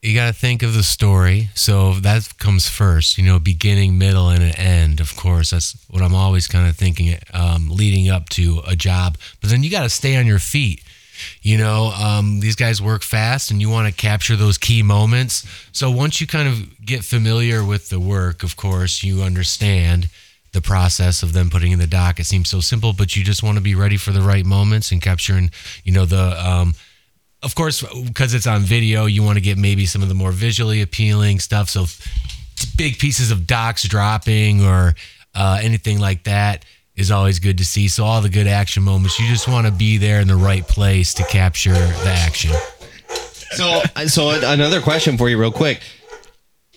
you 0.00 0.14
got 0.14 0.28
to 0.28 0.32
think 0.32 0.62
of 0.62 0.72
the 0.72 0.82
story. 0.82 1.50
So 1.54 1.94
that 1.94 2.38
comes 2.38 2.68
first. 2.68 3.18
You 3.18 3.24
know, 3.24 3.38
beginning, 3.38 3.98
middle, 3.98 4.28
and 4.28 4.42
an 4.42 4.54
end. 4.56 5.00
Of 5.00 5.16
course, 5.16 5.50
that's 5.50 5.76
what 5.90 6.02
I'm 6.02 6.14
always 6.14 6.46
kind 6.46 6.68
of 6.68 6.76
thinking, 6.76 7.18
um, 7.34 7.68
leading 7.68 8.08
up 8.08 8.28
to 8.30 8.62
a 8.66 8.76
job. 8.76 9.18
But 9.40 9.50
then 9.50 9.62
you 9.62 9.70
got 9.70 9.82
to 9.82 9.90
stay 9.90 10.16
on 10.16 10.26
your 10.26 10.38
feet. 10.38 10.82
You 11.42 11.56
know, 11.58 11.92
um, 11.98 12.40
these 12.40 12.56
guys 12.56 12.80
work 12.80 13.02
fast, 13.02 13.50
and 13.50 13.60
you 13.60 13.70
want 13.70 13.88
to 13.88 13.94
capture 13.94 14.36
those 14.36 14.58
key 14.58 14.82
moments. 14.82 15.46
So 15.72 15.90
once 15.90 16.20
you 16.20 16.26
kind 16.26 16.46
of 16.46 16.84
get 16.84 17.04
familiar 17.04 17.64
with 17.64 17.88
the 17.88 17.98
work, 17.98 18.42
of 18.42 18.56
course, 18.56 19.02
you 19.02 19.22
understand 19.22 20.08
the 20.56 20.62
process 20.62 21.22
of 21.22 21.34
them 21.34 21.50
putting 21.50 21.70
in 21.70 21.78
the 21.78 21.86
dock. 21.86 22.18
It 22.18 22.24
seems 22.24 22.48
so 22.48 22.60
simple, 22.60 22.94
but 22.94 23.14
you 23.14 23.22
just 23.22 23.42
want 23.42 23.58
to 23.58 23.62
be 23.62 23.74
ready 23.74 23.98
for 23.98 24.10
the 24.10 24.22
right 24.22 24.44
moments 24.44 24.90
and 24.90 25.02
capturing, 25.02 25.50
you 25.84 25.92
know, 25.92 26.06
the 26.06 26.48
um, 26.48 26.74
of 27.42 27.54
course, 27.54 27.84
because 28.06 28.34
it's 28.34 28.46
on 28.46 28.62
video, 28.62 29.04
you 29.04 29.22
want 29.22 29.36
to 29.36 29.42
get 29.42 29.58
maybe 29.58 29.86
some 29.86 30.02
of 30.02 30.08
the 30.08 30.14
more 30.14 30.32
visually 30.32 30.80
appealing 30.80 31.38
stuff. 31.40 31.68
So, 31.68 31.84
big 32.76 32.98
pieces 32.98 33.30
of 33.30 33.46
docks 33.46 33.86
dropping 33.86 34.64
or 34.64 34.94
uh, 35.34 35.60
anything 35.62 36.00
like 36.00 36.24
that 36.24 36.64
is 36.94 37.10
always 37.10 37.38
good 37.38 37.58
to 37.58 37.64
see. 37.64 37.88
So, 37.88 38.04
all 38.04 38.22
the 38.22 38.30
good 38.30 38.46
action 38.46 38.82
moments, 38.82 39.20
you 39.20 39.28
just 39.28 39.46
want 39.46 39.66
to 39.66 39.72
be 39.72 39.98
there 39.98 40.20
in 40.20 40.26
the 40.26 40.36
right 40.36 40.66
place 40.66 41.12
to 41.14 41.24
capture 41.24 41.74
the 41.74 42.14
action. 42.26 42.52
So, 43.50 43.82
so 44.06 44.30
another 44.30 44.80
question 44.80 45.18
for 45.18 45.28
you, 45.28 45.38
real 45.38 45.52
quick. 45.52 45.80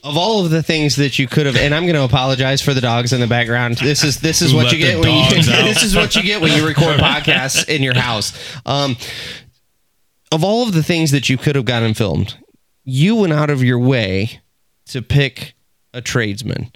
Of 0.04 0.18
all 0.18 0.46
of 0.46 0.52
the 0.52 0.64
things 0.64 0.96
that 0.96 1.20
you 1.20 1.28
could 1.28 1.46
have, 1.46 1.58
and 1.58 1.76
I'm 1.76 1.84
going 1.84 1.96
to 1.96 2.04
apologize 2.04 2.62
for 2.62 2.74
the 2.74 2.82
dogs 2.82 3.12
in 3.12 3.20
the 3.20 3.28
background. 3.28 3.78
This 3.78 4.04
is 4.04 4.20
this 4.22 4.42
is 4.42 4.54
what 4.54 4.72
you 4.72 4.78
get 4.78 5.00
when 5.00 5.14
you 5.14 5.44
this 5.44 5.84
is 5.84 5.96
what 5.96 6.16
you 6.16 6.24
get 6.24 6.42
when 6.42 6.52
you 6.52 6.66
record 6.66 7.00
podcasts 7.00 7.68
in 7.68 7.84
your 7.84 7.96
house. 7.96 8.32
Um, 8.66 8.96
of 10.32 10.44
all 10.44 10.64
of 10.64 10.74
the 10.74 10.84
things 10.84 11.12
that 11.12 11.28
you 11.28 11.38
could 11.38 11.56
have 11.56 11.66
gotten 11.66 11.94
filmed, 11.94 12.38
you 12.84 13.16
went 13.16 13.34
out 13.34 13.50
of 13.50 13.64
your 13.64 13.80
way 13.80 14.42
to 14.88 15.02
pick 15.02 15.54
a 15.94 16.02
tradesman. 16.02 16.72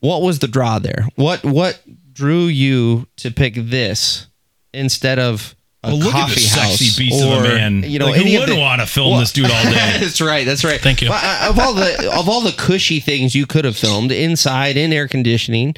What 0.00 0.22
was 0.22 0.38
the 0.38 0.48
draw 0.48 0.78
there? 0.78 1.06
What 1.16 1.42
what 1.44 1.82
drew 2.12 2.44
you 2.44 3.06
to 3.16 3.30
pick 3.30 3.54
this 3.56 4.28
instead 4.72 5.18
of 5.18 5.54
Well, 5.82 5.96
look 5.98 6.14
at 6.14 6.20
coffee 6.28 6.34
this 6.34 6.54
house 6.54 6.78
sexy 6.78 7.02
beast 7.04 7.24
or 7.24 7.38
of 7.38 7.44
a 7.44 7.48
man. 7.48 7.82
you 7.84 7.98
know 7.98 8.06
Like, 8.06 8.16
who 8.16 8.20
any 8.22 8.36
of 8.36 8.40
wouldn't 8.42 8.58
want 8.58 8.80
to 8.82 8.86
film 8.86 9.12
Well- 9.12 9.20
this 9.20 9.32
dude 9.32 9.46
all 9.50 9.62
day? 9.64 9.70
that's 10.00 10.20
right. 10.20 10.44
That's 10.44 10.62
right. 10.64 10.80
Thank 10.80 11.00
you. 11.00 11.08
Well, 11.08 11.20
uh, 11.22 11.48
of 11.50 11.58
all 11.58 11.72
the 11.72 12.12
of 12.14 12.28
all 12.28 12.42
the 12.42 12.52
cushy 12.52 13.00
things 13.00 13.34
you 13.34 13.46
could 13.46 13.64
have 13.64 13.76
filmed 13.76 14.12
inside 14.12 14.76
in 14.76 14.92
air 14.92 15.08
conditioning, 15.08 15.74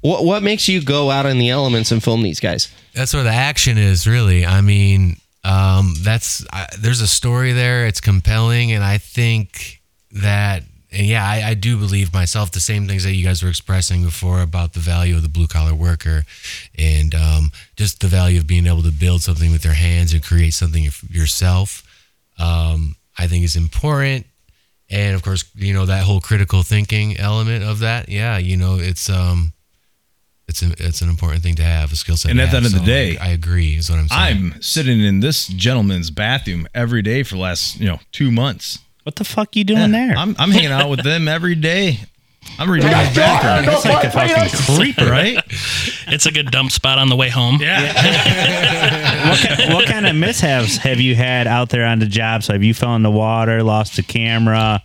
what 0.00 0.24
what 0.24 0.42
makes 0.42 0.68
you 0.68 0.82
go 0.82 1.10
out 1.10 1.24
in 1.26 1.38
the 1.38 1.50
elements 1.50 1.92
and 1.92 2.02
film 2.02 2.22
these 2.22 2.40
guys? 2.40 2.68
That's 2.94 3.14
where 3.14 3.22
the 3.22 3.30
action 3.30 3.78
is, 3.78 4.06
really. 4.08 4.44
I 4.44 4.60
mean, 4.60 5.16
um, 5.44 5.94
that's 6.00 6.44
I, 6.52 6.66
there's 6.78 7.00
a 7.00 7.06
story 7.08 7.52
there. 7.52 7.86
It's 7.86 8.00
compelling, 8.00 8.72
and 8.72 8.82
I 8.82 8.98
think 8.98 9.80
that, 10.12 10.62
and 10.94 11.06
yeah, 11.06 11.26
I, 11.26 11.50
I 11.50 11.54
do 11.54 11.76
believe 11.76 12.12
myself 12.12 12.52
the 12.52 12.60
same 12.60 12.86
things 12.86 13.04
that 13.04 13.14
you 13.14 13.24
guys 13.24 13.42
were 13.42 13.48
expressing 13.48 14.04
before 14.04 14.40
about 14.40 14.72
the 14.72 14.80
value 14.80 15.16
of 15.16 15.22
the 15.22 15.28
blue 15.28 15.46
collar 15.46 15.74
worker, 15.74 16.24
and 16.78 17.14
um, 17.14 17.50
just 17.76 18.00
the 18.00 18.06
value 18.06 18.38
of 18.38 18.46
being 18.46 18.66
able 18.66 18.82
to 18.82 18.92
build 18.92 19.22
something 19.22 19.50
with 19.52 19.62
their 19.62 19.74
hands 19.74 20.12
and 20.12 20.22
create 20.22 20.54
something 20.54 20.88
yourself. 21.10 21.82
Um, 22.38 22.96
I 23.18 23.26
think 23.26 23.44
is 23.44 23.56
important, 23.56 24.26
and 24.90 25.14
of 25.14 25.22
course, 25.22 25.44
you 25.54 25.74
know 25.74 25.86
that 25.86 26.04
whole 26.04 26.20
critical 26.20 26.62
thinking 26.62 27.16
element 27.18 27.64
of 27.64 27.80
that. 27.80 28.08
Yeah, 28.08 28.38
you 28.38 28.56
know, 28.56 28.76
it's 28.76 29.08
um 29.10 29.52
it's 30.46 30.62
a, 30.62 30.72
it's 30.78 31.00
an 31.00 31.08
important 31.08 31.42
thing 31.42 31.54
to 31.56 31.62
have 31.62 31.92
a 31.92 31.96
skill 31.96 32.16
set. 32.16 32.30
And 32.30 32.40
at 32.40 32.50
the 32.50 32.58
end 32.58 32.66
of 32.66 32.72
the 32.72 32.80
day, 32.80 33.16
I, 33.18 33.28
I 33.28 33.30
agree. 33.30 33.76
Is 33.76 33.90
what 33.90 33.98
I'm 33.98 34.08
saying. 34.08 34.52
I'm 34.52 34.62
sitting 34.62 35.00
in 35.00 35.20
this 35.20 35.46
gentleman's 35.46 36.10
bathroom 36.10 36.66
every 36.74 37.02
day 37.02 37.22
for 37.22 37.36
the 37.36 37.40
last 37.40 37.80
you 37.80 37.86
know 37.86 37.98
two 38.12 38.30
months. 38.30 38.78
What 39.04 39.16
the 39.16 39.24
fuck 39.24 39.54
you 39.54 39.64
doing 39.64 39.94
eh, 39.94 40.06
there? 40.06 40.16
I'm 40.16 40.34
I'm 40.38 40.50
hanging 40.50 40.72
out 40.72 40.90
with 40.90 41.02
them 41.04 41.28
every 41.28 41.54
day. 41.54 42.00
I'm 42.58 42.68
redoing 42.68 43.06
his 43.06 43.16
bathroom. 43.16 43.66
That's 43.66 43.84
like 43.84 44.04
a 44.04 44.10
fucking 44.10 44.76
creeper. 44.76 45.10
right? 45.10 45.38
It's 46.06 46.26
a 46.26 46.32
good 46.32 46.50
dump 46.50 46.70
spot 46.70 46.98
on 46.98 47.08
the 47.08 47.16
way 47.16 47.28
home. 47.28 47.54
what, 47.58 49.38
ki- 49.38 49.72
what 49.72 49.86
kind 49.88 50.06
of 50.06 50.14
mishaps 50.14 50.76
have 50.76 51.00
you 51.00 51.14
had 51.14 51.46
out 51.46 51.70
there 51.70 51.86
on 51.86 51.98
the 51.98 52.06
job? 52.06 52.42
So 52.42 52.52
have 52.52 52.62
you 52.62 52.74
fell 52.74 52.94
in 52.96 53.02
the 53.02 53.10
water, 53.10 53.62
lost 53.62 53.96
the 53.96 54.02
camera, 54.02 54.82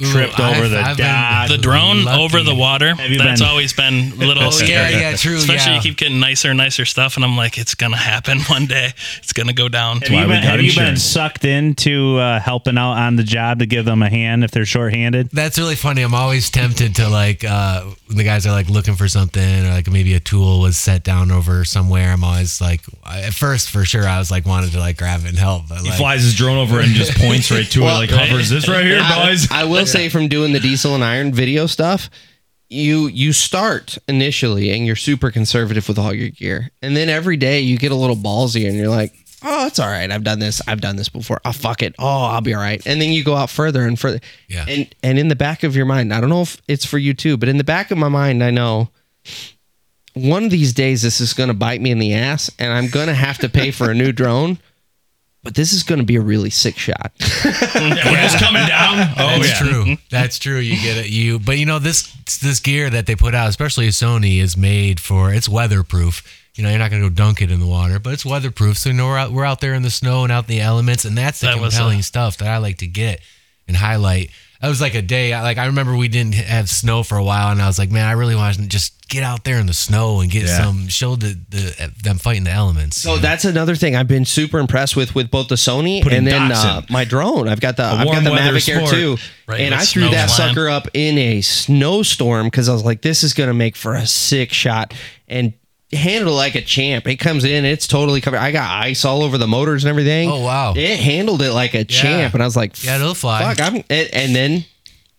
tripped 0.00 0.38
Ooh, 0.40 0.42
over 0.42 0.52
I've- 0.64 0.68
the 0.68 0.80
I've 0.80 0.96
been- 0.96 1.06
dock? 1.06 1.48
The 1.48 1.58
drone 1.58 2.04
Lucky. 2.04 2.22
over 2.22 2.42
the 2.42 2.54
water. 2.54 2.94
Have 2.96 3.10
you 3.10 3.18
That's 3.18 3.40
been- 3.40 3.48
always 3.48 3.72
been 3.72 4.12
a 4.12 4.16
little 4.16 4.42
Oh, 4.48 4.50
scary. 4.50 4.92
yeah, 4.94 5.10
yeah, 5.10 5.16
true, 5.16 5.36
Especially 5.36 5.70
yeah. 5.72 5.76
you 5.76 5.82
keep 5.82 5.96
getting 5.96 6.18
nicer 6.20 6.48
and 6.50 6.58
nicer 6.58 6.84
stuff, 6.84 7.16
and 7.16 7.24
I'm 7.24 7.36
like, 7.36 7.58
it's 7.58 7.74
gonna 7.74 7.96
happen 7.96 8.40
one 8.48 8.66
day. 8.66 8.92
It's 9.18 9.32
gonna 9.32 9.52
go 9.52 9.68
down. 9.68 10.00
have 10.00 10.10
you, 10.10 10.16
why 10.16 10.26
been, 10.26 10.42
have 10.42 10.60
you 10.60 10.74
been 10.74 10.96
sucked 10.96 11.44
into 11.44 12.16
uh, 12.18 12.40
helping 12.40 12.76
out 12.76 12.94
on 12.94 13.16
the 13.16 13.22
job 13.22 13.60
to 13.60 13.66
give 13.66 13.84
them 13.84 14.02
a 14.02 14.10
hand 14.10 14.42
if 14.42 14.50
they're 14.50 14.64
shorthanded? 14.66 15.30
That's 15.32 15.58
really 15.58 15.76
funny. 15.76 16.02
I'm 16.02 16.14
always 16.14 16.50
tempted 16.50 16.96
to 16.96 17.08
like 17.08 17.44
uh, 17.44 17.82
when 18.08 18.16
the 18.16 18.24
guys 18.24 18.46
are 18.46 18.52
like 18.52 18.68
looking 18.68 18.94
for 18.94 19.06
something 19.08 19.64
or 19.66 19.70
like 19.70 19.88
maybe 19.88 20.14
a 20.14 20.20
tool 20.20 20.60
was 20.60 20.76
set 20.76 21.04
down 21.04 21.30
over 21.30 21.64
somewhere. 21.64 22.12
I'm 22.12 22.24
always 22.24 22.60
like, 22.60 22.80
at 23.06 23.32
first 23.34 23.70
for 23.70 23.84
sure, 23.84 24.06
I 24.08 24.18
was 24.18 24.30
like 24.30 24.44
wanted 24.44 24.72
to 24.72 24.80
like 24.80 24.96
grab 24.98 25.20
it 25.24 25.28
and 25.28 25.38
help. 25.38 25.68
But 25.68 25.78
He 25.82 25.90
flies 25.92 26.22
his 26.24 26.34
drone 26.34 26.58
over 26.58 26.80
and 26.80 26.90
just 26.94 27.16
points 27.16 27.50
right 27.50 27.64
to 27.70 27.82
Well, 27.82 28.00
it, 28.00 28.10
like 28.10 28.20
hovers 28.28 28.48
this 28.50 28.68
right 28.68 28.84
here, 28.84 28.98
boys. 29.24 29.50
I, 29.52 29.60
I 29.60 29.64
will 29.64 29.83
say 29.86 30.08
from 30.08 30.28
doing 30.28 30.52
the 30.52 30.60
diesel 30.60 30.94
and 30.94 31.04
iron 31.04 31.32
video 31.32 31.66
stuff, 31.66 32.10
you 32.68 33.06
you 33.08 33.32
start 33.32 33.98
initially 34.08 34.70
and 34.70 34.86
you're 34.86 34.96
super 34.96 35.30
conservative 35.30 35.88
with 35.88 35.98
all 35.98 36.12
your 36.12 36.30
gear, 36.30 36.70
and 36.82 36.96
then 36.96 37.08
every 37.08 37.36
day 37.36 37.60
you 37.60 37.78
get 37.78 37.92
a 37.92 37.96
little 37.96 38.16
ballsy 38.16 38.68
and 38.68 38.76
you're 38.76 38.88
like. 38.88 39.14
Oh, 39.46 39.66
it's 39.66 39.78
all 39.78 39.88
right. 39.88 40.10
I've 40.10 40.24
done 40.24 40.38
this. 40.38 40.62
I've 40.66 40.80
done 40.80 40.96
this 40.96 41.10
before. 41.10 41.38
Oh, 41.44 41.52
fuck 41.52 41.82
it. 41.82 41.94
Oh, 41.98 42.24
I'll 42.24 42.40
be 42.40 42.54
all 42.54 42.62
right. 42.62 42.80
And 42.86 42.98
then 42.98 43.12
you 43.12 43.22
go 43.22 43.34
out 43.34 43.50
further 43.50 43.82
and 43.82 44.00
further. 44.00 44.20
Yeah. 44.48 44.64
And 44.66 44.94
and 45.02 45.18
in 45.18 45.28
the 45.28 45.36
back 45.36 45.64
of 45.64 45.76
your 45.76 45.84
mind, 45.84 46.14
I 46.14 46.20
don't 46.22 46.30
know 46.30 46.40
if 46.40 46.62
it's 46.66 46.86
for 46.86 46.96
you 46.96 47.12
too, 47.12 47.36
but 47.36 47.50
in 47.50 47.58
the 47.58 47.64
back 47.64 47.90
of 47.90 47.98
my 47.98 48.08
mind, 48.08 48.42
I 48.42 48.50
know 48.50 48.88
one 50.14 50.44
of 50.44 50.50
these 50.50 50.72
days 50.72 51.02
this 51.02 51.20
is 51.20 51.34
going 51.34 51.48
to 51.48 51.54
bite 51.54 51.82
me 51.82 51.90
in 51.90 51.98
the 51.98 52.14
ass, 52.14 52.50
and 52.58 52.72
I'm 52.72 52.88
going 52.88 53.08
to 53.08 53.14
have 53.14 53.36
to 53.40 53.50
pay 53.50 53.70
for 53.70 53.90
a 53.90 53.94
new 53.94 54.12
drone. 54.12 54.58
But 55.44 55.54
this 55.54 55.74
is 55.74 55.82
going 55.82 55.98
to 55.98 56.04
be 56.04 56.16
a 56.16 56.22
really 56.22 56.48
sick 56.48 56.78
shot. 56.78 57.12
when 57.20 57.98
it's 58.24 58.42
coming 58.42 58.66
down, 58.66 58.98
oh 59.18 59.38
That's 59.38 59.60
yeah. 59.60 59.70
true. 59.70 59.96
That's 60.10 60.38
true. 60.38 60.56
You 60.58 60.74
get 60.82 60.96
it. 60.96 61.10
You, 61.10 61.38
but 61.38 61.58
you 61.58 61.66
know 61.66 61.78
this 61.78 62.10
this 62.38 62.60
gear 62.60 62.88
that 62.88 63.04
they 63.06 63.14
put 63.14 63.34
out, 63.34 63.50
especially 63.50 63.88
Sony, 63.88 64.40
is 64.40 64.56
made 64.56 64.98
for 64.98 65.32
it's 65.32 65.48
weatherproof. 65.48 66.22
You 66.54 66.64
know, 66.64 66.70
you're 66.70 66.78
not 66.78 66.90
going 66.90 67.02
to 67.02 67.10
go 67.10 67.14
dunk 67.14 67.42
it 67.42 67.50
in 67.50 67.60
the 67.60 67.66
water, 67.66 67.98
but 67.98 68.14
it's 68.14 68.24
weatherproof. 68.24 68.78
So 68.78 68.88
you 68.88 68.94
know, 68.94 69.06
we're 69.06 69.18
out, 69.18 69.32
we're 69.32 69.44
out 69.44 69.60
there 69.60 69.74
in 69.74 69.82
the 69.82 69.90
snow 69.90 70.22
and 70.22 70.32
out 70.32 70.44
in 70.48 70.56
the 70.56 70.60
elements, 70.60 71.04
and 71.04 71.16
that's 71.16 71.40
the 71.40 71.48
That 71.48 71.60
was, 71.60 71.74
compelling 71.74 71.98
uh, 71.98 72.02
stuff 72.02 72.38
that 72.38 72.48
I 72.48 72.58
like 72.58 72.78
to 72.78 72.86
get 72.86 73.20
and 73.68 73.76
highlight. 73.76 74.30
That 74.64 74.70
was 74.70 74.80
like 74.80 74.94
a 74.94 75.02
day. 75.02 75.38
Like 75.38 75.58
I 75.58 75.66
remember 75.66 75.94
we 75.94 76.08
didn't 76.08 76.36
have 76.36 76.70
snow 76.70 77.02
for 77.02 77.18
a 77.18 77.22
while, 77.22 77.50
and 77.52 77.60
I 77.60 77.66
was 77.66 77.78
like, 77.78 77.90
man, 77.90 78.08
I 78.08 78.12
really 78.12 78.34
want 78.34 78.56
to 78.56 78.66
just 78.66 79.06
get 79.08 79.22
out 79.22 79.44
there 79.44 79.58
in 79.58 79.66
the 79.66 79.74
snow 79.74 80.20
and 80.20 80.30
get 80.30 80.44
Yeah. 80.46 80.56
some 80.64 80.88
show 80.88 81.16
the, 81.16 81.38
the 81.50 81.92
them 82.02 82.16
fighting 82.16 82.44
the 82.44 82.50
elements. 82.50 82.96
So 82.96 83.18
that's 83.18 83.44
another 83.44 83.74
thing 83.76 83.94
I've 83.94 84.08
been 84.08 84.24
super 84.24 84.58
impressed 84.58 84.96
with 84.96 85.14
with 85.14 85.30
both 85.30 85.48
the 85.48 85.56
Sony 85.56 86.02
Putting 86.02 86.16
and 86.20 86.26
then 86.26 86.48
dots 86.48 86.64
uh, 86.64 86.80
in. 86.88 86.92
my 86.92 87.04
drone. 87.04 87.46
I've 87.46 87.60
got 87.60 87.76
the 87.76 87.82
I've 87.84 87.98
got 87.98 88.06
warm 88.06 88.24
the 88.24 88.30
weather 88.30 88.52
Mavic 88.56 88.68
Air 88.70 88.86
sport. 88.86 88.90
2, 88.94 89.16
Right, 89.48 89.60
and 89.60 89.72
with 89.72 89.80
I 89.82 89.84
threw 89.84 90.02
snow 90.04 90.10
that 90.12 90.30
flying. 90.30 90.54
sucker 90.54 90.68
up 90.70 90.88
in 90.94 91.18
a 91.18 91.42
snowstorm 91.42 92.46
because 92.46 92.70
I 92.70 92.72
was 92.72 92.84
like, 92.86 93.02
this 93.02 93.22
is 93.22 93.34
gonna 93.34 93.52
make 93.52 93.76
for 93.76 93.94
a 93.94 94.06
sick 94.06 94.50
shot 94.52 94.94
and 95.28 95.52
handled 95.96 96.36
like 96.36 96.54
a 96.54 96.60
champ. 96.62 97.06
It 97.06 97.16
comes 97.16 97.44
in, 97.44 97.64
it's 97.64 97.86
totally 97.86 98.20
covered. 98.20 98.38
I 98.38 98.52
got 98.52 98.70
ice 98.84 99.04
all 99.04 99.22
over 99.22 99.38
the 99.38 99.46
motors 99.46 99.84
and 99.84 99.90
everything. 99.90 100.30
Oh, 100.30 100.40
wow. 100.40 100.74
It 100.76 100.98
handled 100.98 101.42
it 101.42 101.52
like 101.52 101.74
a 101.74 101.84
champ, 101.84 102.34
and 102.34 102.42
I 102.42 102.46
was 102.46 102.56
like, 102.56 102.82
Yeah, 102.84 102.96
it'll 102.96 103.14
fly. 103.14 103.42
Fuck, 103.42 103.60
I'm 103.60 103.76
and, 103.90 104.08
and 104.12 104.34
then. 104.34 104.64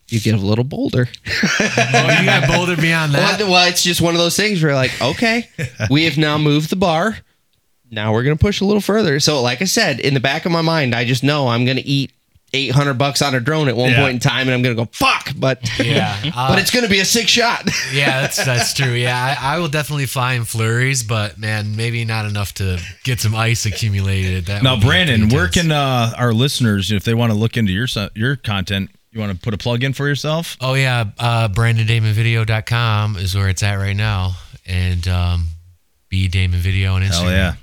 You 0.08 0.20
get 0.20 0.36
a 0.36 0.38
little 0.38 0.64
bolder. 0.64 1.08
oh, 1.28 2.18
you 2.20 2.26
got 2.26 2.48
bolder 2.48 2.80
beyond 2.80 3.16
that. 3.16 3.40
Well, 3.40 3.50
well, 3.50 3.68
it's 3.68 3.82
just 3.82 4.02
one 4.02 4.14
of 4.14 4.20
those 4.20 4.36
things 4.36 4.62
where 4.62 4.70
you're 4.70 4.80
like, 4.80 4.92
okay, 5.02 5.50
we 5.90 6.04
have 6.04 6.16
now 6.16 6.38
moved 6.38 6.70
the 6.70 6.76
bar. 6.76 7.18
Now 7.90 8.14
we're 8.14 8.22
gonna 8.22 8.36
push 8.36 8.62
a 8.62 8.66
little 8.66 8.82
further. 8.82 9.20
So, 9.20 9.42
like 9.42 9.64
I 9.64 9.66
said, 9.66 10.00
in 10.00 10.14
the 10.14 10.20
back 10.20 10.46
of 10.46 10.52
my 10.52 10.62
mind, 10.62 10.94
I 10.94 11.06
just 11.06 11.24
know 11.24 11.48
I'm 11.48 11.66
gonna 11.66 11.82
eat 11.84 12.12
800 12.56 12.94
bucks 12.96 13.22
on 13.22 13.36
a 13.36 13.40
drone 13.40 13.68
at 13.68 13.76
one 13.76 13.92
Yeah. 13.92 14.02
point 14.02 14.14
in 14.16 14.20
time, 14.20 14.48
and 14.48 14.52
I'm 14.52 14.62
gonna 14.62 14.76
go 14.76 14.90
fuck. 14.92 15.30
But 15.36 15.62
Yeah, 15.80 16.16
uh, 16.36 16.50
but 16.50 16.60
it's 16.60 16.72
gonna 16.72 16.88
be 16.90 17.00
a 17.00 17.06
sick 17.06 17.28
shot. 17.28 17.70
yeah, 17.94 18.22
that's 18.22 18.44
that's 18.44 18.74
true. 18.74 18.92
Yeah, 18.94 19.36
I, 19.42 19.56
I 19.56 19.60
will 19.60 19.68
definitely 19.68 20.06
fly 20.06 20.34
in 20.34 20.46
flurries, 20.46 21.04
but 21.04 21.38
man, 21.38 21.76
maybe 21.76 22.04
not 22.06 22.26
enough 22.26 22.54
to 22.56 22.80
get 23.04 23.20
some 23.20 23.36
ice 23.36 23.66
accumulated. 23.66 24.46
That 24.46 24.64
Now, 24.64 24.80
Brandon, 24.80 25.30
where 25.30 25.48
can 25.48 25.72
uh, 25.72 26.14
our 26.18 26.34
listeners, 26.34 26.92
if 26.92 27.04
they 27.04 27.14
want 27.14 27.32
to 27.32 27.38
look 27.38 27.58
into 27.58 27.72
your 27.74 27.88
so- 27.88 28.10
your 28.16 28.36
content, 28.36 28.90
you 29.12 29.20
want 29.20 29.32
to 29.34 29.38
put 29.40 29.54
a 29.54 29.58
plug 29.58 29.84
in 29.84 29.94
for 29.94 30.08
yourself? 30.08 30.58
Oh 30.62 30.74
yeah, 30.74 31.06
uh, 31.20 31.48
BrandonDamonVideo.com 31.50 33.18
is 33.18 33.36
where 33.36 33.50
it's 33.50 33.64
at 33.64 33.76
right 33.76 33.96
now, 33.96 34.34
and 34.66 35.08
um, 35.08 35.48
B 36.10 36.28
Damon 36.28 36.60
Video 36.60 36.94
on 36.96 37.02
Instagram. 37.02 37.12
Hell 37.22 37.32
yeah! 37.32 37.54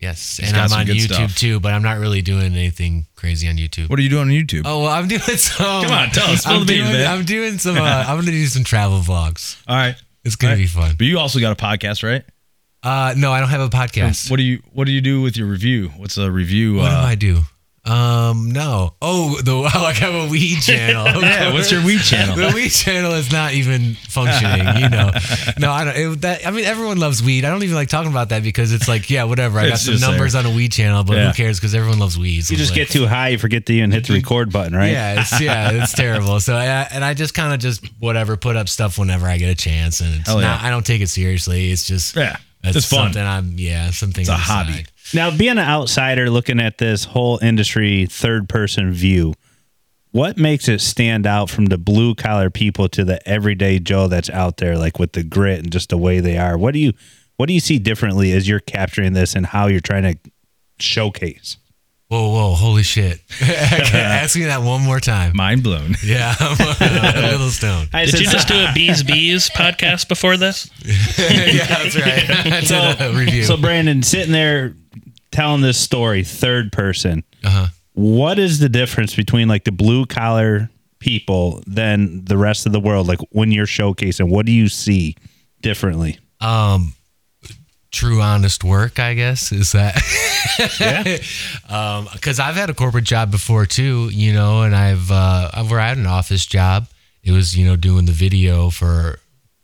Yes, 0.00 0.36
He's 0.36 0.48
and 0.48 0.54
got 0.56 0.62
I'm 0.62 0.68
some 0.68 0.78
on 0.80 0.86
good 0.86 0.96
YouTube 0.96 1.14
stuff. 1.30 1.36
too, 1.36 1.58
but 1.60 1.72
I'm 1.74 1.82
not 1.82 1.98
really 1.98 2.22
doing 2.22 2.54
anything 2.54 3.06
crazy 3.16 3.48
on 3.48 3.56
YouTube. 3.56 3.90
What 3.90 3.98
are 3.98 4.02
you 4.02 4.08
doing 4.08 4.28
on 4.28 4.28
YouTube? 4.28 4.62
Oh 4.64 4.82
well, 4.82 4.92
I'm 4.92 5.08
doing 5.08 5.20
some. 5.22 5.84
Come 5.84 5.90
on, 5.92 6.10
tell 6.10 6.30
us, 6.30 6.42
spill 6.42 6.60
I'm 6.60 6.66
the 6.66 6.72
beans, 6.74 6.88
doing, 6.88 6.98
man. 7.02 7.18
I'm 7.18 7.24
doing 7.24 7.58
some. 7.58 7.76
Uh, 7.78 8.04
I'm 8.06 8.18
gonna 8.18 8.30
do 8.30 8.46
some 8.46 8.62
travel 8.64 9.00
vlogs. 9.00 9.60
All 9.66 9.74
right, 9.76 9.96
It's 10.24 10.36
gonna 10.36 10.54
be 10.56 10.66
fun. 10.66 10.94
but 10.96 11.06
you 11.06 11.18
also 11.18 11.40
got 11.40 11.52
a 11.52 11.56
podcast, 11.56 12.02
right? 12.02 12.24
Uh, 12.82 13.12
no, 13.16 13.32
I 13.32 13.40
don't 13.40 13.48
have 13.48 13.60
a 13.60 13.68
podcast. 13.68 14.30
What 14.30 14.36
do 14.36 14.44
you 14.44 14.62
What 14.72 14.86
do 14.86 14.92
you 14.92 15.00
do 15.00 15.20
with 15.20 15.36
your 15.36 15.48
review? 15.48 15.88
What's 15.96 16.16
a 16.16 16.30
review? 16.30 16.76
What 16.76 16.92
uh, 16.92 17.02
do 17.02 17.06
I 17.08 17.14
do? 17.16 17.40
Um, 17.84 18.50
no. 18.52 18.94
Oh, 19.00 19.40
the 19.42 19.52
oh, 19.74 19.84
I 19.84 19.92
have 19.94 20.14
a 20.14 20.28
weed 20.30 20.56
channel. 20.60 21.06
Yeah, 21.22 21.52
what's 21.54 21.72
your 21.72 21.82
weed 21.84 22.00
channel? 22.04 22.36
the 22.36 22.52
weed 22.54 22.68
channel 22.68 23.12
is 23.12 23.32
not 23.32 23.54
even 23.54 23.94
functioning. 24.08 24.66
You 24.82 24.88
know, 24.90 25.10
no, 25.58 25.70
I 25.72 25.84
don't. 25.84 25.96
It, 25.96 26.20
that, 26.22 26.46
I 26.46 26.50
mean, 26.50 26.64
everyone 26.66 26.98
loves 26.98 27.22
weed. 27.22 27.44
I 27.46 27.50
don't 27.50 27.62
even 27.62 27.74
like 27.76 27.88
talking 27.88 28.10
about 28.10 28.28
that 28.28 28.42
because 28.42 28.72
it's 28.72 28.88
like, 28.88 29.08
yeah, 29.08 29.24
whatever. 29.24 29.58
I 29.58 29.70
got 29.70 29.78
some 29.78 29.98
numbers 30.00 30.34
on 30.34 30.44
a 30.44 30.50
weed 30.50 30.72
channel, 30.72 31.02
but 31.04 31.16
Yeah. 31.16 31.28
who 31.28 31.34
cares? 31.34 31.58
Because 31.58 31.74
everyone 31.74 31.98
loves 31.98 32.18
weed. 32.18 32.42
So 32.42 32.52
You 32.52 32.58
just 32.58 32.72
like- 32.72 32.76
get 32.76 32.90
too 32.90 33.06
high, 33.06 33.28
you 33.28 33.38
forget 33.38 33.64
to 33.66 33.72
even 33.72 33.90
hit 33.90 34.06
the 34.06 34.14
record 34.14 34.52
button, 34.52 34.74
right? 34.76 34.92
Yeah, 34.92 35.20
it's, 35.20 35.40
yeah, 35.40 35.70
it's 35.72 35.92
terrible. 35.92 36.40
So, 36.40 36.54
I, 36.56 36.64
and 36.92 37.02
I 37.04 37.14
just 37.14 37.32
kind 37.34 37.54
of 37.54 37.60
just 37.60 37.84
whatever 38.00 38.36
put 38.36 38.56
up 38.56 38.68
stuff 38.68 38.98
whenever 38.98 39.26
I 39.26 39.38
get 39.38 39.48
a 39.50 39.54
chance, 39.54 40.00
and 40.00 40.14
it's 40.14 40.28
Hell 40.28 40.40
yeah. 40.42 40.58
I 40.60 40.68
don't 40.70 40.84
take 40.84 41.00
it 41.00 41.08
seriously. 41.08 41.70
It's 41.70 41.86
just 41.86 42.14
Yeah, 42.16 42.36
it's 42.64 42.76
it's 42.76 42.86
fun. 42.86 43.12
Something 43.14 43.22
I'm 43.22 43.54
yeah, 43.58 43.90
something. 43.92 44.20
It's 44.22 44.28
a 44.30 44.34
hobby. 44.34 44.72
side. 44.72 44.88
Now, 45.14 45.36
being 45.36 45.52
an 45.52 45.58
outsider 45.58 46.28
looking 46.28 46.60
at 46.60 46.78
this 46.78 47.04
whole 47.04 47.38
industry 47.40 48.06
third 48.06 48.48
person 48.48 48.92
view, 48.92 49.34
what 50.10 50.36
makes 50.36 50.68
it 50.68 50.80
stand 50.80 51.26
out 51.26 51.50
from 51.50 51.66
the 51.66 51.78
blue 51.78 52.14
collar 52.14 52.50
people 52.50 52.88
to 52.90 53.04
the 53.04 53.26
everyday 53.28 53.78
Joe 53.78 54.08
that's 54.08 54.30
out 54.30 54.58
there, 54.58 54.76
like 54.76 54.98
with 54.98 55.12
the 55.12 55.22
grit 55.22 55.60
and 55.60 55.70
just 55.72 55.90
the 55.90 55.98
way 55.98 56.20
they 56.20 56.36
are? 56.36 56.56
What 56.58 56.72
do 56.72 56.80
you 56.80 56.92
what 57.36 57.46
do 57.46 57.54
you 57.54 57.60
see 57.60 57.78
differently 57.78 58.32
as 58.32 58.48
you're 58.48 58.58
capturing 58.58 59.12
this 59.12 59.36
and 59.36 59.46
how 59.46 59.68
you're 59.68 59.80
trying 59.80 60.02
to 60.02 60.30
showcase? 60.80 61.56
Whoa, 62.08 62.30
whoa, 62.30 62.54
holy 62.54 62.82
shit! 62.82 63.20
Ask 63.42 64.34
me 64.36 64.44
that 64.46 64.62
one 64.62 64.82
more 64.82 64.98
time. 65.00 65.32
Mind 65.36 65.62
blown. 65.62 65.94
Yeah, 66.04 66.34
I'm 66.40 66.56
a 67.26 67.30
little 67.32 67.50
stoned. 67.50 67.90
I 67.92 68.06
Did 68.06 68.20
you 68.20 68.26
just 68.30 68.48
do 68.48 68.54
a 68.54 68.72
Bees 68.74 69.02
Bees 69.02 69.50
podcast 69.50 70.08
before 70.08 70.36
this? 70.38 70.70
yeah, 70.86 71.66
that's 71.66 71.96
right. 71.96 72.30
I 72.30 72.60
did 72.62 73.00
a 73.02 73.12
review. 73.18 73.42
so 73.44 73.56
Brandon 73.58 74.02
sitting 74.02 74.32
there 74.32 74.74
telling 75.32 75.60
this 75.60 75.78
story 75.78 76.24
third 76.24 76.72
person. 76.72 77.24
uh-huh. 77.44 77.66
What 77.92 78.38
is 78.38 78.58
the 78.60 78.68
difference 78.68 79.14
between 79.16 79.48
like 79.48 79.64
the 79.64 79.72
blue 79.72 80.06
collar 80.06 80.70
people 81.00 81.62
than 81.66 82.24
the 82.24 82.38
rest 82.38 82.64
of 82.64 82.72
the 82.72 82.80
world? 82.80 83.06
Like 83.08 83.18
when 83.32 83.50
you're 83.52 83.66
showcasing, 83.66 84.30
what 84.30 84.46
do 84.46 84.52
you 84.52 84.68
see 84.68 85.16
differently? 85.62 86.18
Um, 86.40 86.94
true, 87.90 88.20
honest 88.20 88.64
work. 88.64 88.98
I 88.98 89.14
guess 89.14 89.52
is 89.52 89.72
that. 89.72 90.00
yeah. 90.80 91.16
Um, 91.68 92.08
because 92.12 92.40
I've 92.40 92.54
had 92.54 92.70
a 92.70 92.74
corporate 92.74 93.04
job 93.04 93.30
before 93.30 93.66
too, 93.66 94.08
you 94.10 94.32
know, 94.32 94.62
and 94.62 94.74
I've 94.74 95.10
uh, 95.10 95.50
I've 95.52 95.70
where 95.70 95.80
I 95.80 95.88
had 95.88 95.98
an 95.98 96.06
office 96.06 96.46
job. 96.46 96.86
It 97.22 97.32
was 97.32 97.56
you 97.56 97.66
know 97.66 97.76
doing 97.76 98.06
the 98.06 98.12
video 98.12 98.70
for 98.70 99.18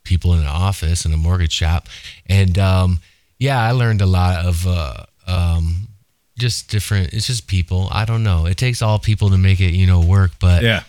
people 0.05 0.35
in 0.35 0.41
an 0.41 0.47
office 0.47 1.07
in 1.07 1.13
a 1.15 1.17
mortgage 1.17 1.53
shop, 1.53 1.89
and 2.27 2.59
um, 2.59 3.01
yeah, 3.39 3.59
I 3.61 3.71
learned 3.73 4.03
a 4.03 4.07
lot 4.07 4.45
of 4.45 4.67
uh, 4.67 5.05
um, 5.27 5.89
just 6.39 6.69
different. 6.69 7.15
It's 7.15 7.27
just 7.27 7.47
people. 7.47 7.89
I 7.91 8.05
don't 8.05 8.23
know. 8.23 8.45
It 8.47 8.59
takes 8.59 8.83
all 8.83 8.99
people 8.99 9.31
to 9.31 9.39
make 9.39 9.61
it 9.61 9.73
you 9.73 9.87
know 9.87 10.01
work, 10.01 10.33
but 10.39 10.63
Yeah. 10.63 10.83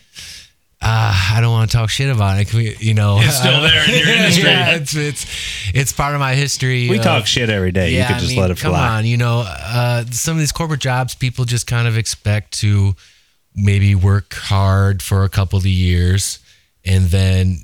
Uh, 0.85 1.31
I 1.33 1.39
don't 1.41 1.51
want 1.51 1.71
to 1.71 1.77
talk 1.77 1.89
shit 1.89 2.09
about 2.15 2.39
it. 2.39 2.53
We, 2.53 2.75
you 2.79 2.93
know, 2.93 3.17
It's 3.19 3.37
still 3.37 3.61
there 3.61 3.83
in 3.89 3.97
your 3.97 4.07
industry. 4.17 4.43
yeah, 4.49 4.75
it's, 4.75 4.95
it's 4.95 5.25
it's 5.73 5.91
part 5.91 6.13
of 6.13 6.19
my 6.19 6.35
history. 6.35 6.87
We 6.89 6.97
of- 6.99 7.03
talk 7.03 7.25
shit 7.25 7.49
every 7.49 7.71
day. 7.71 7.91
you 7.97 8.05
could 8.05 8.15
I 8.17 8.19
just 8.19 8.29
mean, 8.31 8.39
let 8.41 8.51
it 8.51 8.57
Come 8.59 8.71
fly. 8.73 8.97
on, 8.99 9.05
you 9.05 9.17
know, 9.17 9.43
uh, 9.47 10.05
some 10.11 10.33
of 10.33 10.39
these 10.39 10.51
corporate 10.51 10.81
jobs, 10.81 11.15
people 11.15 11.45
just 11.45 11.65
kind 11.67 11.87
of 11.87 11.97
expect 11.97 12.51
to 12.59 12.95
maybe 13.55 13.95
work 13.95 14.33
hard 14.35 15.01
for 15.01 15.23
a 15.23 15.29
couple 15.29 15.57
of 15.57 15.65
years, 15.65 16.39
and 16.85 17.05
then 17.05 17.57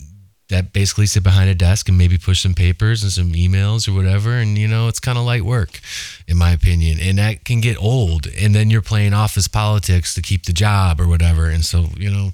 that 0.50 0.74
basically 0.74 1.06
sit 1.06 1.24
behind 1.24 1.50
a 1.50 1.56
desk 1.56 1.88
and 1.88 1.98
maybe 1.98 2.18
push 2.18 2.42
some 2.42 2.54
papers 2.54 3.04
and 3.04 3.12
some 3.12 3.32
emails 3.34 3.88
or 3.88 3.94
whatever, 3.94 4.34
and 4.34 4.58
you 4.58 4.68
know, 4.68 4.88
it's 4.90 5.00
kind 5.00 5.18
of 5.18 5.24
light 5.26 5.44
work, 5.46 5.80
in 6.28 6.36
my 6.38 6.52
opinion, 6.52 6.98
and 7.00 7.18
that 7.20 7.46
can 7.46 7.62
get 7.62 7.78
old, 7.82 8.28
and 8.38 8.54
then 8.56 8.70
you're 8.70 8.82
playing 8.82 9.14
office 9.14 9.48
politics 9.48 10.14
to 10.16 10.22
keep 10.22 10.46
the 10.46 10.54
job 10.54 11.00
or 11.00 11.08
whatever, 11.08 11.46
and 11.50 11.64
so 11.64 11.86
you 11.98 12.10
know, 12.12 12.32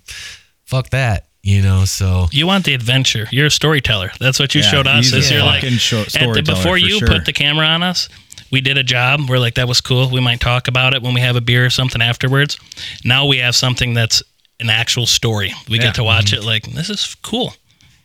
fuck 0.68 0.90
that. 0.92 1.24
You 1.44 1.62
know, 1.62 1.86
so 1.86 2.28
You 2.32 2.46
want 2.46 2.66
the 2.66 2.74
adventure. 2.74 3.26
You're 3.32 3.46
a 3.46 3.52
storyteller. 3.52 4.12
That's 4.20 4.38
what 4.38 4.54
you 4.54 4.62
Yeah, 4.62 4.70
showed 4.70 4.88
us. 4.88 5.06
he's 5.06 5.14
a 5.14 5.18
Is 5.18 5.32
you're 5.32 5.44
like 5.44 5.62
fucking 5.62 5.78
show- 5.78 6.02
at 6.02 6.34
the, 6.34 6.44
before 6.46 6.78
you 6.78 7.00
sure. 7.00 7.08
put 7.08 7.24
the 7.26 7.32
camera 7.34 7.66
on 7.66 7.84
us. 7.84 8.10
We 8.52 8.60
did 8.60 8.78
a 8.78 8.84
job. 8.84 9.30
We're 9.30 9.40
like 9.40 9.56
that 9.56 9.68
was 9.68 9.80
cool. 9.82 10.10
We 10.10 10.20
might 10.20 10.40
talk 10.42 10.68
about 10.68 10.94
it 10.94 11.02
when 11.02 11.14
we 11.14 11.22
have 11.22 11.36
a 11.38 11.42
beer 11.42 11.66
or 11.66 11.70
something 11.70 12.02
afterwards. 12.02 12.58
Now 13.06 13.26
we 13.28 13.38
have 13.38 13.56
something 13.56 13.94
that's 13.94 14.22
an 14.60 14.70
actual 14.70 15.06
story. 15.06 15.54
We 15.70 15.78
Yeah. 15.78 15.84
get 15.84 15.96
to 15.96 16.04
watch 16.04 16.34
it. 16.34 16.44
Like 16.44 16.64
this 16.74 16.90
is 16.90 17.16
cool. 17.22 17.54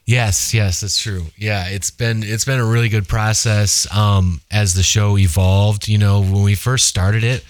Yes, 0.05 0.53
yes, 0.53 0.81
that's 0.81 1.01
true. 1.01 1.27
Yeah, 1.37 1.67
it's 1.69 1.91
been 1.91 2.23
it's 2.25 2.45
been 2.45 2.59
a 2.61 2.65
really 2.65 2.89
good 2.89 3.09
process 3.09 3.93
um 3.93 4.41
as 4.51 4.75
the 4.75 4.83
show 4.83 5.17
evolved, 5.19 5.89
you 5.89 5.99
know, 5.99 6.21
when 6.21 6.43
we 6.43 6.55
first 6.55 6.87
started 6.87 7.25
it, 7.25 7.45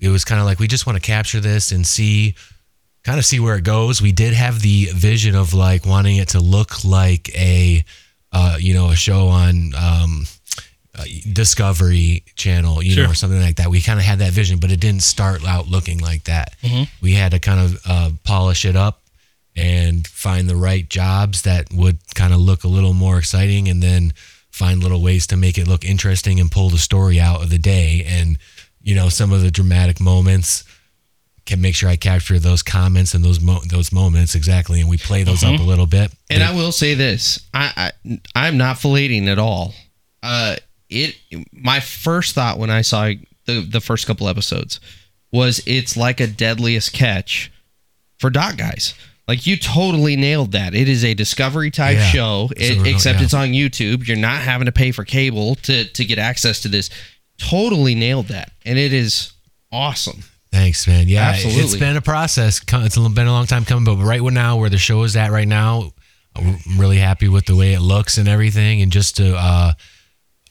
it 0.00 0.08
was 0.08 0.24
kind 0.24 0.40
of 0.40 0.46
like 0.46 0.58
we 0.58 0.66
just 0.68 0.86
want 0.86 0.96
to 0.96 1.02
capture 1.06 1.40
this 1.40 1.70
and 1.72 1.86
see 1.86 2.34
kind 3.08 3.18
of 3.18 3.24
see 3.24 3.40
where 3.40 3.56
it 3.56 3.64
goes. 3.64 4.02
We 4.02 4.12
did 4.12 4.34
have 4.34 4.60
the 4.60 4.90
vision 4.92 5.34
of 5.34 5.54
like 5.54 5.86
wanting 5.86 6.16
it 6.16 6.28
to 6.30 6.40
look 6.40 6.84
like 6.84 7.34
a 7.34 7.82
uh 8.32 8.58
you 8.60 8.74
know, 8.74 8.90
a 8.90 8.96
show 8.96 9.28
on 9.28 9.72
um 9.74 10.26
uh, 10.94 11.04
Discovery 11.32 12.22
Channel, 12.36 12.82
you 12.82 12.96
know, 12.96 13.10
or 13.10 13.14
something 13.14 13.40
like 13.40 13.56
that. 13.56 13.70
We 13.70 13.80
kind 13.80 13.98
of 13.98 14.04
had 14.04 14.18
that 14.18 14.32
vision, 14.32 14.58
but 14.58 14.70
it 14.70 14.78
didn't 14.80 15.04
start 15.04 15.42
out 15.46 15.68
looking 15.68 16.00
like 16.00 16.24
that. 16.24 16.54
We 17.00 17.14
had 17.14 17.30
to 17.32 17.38
kind 17.38 17.60
of 17.60 17.80
uh, 17.86 18.10
polish 18.24 18.66
it 18.66 18.76
up 18.76 19.00
and 19.56 20.06
find 20.06 20.46
the 20.46 20.56
right 20.56 20.86
jobs 20.86 21.42
that 21.42 21.72
would 21.72 21.98
kind 22.14 22.34
of 22.34 22.40
look 22.40 22.64
a 22.64 22.68
little 22.68 22.92
more 22.92 23.16
exciting 23.18 23.68
and 23.68 23.82
then 23.82 24.12
find 24.50 24.82
little 24.82 25.00
ways 25.00 25.26
to 25.28 25.36
make 25.36 25.56
it 25.56 25.66
look 25.66 25.84
interesting 25.84 26.40
and 26.40 26.50
pull 26.50 26.68
the 26.68 26.78
story 26.78 27.18
out 27.18 27.42
of 27.42 27.48
the 27.48 27.58
day 27.58 28.04
and 28.06 28.36
you 28.82 28.94
know 28.94 29.08
some 29.08 29.32
of 29.32 29.40
the 29.40 29.50
dramatic 29.50 29.98
moments 30.00 30.64
can 31.48 31.60
make 31.60 31.74
sure 31.74 31.88
I 31.88 31.96
capture 31.96 32.38
those 32.38 32.62
comments 32.62 33.14
and 33.14 33.24
those 33.24 33.40
mo- 33.40 33.62
those 33.68 33.90
moments 33.92 34.34
exactly 34.34 34.80
and 34.80 34.88
we 34.88 34.96
play 34.96 35.24
those 35.24 35.42
up 35.42 35.58
a 35.58 35.62
little 35.62 35.86
bit 35.86 36.12
And 36.30 36.42
I 36.42 36.54
will 36.54 36.72
say 36.72 36.94
this: 36.94 37.40
I, 37.52 37.92
I 38.06 38.20
I'm 38.36 38.56
not 38.56 38.76
filleting 38.76 39.26
at 39.26 39.38
all. 39.38 39.74
Uh, 40.22 40.56
it 40.90 41.16
my 41.52 41.80
first 41.80 42.34
thought 42.34 42.58
when 42.58 42.70
I 42.70 42.82
saw 42.82 43.10
the 43.46 43.60
the 43.62 43.80
first 43.80 44.06
couple 44.06 44.28
episodes 44.28 44.78
was 45.32 45.60
it's 45.66 45.96
like 45.96 46.20
a 46.20 46.26
deadliest 46.26 46.92
catch 46.92 47.50
for 48.18 48.30
dot 48.30 48.56
guys. 48.56 48.94
Like 49.26 49.46
you 49.46 49.56
totally 49.58 50.16
nailed 50.16 50.52
that. 50.52 50.74
It 50.74 50.88
is 50.88 51.04
a 51.04 51.12
discovery 51.12 51.70
type 51.70 51.96
Yeah. 51.98 52.08
show, 52.10 52.48
it- 52.56 52.86
except 52.86 53.18
yeah. 53.18 53.24
it's 53.24 53.34
on 53.34 53.48
YouTube. 53.48 54.06
You're 54.06 54.16
not 54.16 54.40
having 54.40 54.64
to 54.66 54.72
pay 54.72 54.90
for 54.92 55.04
cable 55.04 55.54
to 55.56 55.84
to 55.84 56.04
get 56.04 56.18
access 56.18 56.60
to 56.62 56.68
this. 56.68 56.88
Totally 57.38 57.94
nailed 57.94 58.28
that, 58.28 58.52
and 58.64 58.78
it 58.78 58.92
is 58.92 59.32
awesome. 59.70 60.24
Thanks, 60.50 60.86
man. 60.88 61.08
Yeah, 61.08 61.32
it's 61.36 61.76
been 61.76 61.96
a 61.96 62.00
process. 62.00 62.60
It's 62.66 62.98
been 62.98 63.26
a 63.26 63.32
long 63.32 63.46
time 63.46 63.64
coming, 63.64 63.84
but 63.84 64.02
right 64.02 64.22
now, 64.22 64.56
where 64.56 64.70
the 64.70 64.78
show 64.78 65.02
is 65.02 65.14
at 65.16 65.30
right 65.30 65.46
now, 65.48 65.92
I'm 66.34 66.58
really 66.76 66.98
happy 66.98 67.28
with 67.28 67.46
the 67.46 67.56
way 67.56 67.74
it 67.74 67.80
looks 67.80 68.16
and 68.18 68.28
everything. 68.28 68.80
And 68.80 68.90
just 68.90 69.16
to, 69.18 69.36
uh, 69.36 69.72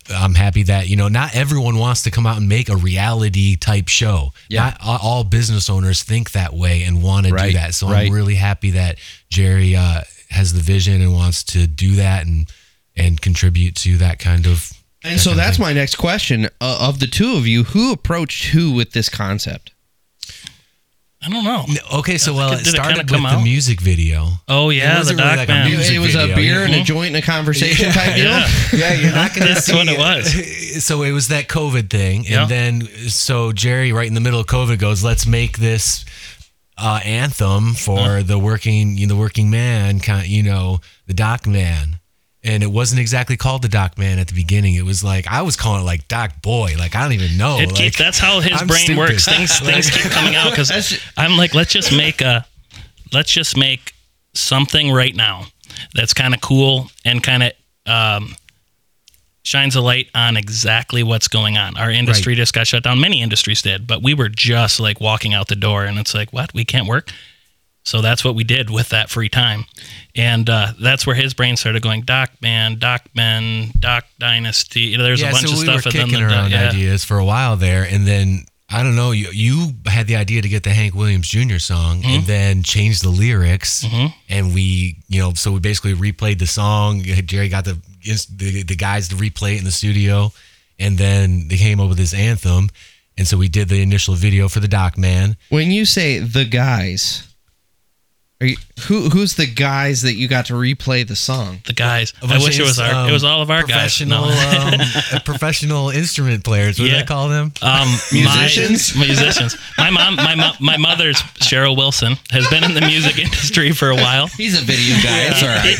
I'm 0.10 0.36
happy 0.36 0.64
that 0.64 0.88
you 0.88 0.96
know 0.96 1.08
not 1.08 1.36
everyone 1.36 1.78
wants 1.78 2.04
to 2.04 2.12
come 2.12 2.26
out 2.26 2.38
and 2.38 2.48
make 2.48 2.70
a 2.70 2.76
reality 2.76 3.56
type 3.56 3.88
show. 3.88 4.32
Yeah. 4.50 4.76
Not 4.82 5.02
all- 5.04 5.24
business 5.24 5.70
owners 5.70 6.04
think 6.04 6.32
that 6.32 6.54
way 6.54 6.84
and 6.84 7.04
want 7.04 7.26
to 7.28 7.34
Right, 7.34 7.48
do 7.52 7.58
that. 7.58 7.74
So 7.74 7.90
right. 7.90 8.08
I'm 8.08 8.14
really 8.14 8.36
happy 8.36 8.72
that 8.72 8.98
Jerry 9.30 9.76
uh, 9.76 10.02
has 10.30 10.54
the 10.54 10.62
vision 10.62 11.02
and 11.02 11.14
wants 11.14 11.44
to 11.46 11.68
do 11.68 11.96
that 11.96 12.26
and 12.26 12.50
and 12.96 13.20
contribute 13.22 13.76
to 13.76 13.98
that 13.98 14.20
kind 14.20 14.46
of. 14.46 14.72
And 15.04 15.20
so 15.20 15.34
that's 15.34 15.60
my 15.60 15.74
next 15.74 15.96
question. 15.96 16.46
Uh, 16.60 16.78
of 16.82 17.00
the 17.00 17.08
two 17.08 17.36
of 17.36 17.46
you, 17.48 17.64
who 17.64 17.92
approached 17.92 18.46
who 18.48 18.72
with 18.72 18.92
this 18.92 19.10
concept? 19.10 19.72
I 21.20 21.30
don't 21.30 21.44
know. 21.44 21.66
Okay, 22.00 22.18
so 22.20 22.34
well, 22.34 22.54
it 22.54 22.58
Did 22.64 22.68
it 22.68 22.72
kinda 22.76 22.84
started 22.84 23.08
come 23.10 23.24
with 23.24 23.32
the 23.32 23.38
out? 23.40 23.44
music 23.44 23.82
video. 23.82 24.34
Oh 24.48 24.70
yeah, 24.70 24.94
the 24.94 25.00
wasn't 25.00 25.20
really 25.20 25.30
doc 25.30 25.38
like 25.40 25.50
a 25.50 25.52
man. 25.52 25.68
music 25.72 25.96
It 25.96 26.00
was 26.00 26.16
a 26.16 26.20
video, 26.20 26.36
beer 26.36 26.60
yeah. 26.60 26.66
and 26.66 26.76
a 26.76 26.84
joint 26.84 27.08
and 27.08 27.16
a 27.18 27.22
conversation 27.22 27.92
type 27.92 28.16
deal. 28.16 28.26
Yeah. 28.26 28.48
Yeah, 28.74 28.94
you're 28.94 29.12
not 29.14 29.34
gonna. 29.34 29.48
That's 29.54 29.66
see, 29.66 29.74
what 29.76 29.88
it 29.88 29.98
was. 29.98 30.84
So 30.86 31.02
it 31.02 31.12
was 31.12 31.30
that 31.30 31.48
COVID 31.48 31.90
thing, 31.90 32.24
Yeah. 32.26 32.44
and 32.44 32.52
then 32.52 32.82
so 33.10 33.52
Jerry, 33.52 33.92
right 33.92 34.08
in 34.08 34.14
the 34.14 34.22
middle 34.22 34.40
of 34.40 34.46
COVID, 34.46 34.78
goes, 34.78 35.04
"Let's 35.04 35.26
make 35.26 35.58
this 35.58 36.06
uh, 36.78 37.00
anthem 37.04 37.74
for 37.74 38.22
the 38.22 38.38
working, 38.38 38.96
you 38.98 39.08
know, 39.08 39.16
the 39.16 39.20
working 39.20 39.50
man, 39.50 40.00
kind, 40.00 40.28
you 40.28 40.44
know, 40.44 40.80
the 41.08 41.14
doc 41.16 41.48
man." 41.48 42.00
And 42.44 42.64
it 42.64 42.68
wasn't 42.68 43.02
exactly 43.02 43.36
called 43.36 43.62
the 43.62 43.68
Doc 43.68 43.98
Man 43.98 44.20
at 44.20 44.28
the 44.28 44.36
beginning. 44.36 44.76
It 44.76 44.86
was 44.86 45.04
like 45.04 45.28
I 45.28 45.42
was 45.42 45.56
calling 45.56 45.82
it 45.82 45.86
like 45.86 46.08
Doc 46.08 46.42
Boy. 46.42 46.76
Like 46.78 46.96
I 46.96 47.04
don't 47.04 47.14
even 47.14 47.38
know. 47.38 47.60
It 47.60 47.68
like, 47.68 47.76
keeps, 47.76 47.98
that's 47.98 48.20
how 48.20 48.40
his 48.40 48.62
I'm 48.62 48.68
brain 48.68 48.82
stupid. 48.82 48.98
works. 49.00 49.26
Things 49.26 49.60
things 49.60 49.90
keep 49.90 50.12
coming 50.12 50.36
out 50.36 50.52
because 50.52 51.00
I'm 51.18 51.36
like, 51.36 51.54
let's 51.54 51.74
just 51.74 51.96
make 51.96 52.22
a, 52.22 52.46
let's 53.12 53.32
just 53.32 53.58
make 53.58 53.94
something 54.34 54.92
right 54.92 55.16
now 55.16 55.48
that's 55.94 56.14
kind 56.14 56.34
of 56.34 56.42
cool 56.42 56.90
and 57.06 57.24
kind 57.24 57.44
of 57.44 57.52
um, 57.86 58.36
shines 59.44 59.76
a 59.76 59.82
light 59.82 60.08
on 60.14 60.38
exactly 60.38 61.04
what's 61.04 61.28
going 61.28 61.58
on. 61.58 61.78
Our 61.78 61.92
industry 61.92 62.36
just 62.36 62.54
got 62.54 62.68
shut 62.68 62.84
down. 62.84 63.00
Many 63.00 63.22
industries 63.22 63.62
did, 63.62 63.88
but 63.88 64.04
we 64.04 64.14
were 64.14 64.30
just 64.30 64.80
like 64.80 65.00
walking 65.00 65.34
out 65.34 65.48
the 65.48 65.56
door, 65.56 65.86
and 65.86 65.98
it's 65.98 66.14
like, 66.14 66.34
what? 66.34 66.54
We 66.54 66.66
can't 66.66 66.88
work. 66.88 67.12
So 67.88 68.02
that's 68.02 68.26
what 68.26 68.36
we 68.36 68.44
did 68.44 68.70
with 68.70 68.90
that 68.90 69.10
free 69.10 69.30
time. 69.30 69.64
And 70.14 70.50
uh, 70.50 70.74
that's 70.82 71.08
where 71.08 71.16
his 71.16 71.34
brain 71.34 71.56
started 71.56 71.82
going, 71.82 72.02
Doc 72.02 72.32
Man, 72.42 72.80
Doc 72.80 73.04
Men, 73.16 73.72
Doc 73.80 74.04
Dynasty. 74.20 74.82
You 74.82 74.98
know, 74.98 75.06
There's 75.06 75.22
yeah, 75.22 75.30
a 75.30 75.32
bunch 75.32 75.48
so 75.48 75.54
of 75.54 75.60
we 75.60 75.64
stuff. 75.64 75.86
were 75.86 75.90
and 75.90 76.00
then 76.00 76.08
kicking 76.10 76.28
the- 76.28 76.34
around 76.34 76.52
yeah. 76.52 76.70
ideas 76.70 77.06
for 77.06 77.18
a 77.18 77.24
while 77.24 77.56
there, 77.56 77.84
and 77.84 78.06
then 78.06 78.44
I 78.70 78.84
don't 78.84 78.98
know. 78.98 79.12
You 79.12 79.30
you 79.32 79.72
had 79.86 80.08
the 80.08 80.18
idea 80.18 80.42
to 80.42 80.50
get 80.50 80.64
the 80.64 80.72
Hank 80.72 80.96
Williams 80.96 81.30
Jr. 81.30 81.60
song, 81.60 82.04
and 82.04 82.24
Mm-hmm. 82.24 82.28
then 82.28 82.64
change 82.64 83.00
the 83.00 83.10
lyrics, 83.10 83.86
and 84.28 84.54
we 84.54 84.98
you 85.08 85.20
know 85.22 85.34
so 85.36 85.54
we 85.54 85.60
basically 85.62 85.94
replayed 85.94 86.40
the 86.40 86.48
song. 86.48 87.02
Jerry 87.04 87.48
got 87.48 87.64
the 87.64 87.78
the, 88.04 88.64
the 88.64 88.76
guys 88.76 89.08
to 89.08 89.16
replay 89.16 89.56
it 89.56 89.60
in 89.60 89.64
the 89.64 89.72
studio, 89.72 90.34
and 90.78 90.98
then 90.98 91.48
they 91.48 91.56
came 91.56 91.80
up 91.80 91.88
with 91.88 91.98
this 91.98 92.14
anthem, 92.14 92.70
and 93.18 93.26
so 93.26 93.38
we 93.38 93.48
did 93.48 93.70
the 93.70 93.82
initial 93.82 94.16
video 94.16 94.50
for 94.50 94.60
the 94.60 94.68
Doc 94.68 94.98
Man. 94.98 95.38
When 95.48 95.72
you 95.72 95.86
say 95.86 96.20
the 96.20 96.44
guys, 96.44 97.24
are 97.24 97.37
you, 98.40 98.56
who 98.88 99.10
who's 99.10 99.34
the 99.36 99.48
guys 99.48 100.04
that 100.04 100.14
you 100.14 100.28
got 100.28 100.46
to 100.48 100.54
replay 100.54 101.08
the 101.08 101.16
song? 101.16 101.60
the 101.66 101.74
guys. 101.74 102.14
I 102.22 102.28
bunch 102.28 102.44
wish 102.44 102.60
it 102.60 102.64
was 102.64 102.78
our. 102.80 102.94
um, 102.94 103.10
it 103.10 103.12
was 103.12 103.24
all 103.24 103.42
of 103.42 103.50
our 103.50 103.62
guys. 103.64 103.72
professional 103.72 104.26
No. 104.28 104.70
um, 104.74 104.80
professional 105.26 105.90
instrument 105.90 106.44
players. 106.44 106.78
What 106.80 106.86
do 106.86 106.92
Yeah. 106.92 107.00
they 107.00 107.06
call 107.06 107.30
them? 107.30 107.52
Um, 107.64 107.88
Musicians? 108.14 108.96
My, 108.96 109.06
musicians. 109.08 109.58
My 109.80 109.90
mom, 109.90 110.18
my 110.18 110.36
mo- 110.36 110.54
my 110.60 110.78
mother's 110.78 111.18
Cheryl 111.42 111.76
Wilson 111.76 112.14
has 112.30 112.48
been 112.50 112.64
in 112.64 112.76
the 112.76 112.82
music 112.82 113.18
industry 113.18 113.72
for 113.72 113.90
a 113.90 113.96
while. 113.96 114.28
He's 114.28 114.62
a 114.62 114.64
video 114.64 114.96
guy. 114.98 115.30
It's 115.32 115.42
all 115.42 115.50
right. 115.50 115.78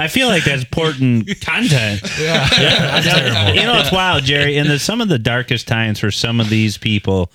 I 0.00 0.08
feel 0.08 0.28
like 0.28 0.44
that's 0.44 0.62
important 0.62 1.26
content. 1.40 2.00
Yeah, 2.20 3.52
You 3.52 3.62
know, 3.64 3.78
it's 3.80 3.92
wild, 3.92 4.24
Jerry. 4.24 4.56
In 4.56 4.68
the, 4.68 4.78
some 4.78 5.00
of 5.00 5.08
the 5.08 5.18
darkest 5.18 5.66
times 5.66 5.98
for 5.98 6.10
some 6.10 6.40
of 6.40 6.48
these 6.48 6.78
people, 6.78 7.32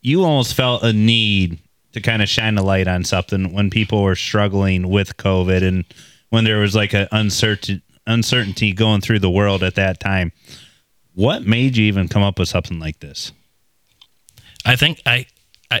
you 0.00 0.22
almost 0.22 0.54
felt 0.54 0.82
a 0.84 0.92
need 0.92 1.58
to 1.92 2.00
kind 2.00 2.22
of 2.22 2.28
shine 2.28 2.58
a 2.58 2.62
light 2.62 2.88
on 2.88 3.04
something 3.04 3.52
when 3.52 3.70
people 3.70 4.02
were 4.02 4.16
struggling 4.16 4.88
with 4.88 5.16
COVID 5.16 5.62
and 5.62 5.84
when 6.30 6.44
there 6.44 6.58
was 6.58 6.74
like 6.74 6.92
an 6.92 7.08
uncertain 7.12 7.82
uncertainty 8.06 8.72
going 8.72 9.02
through 9.02 9.18
the 9.18 9.30
world 9.30 9.62
at 9.62 9.74
that 9.74 10.00
time. 10.00 10.32
What 11.14 11.44
made 11.44 11.76
you 11.76 11.84
even 11.86 12.08
come 12.08 12.22
up 12.22 12.38
with 12.38 12.48
something 12.48 12.78
like 12.78 13.00
this? 13.00 13.32
I 14.64 14.76
think 14.76 15.02
I, 15.04 15.26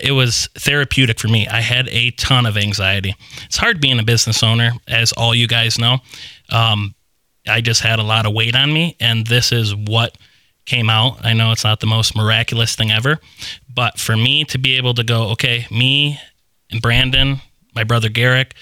it 0.02 0.12
was 0.12 0.48
therapeutic 0.54 1.18
for 1.18 1.28
me. 1.28 1.46
I 1.48 1.60
had 1.60 1.88
a 1.88 2.10
ton 2.12 2.44
of 2.44 2.56
anxiety. 2.56 3.14
It's 3.46 3.56
hard 3.56 3.80
being 3.80 3.98
a 3.98 4.02
business 4.02 4.42
owner, 4.42 4.72
as 4.86 5.12
all 5.12 5.34
you 5.34 5.48
guys 5.48 5.78
know. 5.78 5.98
Um, 6.50 6.94
I 7.48 7.62
just 7.62 7.80
had 7.80 7.98
a 7.98 8.02
lot 8.02 8.26
of 8.26 8.34
weight 8.34 8.54
on 8.54 8.72
me, 8.72 8.96
and 9.00 9.26
this 9.26 9.52
is 9.52 9.74
what 9.74 10.18
came 10.66 10.90
out. 10.90 11.24
I 11.24 11.32
know 11.32 11.50
it's 11.52 11.64
not 11.64 11.80
the 11.80 11.86
most 11.86 12.14
miraculous 12.14 12.76
thing 12.76 12.90
ever, 12.90 13.18
but 13.72 13.98
for 13.98 14.16
me 14.16 14.44
to 14.44 14.58
be 14.58 14.76
able 14.76 14.94
to 14.94 15.04
go, 15.04 15.28
okay, 15.30 15.66
me 15.70 16.18
and 16.70 16.80
Brandon, 16.82 17.40
my 17.74 17.84
brother 17.84 18.08
Garrick, 18.08 18.54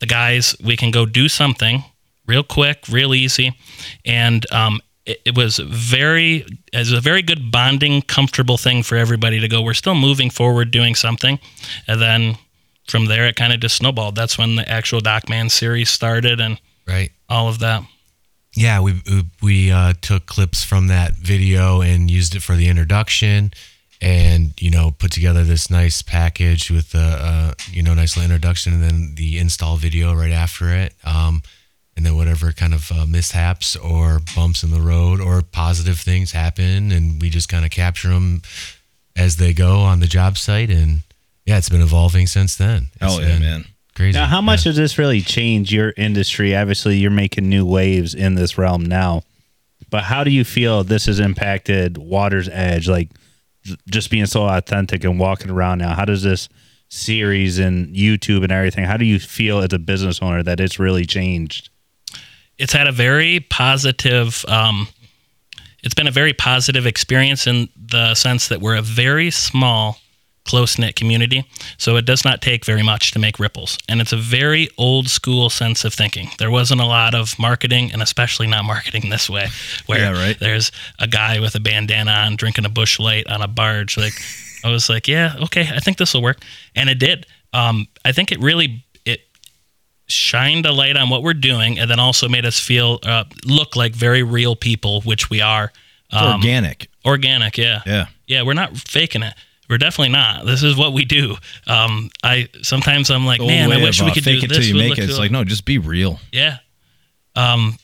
the 0.00 0.06
guys, 0.06 0.54
we 0.62 0.76
can 0.76 0.90
go 0.90 1.06
do 1.06 1.28
something 1.28 1.84
real 2.26 2.42
quick, 2.42 2.84
real 2.90 3.14
easy, 3.14 3.56
and 4.04 4.50
um, 4.52 4.80
it, 5.06 5.20
it 5.26 5.36
was 5.36 5.58
very, 5.58 6.46
it 6.72 6.78
was 6.78 6.92
a 6.92 7.00
very 7.00 7.22
good 7.22 7.50
bonding, 7.50 8.02
comfortable 8.02 8.56
thing 8.56 8.82
for 8.82 8.96
everybody 8.96 9.40
to 9.40 9.48
go. 9.48 9.62
We're 9.62 9.74
still 9.74 9.94
moving 9.94 10.30
forward, 10.30 10.70
doing 10.70 10.94
something, 10.94 11.38
and 11.86 12.00
then 12.00 12.36
from 12.88 13.06
there 13.06 13.26
it 13.26 13.36
kind 13.36 13.52
of 13.52 13.60
just 13.60 13.76
snowballed. 13.76 14.14
That's 14.14 14.36
when 14.38 14.56
the 14.56 14.68
actual 14.68 15.00
Doc 15.00 15.28
Man 15.28 15.48
series 15.50 15.90
started, 15.90 16.40
and 16.40 16.60
Right. 16.86 17.12
all 17.30 17.48
of 17.48 17.60
that. 17.60 17.82
Yeah, 18.56 18.80
we 18.80 18.92
we- 19.06 19.24
we 19.42 19.70
uh, 19.72 19.94
took 20.00 20.26
clips 20.26 20.62
from 20.64 20.86
that 20.88 21.14
video 21.16 21.80
and 21.80 22.10
used 22.10 22.34
it 22.36 22.42
for 22.42 22.56
the 22.56 22.68
introduction, 22.68 23.52
and 24.04 24.52
you 24.60 24.70
know 24.70 24.90
put 24.90 25.10
together 25.10 25.42
this 25.42 25.70
nice 25.70 26.02
package 26.02 26.70
with 26.70 26.94
a, 26.94 26.98
uh, 26.98 27.54
you 27.70 27.82
know 27.82 27.94
nice 27.94 28.16
little 28.16 28.30
introduction 28.30 28.74
and 28.74 28.82
then 28.82 29.14
the 29.14 29.38
install 29.38 29.76
video 29.76 30.14
right 30.14 30.30
after 30.30 30.68
it, 30.68 30.94
um, 31.04 31.42
and 31.96 32.04
then 32.04 32.14
whatever 32.14 32.52
kind 32.52 32.74
of 32.74 32.92
uh, 32.92 33.06
mishaps 33.06 33.76
or 33.76 34.20
bumps 34.36 34.62
in 34.62 34.70
the 34.70 34.80
road 34.80 35.20
or 35.20 35.40
positive 35.40 35.98
things 35.98 36.32
happen, 36.32 36.92
and 36.92 37.20
we 37.22 37.30
just 37.30 37.48
kind 37.48 37.64
of 37.64 37.70
capture 37.70 38.10
them 38.10 38.42
as 39.16 39.38
they 39.38 39.54
go 39.54 39.78
on 39.78 40.00
the 40.00 40.06
job 40.06 40.36
site, 40.36 40.70
and 40.70 41.00
yeah, 41.46 41.56
it's 41.56 41.70
been 41.70 41.80
evolving 41.80 42.26
since 42.26 42.56
then. 42.56 42.90
It's 43.00 43.00
Hell 43.00 43.22
yeah, 43.22 43.38
man. 43.38 43.64
Crazy. 43.96 44.18
Now, 44.18 44.26
how 44.26 44.40
much 44.40 44.64
does 44.64 44.76
this 44.76 44.98
really 44.98 45.20
change 45.22 45.72
your 45.72 45.94
industry? 45.96 46.54
Obviously, 46.54 46.98
you're 46.98 47.10
making 47.10 47.48
new 47.48 47.64
waves 47.64 48.14
in 48.14 48.34
this 48.34 48.58
realm 48.58 48.84
now, 48.84 49.22
but 49.88 50.02
how 50.02 50.24
do 50.24 50.30
you 50.30 50.44
feel 50.44 50.84
this 50.84 51.06
has 51.06 51.20
impacted 51.20 51.96
Water's 51.96 52.48
Edge? 52.48 52.88
Like 52.88 53.08
j- 53.10 53.16
just 53.88 54.10
being 54.10 54.26
so 54.26 54.44
authentic 54.44 55.04
and 55.04 55.18
walking 55.18 55.50
around 55.50 55.78
now. 55.78 55.94
How 55.94 56.04
does 56.04 56.22
this 56.22 56.48
series 56.88 57.58
and 57.58 57.94
YouTube 57.94 58.42
and 58.42 58.52
everything? 58.52 58.84
How 58.84 58.96
do 58.96 59.04
you 59.04 59.18
feel 59.18 59.60
as 59.60 59.72
a 59.72 59.78
business 59.78 60.20
owner 60.20 60.42
that 60.42 60.60
it's 60.60 60.78
really 60.78 61.04
changed? 61.04 61.70
it's 62.58 62.72
had 62.72 62.86
a 62.86 62.92
very 62.92 63.40
positive 63.40 64.44
um, 64.48 64.88
it's 65.82 65.94
been 65.94 66.06
a 66.06 66.12
very 66.12 66.32
positive 66.32 66.86
experience 66.86 67.46
in 67.46 67.68
the 67.76 68.14
sense 68.14 68.48
that 68.48 68.60
we're 68.60 68.76
a 68.76 68.82
very 68.82 69.30
small 69.30 69.98
close-knit 70.44 70.94
community 70.94 71.46
so 71.78 71.96
it 71.96 72.04
does 72.04 72.24
not 72.24 72.42
take 72.42 72.64
very 72.66 72.82
much 72.82 73.10
to 73.12 73.18
make 73.18 73.38
ripples. 73.38 73.78
And 73.88 74.00
it's 74.00 74.12
a 74.12 74.16
very 74.16 74.68
old 74.76 75.08
school 75.08 75.48
sense 75.50 75.84
of 75.84 75.94
thinking. 75.94 76.28
There 76.38 76.50
wasn't 76.50 76.80
a 76.82 76.86
lot 76.86 77.14
of 77.14 77.38
marketing 77.38 77.92
and 77.92 78.02
especially 78.02 78.46
not 78.46 78.64
marketing 78.64 79.08
this 79.10 79.30
way 79.30 79.48
where 79.86 80.00
Yeah, 80.12 80.12
right. 80.12 80.38
there's 80.38 80.70
a 80.98 81.06
guy 81.06 81.40
with 81.40 81.54
a 81.54 81.60
bandana 81.60 82.10
on 82.12 82.36
drinking 82.36 82.66
a 82.66 82.68
Busch 82.68 82.98
Light 83.00 83.26
on 83.26 83.40
a 83.42 83.48
barge. 83.48 83.96
Like 83.96 84.14
i 84.64 84.70
was 84.70 84.88
like 84.88 85.06
yeah 85.06 85.34
okay 85.42 85.68
i 85.74 85.78
think 85.78 85.98
this 85.98 86.14
will 86.14 86.22
work. 86.22 86.38
And 86.74 86.88
it 86.88 86.98
did. 86.98 87.26
Um, 87.52 87.86
i 88.04 88.12
think 88.12 88.30
it 88.32 88.40
really 88.40 88.84
it 89.04 89.20
shined 90.06 90.66
a 90.66 90.72
light 90.72 90.96
on 90.96 91.08
what 91.08 91.22
we're 91.22 91.34
doing 91.34 91.78
and 91.78 91.90
then 91.90 91.98
also 92.00 92.28
made 92.28 92.44
us 92.46 92.58
feel 92.60 92.98
uh, 93.04 93.24
look 93.46 93.76
like 93.76 93.94
very 93.94 94.22
real 94.22 94.56
people 94.56 95.00
which 95.02 95.30
we 95.30 95.40
are. 95.40 95.72
Um, 96.12 96.34
organic. 96.34 96.88
organic 97.04 97.56
yeah. 97.58 97.80
Yeah. 97.86 98.06
yeah 98.26 98.42
we're 98.42 98.52
not 98.54 98.76
faking 98.76 99.22
it 99.22 99.34
we're 99.68 99.78
definitely 99.78 100.12
not. 100.12 100.46
This 100.46 100.62
is 100.62 100.76
what 100.76 100.92
we 100.92 101.04
do. 101.04 101.36
Um 101.66 102.10
i 102.22 102.48
sometimes 102.62 103.10
i'm 103.10 103.26
like 103.26 103.40
man 103.40 103.72
i 103.72 103.76
wish 103.82 104.00
of, 104.00 104.06
we 104.06 104.10
uh, 104.10 104.14
could 104.14 104.24
fake 104.24 104.40
do 104.40 104.46
it 104.46 104.48
this. 104.48 104.58
till 104.58 104.66
you 104.66 104.74
make 104.74 104.90
look 104.90 104.98
it. 104.98 105.04
It's 105.04 105.12
cool. 105.14 105.20
like 105.20 105.30
no, 105.30 105.44
just 105.44 105.64
be 105.64 105.78
real. 105.78 106.20
yeah. 106.32 106.58
Um 107.36 107.76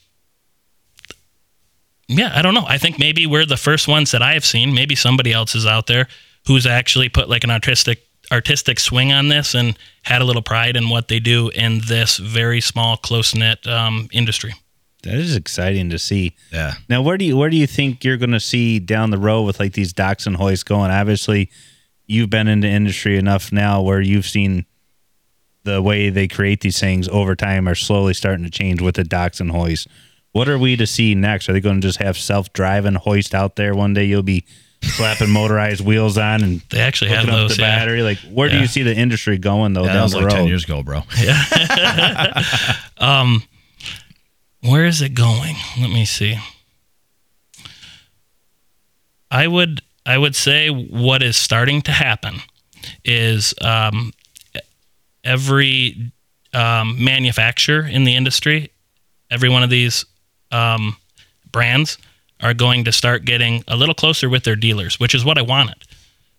yeah 2.09 2.33
i 2.35 2.43
don't 2.43 2.55
know. 2.55 2.65
I 2.67 2.79
think 2.79 2.99
maybe 2.99 3.27
we're 3.27 3.47
the 3.47 3.57
first 3.57 3.89
ones 3.89 4.11
that 4.11 4.23
i've 4.23 4.45
seen. 4.45 4.75
Maybe 4.75 4.95
somebody 4.95 5.33
else 5.33 5.55
is 5.55 5.67
out 5.67 5.87
there 5.87 6.09
who's 6.47 6.67
actually 6.67 7.09
put 7.09 7.29
like 7.29 7.45
an 7.45 7.51
artistic 7.51 8.03
artistic 8.33 8.79
swing 8.79 9.13
on 9.13 9.29
this 9.29 9.55
and 9.55 9.77
had 10.03 10.23
a 10.23 10.25
little 10.25 10.43
pride 10.43 10.77
in 10.77 10.89
what 10.89 11.09
they 11.09 11.19
do 11.19 11.49
in 11.51 11.81
this 11.87 12.17
very 12.17 12.61
small 12.61 12.97
close-knit 12.97 13.67
um, 13.67 14.09
industry 14.13 14.55
That 15.03 15.15
is 15.15 15.35
exciting 15.37 15.91
to 15.91 15.99
see. 15.99 16.35
Yeah. 16.53 16.75
Now, 16.89 17.03
where 17.03 17.17
do 17.17 17.25
you 17.25 17.37
where 17.37 17.49
do 17.51 17.57
you 17.57 17.67
think 17.67 18.05
you're 18.05 18.17
going 18.19 18.33
to 18.33 18.41
see 18.41 18.79
down 18.79 19.11
the 19.11 19.19
road 19.19 19.43
with 19.43 19.59
like 19.59 19.73
these 19.73 19.93
docks 19.93 20.27
and 20.27 20.37
hoists 20.37 20.63
going? 20.65 20.91
Obviously, 20.91 21.51
you've 22.07 22.31
been 22.31 22.49
in 22.49 22.61
the 22.61 22.69
industry 22.69 23.17
enough 23.17 23.51
now 23.53 23.81
where 23.83 24.01
you've 24.01 24.27
seen 24.27 24.67
the 25.65 25.81
way 25.83 26.11
they 26.11 26.27
create 26.29 26.61
these 26.61 26.79
things 26.81 27.09
over 27.09 27.35
time 27.37 27.69
are 27.69 27.75
slowly 27.75 28.15
starting 28.15 28.45
to 28.45 28.51
change 28.51 28.81
with 28.81 28.97
the 28.97 29.05
docks 29.05 29.41
and 29.41 29.51
hoists. 29.51 29.87
What 30.33 30.49
are 30.49 30.59
we 30.59 30.77
to 30.77 30.87
see 30.87 31.15
next? 31.15 31.49
Are 31.49 31.53
they 31.53 31.61
going 31.61 31.81
to 31.81 31.87
just 31.87 31.99
have 32.01 32.17
self 32.17 32.53
driving 32.53 32.95
hoist 32.95 33.35
out 33.35 33.57
there 33.57 33.75
one 33.75 33.95
day? 33.95 34.05
You'll 34.05 34.23
be 34.23 34.45
slapping 34.83 35.29
motorized 35.29 35.85
wheels 35.85 36.17
on 36.17 36.43
and 36.43 36.61
They 36.71 36.81
actually 36.81 37.11
have 37.11 37.25
hooking 37.25 37.35
up 37.35 37.49
the 37.49 37.57
yeah. 37.57 37.79
battery. 37.79 38.03
Like, 38.03 38.19
where 38.31 38.49
do 38.49 38.59
you 38.59 38.67
see 38.67 38.83
the 38.83 38.95
industry 38.95 39.37
going 39.39 39.73
though 39.75 39.83
Yeah, 39.83 39.89
that 39.89 39.95
down 39.95 40.03
was 40.05 40.13
the 40.13 40.19
like 40.19 40.27
road? 40.29 40.35
ten 40.37 40.47
years 40.47 40.65
ago, 40.65 40.83
bro. 40.83 41.03
Um, 42.99 43.43
Where 44.63 44.85
is 44.85 45.01
it 45.01 45.15
going? 45.15 45.57
Let 45.79 45.91
me 45.91 46.05
see. 46.05 46.39
I 49.31 49.47
would 49.47 49.81
I 50.05 50.19
would 50.19 50.35
say 50.35 50.69
what 50.69 51.23
is 51.23 51.37
starting 51.37 51.83
to 51.83 51.93
happen 51.93 52.41
is 53.05 53.55
um, 53.61 54.13
every 55.25 56.13
um, 56.53 57.03
manufacturer 57.03 57.87
in 57.87 58.05
the 58.05 58.17
industry, 58.17 58.71
every 59.31 59.49
one 59.49 59.63
of 59.63 59.71
these 59.71 60.05
um, 60.51 60.97
brands 61.53 61.99
are 62.43 62.55
going 62.55 62.85
to 62.85 62.93
start 62.93 63.25
getting 63.25 63.63
a 63.69 63.77
little 63.77 63.95
closer 63.95 64.29
with 64.29 64.45
their 64.45 64.57
dealers, 64.57 64.99
which 64.99 65.15
is 65.15 65.25
what 65.25 65.39
I 65.39 65.43
wanted. 65.43 65.77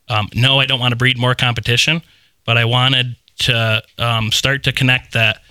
Um, 0.09 0.27
no, 0.33 0.59
I 0.59 0.65
don't 0.65 0.79
want 0.79 0.91
to 0.91 0.97
breed 0.97 1.17
more 1.17 1.35
competition, 1.35 2.01
but 2.45 2.57
I 2.57 2.65
wanted 2.65 3.15
to 3.39 3.83
um, 3.97 4.31
start 4.31 4.63
to 4.63 4.71
connect 4.71 5.13
that 5.13 5.41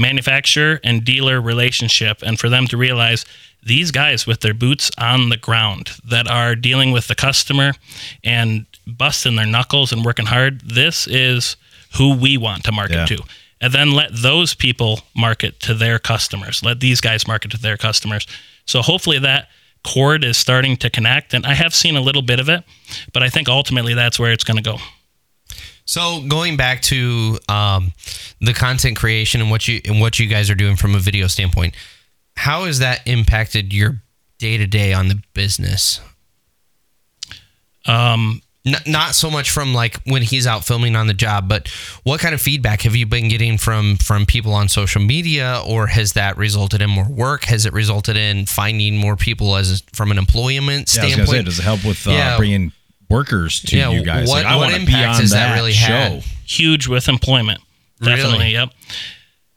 manufacturer 0.00 0.80
and 0.82 1.04
dealer 1.04 1.40
relationship 1.40 2.22
and 2.22 2.38
for 2.40 2.48
them 2.48 2.66
to 2.68 2.76
realize 2.76 3.24
these 3.62 3.90
guys 3.90 4.26
with 4.26 4.40
their 4.40 4.54
boots 4.54 4.90
on 4.98 5.28
the 5.28 5.36
ground 5.36 5.90
that 6.04 6.26
are 6.26 6.54
dealing 6.56 6.90
with 6.92 7.06
the 7.08 7.14
customer 7.14 7.72
and 8.24 8.64
busting 8.86 9.36
their 9.36 9.46
knuckles 9.46 9.92
and 9.92 10.04
working 10.04 10.26
hard, 10.26 10.62
this 10.62 11.06
is 11.06 11.56
who 11.98 12.14
we 12.16 12.36
want 12.38 12.64
to 12.64 12.72
market 12.72 12.94
Yeah. 12.96 13.16
to. 13.16 13.22
And 13.60 13.72
then 13.74 13.90
let 13.92 14.10
those 14.14 14.54
people 14.54 15.00
market 15.14 15.60
to 15.60 15.74
their 15.74 15.98
customers. 15.98 16.62
Let 16.62 16.80
these 16.80 17.02
guys 17.02 17.26
market 17.28 17.50
to 17.50 17.58
their 17.58 17.76
customers. 17.76 18.26
So 18.64 18.80
hopefully 18.80 19.18
that 19.18 19.50
cord 19.84 20.24
is 20.24 20.38
starting 20.38 20.78
to 20.78 20.88
connect. 20.88 21.34
And 21.34 21.44
I 21.44 21.52
have 21.54 21.74
seen 21.74 21.94
a 21.96 22.00
little 22.00 22.22
bit 22.22 22.40
of 22.40 22.48
it, 22.48 22.64
but 23.12 23.22
I 23.22 23.28
think 23.28 23.48
ultimately 23.48 23.92
that's 23.92 24.18
where 24.18 24.32
it's 24.32 24.44
going 24.44 24.56
to 24.56 24.62
go. 24.62 24.78
So 25.90 26.20
going 26.20 26.56
back 26.56 26.82
to 26.82 27.36
um, 27.48 27.92
the 28.40 28.52
content 28.54 28.96
creation 28.96 29.40
and 29.40 29.50
what 29.50 29.66
you 29.66 29.80
and 29.84 30.00
what 30.00 30.20
you 30.20 30.28
guys 30.28 30.48
are 30.48 30.54
doing 30.54 30.76
from 30.76 30.94
a 30.94 31.00
video 31.00 31.26
standpoint, 31.26 31.74
how 32.36 32.66
has 32.66 32.78
that 32.78 33.00
impacted 33.08 33.72
your 33.72 34.00
day 34.38 34.56
to 34.56 34.68
day 34.68 34.92
on 34.92 35.08
the 35.08 35.20
business? 35.34 36.00
Um, 37.86 38.40
N- 38.64 38.76
not 38.86 39.16
so 39.16 39.32
much 39.32 39.50
from 39.50 39.74
like 39.74 40.00
when 40.04 40.22
he's 40.22 40.46
out 40.46 40.64
filming 40.64 40.94
on 40.94 41.08
the 41.08 41.14
job, 41.14 41.48
but 41.48 41.66
what 42.04 42.20
kind 42.20 42.34
of 42.36 42.40
feedback 42.40 42.82
have 42.82 42.94
you 42.94 43.04
been 43.06 43.28
getting 43.28 43.58
from 43.58 43.96
from 43.96 44.26
people 44.26 44.52
on 44.54 44.68
social 44.68 45.02
media, 45.02 45.60
or 45.66 45.88
has 45.88 46.12
that 46.12 46.36
resulted 46.36 46.82
in 46.82 46.90
more 46.90 47.08
work? 47.08 47.46
Has 47.46 47.66
it 47.66 47.72
resulted 47.72 48.16
in 48.16 48.46
finding 48.46 48.96
more 48.96 49.16
people 49.16 49.56
as 49.56 49.82
from 49.92 50.12
an 50.12 50.18
employment 50.18 50.94
Yeah, 50.94 51.02
I 51.02 51.04
was 51.06 51.12
standpoint? 51.14 51.30
say, 51.38 51.42
does 51.42 51.58
it 51.58 51.62
help 51.64 51.84
with 51.84 52.06
uh, 52.06 52.10
Yeah. 52.12 52.36
bringing 52.36 52.70
workers 53.10 53.60
to 53.60 53.76
Yeah, 53.76 53.90
you 53.90 54.02
guys? 54.02 54.28
what- 54.28 54.44
Like, 54.44 54.52
I 54.52 54.56
what 54.56 54.66
wanna 54.72 54.76
be 54.86 54.92
impact 54.92 55.14
on 55.16 55.20
has 55.20 55.30
that 55.32 55.54
really 55.54 55.72
show. 55.72 55.86
had? 55.86 56.24
huge 56.46 56.86
with 56.88 57.08
employment. 57.08 57.60
Really? 58.00 58.16
Definitely, 58.16 58.52
yep. 58.52 58.70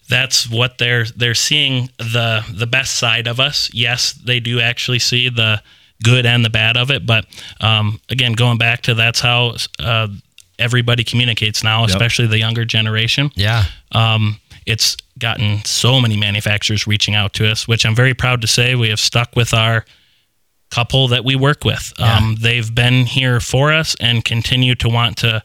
That's 0.09 0.49
what 0.49 0.77
they're 0.79 1.05
they're 1.15 1.33
seeing 1.33 1.89
the 1.97 2.43
the 2.51 2.67
best 2.67 2.95
side 2.97 3.25
of 3.27 3.39
us. 3.39 3.69
Yes, 3.73 4.11
they 4.13 4.39
do 4.39 4.59
actually 4.59 4.99
see 4.99 5.29
the 5.29 5.61
good 6.03 6.25
and 6.25 6.43
the 6.43 6.49
bad 6.49 6.75
of 6.75 6.91
it, 6.91 7.05
but 7.05 7.25
um, 7.61 7.99
again, 8.09 8.33
going 8.33 8.57
back 8.57 8.81
to 8.83 8.93
that's 8.93 9.21
how 9.21 9.55
uh, 9.79 10.09
everybody 10.59 11.03
communicates 11.05 11.63
now, 11.63 11.85
especially 11.85 12.27
the 12.27 12.37
younger 12.37 12.65
generation. 12.65 13.31
yeah, 13.35 13.63
Um, 13.93 14.39
it's 14.65 14.97
gotten 15.17 15.63
so 15.63 16.01
many 16.01 16.17
manufacturers 16.17 16.85
reaching 16.85 17.15
out 17.15 17.33
to 17.33 17.49
us, 17.49 17.67
which 17.67 17.85
I'm 17.85 17.95
very 17.95 18.13
proud 18.13 18.41
to 18.41 18.47
say 18.47 18.75
we 18.75 18.89
have 18.89 18.99
stuck 18.99 19.35
with 19.35 19.53
our 19.53 19.85
couple 20.73 21.07
that 21.09 21.23
we 21.23 21.35
work 21.35 21.63
with. 21.63 21.93
Um, 21.99 22.35
they've 22.39 22.73
been 22.73 23.05
here 23.05 23.39
for 23.39 23.71
us 23.71 23.95
and 23.99 24.25
continue 24.25 24.75
to 24.75 24.89
want 24.89 25.17
to 25.17 25.43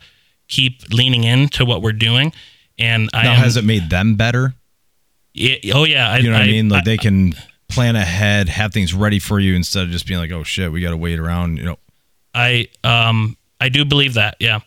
keep 0.48 0.88
leaning 0.90 1.24
into 1.24 1.64
what 1.64 1.82
we're 1.82 1.92
doing. 1.92 2.32
And 2.78 3.10
I 3.12 3.26
am, 3.26 3.36
has 3.36 3.56
it 3.56 3.64
made 3.64 3.90
them 3.90 4.14
better? 4.16 4.54
it- 5.34 5.70
oh 5.74 5.84
yeah, 5.84 6.10
I, 6.12 6.18
You 6.18 6.30
know 6.30 6.32
what 6.32 6.42
I, 6.42 6.46
mean? 6.46 6.68
Like 6.68 6.82
I- 6.82 6.84
they 6.84 6.96
can 6.96 7.34
plan 7.68 7.96
ahead, 7.96 8.48
have 8.48 8.72
things 8.72 8.94
ready 8.94 9.18
for 9.18 9.38
you 9.38 9.54
instead 9.54 9.82
of 9.84 9.90
just 9.90 10.06
being 10.06 10.18
like, 10.18 10.32
"Oh 10.32 10.42
shit, 10.42 10.72
we 10.72 10.80
got 10.80 10.90
to 10.90 10.96
wait 10.96 11.18
around." 11.18 11.58
You 11.58 11.64
know, 11.64 11.78
I 12.34 12.68
um 12.82 13.36
I 13.60 13.68
do 13.68 13.84
believe 13.84 14.14
that. 14.14 14.36
Yeah. 14.40 14.60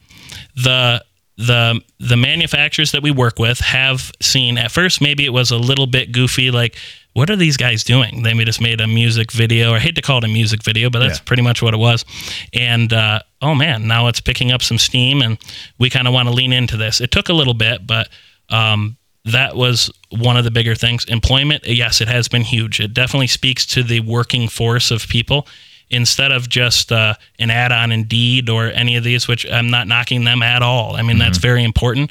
The 0.56 1.04
the 1.38 1.82
the 2.00 2.18
manufacturers 2.18 2.92
that 2.92 3.02
we 3.02 3.10
work 3.12 3.40
with 3.40 3.60
have 3.60 4.12
seen 4.22 4.58
at 4.60 4.70
first 4.72 5.02
maybe 5.02 5.26
it 5.26 5.34
was 5.34 5.50
a 5.50 5.58
little 5.58 5.88
bit 5.88 6.12
goofy 6.12 6.52
like 6.52 6.76
what 7.14 7.30
are 7.30 7.36
these 7.36 7.58
guys 7.58 7.84
doing? 7.84 8.24
They 8.24 8.34
just 8.46 8.62
made 8.62 8.80
a 8.82 8.88
music 8.88 9.32
video. 9.32 9.72
Or 9.72 9.76
I 9.76 9.80
hate 9.80 9.96
to 9.96 10.02
call 10.02 10.20
it 10.20 10.24
a 10.24 10.28
music 10.30 10.64
video, 10.64 10.90
but 10.90 11.00
that's 11.00 11.20
Yeah. 11.20 11.24
pretty 11.26 11.44
much 11.44 11.62
what 11.62 11.74
it 11.74 11.78
was. 11.78 12.06
And 12.54 12.92
uh, 12.94 13.20
oh 13.42 13.54
man, 13.56 13.88
now 13.88 14.08
it's 14.08 14.22
picking 14.22 14.52
up 14.52 14.62
some 14.62 14.78
steam, 14.78 15.22
and 15.22 15.38
we 15.78 15.90
kind 15.90 16.08
of 16.08 16.14
want 16.14 16.28
to 16.30 16.34
lean 16.34 16.54
into 16.54 16.78
this. 16.78 17.02
It 17.02 17.12
took 17.12 17.30
a 17.30 17.34
little 17.34 17.54
bit, 17.54 17.86
but 17.86 18.08
um, 18.50 18.98
that 19.26 19.56
was 19.56 19.92
one 20.10 20.38
of 20.38 20.44
the 20.44 20.52
bigger 20.52 20.74
things. 20.76 21.06
Employment, 21.06 21.66
yes, 21.68 22.02
it 22.02 22.08
has 22.08 22.28
been 22.28 22.42
huge. 22.44 22.80
It 22.80 22.94
definitely 22.94 23.28
speaks 23.28 23.66
to 23.68 23.84
the 23.84 24.00
working 24.00 24.48
force 24.48 24.90
of 24.92 25.08
people 25.08 25.48
instead 25.90 26.32
of 26.32 26.48
just 26.48 26.92
uh, 26.92 27.14
an 27.38 27.52
ad 27.52 27.72
on 27.74 27.92
Indeed 27.92 28.50
or 28.50 28.68
any 28.68 28.96
of 28.96 29.04
these, 29.04 29.28
which 29.28 29.46
I'm 29.52 29.70
not 29.70 29.88
knocking 29.88 30.24
them 30.24 30.42
at 30.42 30.62
all. 30.64 30.96
I 30.96 31.02
mean, 31.02 31.18
that's 31.18 31.38
very 31.38 31.64
important. 31.66 32.10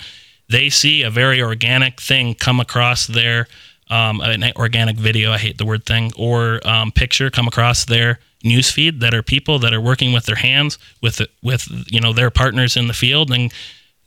They 0.51 0.69
see 0.69 1.03
a 1.03 1.11
very 1.11 1.41
organic 1.41 2.01
thing 2.01 2.35
come 2.35 2.61
across 2.61 3.07
their 3.07 3.49
um, 3.91 4.21
an 4.21 4.45
organic 4.57 4.97
video. 4.97 5.33
I 5.33 5.39
hate 5.39 5.59
the 5.59 5.67
word 5.67 5.85
thing 5.85 6.13
or 6.17 6.61
um, 6.67 6.91
picture 6.93 7.31
come 7.31 7.47
across 7.49 7.85
their 7.85 8.19
newsfeed 8.45 9.01
that 9.01 9.13
are 9.13 9.23
people 9.23 9.59
that 9.59 9.75
are 9.75 9.81
working 9.81 10.13
with 10.13 10.25
their 10.27 10.37
hands 10.37 10.79
with 11.03 11.21
with 11.43 11.69
you 11.93 12.01
know 12.01 12.13
their 12.13 12.31
partners 12.31 12.77
in 12.77 12.87
the 12.87 12.95
field 12.95 13.31
and 13.31 13.53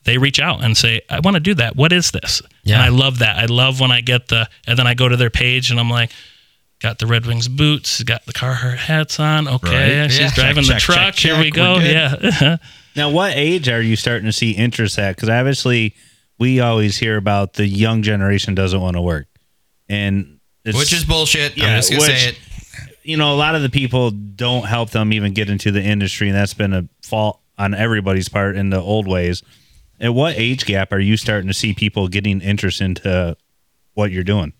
they 0.06 0.18
reach 0.18 0.40
out 0.40 0.62
and 0.64 0.76
say, 0.76 1.00
I 1.10 1.20
want 1.22 1.36
to 1.36 1.40
do 1.40 1.54
that. 1.54 1.76
What 1.78 1.94
is 1.94 2.12
this? 2.12 2.42
Yeah. 2.64 2.76
And 2.76 2.84
I 2.84 2.90
love 2.90 3.20
that. 3.20 3.38
I 3.38 3.46
love 3.46 3.80
when 3.80 3.90
I 3.92 4.02
get 4.02 4.28
the, 4.28 4.50
and 4.68 4.78
then 4.78 4.86
I 4.86 4.96
go 4.96 5.08
to 5.08 5.16
their 5.16 5.30
page 5.30 5.72
and 5.72 5.80
I'm 5.80 5.90
like, 5.90 6.12
got 6.82 7.00
the 7.00 7.08
Red 7.08 7.26
Wings 7.26 7.48
boots, 7.48 8.04
got 8.04 8.26
the 8.26 8.34
Carhartt 8.34 8.80
hats 8.80 9.18
on. 9.18 9.48
Okay. 9.48 10.02
Right. 10.02 10.12
She's 10.12 10.20
Yeah. 10.20 10.32
driving 10.36 10.66
Check, 10.66 10.74
the 10.76 10.80
check, 10.82 10.82
truck. 10.82 11.14
check, 11.14 11.16
Here 11.16 11.38
we 11.38 11.46
check. 11.52 11.54
go. 11.54 11.76
We're. 11.76 11.92
Yeah. 12.42 12.58
Now, 12.98 13.12
what 13.12 13.32
age 13.38 13.70
are 13.70 13.82
you 13.82 13.96
starting 13.96 14.26
to 14.26 14.34
see 14.34 14.52
interest 14.52 15.00
at? 15.00 15.16
Because 15.16 15.30
obviously, 15.30 15.96
we 16.38 16.60
always 16.60 16.98
hear 16.98 17.16
about 17.16 17.54
the 17.54 17.66
young 17.66 18.04
generation 18.04 18.54
doesn't 18.56 18.82
want 18.82 18.98
to 18.98 19.02
work, 19.02 19.28
and 19.90 20.40
it's, 20.66 20.78
which 20.78 20.94
is 20.94 21.06
bullshit. 21.06 21.58
Yeah, 21.58 21.68
I'm 21.68 21.78
just 21.78 21.90
gonna 21.92 22.02
which- 22.04 22.12
say 22.12 22.30
it. 22.30 22.38
you 23.04 23.18
know 23.18 23.34
a 23.34 23.38
lot 23.38 23.56
of 23.56 23.62
the 23.62 23.70
people 23.70 24.12
don't 24.12 24.66
help 24.66 24.92
them 24.92 25.12
even 25.14 25.34
get 25.34 25.50
into 25.50 25.72
the 25.72 25.82
industry, 25.82 26.30
and 26.30 26.38
that's 26.38 26.54
been 26.54 26.74
a 26.74 26.88
fault 27.02 27.40
on 27.58 27.74
everybody's 27.74 28.30
part 28.30 28.56
in 28.56 28.70
the 28.70 28.80
old 28.80 29.08
ways. 29.08 29.44
At 30.00 30.14
what 30.14 30.36
age 30.38 30.66
gap 30.66 30.92
are 30.92 31.00
you 31.00 31.18
starting 31.18 31.48
to 31.48 31.54
see 31.54 31.74
people 31.74 32.08
getting 32.08 32.42
interest 32.42 32.82
into 32.82 33.38
what 33.94 34.12
you're 34.12 34.24
doing? 34.24 34.54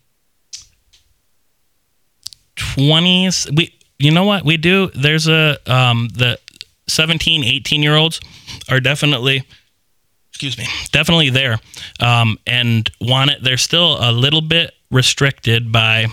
20s. 2.56 3.54
We, 3.56 3.74
you 3.98 4.10
know 4.10 4.24
what 4.24 4.44
we 4.44 4.56
do? 4.56 4.90
There's 4.94 5.26
a, 5.28 5.56
um, 5.66 6.08
the 6.14 6.38
17, 6.88 7.44
18 7.44 7.82
year 7.82 7.96
olds 7.96 8.20
are 8.68 8.80
definitely, 8.80 9.42
excuse 10.34 10.58
me, 10.58 10.66
definitely 10.90 11.30
there 11.30 11.60
um, 12.00 12.36
and 12.44 12.90
want 13.00 13.30
it. 13.30 13.38
They're 13.40 13.56
still 13.56 13.96
a 14.00 14.10
little 14.10 14.40
bit 14.40 14.74
restricted 14.90 15.70
by 15.70 16.06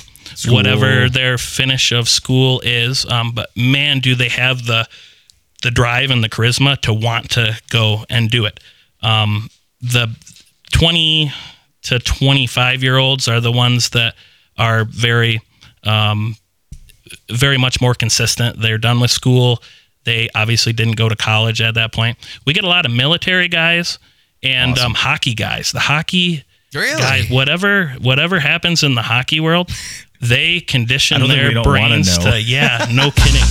whatever 0.48 1.10
their 1.10 1.40
finish 1.40 1.92
of 1.92 2.08
school 2.08 2.62
is. 2.64 3.04
Um, 3.08 3.32
but 3.34 3.50
man, 3.58 4.00
do 4.00 4.14
they 4.14 4.30
have 4.30 4.68
the, 4.68 4.88
the 5.64 5.72
drive 5.72 6.12
and 6.12 6.24
the 6.24 6.30
charisma 6.30 6.80
to 6.82 6.94
want 6.94 7.32
to 7.32 7.60
go 7.72 8.06
and 8.12 8.30
do 8.30 8.46
it. 8.46 8.60
Um, 9.02 9.50
the 9.82 10.16
20 10.72 11.32
to 11.84 11.98
25 11.98 12.84
year 12.84 12.98
olds 12.98 13.28
are 13.28 13.40
the 13.42 13.52
ones 13.52 13.90
that 13.90 14.14
are 14.56 14.86
very, 14.86 15.42
um, 15.84 16.36
very 17.28 17.58
much 17.58 17.82
more 17.82 17.96
consistent. 17.96 18.62
They're 18.62 18.78
done 18.78 19.00
with 19.00 19.10
school. 19.10 19.64
They 20.04 20.30
obviously 20.36 20.74
didn't 20.74 20.96
go 20.96 21.10
to 21.10 21.16
college 21.16 21.60
at 21.60 21.74
that 21.74 21.92
point. 21.92 22.20
We 22.46 22.54
get 22.54 22.64
a 22.64 22.70
lot 22.70 22.86
of 22.86 22.92
military 22.92 23.48
guys 23.48 23.98
and 24.44 24.78
um, 24.80 24.94
hockey 24.94 25.34
guys. 25.34 25.72
The 25.72 25.80
hockey 25.80 26.44
Really? 26.74 27.02
guys, 27.02 27.30
whatever 27.30 27.88
whatever 28.00 28.40
happens 28.40 28.84
in 28.84 28.96
the 28.96 29.02
hockey 29.02 29.40
world, 29.40 29.70
they 30.22 30.62
condition 30.62 31.16
I 31.18 31.20
don't 31.20 31.28
think 31.30 31.40
their 31.40 31.48
we 31.50 31.54
don't 31.56 31.66
wanna 31.66 31.88
brains 31.90 32.18
to 32.20 32.42
yeah, 32.42 32.86
no 32.92 33.12
kidding. 33.16 33.42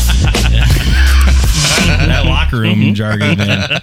that 2.08 2.22
locker 2.26 2.58
room 2.60 2.94
jargon, 2.94 3.38
man. 3.38 3.80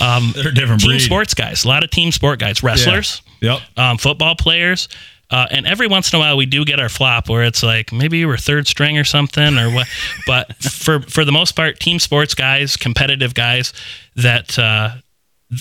Um, 0.00 0.32
They're 0.34 0.48
a 0.48 0.54
different 0.54 0.80
team 0.82 0.90
breed. 0.90 1.00
sports 1.00 1.34
guys, 1.34 1.64
a 1.64 1.68
lot 1.68 1.84
of 1.84 1.90
team 1.90 2.12
sport 2.12 2.38
guys, 2.38 2.62
wrestlers, 2.62 3.22
Yep. 3.40 3.60
um, 3.76 3.98
football 3.98 4.34
players. 4.34 4.88
Uh, 5.30 5.46
and 5.50 5.66
every 5.66 5.86
once 5.86 6.12
in 6.12 6.18
a 6.18 6.20
while, 6.20 6.36
we 6.36 6.46
do 6.46 6.64
get 6.64 6.78
our 6.78 6.88
flop 6.90 7.28
where 7.28 7.44
it's 7.44 7.62
like 7.62 7.92
maybe 7.92 8.18
you 8.18 8.28
were 8.28 8.36
third 8.36 8.66
string 8.68 8.98
or 8.98 9.04
something 9.04 9.56
or 9.58 9.70
what. 9.70 9.86
but 10.26 10.54
for 10.62 11.00
for 11.02 11.24
the 11.24 11.32
most 11.32 11.52
part, 11.52 11.80
team 11.80 11.98
sports 11.98 12.34
guys, 12.34 12.76
competitive 12.76 13.32
guys, 13.34 13.72
that 14.16 14.58
uh, 14.58 14.90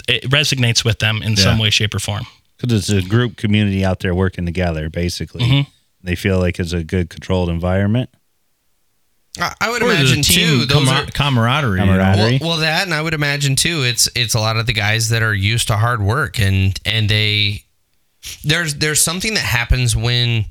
it 0.07 0.23
resonates 0.29 0.83
with 0.85 0.99
them 0.99 1.21
in 1.21 1.35
some 1.35 1.59
way, 1.59 1.69
shape, 1.69 1.93
or 1.93 1.99
form. 1.99 2.25
Because 2.57 2.89
it's 2.89 3.05
a 3.05 3.07
group 3.07 3.35
community 3.37 3.83
out 3.83 3.99
there 3.99 4.15
working 4.15 4.45
together, 4.45 4.89
basically. 4.89 5.43
Mhm. 5.43 5.67
They 6.03 6.15
feel 6.15 6.39
like 6.39 6.59
it's 6.59 6.73
a 6.73 6.83
good 6.83 7.09
controlled 7.09 7.49
environment. 7.49 8.09
I, 9.39 9.53
I 9.61 9.69
would 9.71 9.81
Or 9.81 9.89
imagine 9.91 10.21
too. 10.21 10.65
Those 10.65 10.87
camar- 10.87 11.03
are 11.03 11.05
camaraderie. 11.07 11.79
Camaraderie. 11.79 12.37
well, 12.39 12.49
well, 12.49 12.57
that, 12.59 12.83
and 12.85 12.93
I 12.93 13.01
would 13.01 13.13
imagine 13.15 13.55
too. 13.55 13.81
It's 13.83 14.07
it's 14.15 14.33
a 14.35 14.39
lot 14.39 14.57
of 14.57 14.65
the 14.67 14.73
guys 14.73 15.09
that 15.09 15.23
are 15.23 15.33
used 15.33 15.67
to 15.69 15.77
hard 15.77 16.01
work, 16.01 16.39
and 16.39 16.79
and 16.85 17.09
they 17.09 17.63
there's 18.43 18.75
there's 18.75 19.01
something 19.01 19.33
that 19.33 19.43
happens 19.43 19.95
when 19.95 20.45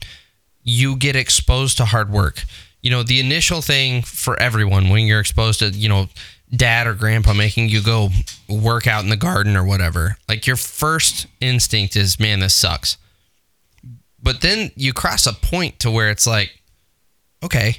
you 0.65 0.97
get 0.97 1.15
exposed 1.17 1.77
to 1.79 1.85
hard 1.85 2.11
work. 2.11 2.43
You 2.83 2.91
know, 2.91 3.03
the 3.05 3.21
initial 3.21 3.63
thing 3.63 4.03
for 4.03 4.39
everyone 4.41 4.89
when 4.89 5.07
you're 5.07 5.21
exposed 5.21 5.61
to 5.61 5.69
you 5.71 5.89
know 5.89 6.09
dad 6.55 6.87
or 6.87 6.95
grandpa 6.95 7.33
making 7.33 7.69
you 7.69 7.83
go 7.83 8.11
work 8.49 8.87
out 8.87 9.03
in 9.05 9.11
the 9.11 9.17
garden 9.17 9.57
or 9.57 9.65
whatever. 9.65 10.17
Like 10.29 10.47
your 10.47 10.57
first 10.57 11.27
instinct 11.41 11.97
is, 11.97 12.21
man, 12.21 12.41
this 12.41 12.55
sucks. 12.55 12.99
But 14.23 14.41
then 14.41 14.71
you 14.77 14.93
cross 14.93 15.27
a 15.27 15.33
point 15.33 15.81
to 15.81 15.91
where 15.91 16.11
it's 16.11 16.27
like, 16.27 16.63
okay, 17.43 17.77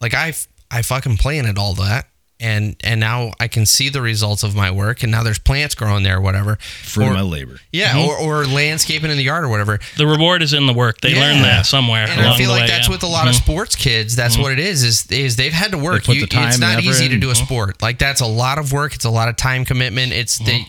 like 0.00 0.14
I 0.14 0.34
I 0.70 0.82
fucking 0.82 1.16
planted 1.16 1.58
all 1.58 1.74
that 1.74 2.08
and 2.44 2.76
and 2.84 3.00
now 3.00 3.32
I 3.40 3.48
can 3.48 3.64
see 3.66 3.88
the 3.88 4.02
results 4.02 4.42
of 4.42 4.54
my 4.54 4.70
work 4.70 5.02
and 5.02 5.10
now 5.10 5.22
there's 5.22 5.38
plants 5.38 5.74
growing 5.74 6.02
there 6.04 6.18
or 6.18 6.20
whatever. 6.20 6.56
Fruit 6.56 7.06
or, 7.06 7.14
my 7.14 7.22
labor. 7.22 7.58
yeah, 7.72 7.94
mm-hmm. 7.94 8.22
or, 8.24 8.42
or 8.42 8.46
landscaping 8.46 9.10
in 9.10 9.16
the 9.16 9.22
yard 9.24 9.44
or 9.44 9.48
whatever. 9.48 9.78
The 9.96 10.06
reward 10.06 10.42
is 10.42 10.52
in 10.52 10.66
the 10.66 10.72
work. 10.74 11.00
They 11.00 11.14
Yeah. 11.14 11.20
learn 11.20 11.42
that 11.42 11.66
somewhere 11.66 12.06
And 12.08 12.20
along 12.20 12.34
I 12.34 12.36
feel 12.36 12.48
the 12.48 12.52
like 12.52 12.62
way. 12.62 12.68
that's 12.68 12.88
yeah. 12.88 12.92
with 12.94 13.02
a 13.02 13.06
lot 13.08 13.26
of 13.28 13.34
Mhm. 13.34 13.42
sports 13.42 13.76
kids. 13.76 14.14
That's 14.14 14.34
mm-hmm. 14.34 14.42
what 14.42 14.52
it 14.52 14.58
is. 14.58 14.82
Is 14.82 15.06
is 15.10 15.36
they've 15.36 15.52
had 15.52 15.70
to 15.72 15.78
work. 15.78 16.04
put 16.04 16.16
You- 16.16 16.20
the 16.22 16.26
time 16.26 16.48
it's 16.48 16.58
not 16.58 16.78
effort 16.78 16.84
easy 16.84 17.08
to 17.08 17.16
do 17.18 17.30
a 17.30 17.32
mm-hmm. 17.32 17.44
sport. 17.44 17.82
Like 17.82 17.98
that's 17.98 18.20
a 18.20 18.26
lot 18.26 18.58
of 18.58 18.72
work. 18.72 18.94
It's 18.94 19.04
a 19.06 19.10
lot 19.10 19.28
of 19.28 19.36
time 19.36 19.64
commitment. 19.64 20.12
It's 20.12 20.38
they, 20.38 20.66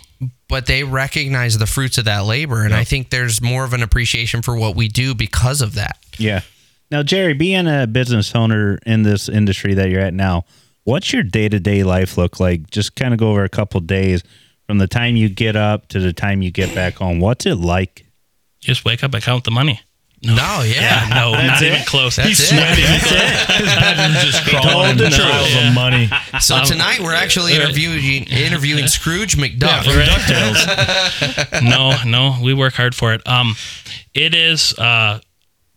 but 0.48 0.66
they 0.68 0.84
recognize 0.84 1.58
the 1.58 1.66
fruits 1.68 1.98
of 1.98 2.06
that 2.06 2.26
labor, 2.26 2.64
and 2.64 2.74
I 2.74 2.84
think 2.84 3.10
there's 3.10 3.42
more 3.42 3.64
of 3.66 3.74
an 3.74 3.84
appreciation 3.84 4.42
for 4.42 4.56
what 4.56 4.76
we 4.76 4.88
do 4.88 5.14
because 5.16 5.62
of 5.62 5.74
that. 5.76 5.98
Yeah. 6.18 6.42
Now, 6.92 7.02
Jerry, 7.04 7.34
being 7.34 7.68
a 7.68 7.88
business 7.88 8.34
owner 8.36 8.78
in 8.86 9.02
this 9.04 9.28
industry 9.28 9.74
that 9.74 9.90
you're 9.90 10.02
at 10.02 10.14
now, 10.14 10.46
what's 10.86 11.12
your 11.12 11.22
day 11.24 11.50
to 11.50 11.60
day 11.60 11.84
life 11.84 12.18
look 12.18 12.40
like? 12.40 12.72
Just 12.72 12.96
kind 12.96 13.14
of 13.14 13.20
go 13.20 13.30
over 13.32 13.44
a 13.44 13.50
couple 13.50 13.80
days 13.82 14.24
from 14.66 14.78
the 14.78 14.88
time 14.88 15.16
you 15.18 15.28
get 15.30 15.56
up 15.56 15.90
to 15.90 16.00
the 16.00 16.14
time 16.14 16.42
you 16.42 16.50
get 16.52 16.74
back 16.74 16.96
home. 16.96 17.20
What's 17.20 17.46
it 17.46 17.56
like? 17.56 18.06
Just 18.62 18.86
wake 18.86 19.04
up 19.04 19.14
and 19.14 19.22
count 19.22 19.44
the 19.44 19.52
money. 19.52 19.82
No, 20.24 20.64
yeah, 20.66 21.08
No, 21.10 21.34
not 21.34 21.62
even 21.62 21.84
close. 21.86 22.16
That's 22.16 22.30
He's 22.30 22.40
it. 22.40 22.46
sweating. 22.48 22.86
His 22.86 23.76
bedroom's 23.76 24.24
just 24.24 24.44
crawling 24.48 24.92
in 24.92 24.98
the 24.98 25.10
truth. 25.10 25.20
piles 25.20 25.56
of 25.68 25.74
money. 25.76 26.10
So 26.42 26.64
tonight 26.64 27.00
we're 27.00 27.14
actually 27.14 27.54
interviewing 27.54 28.24
interviewing 28.24 28.88
Scrooge 28.88 29.36
McDuck. 29.36 29.86
no, 31.64 31.94
no, 32.06 32.38
we 32.42 32.56
work 32.56 32.74
hard 32.74 32.96
for 32.96 33.14
it. 33.14 33.28
Um, 33.28 33.56
it 34.16 34.34
is 34.34 34.74
uh, 34.80 35.20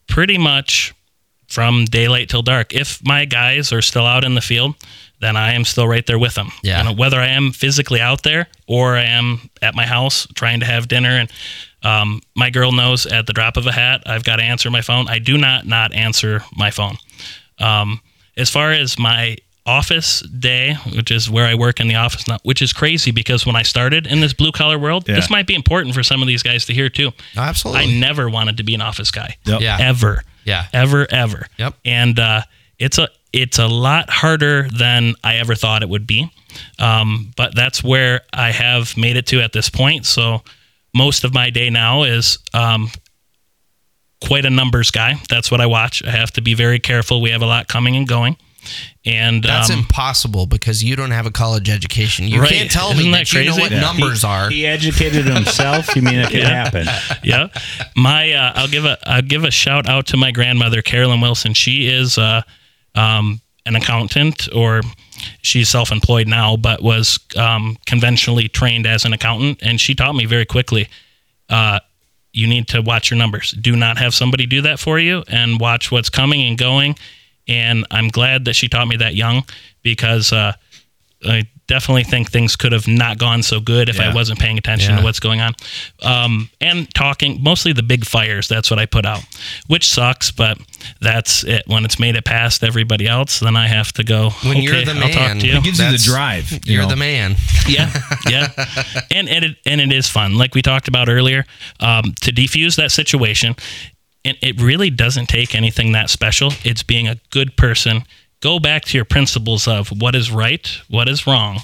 pretty 0.06 0.39
much 0.39 0.94
from 1.48 1.84
daylight 1.86 2.28
till 2.28 2.42
dark. 2.42 2.74
If 2.74 3.04
my 3.04 3.24
guys 3.24 3.72
are 3.72 3.82
still 3.82 4.06
out 4.06 4.24
in 4.24 4.34
the 4.34 4.40
field, 4.40 4.74
then 5.20 5.36
I 5.36 5.54
am 5.54 5.64
still 5.64 5.88
right 5.88 6.06
there 6.06 6.18
with 6.18 6.34
them. 6.34 6.50
Yeah. 6.62 6.78
You 6.78 6.84
know, 6.84 6.92
whether 6.94 7.18
I 7.18 7.28
am 7.28 7.50
physically 7.52 8.00
out 8.00 8.22
there 8.22 8.46
or 8.66 8.96
I 8.96 9.02
am 9.04 9.50
at 9.62 9.74
my 9.74 9.84
house 9.86 10.26
trying 10.34 10.60
to 10.60 10.66
have 10.66 10.86
dinner 10.88 11.10
and 11.10 11.32
um, 11.82 12.20
my 12.36 12.50
girl 12.50 12.72
knows 12.72 13.06
at 13.06 13.26
the 13.26 13.32
drop 13.32 13.56
of 13.56 13.66
a 13.66 13.72
hat 13.72 14.02
I've 14.06 14.24
got 14.24 14.36
to 14.36 14.42
answer 14.42 14.70
my 14.70 14.80
phone. 14.82 15.08
I 15.08 15.18
do 15.20 15.38
not 15.38 15.64
not 15.66 15.92
answer 15.94 16.42
my 16.56 16.70
phone. 16.70 16.96
Um, 17.58 18.00
as 18.36 18.50
far 18.50 18.72
as 18.72 18.98
my 18.98 19.36
office 19.66 20.20
day, 20.20 20.74
which 20.96 21.10
is 21.10 21.28
where 21.28 21.46
I 21.46 21.54
work 21.54 21.78
in 21.78 21.88
the 21.88 21.94
office 21.96 22.26
now, 22.26 22.38
which 22.42 22.62
is 22.62 22.72
crazy 22.72 23.10
because 23.10 23.44
when 23.44 23.54
I 23.54 23.62
started 23.62 24.06
in 24.06 24.20
this 24.20 24.32
blue 24.32 24.50
collar 24.50 24.78
world, 24.78 25.08
Yeah. 25.08 25.16
this 25.16 25.28
might 25.30 25.46
be 25.46 25.54
important 25.54 25.94
for 25.94 26.02
some 26.02 26.22
of 26.22 26.28
these 26.28 26.42
guys 26.42 26.64
to 26.66 26.74
hear 26.74 26.88
too. 26.88 27.12
Absolutely. 27.36 27.82
I 27.82 27.98
never 28.00 28.28
wanted 28.30 28.56
to 28.56 28.62
be 28.62 28.74
an 28.74 28.80
office 28.80 29.10
guy. 29.10 29.36
Yep. 29.44 29.60
Yeah. 29.60 29.76
Ever. 29.80 30.22
Yeah. 30.48 30.66
Ever, 30.72 31.06
ever. 31.10 31.46
Yep. 31.58 31.74
And 31.84 32.18
uh, 32.18 32.42
it's 32.78 32.98
a 32.98 33.08
it's 33.32 33.58
a 33.58 33.66
lot 33.68 34.08
harder 34.08 34.68
than 34.70 35.14
I 35.22 35.36
ever 35.36 35.54
thought 35.54 35.82
it 35.82 35.88
would 35.88 36.06
be. 36.06 36.32
Um, 36.78 37.32
but 37.36 37.54
that's 37.54 37.84
where 37.84 38.22
I 38.32 38.50
have 38.52 38.96
made 38.96 39.16
it 39.16 39.26
to 39.26 39.40
at 39.42 39.52
this 39.52 39.68
point. 39.68 40.06
So 40.06 40.42
most 40.94 41.24
of 41.24 41.34
my 41.34 41.50
day 41.50 41.68
now 41.68 42.04
is 42.04 42.38
um, 42.54 42.88
quite 44.24 44.46
a 44.46 44.50
numbers 44.50 44.90
guy. 44.90 45.14
That's 45.28 45.50
what 45.50 45.60
I 45.60 45.66
watch. 45.66 46.02
I 46.04 46.10
have 46.10 46.32
to 46.32 46.40
be 46.40 46.54
very 46.54 46.78
careful. 46.78 47.20
We 47.20 47.30
have 47.30 47.42
a 47.42 47.46
lot 47.46 47.68
coming 47.68 47.96
and 47.96 48.08
going. 48.08 48.36
And 49.05 49.43
That's 49.43 49.70
um, 49.70 49.78
impossible 49.78 50.47
because 50.47 50.85
you 50.85 50.97
don't 50.97 51.12
have 51.12 51.24
a 51.26 51.30
college 51.30 51.70
education. 51.70 52.28
You 52.28 52.40
Right. 52.43 52.51
can't 52.51 52.70
tell 52.70 52.93
me 52.93 53.01
Isn't 53.01 53.12
that, 53.12 53.18
that 53.28 53.32
you 53.32 53.44
know 53.44 53.55
crazy? 53.55 53.60
what 53.62 53.70
Yeah. 53.70 53.80
numbers 53.80 54.24
are. 54.24 54.51
He 54.51 54.66
educated 54.66 55.24
himself. 55.26 55.94
You 55.97 56.02
mean 56.02 56.16
it 56.20 56.30
can 56.30 56.40
yeah. 56.40 56.48
happen? 56.64 56.86
yeah. 57.22 57.48
My 57.97 58.32
uh, 58.32 58.52
I'll 58.56 58.68
give 58.68 58.85
a 58.85 58.98
I'll 59.09 59.22
give 59.22 59.44
a 59.44 59.51
shout 59.51 59.89
out 59.89 60.06
to 60.09 60.16
my 60.16 60.30
grandmother 60.30 60.82
Carolyn 60.82 61.20
Wilson. 61.20 61.55
She 61.55 61.89
is 61.89 62.18
uh, 62.18 62.43
um, 62.94 63.40
an 63.64 63.76
accountant 63.76 64.48
or 64.55 64.82
she's 65.43 65.68
self-employed 65.68 66.26
now, 66.28 66.56
but 66.56 66.82
was 66.82 67.18
um, 67.36 67.76
conventionally 67.86 68.48
trained 68.48 68.86
as 68.86 69.05
an 69.05 69.12
accountant, 69.12 69.59
and 69.62 69.80
she 69.80 69.94
taught 69.94 70.14
me 70.14 70.26
very 70.26 70.44
quickly. 70.47 70.89
Uh, 71.48 71.80
you 72.32 72.47
need 72.47 72.68
to 72.68 72.82
watch 72.82 73.10
your 73.10 73.16
numbers. 73.18 73.52
Do 73.52 73.74
not 73.74 73.97
have 73.98 74.14
somebody 74.14 74.44
do 74.47 74.60
that 74.62 74.78
for 74.78 74.98
you, 74.98 75.24
and 75.28 75.59
watch 75.59 75.90
what's 75.90 76.10
coming 76.10 76.43
and 76.47 76.59
going. 76.59 76.94
And 77.48 77.86
I'm 77.90 78.08
glad 78.08 78.44
that 78.44 78.54
she 78.54 78.68
taught 78.68 78.88
me 78.88 78.96
that 78.96 79.14
young 79.14 79.44
because 79.82 80.32
uh, 80.32 80.52
I 81.26 81.48
definitely 81.66 82.04
think 82.04 82.30
things 82.30 82.56
could 82.56 82.72
have 82.72 82.88
not 82.88 83.18
gone 83.18 83.42
so 83.42 83.60
good 83.60 83.90
if 83.90 84.00
I 84.00 84.14
wasn't 84.14 84.38
paying 84.38 84.56
attention 84.56 84.92
Yeah. 84.92 84.98
to 85.00 85.04
what's 85.04 85.20
going 85.20 85.40
on. 85.42 85.52
Um, 86.02 86.48
and 86.62 86.92
talking 86.94 87.42
mostly 87.42 87.74
the 87.74 87.82
big 87.82 88.06
fires. 88.06 88.48
That's 88.48 88.70
what 88.70 88.78
I 88.78 88.86
put 88.86 89.04
out, 89.04 89.20
which 89.66 89.86
sucks, 89.88 90.30
but 90.30 90.56
that's 91.02 91.44
it. 91.44 91.64
When 91.66 91.84
it's 91.84 91.98
made 91.98 92.16
it 92.16 92.24
past 92.24 92.64
everybody 92.64 93.06
else, 93.06 93.40
then 93.40 93.54
I 93.54 93.66
have 93.66 93.92
to 93.94 94.04
go. 94.04 94.30
When 94.44 94.52
okay, 94.52 94.60
you're 94.62 94.82
the 94.84 94.92
I'll 94.92 95.08
talk 95.08 95.14
man, 95.14 95.38
to 95.40 95.46
you. 95.46 95.56
It 95.56 95.64
gives 95.64 95.78
you 95.78 95.90
the 95.90 95.98
drive. 95.98 96.50
you 96.52 96.60
You're 96.64 96.82
know. 96.84 96.88
the 96.88 96.96
man. 96.96 97.36
yeah, 97.66 97.92
yeah, 98.30 98.48
and 99.10 99.28
and 99.28 99.44
it 99.44 99.56
and 99.66 99.80
it 99.82 99.92
is 99.92 100.08
fun, 100.08 100.36
like 100.38 100.54
we 100.54 100.62
talked 100.62 100.88
about 100.88 101.10
earlier, 101.10 101.44
um, 101.80 102.14
to 102.22 102.32
defuse 102.32 102.76
that 102.76 102.92
situation. 102.92 103.54
And 104.28 104.36
it 104.42 104.60
really 104.60 104.90
doesn't 104.90 105.26
take 105.28 105.55
anything 105.55 105.92
that 105.92 106.10
special. 106.10 106.52
It's 106.64 106.82
being 106.82 107.09
a 107.09 107.16
good 107.30 107.56
person. 107.56 108.02
Go 108.40 108.59
back 108.60 108.84
to 108.86 108.98
your 108.98 109.05
principles 109.05 109.66
of 109.66 109.88
what 109.88 110.14
is 110.14 110.30
right, 110.30 110.70
what 110.88 111.09
is 111.09 111.26
wrong, 111.26 111.60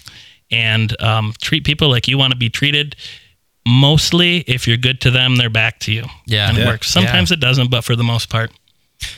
and 0.50 1.00
um, 1.00 1.34
treat 1.40 1.64
people 1.64 1.88
like 1.88 2.08
you 2.08 2.16
want 2.18 2.32
to 2.32 2.38
be 2.38 2.48
treated. 2.50 2.96
Mostly, 3.66 4.38
if 4.40 4.66
you're 4.66 4.76
good 4.76 5.00
to 5.02 5.10
them, 5.10 5.36
they're 5.36 5.50
back 5.50 5.78
to 5.80 5.92
you. 5.92 6.04
Yeah. 6.26 6.48
and 6.48 6.58
it 6.58 6.62
Yeah. 6.62 6.66
works. 6.68 6.88
Sometimes 6.88 7.30
it 7.30 7.40
doesn't, 7.40 7.70
but 7.70 7.82
for 7.84 7.96
the 7.96 8.04
most 8.04 8.28
part, 8.30 8.50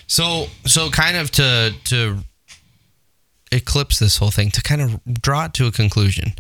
So 0.07 0.49
so 0.67 0.91
kind 0.91 1.17
of 1.17 1.31
to 1.33 1.73
to 1.85 2.25
eclipse 3.53 3.99
this 3.99 4.17
whole 4.19 4.31
thing 4.31 4.51
to 4.51 4.63
kind 4.63 4.81
of 4.83 5.01
draw 5.23 5.45
it 5.47 5.55
to 5.55 5.67
a 5.67 5.73
conclusion. 5.73 6.35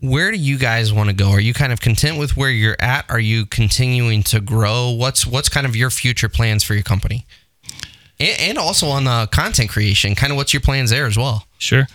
Where 0.00 0.30
do 0.30 0.36
you 0.36 0.58
guys 0.58 0.92
want 0.92 1.08
to 1.08 1.14
go? 1.14 1.30
Are 1.30 1.40
you 1.40 1.54
kind 1.54 1.72
of 1.72 1.80
content 1.80 2.18
with 2.18 2.36
where 2.36 2.50
you're 2.50 2.76
at? 2.78 3.06
Are 3.08 3.20
you 3.20 3.46
continuing 3.46 4.22
to 4.24 4.40
grow? 4.40 4.90
What's 4.90 5.26
what's 5.26 5.48
kind 5.48 5.66
of 5.66 5.74
your 5.74 5.90
future 5.90 6.28
plans 6.28 6.62
for 6.62 6.74
your 6.74 6.82
company? 6.82 7.26
And, 8.20 8.40
and 8.40 8.58
also 8.58 8.88
on 8.88 9.04
the 9.04 9.28
content 9.32 9.70
creation, 9.70 10.14
kind 10.14 10.32
of 10.32 10.36
what's 10.36 10.52
your 10.52 10.60
plans 10.60 10.90
there 10.90 11.06
as 11.06 11.16
well? 11.16 11.46
Sure. 11.58 11.86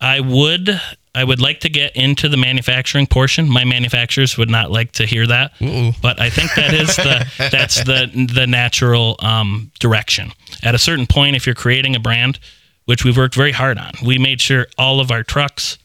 I 0.00 0.20
would 0.20 0.80
I 1.14 1.24
would 1.24 1.40
like 1.40 1.60
to 1.60 1.68
get 1.68 1.96
into 1.96 2.28
the 2.28 2.36
manufacturing 2.36 3.08
portion. 3.08 3.48
My 3.48 3.64
manufacturers 3.64 4.38
would 4.38 4.48
not 4.48 4.70
like 4.70 4.92
to 4.92 5.06
hear 5.06 5.26
that, 5.26 5.52
Ooh. 5.60 5.90
but 6.00 6.20
I 6.20 6.30
think 6.30 6.54
that 6.54 6.72
is 6.72 6.94
the 6.94 7.26
that's 7.50 7.82
the 7.82 8.28
the 8.32 8.46
natural 8.46 9.16
um, 9.18 9.72
direction. 9.80 10.32
At 10.62 10.76
a 10.76 10.78
certain 10.78 11.08
point, 11.08 11.34
if 11.34 11.44
you're 11.44 11.56
creating 11.56 11.96
a 11.96 12.00
brand, 12.00 12.38
which 12.84 13.04
we've 13.04 13.16
worked 13.16 13.34
very 13.34 13.52
hard 13.52 13.78
on, 13.78 13.92
we 14.04 14.18
made 14.18 14.40
sure 14.40 14.68
all 14.78 15.00
of 15.00 15.10
our 15.10 15.24
trucks 15.24 15.78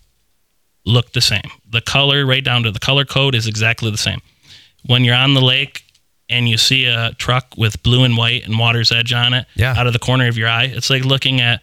look 0.86 1.12
the 1.14 1.22
same. 1.22 1.50
The 1.70 1.82
color, 1.82 2.26
right 2.26 2.44
down 2.44 2.64
to 2.64 2.72
the 2.72 2.80
color 2.80 3.06
code, 3.06 3.36
is 3.36 3.48
exactly 3.48 3.90
the 3.92 3.98
same. 3.98 4.22
When 4.86 5.04
you're 5.04 5.16
on 5.16 5.34
the 5.34 5.42
lake 5.42 5.84
and 6.30 6.48
you 6.50 6.58
see 6.58 6.86
a 6.86 7.14
truck 7.18 7.56
with 7.58 7.82
blue 7.84 8.04
and 8.04 8.16
white 8.18 8.46
and 8.46 8.58
water's 8.58 8.92
edge 8.92 9.14
on 9.14 9.34
it, 9.34 9.46
Yeah. 9.56 9.74
out 9.78 9.88
of 9.88 9.94
the 9.94 10.00
corner 10.00 10.28
of 10.28 10.38
your 10.38 10.48
eye, 10.50 10.66
it's 10.66 10.90
like 10.90 11.04
looking 11.06 11.42
at 11.42 11.62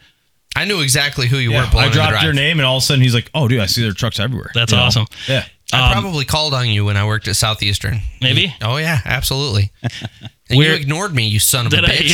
I 0.55 0.67
knew 0.67 0.83
exactly 0.83 1.29
who 1.29 1.39
you 1.39 1.53
Yeah, 1.53 1.65
were. 1.65 1.71
pulling 1.71 1.89
I 1.89 1.93
dropped 1.93 2.23
your 2.23 2.35
name, 2.35 2.59
and 2.59 2.67
all 2.67 2.77
of 2.77 2.83
a 2.83 2.85
sudden 2.87 3.03
he's 3.03 3.15
like, 3.15 3.31
"Oh, 3.33 3.49
dude, 3.49 3.61
I 3.61 3.67
see 3.67 3.81
their 3.83 3.93
trucks 3.95 4.21
everywhere." 4.21 4.51
That's 4.55 4.71
You 4.71 4.77
know? 4.79 4.85
awesome. 4.85 5.07
Yeah. 5.27 5.47
I 5.73 5.95
um, 5.95 6.03
probably 6.03 6.27
called 6.27 6.53
on 6.53 6.69
you 6.69 6.85
when 6.85 6.99
I 6.99 7.07
worked 7.07 7.27
at 7.27 7.37
Southeastern. 7.37 8.03
Maybe. 8.21 8.55
Oh 8.61 8.77
yeah, 8.77 9.01
absolutely. 9.07 9.71
And 10.53 10.61
you 10.61 10.69
We're- 10.69 10.81
ignored 10.81 11.15
me, 11.15 11.27
you 11.27 11.39
son 11.41 11.67
of 11.67 11.73
a 11.73 11.77
Did 11.77 11.85
I? 11.87 11.89
bitch. 11.89 12.13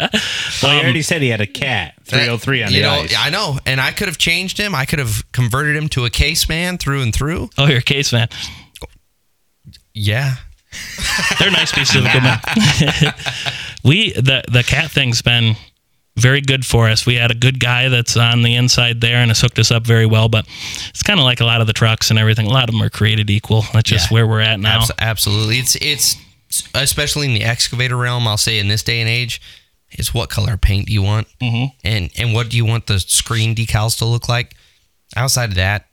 Yep. 0.00 0.10
Well, 0.62 0.72
he 0.72 0.78
um, 0.80 0.84
already 0.84 1.00
said 1.02 1.22
he 1.22 1.28
had 1.28 1.40
a 1.40 1.46
cat. 1.46 1.94
303 2.04 2.64
on 2.64 2.70
you 2.72 2.76
the 2.78 2.82
know, 2.82 2.92
ice. 2.92 3.14
I 3.18 3.30
know, 3.30 3.58
and 3.64 3.80
I 3.80 3.92
could 3.92 4.08
have 4.08 4.18
changed 4.18 4.58
him. 4.58 4.74
I 4.74 4.84
could 4.84 4.98
have 4.98 5.22
converted 5.32 5.74
him 5.74 5.88
to 5.90 6.04
a 6.04 6.10
case 6.10 6.50
man 6.50 6.76
through 6.76 7.00
and 7.00 7.14
through. 7.14 7.48
oh, 7.56 7.66
you're 7.66 7.78
a 7.78 7.82
case 7.82 8.12
man. 8.12 8.28
Yeah, 9.94 10.34
They're 11.38 11.50
nice 11.50 11.72
pieces 11.72 11.96
of 11.96 12.04
equipment. 12.04 12.40
we 13.84 14.12
the 14.12 14.42
the 14.50 14.62
cat 14.66 14.90
thing's 14.90 15.22
been 15.22 15.56
very 16.16 16.40
good 16.40 16.66
for 16.66 16.88
us. 16.88 17.06
We 17.06 17.14
had 17.14 17.30
a 17.30 17.34
good 17.34 17.60
guy 17.60 17.88
that's 17.88 18.16
on 18.16 18.42
the 18.42 18.54
inside 18.56 19.00
there 19.00 19.16
and 19.16 19.30
has 19.30 19.40
hooked 19.40 19.58
us 19.58 19.70
up 19.70 19.86
very 19.86 20.06
well. 20.06 20.28
But 20.28 20.46
it's 20.88 21.02
kind 21.02 21.20
of 21.20 21.24
like 21.24 21.40
a 21.40 21.44
lot 21.44 21.60
of 21.60 21.66
the 21.66 21.72
trucks 21.72 22.10
and 22.10 22.18
everything. 22.18 22.46
A 22.46 22.50
lot 22.50 22.68
of 22.68 22.74
them 22.74 22.82
are 22.82 22.90
created 22.90 23.30
equal. 23.30 23.64
That's 23.72 23.88
just 23.88 24.10
Yeah. 24.10 24.14
where 24.14 24.26
we're 24.26 24.40
at 24.40 24.60
now. 24.60 24.78
Abs- 24.80 24.90
absolutely. 24.98 25.58
It's 25.58 25.76
it's 25.76 26.16
especially 26.74 27.26
in 27.26 27.34
the 27.34 27.44
excavator 27.44 27.96
realm. 27.96 28.26
I'll 28.26 28.36
say 28.36 28.58
in 28.58 28.68
this 28.68 28.82
day 28.82 29.00
and 29.00 29.08
age, 29.08 29.40
is 29.92 30.14
what 30.14 30.30
color 30.30 30.56
paint 30.56 30.86
do 30.86 30.92
you 30.92 31.02
want, 31.02 31.26
mm-hmm. 31.40 31.76
and 31.84 32.10
and 32.16 32.32
what 32.34 32.48
do 32.48 32.56
you 32.56 32.64
want 32.64 32.86
the 32.86 33.00
screen 33.00 33.54
decals 33.54 33.98
to 33.98 34.04
look 34.04 34.28
like. 34.28 34.56
Outside 35.16 35.50
of 35.50 35.56
that, 35.56 35.86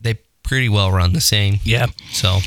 they 0.00 0.18
pretty 0.42 0.68
well 0.68 0.90
run 0.90 1.12
the 1.12 1.20
same. 1.20 1.60
Yeah. 1.64 1.86
So 2.12 2.38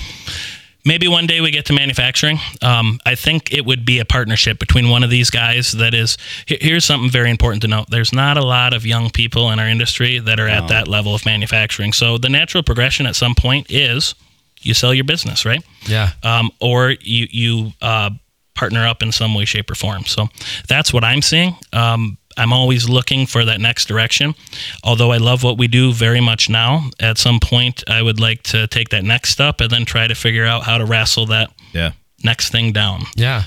maybe 0.86 1.07
one 1.07 1.26
day 1.28 1.41
we 1.41 1.52
get 1.52 1.66
to 1.66 1.74
manufacturing. 1.74 2.40
Um, 2.62 2.99
I 3.06 3.16
think 3.16 3.52
it 3.52 3.66
would 3.66 3.86
be 3.86 3.99
a 3.99 4.06
partnership 4.06 4.60
between 4.60 4.90
one 4.90 5.03
of 5.03 5.10
these 5.10 5.30
guys. 5.30 5.72
That 5.74 5.94
is, 5.94 6.18
here's 6.45 6.86
something 6.86 7.10
very 7.10 7.30
important 7.30 7.62
to 7.64 7.68
note: 7.68 7.90
there's 7.90 8.14
not 8.14 8.38
a 8.38 8.45
lot 8.45 8.74
of 8.74 8.86
young 8.86 9.10
people 9.10 9.52
in 9.52 9.60
our 9.60 9.68
industry 9.68 10.20
that 10.20 10.40
are 10.40 10.48
at 10.48 10.68
that 10.70 10.88
level 10.88 11.16
of 11.16 11.26
manufacturing. 11.26 11.91
So 11.94 12.18
the 12.18 12.30
natural 12.30 12.64
progression 12.64 13.06
at 13.06 13.16
some 13.16 13.36
point 13.36 13.68
is 13.70 14.16
you 14.62 14.74
sell 14.74 14.94
your 14.94 15.06
business, 15.06 15.45
right? 15.45 15.64
yeah, 15.88 16.12
um, 16.24 16.52
or 16.62 16.91
you 17.02 17.28
you 17.30 17.72
uh, 17.82 18.12
partner 18.56 18.88
up 18.88 19.03
in 19.03 19.12
some 19.12 19.36
way, 19.36 19.45
shape, 19.45 19.70
or 19.70 19.76
form. 19.76 20.06
So 20.06 20.28
that's 20.68 20.94
what 20.94 21.03
I'm 21.03 21.22
seeing. 21.22 21.56
Um, 21.74 22.18
I'm 22.38 22.52
always 22.53 22.90
looking 22.90 23.26
for 23.26 23.45
that 23.45 23.60
next 23.62 23.86
direction. 23.88 24.36
Although 24.84 25.12
I 25.12 25.18
love 25.18 25.44
what 25.44 25.57
we 25.57 25.68
do 25.68 25.94
very 25.94 26.22
much 26.22 26.49
now, 26.49 26.90
at 26.99 27.18
some 27.18 27.40
point 27.40 27.84
I 27.90 28.02
would 28.02 28.20
like 28.20 28.44
to 28.44 28.68
take 28.68 28.90
that 28.90 29.03
next 29.03 29.30
step 29.30 29.62
and 29.62 29.70
then 29.70 29.86
try 29.86 30.07
to 30.07 30.16
figure 30.16 30.45
out 30.45 30.64
how 30.64 30.78
to 30.78 30.86
wrestle 30.86 31.26
that 31.28 31.52
Yeah. 31.74 31.91
next 32.24 32.49
thing 32.49 32.72
down. 32.74 33.06
yeah. 33.16 33.44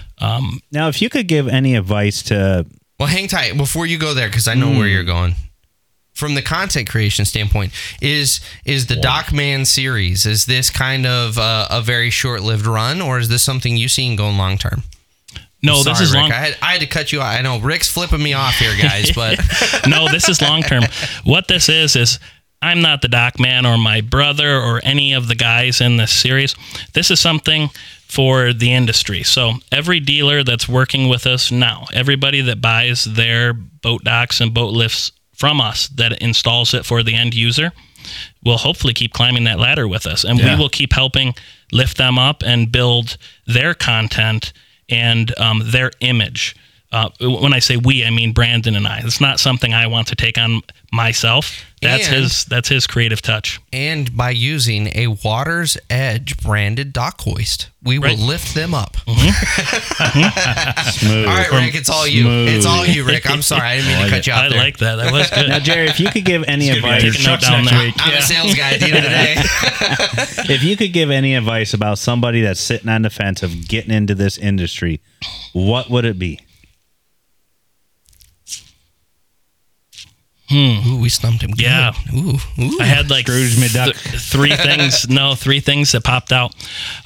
Now, 0.72 0.88
if 0.88 1.00
you 1.02 1.08
could 1.08 1.26
give 1.28 1.48
any 1.48 1.74
advice 1.76 2.22
to 2.24 2.66
Well, 2.98 3.08
hang 3.08 3.28
tight 3.28 3.56
before 3.56 3.86
you 3.86 3.98
go 3.98 4.14
there 4.14 4.28
because 4.28 4.48
I 4.48 4.54
know 4.54 4.70
where 4.70 4.88
you're 4.88 5.04
going. 5.04 5.34
From 6.14 6.34
the 6.34 6.42
content 6.42 6.88
creation 6.88 7.24
standpoint, 7.24 7.72
is 8.00 8.40
is 8.64 8.86
the 8.86 8.96
Doc 8.96 9.32
Man 9.32 9.64
series 9.64 10.26
is 10.26 10.46
this 10.46 10.68
kind 10.68 11.06
of 11.06 11.38
uh, 11.38 11.68
a 11.70 11.80
very 11.80 12.10
short 12.10 12.42
lived 12.42 12.66
run, 12.66 13.00
or 13.00 13.20
is 13.20 13.28
this 13.28 13.44
something 13.44 13.76
you 13.76 13.88
see 13.88 14.16
going 14.16 14.36
long 14.36 14.58
term? 14.58 14.82
No, 15.62 15.82
this 15.82 16.00
is 16.00 16.12
Rick. 16.12 16.22
long. 16.22 16.32
I 16.32 16.36
had, 16.36 16.56
I 16.62 16.72
had 16.72 16.80
to 16.82 16.86
cut 16.86 17.10
you. 17.12 17.20
out. 17.20 17.36
I 17.36 17.42
know 17.42 17.58
Rick's 17.60 17.90
flipping 17.90 18.22
me 18.22 18.32
off 18.34 18.54
here, 18.54 18.74
guys, 18.80 19.10
but 19.12 19.38
no, 19.88 20.08
this 20.08 20.28
is 20.28 20.40
long 20.40 20.62
term. 20.62 20.84
What 21.24 21.48
this 21.48 21.68
is 21.68 21.96
is 21.96 22.18
I'm 22.62 22.80
not 22.80 23.02
the 23.02 23.08
doc 23.08 23.38
man 23.40 23.66
or 23.66 23.76
my 23.78 24.00
brother 24.00 24.60
or 24.60 24.80
any 24.84 25.12
of 25.14 25.26
the 25.28 25.34
guys 25.34 25.80
in 25.80 25.96
this 25.96 26.12
series. 26.12 26.54
This 26.92 27.10
is 27.10 27.18
something 27.20 27.70
for 28.06 28.52
the 28.52 28.72
industry. 28.72 29.22
So 29.22 29.54
every 29.72 30.00
dealer 30.00 30.42
that's 30.44 30.68
working 30.68 31.08
with 31.08 31.26
us 31.26 31.50
now, 31.52 31.86
everybody 31.92 32.40
that 32.42 32.60
buys 32.60 33.04
their 33.04 33.52
boat 33.52 34.02
docks 34.04 34.40
and 34.40 34.54
boat 34.54 34.72
lifts 34.72 35.12
from 35.34 35.60
us 35.60 35.88
that 35.88 36.20
installs 36.22 36.72
it 36.74 36.84
for 36.86 37.02
the 37.02 37.14
end 37.14 37.34
user 37.34 37.70
will 38.44 38.58
hopefully 38.58 38.94
keep 38.94 39.12
climbing 39.12 39.44
that 39.44 39.58
ladder 39.58 39.86
with 39.86 40.06
us 40.06 40.24
and 40.24 40.38
Yeah. 40.38 40.54
we 40.54 40.60
will 40.60 40.68
keep 40.68 40.92
helping 40.92 41.34
lift 41.70 41.96
them 41.96 42.18
up 42.18 42.42
and 42.44 42.72
build 42.72 43.16
their 43.46 43.74
content 43.74 44.52
and 44.88 45.36
um, 45.38 45.62
their 45.64 45.90
image 46.00 46.56
uh, 46.92 47.08
when 47.20 47.52
i 47.52 47.58
say 47.58 47.76
we 47.76 48.04
i 48.04 48.10
mean 48.10 48.32
brandon 48.32 48.74
and 48.74 48.86
i 48.86 48.98
it's 49.04 49.20
not 49.20 49.38
something 49.38 49.74
i 49.74 49.86
want 49.86 50.06
to 50.06 50.16
take 50.16 50.38
on 50.38 50.60
myself 50.92 51.64
that's 51.82 52.06
And- 52.08 52.22
his 52.22 52.44
that's 52.46 52.68
his 52.68 52.86
creative 52.86 53.20
touch 53.22 53.60
and 53.72 54.16
by 54.16 54.30
using 54.30 54.88
a 54.96 55.08
Water's 55.08 55.76
Edge 55.90 56.36
branded 56.42 56.92
dock 56.92 57.20
hoist, 57.20 57.68
we 57.84 57.98
will 58.00 58.16
lift 58.16 58.54
them 58.54 58.74
up. 58.74 58.96
smooth. 58.96 59.16
All 61.26 61.36
right, 61.36 61.50
Rick, 61.52 61.74
it's 61.74 61.90
all 61.90 62.06
you. 62.06 62.22
Smooth. 62.22 62.48
It's 62.48 62.66
all 62.66 62.86
you, 62.86 63.04
Rick. 63.04 63.30
I'm 63.30 63.42
sorry, 63.42 63.62
I 63.62 63.76
didn't 63.76 63.88
mean 63.92 64.04
to 64.04 64.10
cut 64.10 64.26
you 64.26 64.32
off. 64.32 64.38
i 64.40 64.48
there. 64.48 64.58
like 64.58 64.78
that 64.78 64.96
that 64.96 65.12
was 65.12 65.30
good 65.30 65.48
Now, 65.48 65.58
Jerry, 65.60 65.86
if 65.88 66.00
you 66.00 66.08
could 66.10 66.24
give 66.24 66.42
any 66.44 66.70
advice, 66.70 67.02
Take 67.02 67.20
a 67.20 67.24
note 67.28 67.40
down 67.40 67.64
there. 67.64 67.92
I'm 67.98 68.18
a 68.18 68.22
sales 68.22 68.54
guy 68.54 68.72
at 68.74 68.80
the 68.80 68.86
end 68.86 68.96
of 68.96 69.02
the 69.04 69.08
day. 69.08 69.34
if 70.54 70.62
you 70.62 70.76
could 70.76 70.92
give 70.92 71.10
any 71.10 71.34
advice 71.34 71.74
about 71.74 71.98
somebody 71.98 72.40
that's 72.40 72.60
sitting 72.60 72.88
on 72.88 73.02
the 73.02 73.10
fence 73.10 73.42
of 73.42 73.68
getting 73.68 73.92
into 73.92 74.14
this 74.14 74.38
industry, 74.38 75.00
what 75.52 75.90
would 75.90 76.04
it 76.04 76.18
be? 76.18 76.40
Ooh, 80.52 80.98
we 81.00 81.08
stumped 81.08 81.42
him. 81.42 81.50
good. 81.50 81.60
Yeah. 81.60 81.92
Ooh, 82.14 82.38
ooh. 82.58 82.78
I 82.80 82.84
had 82.84 83.10
like 83.10 83.26
Scrooge 83.26 83.56
th- 83.72 83.94
three 83.96 84.56
things. 84.56 85.08
No, 85.08 85.34
three 85.34 85.60
things 85.60 85.92
that 85.92 86.04
popped 86.04 86.32
out. 86.32 86.54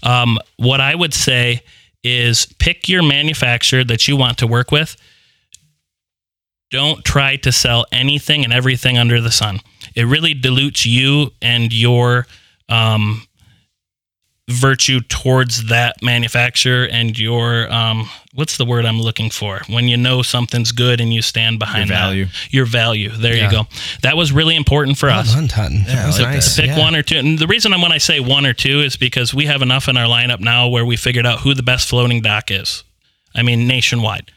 Um, 0.03 0.39
what 0.57 0.81
I 0.81 0.95
would 0.95 1.13
say 1.13 1.63
is 2.05 2.47
pick 2.59 2.89
your 2.89 3.03
manufacturer 3.03 3.85
that 3.85 4.07
you 4.07 4.17
want 4.17 4.39
to 4.39 4.47
work 4.47 4.71
with. 4.71 4.97
Don't 6.71 7.05
try 7.05 7.37
to 7.37 7.53
sell 7.53 7.85
anything 7.93 8.45
and 8.45 8.53
everything 8.53 8.97
under 8.97 9.21
the 9.21 9.31
sun. 9.31 9.61
It 9.95 10.05
really 10.05 10.35
dilutes 10.35 10.87
you 10.87 11.33
and 11.43 11.73
your 11.73 12.27
um, 12.69 13.23
virtue 14.51 15.01
towards 15.01 15.67
that 15.69 16.03
manufacturer 16.03 16.85
and 16.91 17.17
your 17.19 17.73
um, 17.73 18.09
what's 18.35 18.57
the 18.57 18.65
word 18.65 18.85
I'm 18.85 19.01
looking 19.01 19.31
for 19.31 19.61
when 19.69 19.87
you 19.87 19.97
know 19.97 20.23
something's 20.23 20.73
good 20.73 21.01
and 21.01 21.15
you 21.15 21.23
stand 21.23 21.59
behind 21.61 21.89
Your 21.89 21.97
that. 21.97 22.03
value. 22.05 22.27
Your 22.51 22.65
value. 22.67 23.09
There 23.11 23.37
Yeah. 23.37 23.45
you 23.45 23.51
go. 23.51 23.67
That 24.03 24.17
was 24.17 24.33
really 24.33 24.57
important 24.57 24.99
for 24.99 25.07
Well 25.09 25.21
us 25.21 25.33
done, 25.33 25.47
Tutton. 25.49 25.85
That 25.87 26.07
was 26.07 26.19
nice. 26.19 26.57
pick 26.57 26.67
Yeah. 26.67 26.79
one 26.79 26.97
or 26.97 27.03
two. 27.03 27.19
And 27.19 27.39
the 27.39 27.47
reason 27.47 27.73
I'm 27.73 27.81
when 27.83 27.93
I 27.93 27.99
say 27.99 28.19
one 28.21 28.45
or 28.45 28.53
two 28.53 28.81
is 28.81 28.97
because 28.97 29.33
we 29.33 29.47
have 29.47 29.63
enough 29.63 29.89
in 29.89 29.97
our 29.97 30.07
lineup 30.09 30.41
now 30.41 30.67
where 30.69 30.85
we 30.85 30.97
figured 30.97 31.25
out 31.27 31.41
who 31.41 31.55
the 31.55 31.63
best 31.63 31.89
floating 31.89 32.21
dock 32.21 32.51
is. 32.51 32.83
I 33.35 33.43
mean, 33.43 33.67
nationwide. 33.69 34.31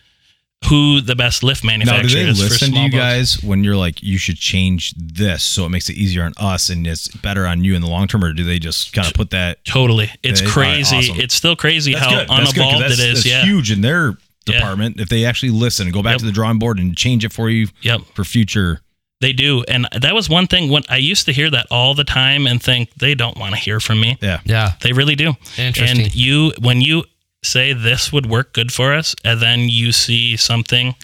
Who 0.70 1.02
the 1.02 1.16
best 1.16 1.44
lift 1.44 1.64
manufacturer 1.64 1.98
Now, 1.98 2.04
manufacturer 2.04 2.20
do 2.20 2.26
they 2.26 2.32
is 2.32 2.38
for 2.48 2.54
listen 2.54 2.74
to 2.74 2.80
you 2.80 2.92
boats. 2.92 2.96
guys 3.38 3.44
when 3.44 3.64
you're 3.64 3.76
like, 3.76 4.02
you 4.04 4.18
should 4.18 4.38
change 4.38 4.94
this 4.98 5.44
so 5.44 5.66
it 5.66 5.70
makes 5.70 5.90
it 5.90 5.96
easier 5.98 6.24
on 6.24 6.34
us 6.38 6.70
and 6.70 6.86
it's 6.88 7.08
better 7.08 7.46
on 7.46 7.64
you 7.64 7.76
in 7.76 7.82
the 7.82 7.88
long 7.88 8.08
term, 8.08 8.24
or 8.24 8.34
do 8.34 8.44
they 8.44 8.60
just 8.60 8.94
kind 8.94 9.08
of 9.08 9.14
put 9.14 9.30
that? 9.32 9.64
Totally. 9.66 10.12
It's 10.24 10.42
Yeah, 10.42 10.48
all 10.48 10.54
right, 10.56 10.68
crazy. 10.74 10.96
awesome. 10.98 11.20
It's 11.20 11.36
still 11.36 11.56
crazy 11.56 11.94
That's 11.94 12.06
how 12.06 12.12
good. 12.12 12.30
That's 12.30 12.54
good, 12.54 12.62
'cause 12.64 12.74
unevolved 12.74 12.82
that's, 12.90 13.00
it 13.00 13.10
is. 13.10 13.24
that's 13.24 13.26
yeah. 13.26 13.46
huge 13.46 13.72
in 13.72 13.82
their 13.82 14.18
Yeah. 14.48 14.54
department 14.60 15.00
if 15.00 15.10
they 15.10 15.26
actually 15.26 15.50
listen 15.52 15.88
and 15.88 15.94
go 15.94 16.02
back 16.04 16.14
Yep. 16.14 16.20
to 16.20 16.26
the 16.26 16.32
drawing 16.32 16.60
board 16.60 16.78
and 16.80 16.96
change 16.96 17.24
it 17.26 17.34
for 17.34 17.50
you 17.50 17.68
Yep. 17.82 18.02
for 18.14 18.24
future. 18.24 18.82
They 19.22 19.32
do. 19.34 19.64
And 19.68 19.88
that 19.94 20.14
was 20.14 20.30
one 20.30 20.46
thing 20.46 20.70
when 20.70 20.84
I 20.90 20.98
used 20.98 21.26
to 21.26 21.32
hear 21.32 21.50
that 21.50 21.68
all 21.72 21.94
the 21.96 22.04
time 22.04 22.46
and 22.46 22.62
think 22.62 22.90
they 22.98 23.16
don't 23.16 23.38
want 23.38 23.54
to 23.56 23.60
hear 23.60 23.80
from 23.80 24.00
me. 24.02 24.18
Yeah. 24.22 24.40
Yeah. 24.46 24.74
They 24.82 24.92
really 24.92 25.16
do. 25.16 25.36
Interesting. 25.58 26.02
And 26.06 26.16
you, 26.16 26.52
when 26.60 26.82
you 26.82 27.06
say 27.46 27.74
this 27.74 28.12
would 28.12 28.26
work 28.26 28.54
good 28.54 28.72
for 28.74 28.94
us, 28.94 29.16
and 29.24 29.40
then 29.40 29.70
you 29.70 29.92
see 29.92 30.36
something 30.38 30.96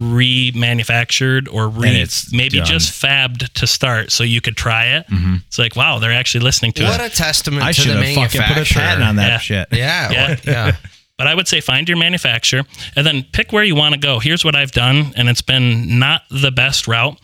remanufactured 0.00 1.48
or 1.52 1.68
re, 1.68 1.88
And 1.88 1.96
it's 1.98 2.32
maybe 2.32 2.58
done. 2.58 2.66
just 2.66 2.92
fabbed 3.00 3.52
to 3.54 3.66
start 3.66 4.10
so 4.12 4.24
you 4.24 4.40
could 4.40 4.56
try 4.56 4.86
it. 4.96 5.06
It's 5.46 5.58
like, 5.58 5.76
wow, 5.76 5.98
they're 5.98 6.12
actually 6.12 6.44
listening 6.44 6.72
to 6.72 6.82
What 6.84 7.00
it. 7.00 7.02
What 7.02 7.12
a 7.12 7.14
testament 7.14 7.62
I 7.62 7.72
to 7.72 7.80
should 7.80 7.96
the 7.96 8.04
have 8.04 8.14
fucking 8.14 8.40
put 8.40 8.50
a 8.50 8.54
manufacturer. 8.54 8.82
patent 8.82 9.04
on 9.04 9.16
that 9.16 9.28
Yeah. 9.28 9.38
shit. 9.38 9.68
Yeah. 9.72 10.10
Yeah. 10.12 10.28
what- 10.30 10.46
yeah. 10.46 10.76
But 11.16 11.28
I 11.28 11.34
would 11.36 11.46
say 11.46 11.60
find 11.60 11.88
your 11.88 11.96
manufacturer 11.96 12.62
and 12.96 13.06
then 13.06 13.22
pick 13.32 13.52
where 13.52 13.62
you 13.62 13.76
want 13.76 13.94
to 13.94 14.00
go. 14.00 14.18
Here's 14.18 14.44
what 14.44 14.56
I've 14.56 14.72
done, 14.72 15.12
and 15.16 15.28
it's 15.28 15.42
been 15.42 16.00
not 16.00 16.22
the 16.28 16.50
best 16.50 16.88
route. 16.88 17.16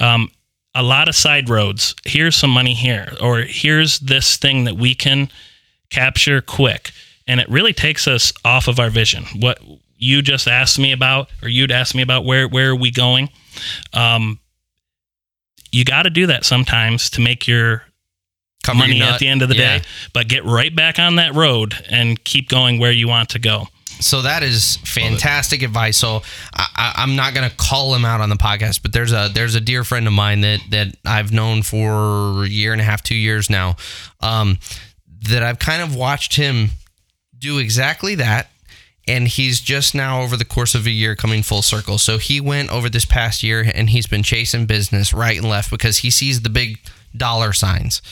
Um, 0.00 0.32
a 0.74 0.82
lot 0.82 1.08
of 1.08 1.14
side 1.14 1.48
roads. 1.48 1.94
Here's 2.04 2.34
some 2.34 2.50
money 2.50 2.74
here, 2.74 3.12
or 3.20 3.42
here's 3.42 4.00
this 4.00 4.36
thing 4.36 4.64
that 4.64 4.74
we 4.76 4.96
can 4.96 5.30
capture 5.90 6.40
quick. 6.40 6.90
And 7.26 7.40
it 7.40 7.48
really 7.48 7.72
takes 7.72 8.06
us 8.06 8.32
off 8.44 8.68
of 8.68 8.78
our 8.78 8.90
vision. 8.90 9.24
What 9.40 9.58
you 9.98 10.22
just 10.22 10.46
asked 10.46 10.78
me 10.78 10.92
about, 10.92 11.28
or 11.42 11.48
you'd 11.48 11.72
asked 11.72 11.94
me 11.94 12.02
about, 12.02 12.24
where 12.24 12.46
where 12.48 12.70
are 12.70 12.76
we 12.76 12.90
going? 12.90 13.30
Um, 13.92 14.38
you 15.72 15.84
got 15.84 16.02
to 16.04 16.10
do 16.10 16.26
that 16.28 16.44
sometimes 16.44 17.10
to 17.10 17.20
make 17.20 17.46
your 17.48 17.82
your 18.66 18.74
money 18.74 19.00
at 19.02 19.18
the 19.20 19.28
end 19.28 19.42
of 19.42 19.48
the 19.48 19.56
Yeah. 19.56 19.78
day, 19.78 19.84
but 20.12 20.28
get 20.28 20.44
right 20.44 20.74
back 20.74 20.98
on 20.98 21.16
that 21.16 21.34
road 21.34 21.74
and 21.88 22.22
keep 22.24 22.48
going 22.48 22.78
where 22.78 22.90
you 22.92 23.06
want 23.08 23.28
to 23.30 23.38
go. 23.38 23.68
So 24.00 24.22
that 24.22 24.42
is 24.42 24.76
fantastic 24.84 25.62
advice. 25.62 25.96
So 25.96 26.22
I, 26.52 26.66
I, 26.76 26.92
I'm 26.96 27.16
not 27.16 27.32
going 27.32 27.48
to 27.48 27.56
call 27.56 27.94
him 27.94 28.04
out 28.04 28.20
on 28.20 28.28
the 28.28 28.36
podcast, 28.36 28.82
but 28.82 28.92
there's 28.92 29.12
a 29.12 29.30
there's 29.32 29.54
a 29.54 29.60
dear 29.60 29.84
friend 29.84 30.06
of 30.06 30.12
mine 30.12 30.40
that 30.42 30.60
that 30.70 30.96
I've 31.04 31.32
known 31.32 31.62
for 31.62 32.44
a 32.44 32.48
year 32.48 32.72
and 32.72 32.80
a 32.80 32.84
half, 32.84 33.02
two 33.02 33.16
years 33.16 33.48
now, 33.48 33.76
um, 34.20 34.58
that 35.28 35.42
I've 35.42 35.58
kind 35.58 35.82
of 35.82 35.94
watched 35.96 36.36
him 36.36 36.70
do 37.38 37.58
exactly 37.58 38.14
that. 38.16 38.48
And 39.08 39.28
he's 39.28 39.60
just 39.60 39.94
now 39.94 40.22
over 40.22 40.36
the 40.36 40.44
course 40.44 40.74
of 40.74 40.84
a 40.84 40.90
year 40.90 41.14
coming 41.14 41.44
full 41.44 41.62
circle. 41.62 41.96
So 41.96 42.18
he 42.18 42.40
went 42.40 42.70
over 42.70 42.88
this 42.88 43.04
past 43.04 43.42
year 43.44 43.70
and 43.72 43.90
he's 43.90 44.08
been 44.08 44.24
chasing 44.24 44.66
business 44.66 45.14
right 45.14 45.38
and 45.38 45.48
left 45.48 45.70
because 45.70 45.98
he 45.98 46.10
sees 46.10 46.42
the 46.42 46.50
big 46.50 46.80
dollar 47.16 47.52
signs. 47.52 48.02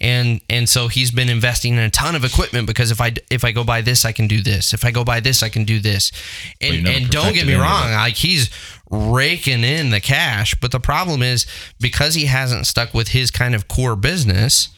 And 0.00 0.40
and 0.50 0.68
so 0.68 0.88
he's 0.88 1.10
been 1.10 1.28
investing 1.30 1.72
in 1.72 1.78
a 1.78 1.90
ton 1.90 2.14
of 2.14 2.24
equipment 2.24 2.66
because 2.66 2.90
if 2.90 3.00
I 3.00 3.14
if 3.30 3.44
I 3.44 3.52
go 3.52 3.64
buy 3.64 3.80
this 3.80 4.04
I 4.04 4.12
can 4.12 4.28
do 4.28 4.42
this. 4.42 4.74
If 4.74 4.84
I 4.84 4.90
go 4.90 5.04
buy 5.04 5.20
this 5.20 5.42
I 5.42 5.48
can 5.48 5.64
do 5.64 5.80
this. 5.80 6.12
And 6.60 6.86
and 6.86 7.10
don't 7.10 7.32
get 7.32 7.46
me 7.46 7.54
wrong, 7.54 7.90
like 7.92 8.16
he's 8.16 8.50
raking 8.90 9.64
in 9.64 9.90
the 9.90 10.00
cash, 10.00 10.54
but 10.60 10.70
the 10.70 10.80
problem 10.80 11.22
is 11.22 11.46
because 11.80 12.14
he 12.14 12.26
hasn't 12.26 12.66
stuck 12.66 12.92
with 12.92 13.08
his 13.08 13.30
kind 13.30 13.54
of 13.54 13.68
core 13.68 13.96
business, 13.96 14.68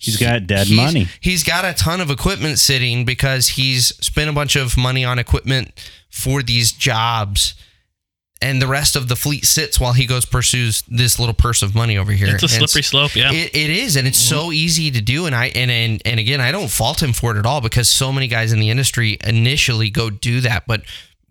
He's 0.00 0.16
got 0.16 0.46
dead 0.46 0.66
he's- 0.66 0.76
money. 0.76 1.08
He's 1.20 1.44
got 1.44 1.64
a 1.64 1.74
ton 1.74 2.00
of 2.00 2.10
equipment 2.10 2.58
sitting 2.58 3.04
because 3.04 3.48
he's 3.48 3.88
spent 4.04 4.30
a 4.30 4.32
bunch 4.32 4.56
of 4.56 4.76
money 4.76 5.04
on 5.04 5.18
equipment 5.18 5.72
for 6.10 6.42
these 6.42 6.72
jobs. 6.72 7.54
And 8.42 8.62
the 8.62 8.66
rest 8.66 8.96
of 8.96 9.08
the 9.08 9.16
fleet 9.16 9.44
sits 9.44 9.78
while 9.78 9.92
he 9.92 10.06
goes 10.06 10.24
pursues 10.24 10.82
this 10.88 11.18
little 11.18 11.34
purse 11.34 11.62
of 11.62 11.74
money 11.74 11.98
over 11.98 12.12
here. 12.12 12.34
It's 12.34 12.42
a 12.42 12.48
slippery 12.48 12.82
slope, 12.82 13.14
yeah. 13.14 13.30
It, 13.30 13.54
it 13.54 13.68
is, 13.68 13.96
and 13.96 14.08
it's 14.08 14.16
so 14.16 14.44
mm-hmm. 14.44 14.52
easy 14.54 14.90
to 14.92 15.02
do. 15.02 15.26
And 15.26 15.34
I 15.34 15.48
and, 15.48 15.70
and 15.70 16.00
and 16.06 16.18
again, 16.18 16.40
I 16.40 16.50
don't 16.50 16.70
fault 16.70 17.02
him 17.02 17.12
for 17.12 17.36
it 17.36 17.38
at 17.38 17.44
all 17.44 17.60
because 17.60 17.86
so 17.86 18.10
many 18.10 18.28
guys 18.28 18.54
in 18.54 18.58
the 18.58 18.70
industry 18.70 19.18
initially 19.22 19.90
go 19.90 20.08
do 20.08 20.40
that. 20.40 20.66
But 20.66 20.84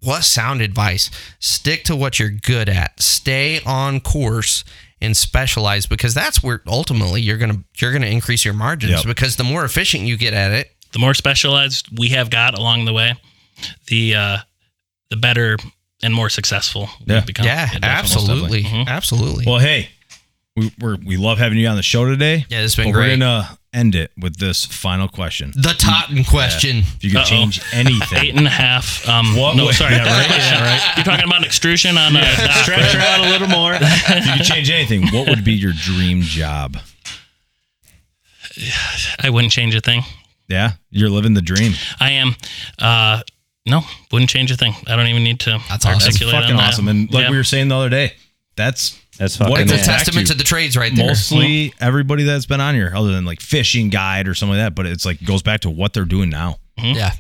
what 0.04 0.24
sound 0.24 0.62
advice? 0.62 1.10
Stick 1.40 1.84
to 1.86 1.96
what 1.96 2.20
you're 2.20 2.30
good 2.30 2.70
at. 2.70 3.02
Stay 3.02 3.60
on 3.66 4.02
course 4.02 4.64
and 5.02 5.16
specialize 5.16 5.86
because 5.86 6.14
that's 6.14 6.44
where 6.44 6.62
ultimately 6.68 7.22
you're 7.22 7.38
gonna 7.38 7.64
you're 7.80 7.92
gonna 7.94 8.08
increase 8.08 8.44
your 8.46 8.54
margins 8.54 8.92
Yep. 8.92 9.06
because 9.06 9.36
the 9.38 9.44
more 9.44 9.64
efficient 9.66 10.04
you 10.06 10.18
get 10.18 10.34
at 10.34 10.52
it, 10.52 10.76
the 10.92 11.00
more 11.00 11.14
specialized 11.14 11.88
we 11.98 12.10
have 12.10 12.30
got 12.30 12.58
along 12.58 12.86
the 12.86 12.94
way, 12.94 13.14
the 13.88 14.16
uh, 14.16 14.38
the 15.10 15.18
better 15.18 15.58
and 16.04 16.14
more 16.14 16.30
successful 16.30 16.90
Yeah. 17.06 17.16
we've 17.16 17.26
become. 17.28 17.46
yeah, 17.46 17.66
definitely. 17.66 17.90
absolutely, 17.90 18.64
Mhm. 18.64 18.88
absolutely. 18.88 19.46
Well, 19.46 19.60
hey, 19.60 19.90
we 20.56 20.72
we're, 20.80 20.96
we 21.04 21.18
love 21.18 21.38
having 21.38 21.58
you 21.58 21.68
on 21.68 21.76
the 21.76 21.84
show 21.84 22.06
today. 22.06 22.46
Yeah, 22.50 22.62
this 22.62 22.76
has 22.76 22.84
been 22.84 22.92
but 22.94 22.98
We're 23.00 23.06
great. 23.08 23.20
gonna 23.20 23.59
end 23.74 23.94
it 23.96 24.12
with 24.18 24.38
this 24.38 24.66
final 24.66 25.08
question. 25.08 25.52
the 25.56 25.76
Totten 25.78 26.24
question. 26.24 26.78
If 26.80 27.04
you 27.04 27.12
could 27.12 27.20
Uh-oh. 27.20 27.26
change 27.26 27.62
anything, 27.72 28.18
Eight 28.20 28.36
and 28.36 28.48
a 28.48 28.50
half. 28.50 29.08
Um, 29.08 29.36
What 29.36 29.56
no, 29.56 29.66
would- 29.66 29.76
sorry. 29.76 29.96
Yeah, 29.96 30.04
right, 30.06 30.30
yeah, 30.38 30.62
right. 30.64 30.98
You're 30.98 31.04
talking 31.06 31.26
about 31.26 31.40
an 31.40 31.44
extrusion 31.46 31.98
on 31.98 32.16
a 32.16 32.22
dock, 32.22 32.52
Stretch 32.64 32.92
her 32.94 32.98
right? 33.00 33.08
out 33.20 33.28
a 33.28 33.30
little 33.30 33.48
more. 33.48 33.74
if 33.80 34.26
you 34.26 34.34
could 34.34 34.46
change 34.46 34.70
anything, 34.72 35.08
what 35.10 35.28
would 35.30 35.44
be 35.44 35.54
your 35.54 35.74
dream 35.74 36.22
job? 36.22 36.78
I 39.20 39.30
wouldn't 39.30 39.54
change 39.54 39.76
a 39.76 39.82
thing. 39.82 40.02
Yeah, 40.48 40.72
you're 40.90 41.10
living 41.10 41.34
the 41.36 41.42
dream. 41.42 41.74
I 42.00 42.12
am. 42.12 42.36
Uh, 42.80 43.22
no, 43.66 43.82
wouldn't 44.12 44.30
change 44.32 44.52
a 44.52 44.58
thing. 44.58 44.74
I 44.88 44.96
don't 44.96 45.08
even 45.08 45.24
need 45.24 45.40
to 45.42 45.60
That's 45.70 45.86
awesome. 45.86 46.00
That's 46.00 46.18
fucking 46.18 46.52
on 46.52 46.58
that. 46.58 46.70
awesome. 46.70 46.88
And 46.88 47.12
like 47.14 47.26
Yeah. 47.26 47.32
we 47.32 47.38
were 47.38 47.44
saying 47.44 47.68
the 47.68 47.76
other 47.78 47.90
day, 47.90 48.14
that's 48.56 48.98
That's 49.20 49.36
fucking 49.36 49.58
it 49.58 49.72
It's 49.72 49.84
a 49.84 49.86
testament 49.86 50.28
to 50.28 50.34
the 50.34 50.46
trades 50.46 50.78
right 50.78 50.96
there. 50.96 51.08
mostly 51.08 51.74
everybody 51.82 52.24
that's 52.24 52.46
been 52.46 52.62
on 52.62 52.74
here, 52.74 52.92
other 52.96 53.12
than 53.12 53.26
like 53.26 53.42
fishing 53.42 53.90
guide 53.90 54.30
or 54.30 54.34
something 54.34 54.58
like 54.58 54.66
that. 54.66 54.76
But 54.76 54.86
it's 54.86 55.06
like 55.06 55.24
goes 55.24 55.44
back 55.44 55.60
to 55.62 55.70
what 55.70 55.94
they're 55.94 56.06
doing 56.06 56.30
now. 56.30 56.56
Mm-hmm. 56.80 56.98
Yeah. 56.98 57.12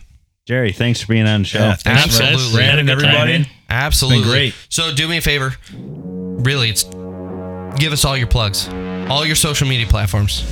Jerry, 0.48 0.72
thanks 0.72 1.02
for 1.02 1.08
being 1.14 1.28
on 1.28 1.42
the 1.42 1.48
show. 1.48 1.60
Yeah, 1.60 1.76
thanks 1.76 2.02
Thanks, 2.02 2.18
for. 2.18 2.24
Absolutely. 2.24 2.58
Brandon, 2.58 2.90
everybody. 2.90 3.46
Absolutely. 3.70 4.24
Been 4.24 4.32
great. 4.32 4.56
So 4.70 4.92
do 4.94 5.08
me 5.08 5.18
a 5.18 5.22
favor. 5.22 5.54
Really, 5.76 6.70
it's 6.70 6.86
give 7.80 7.94
us 7.94 8.06
all 8.06 8.18
your 8.18 8.28
plugs. 8.28 8.68
All 9.10 9.26
your 9.26 9.36
social 9.36 9.68
media 9.68 9.88
platforms. 9.88 10.44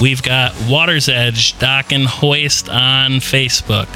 We've 0.00 0.22
got 0.22 0.54
Water's 0.68 1.08
Edge 1.08 1.58
Dock 1.58 1.92
and 1.92 2.04
Hoist 2.06 2.68
on 2.68 3.12
Facebook. 3.12 3.88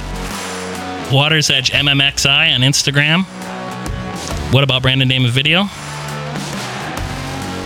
Water's 1.12 1.51
Edge 1.51 1.70
MMXI 1.70 2.55
on 2.55 2.62
Instagram. 2.62 3.24
What 4.52 4.64
about 4.64 4.82
Brandon 4.82 5.06
Damon 5.06 5.31
Video? 5.31 5.64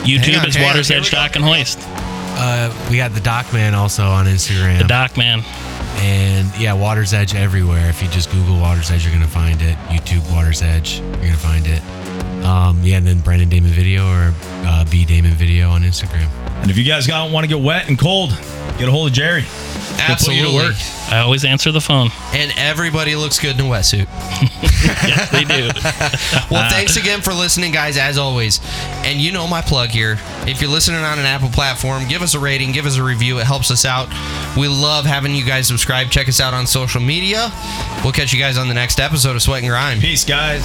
YouTube 0.05 0.41
on, 0.41 0.49
is 0.49 0.59
Water's 0.59 0.91
Edge. 0.91 1.11
Dock 1.11 1.37
and 1.37 1.45
Hoist. 1.45 1.79
Uh, 2.41 2.73
we 2.91 2.97
got 2.97 3.13
the 3.13 3.21
Dock 3.21 3.53
Man 3.53 3.75
also 3.75 4.05
on 4.05 4.27
Instagram. 4.27 4.79
The 4.79 4.87
Dock 4.87 5.17
Man. 5.17 5.43
And 6.01 6.57
yeah, 6.57 6.75
Water's 6.75 7.13
Edge 7.13 7.35
everywhere. 7.35 7.89
If 7.89 8.03
you 8.03 8.09
just 8.09 8.31
Google 8.31 8.59
Water's 8.61 8.91
Edge, 8.91 9.05
you're 9.05 9.13
gonna 9.13 9.27
find 9.27 9.61
it. 9.61 9.77
YouTube 9.89 10.31
Water's 10.33 10.63
Edge, 10.63 11.01
you're 11.01 11.17
gonna 11.17 11.37
find 11.37 11.67
it. 11.67 11.83
Um, 12.45 12.81
yeah, 12.83 12.99
and 12.99 13.07
then 13.07 13.21
Brandon 13.21 13.49
Damon 13.49 13.71
Video 13.71 14.07
or 14.07 14.33
uh, 14.65 14.85
B 14.91 15.05
Damon 15.05 15.33
Video 15.33 15.71
on 15.71 15.83
Instagram. 15.83 16.29
And 16.63 16.71
if 16.71 16.77
you 16.77 16.85
guys 16.85 17.07
got 17.07 17.31
want 17.31 17.45
to 17.45 17.49
get 17.49 17.63
wet 17.63 17.89
and 17.89 17.99
cold, 17.99 18.31
get 18.79 18.89
a 18.89 18.91
hold 18.91 19.09
of 19.09 19.15
Jerry. 19.15 19.43
He'll 20.07 20.17
put 20.17 20.35
you 20.35 20.47
to 20.47 20.55
work. 20.55 20.75
I 21.11 21.19
always 21.21 21.45
answer 21.45 21.73
the 21.73 21.81
phone. 21.81 22.11
And 22.33 22.53
everybody 22.57 23.17
looks 23.17 23.39
good 23.41 23.59
in 23.59 23.67
a 23.67 23.69
wetsuit. 23.69 24.07
Yes, 24.79 25.31
they 25.31 25.43
do. 25.45 25.71
Well, 26.55 26.71
thanks 26.71 26.97
again 26.97 27.21
for 27.21 27.33
listening, 27.35 27.73
guys, 27.73 27.97
as 27.97 28.17
always. 28.17 28.61
And 29.05 29.19
you 29.21 29.33
know 29.33 29.47
my 29.49 29.61
plug 29.61 29.89
here. 29.89 30.19
If 30.47 30.63
you're 30.63 30.71
listening 30.71 31.01
on 31.01 31.19
an 31.19 31.27
Apple 31.27 31.49
platform, 31.49 32.07
give 32.07 32.23
us 32.23 32.35
a 32.35 32.39
rating, 32.39 32.71
give 32.73 32.87
us 32.87 32.97
a 32.97 33.03
review. 33.03 33.39
It 33.41 33.45
helps 33.47 33.71
us 33.73 33.85
out. 33.85 34.09
We 34.57 34.69
love 34.69 35.05
having 35.05 35.35
you 35.35 35.45
guys 35.45 35.67
subscribe. 35.67 36.11
Check 36.11 36.29
us 36.29 36.41
out 36.41 36.55
on 36.55 36.67
social 36.67 37.01
media. 37.01 37.51
We'll 38.05 38.13
catch 38.13 38.33
you 38.33 38.39
guys 38.39 38.57
on 38.57 38.69
the 38.69 38.75
next 38.75 39.01
episode 39.01 39.35
of 39.35 39.43
Sweat 39.43 39.63
and 39.63 39.69
Grime. 39.71 39.99
Peace, 39.99 40.25
guys. 40.25 40.63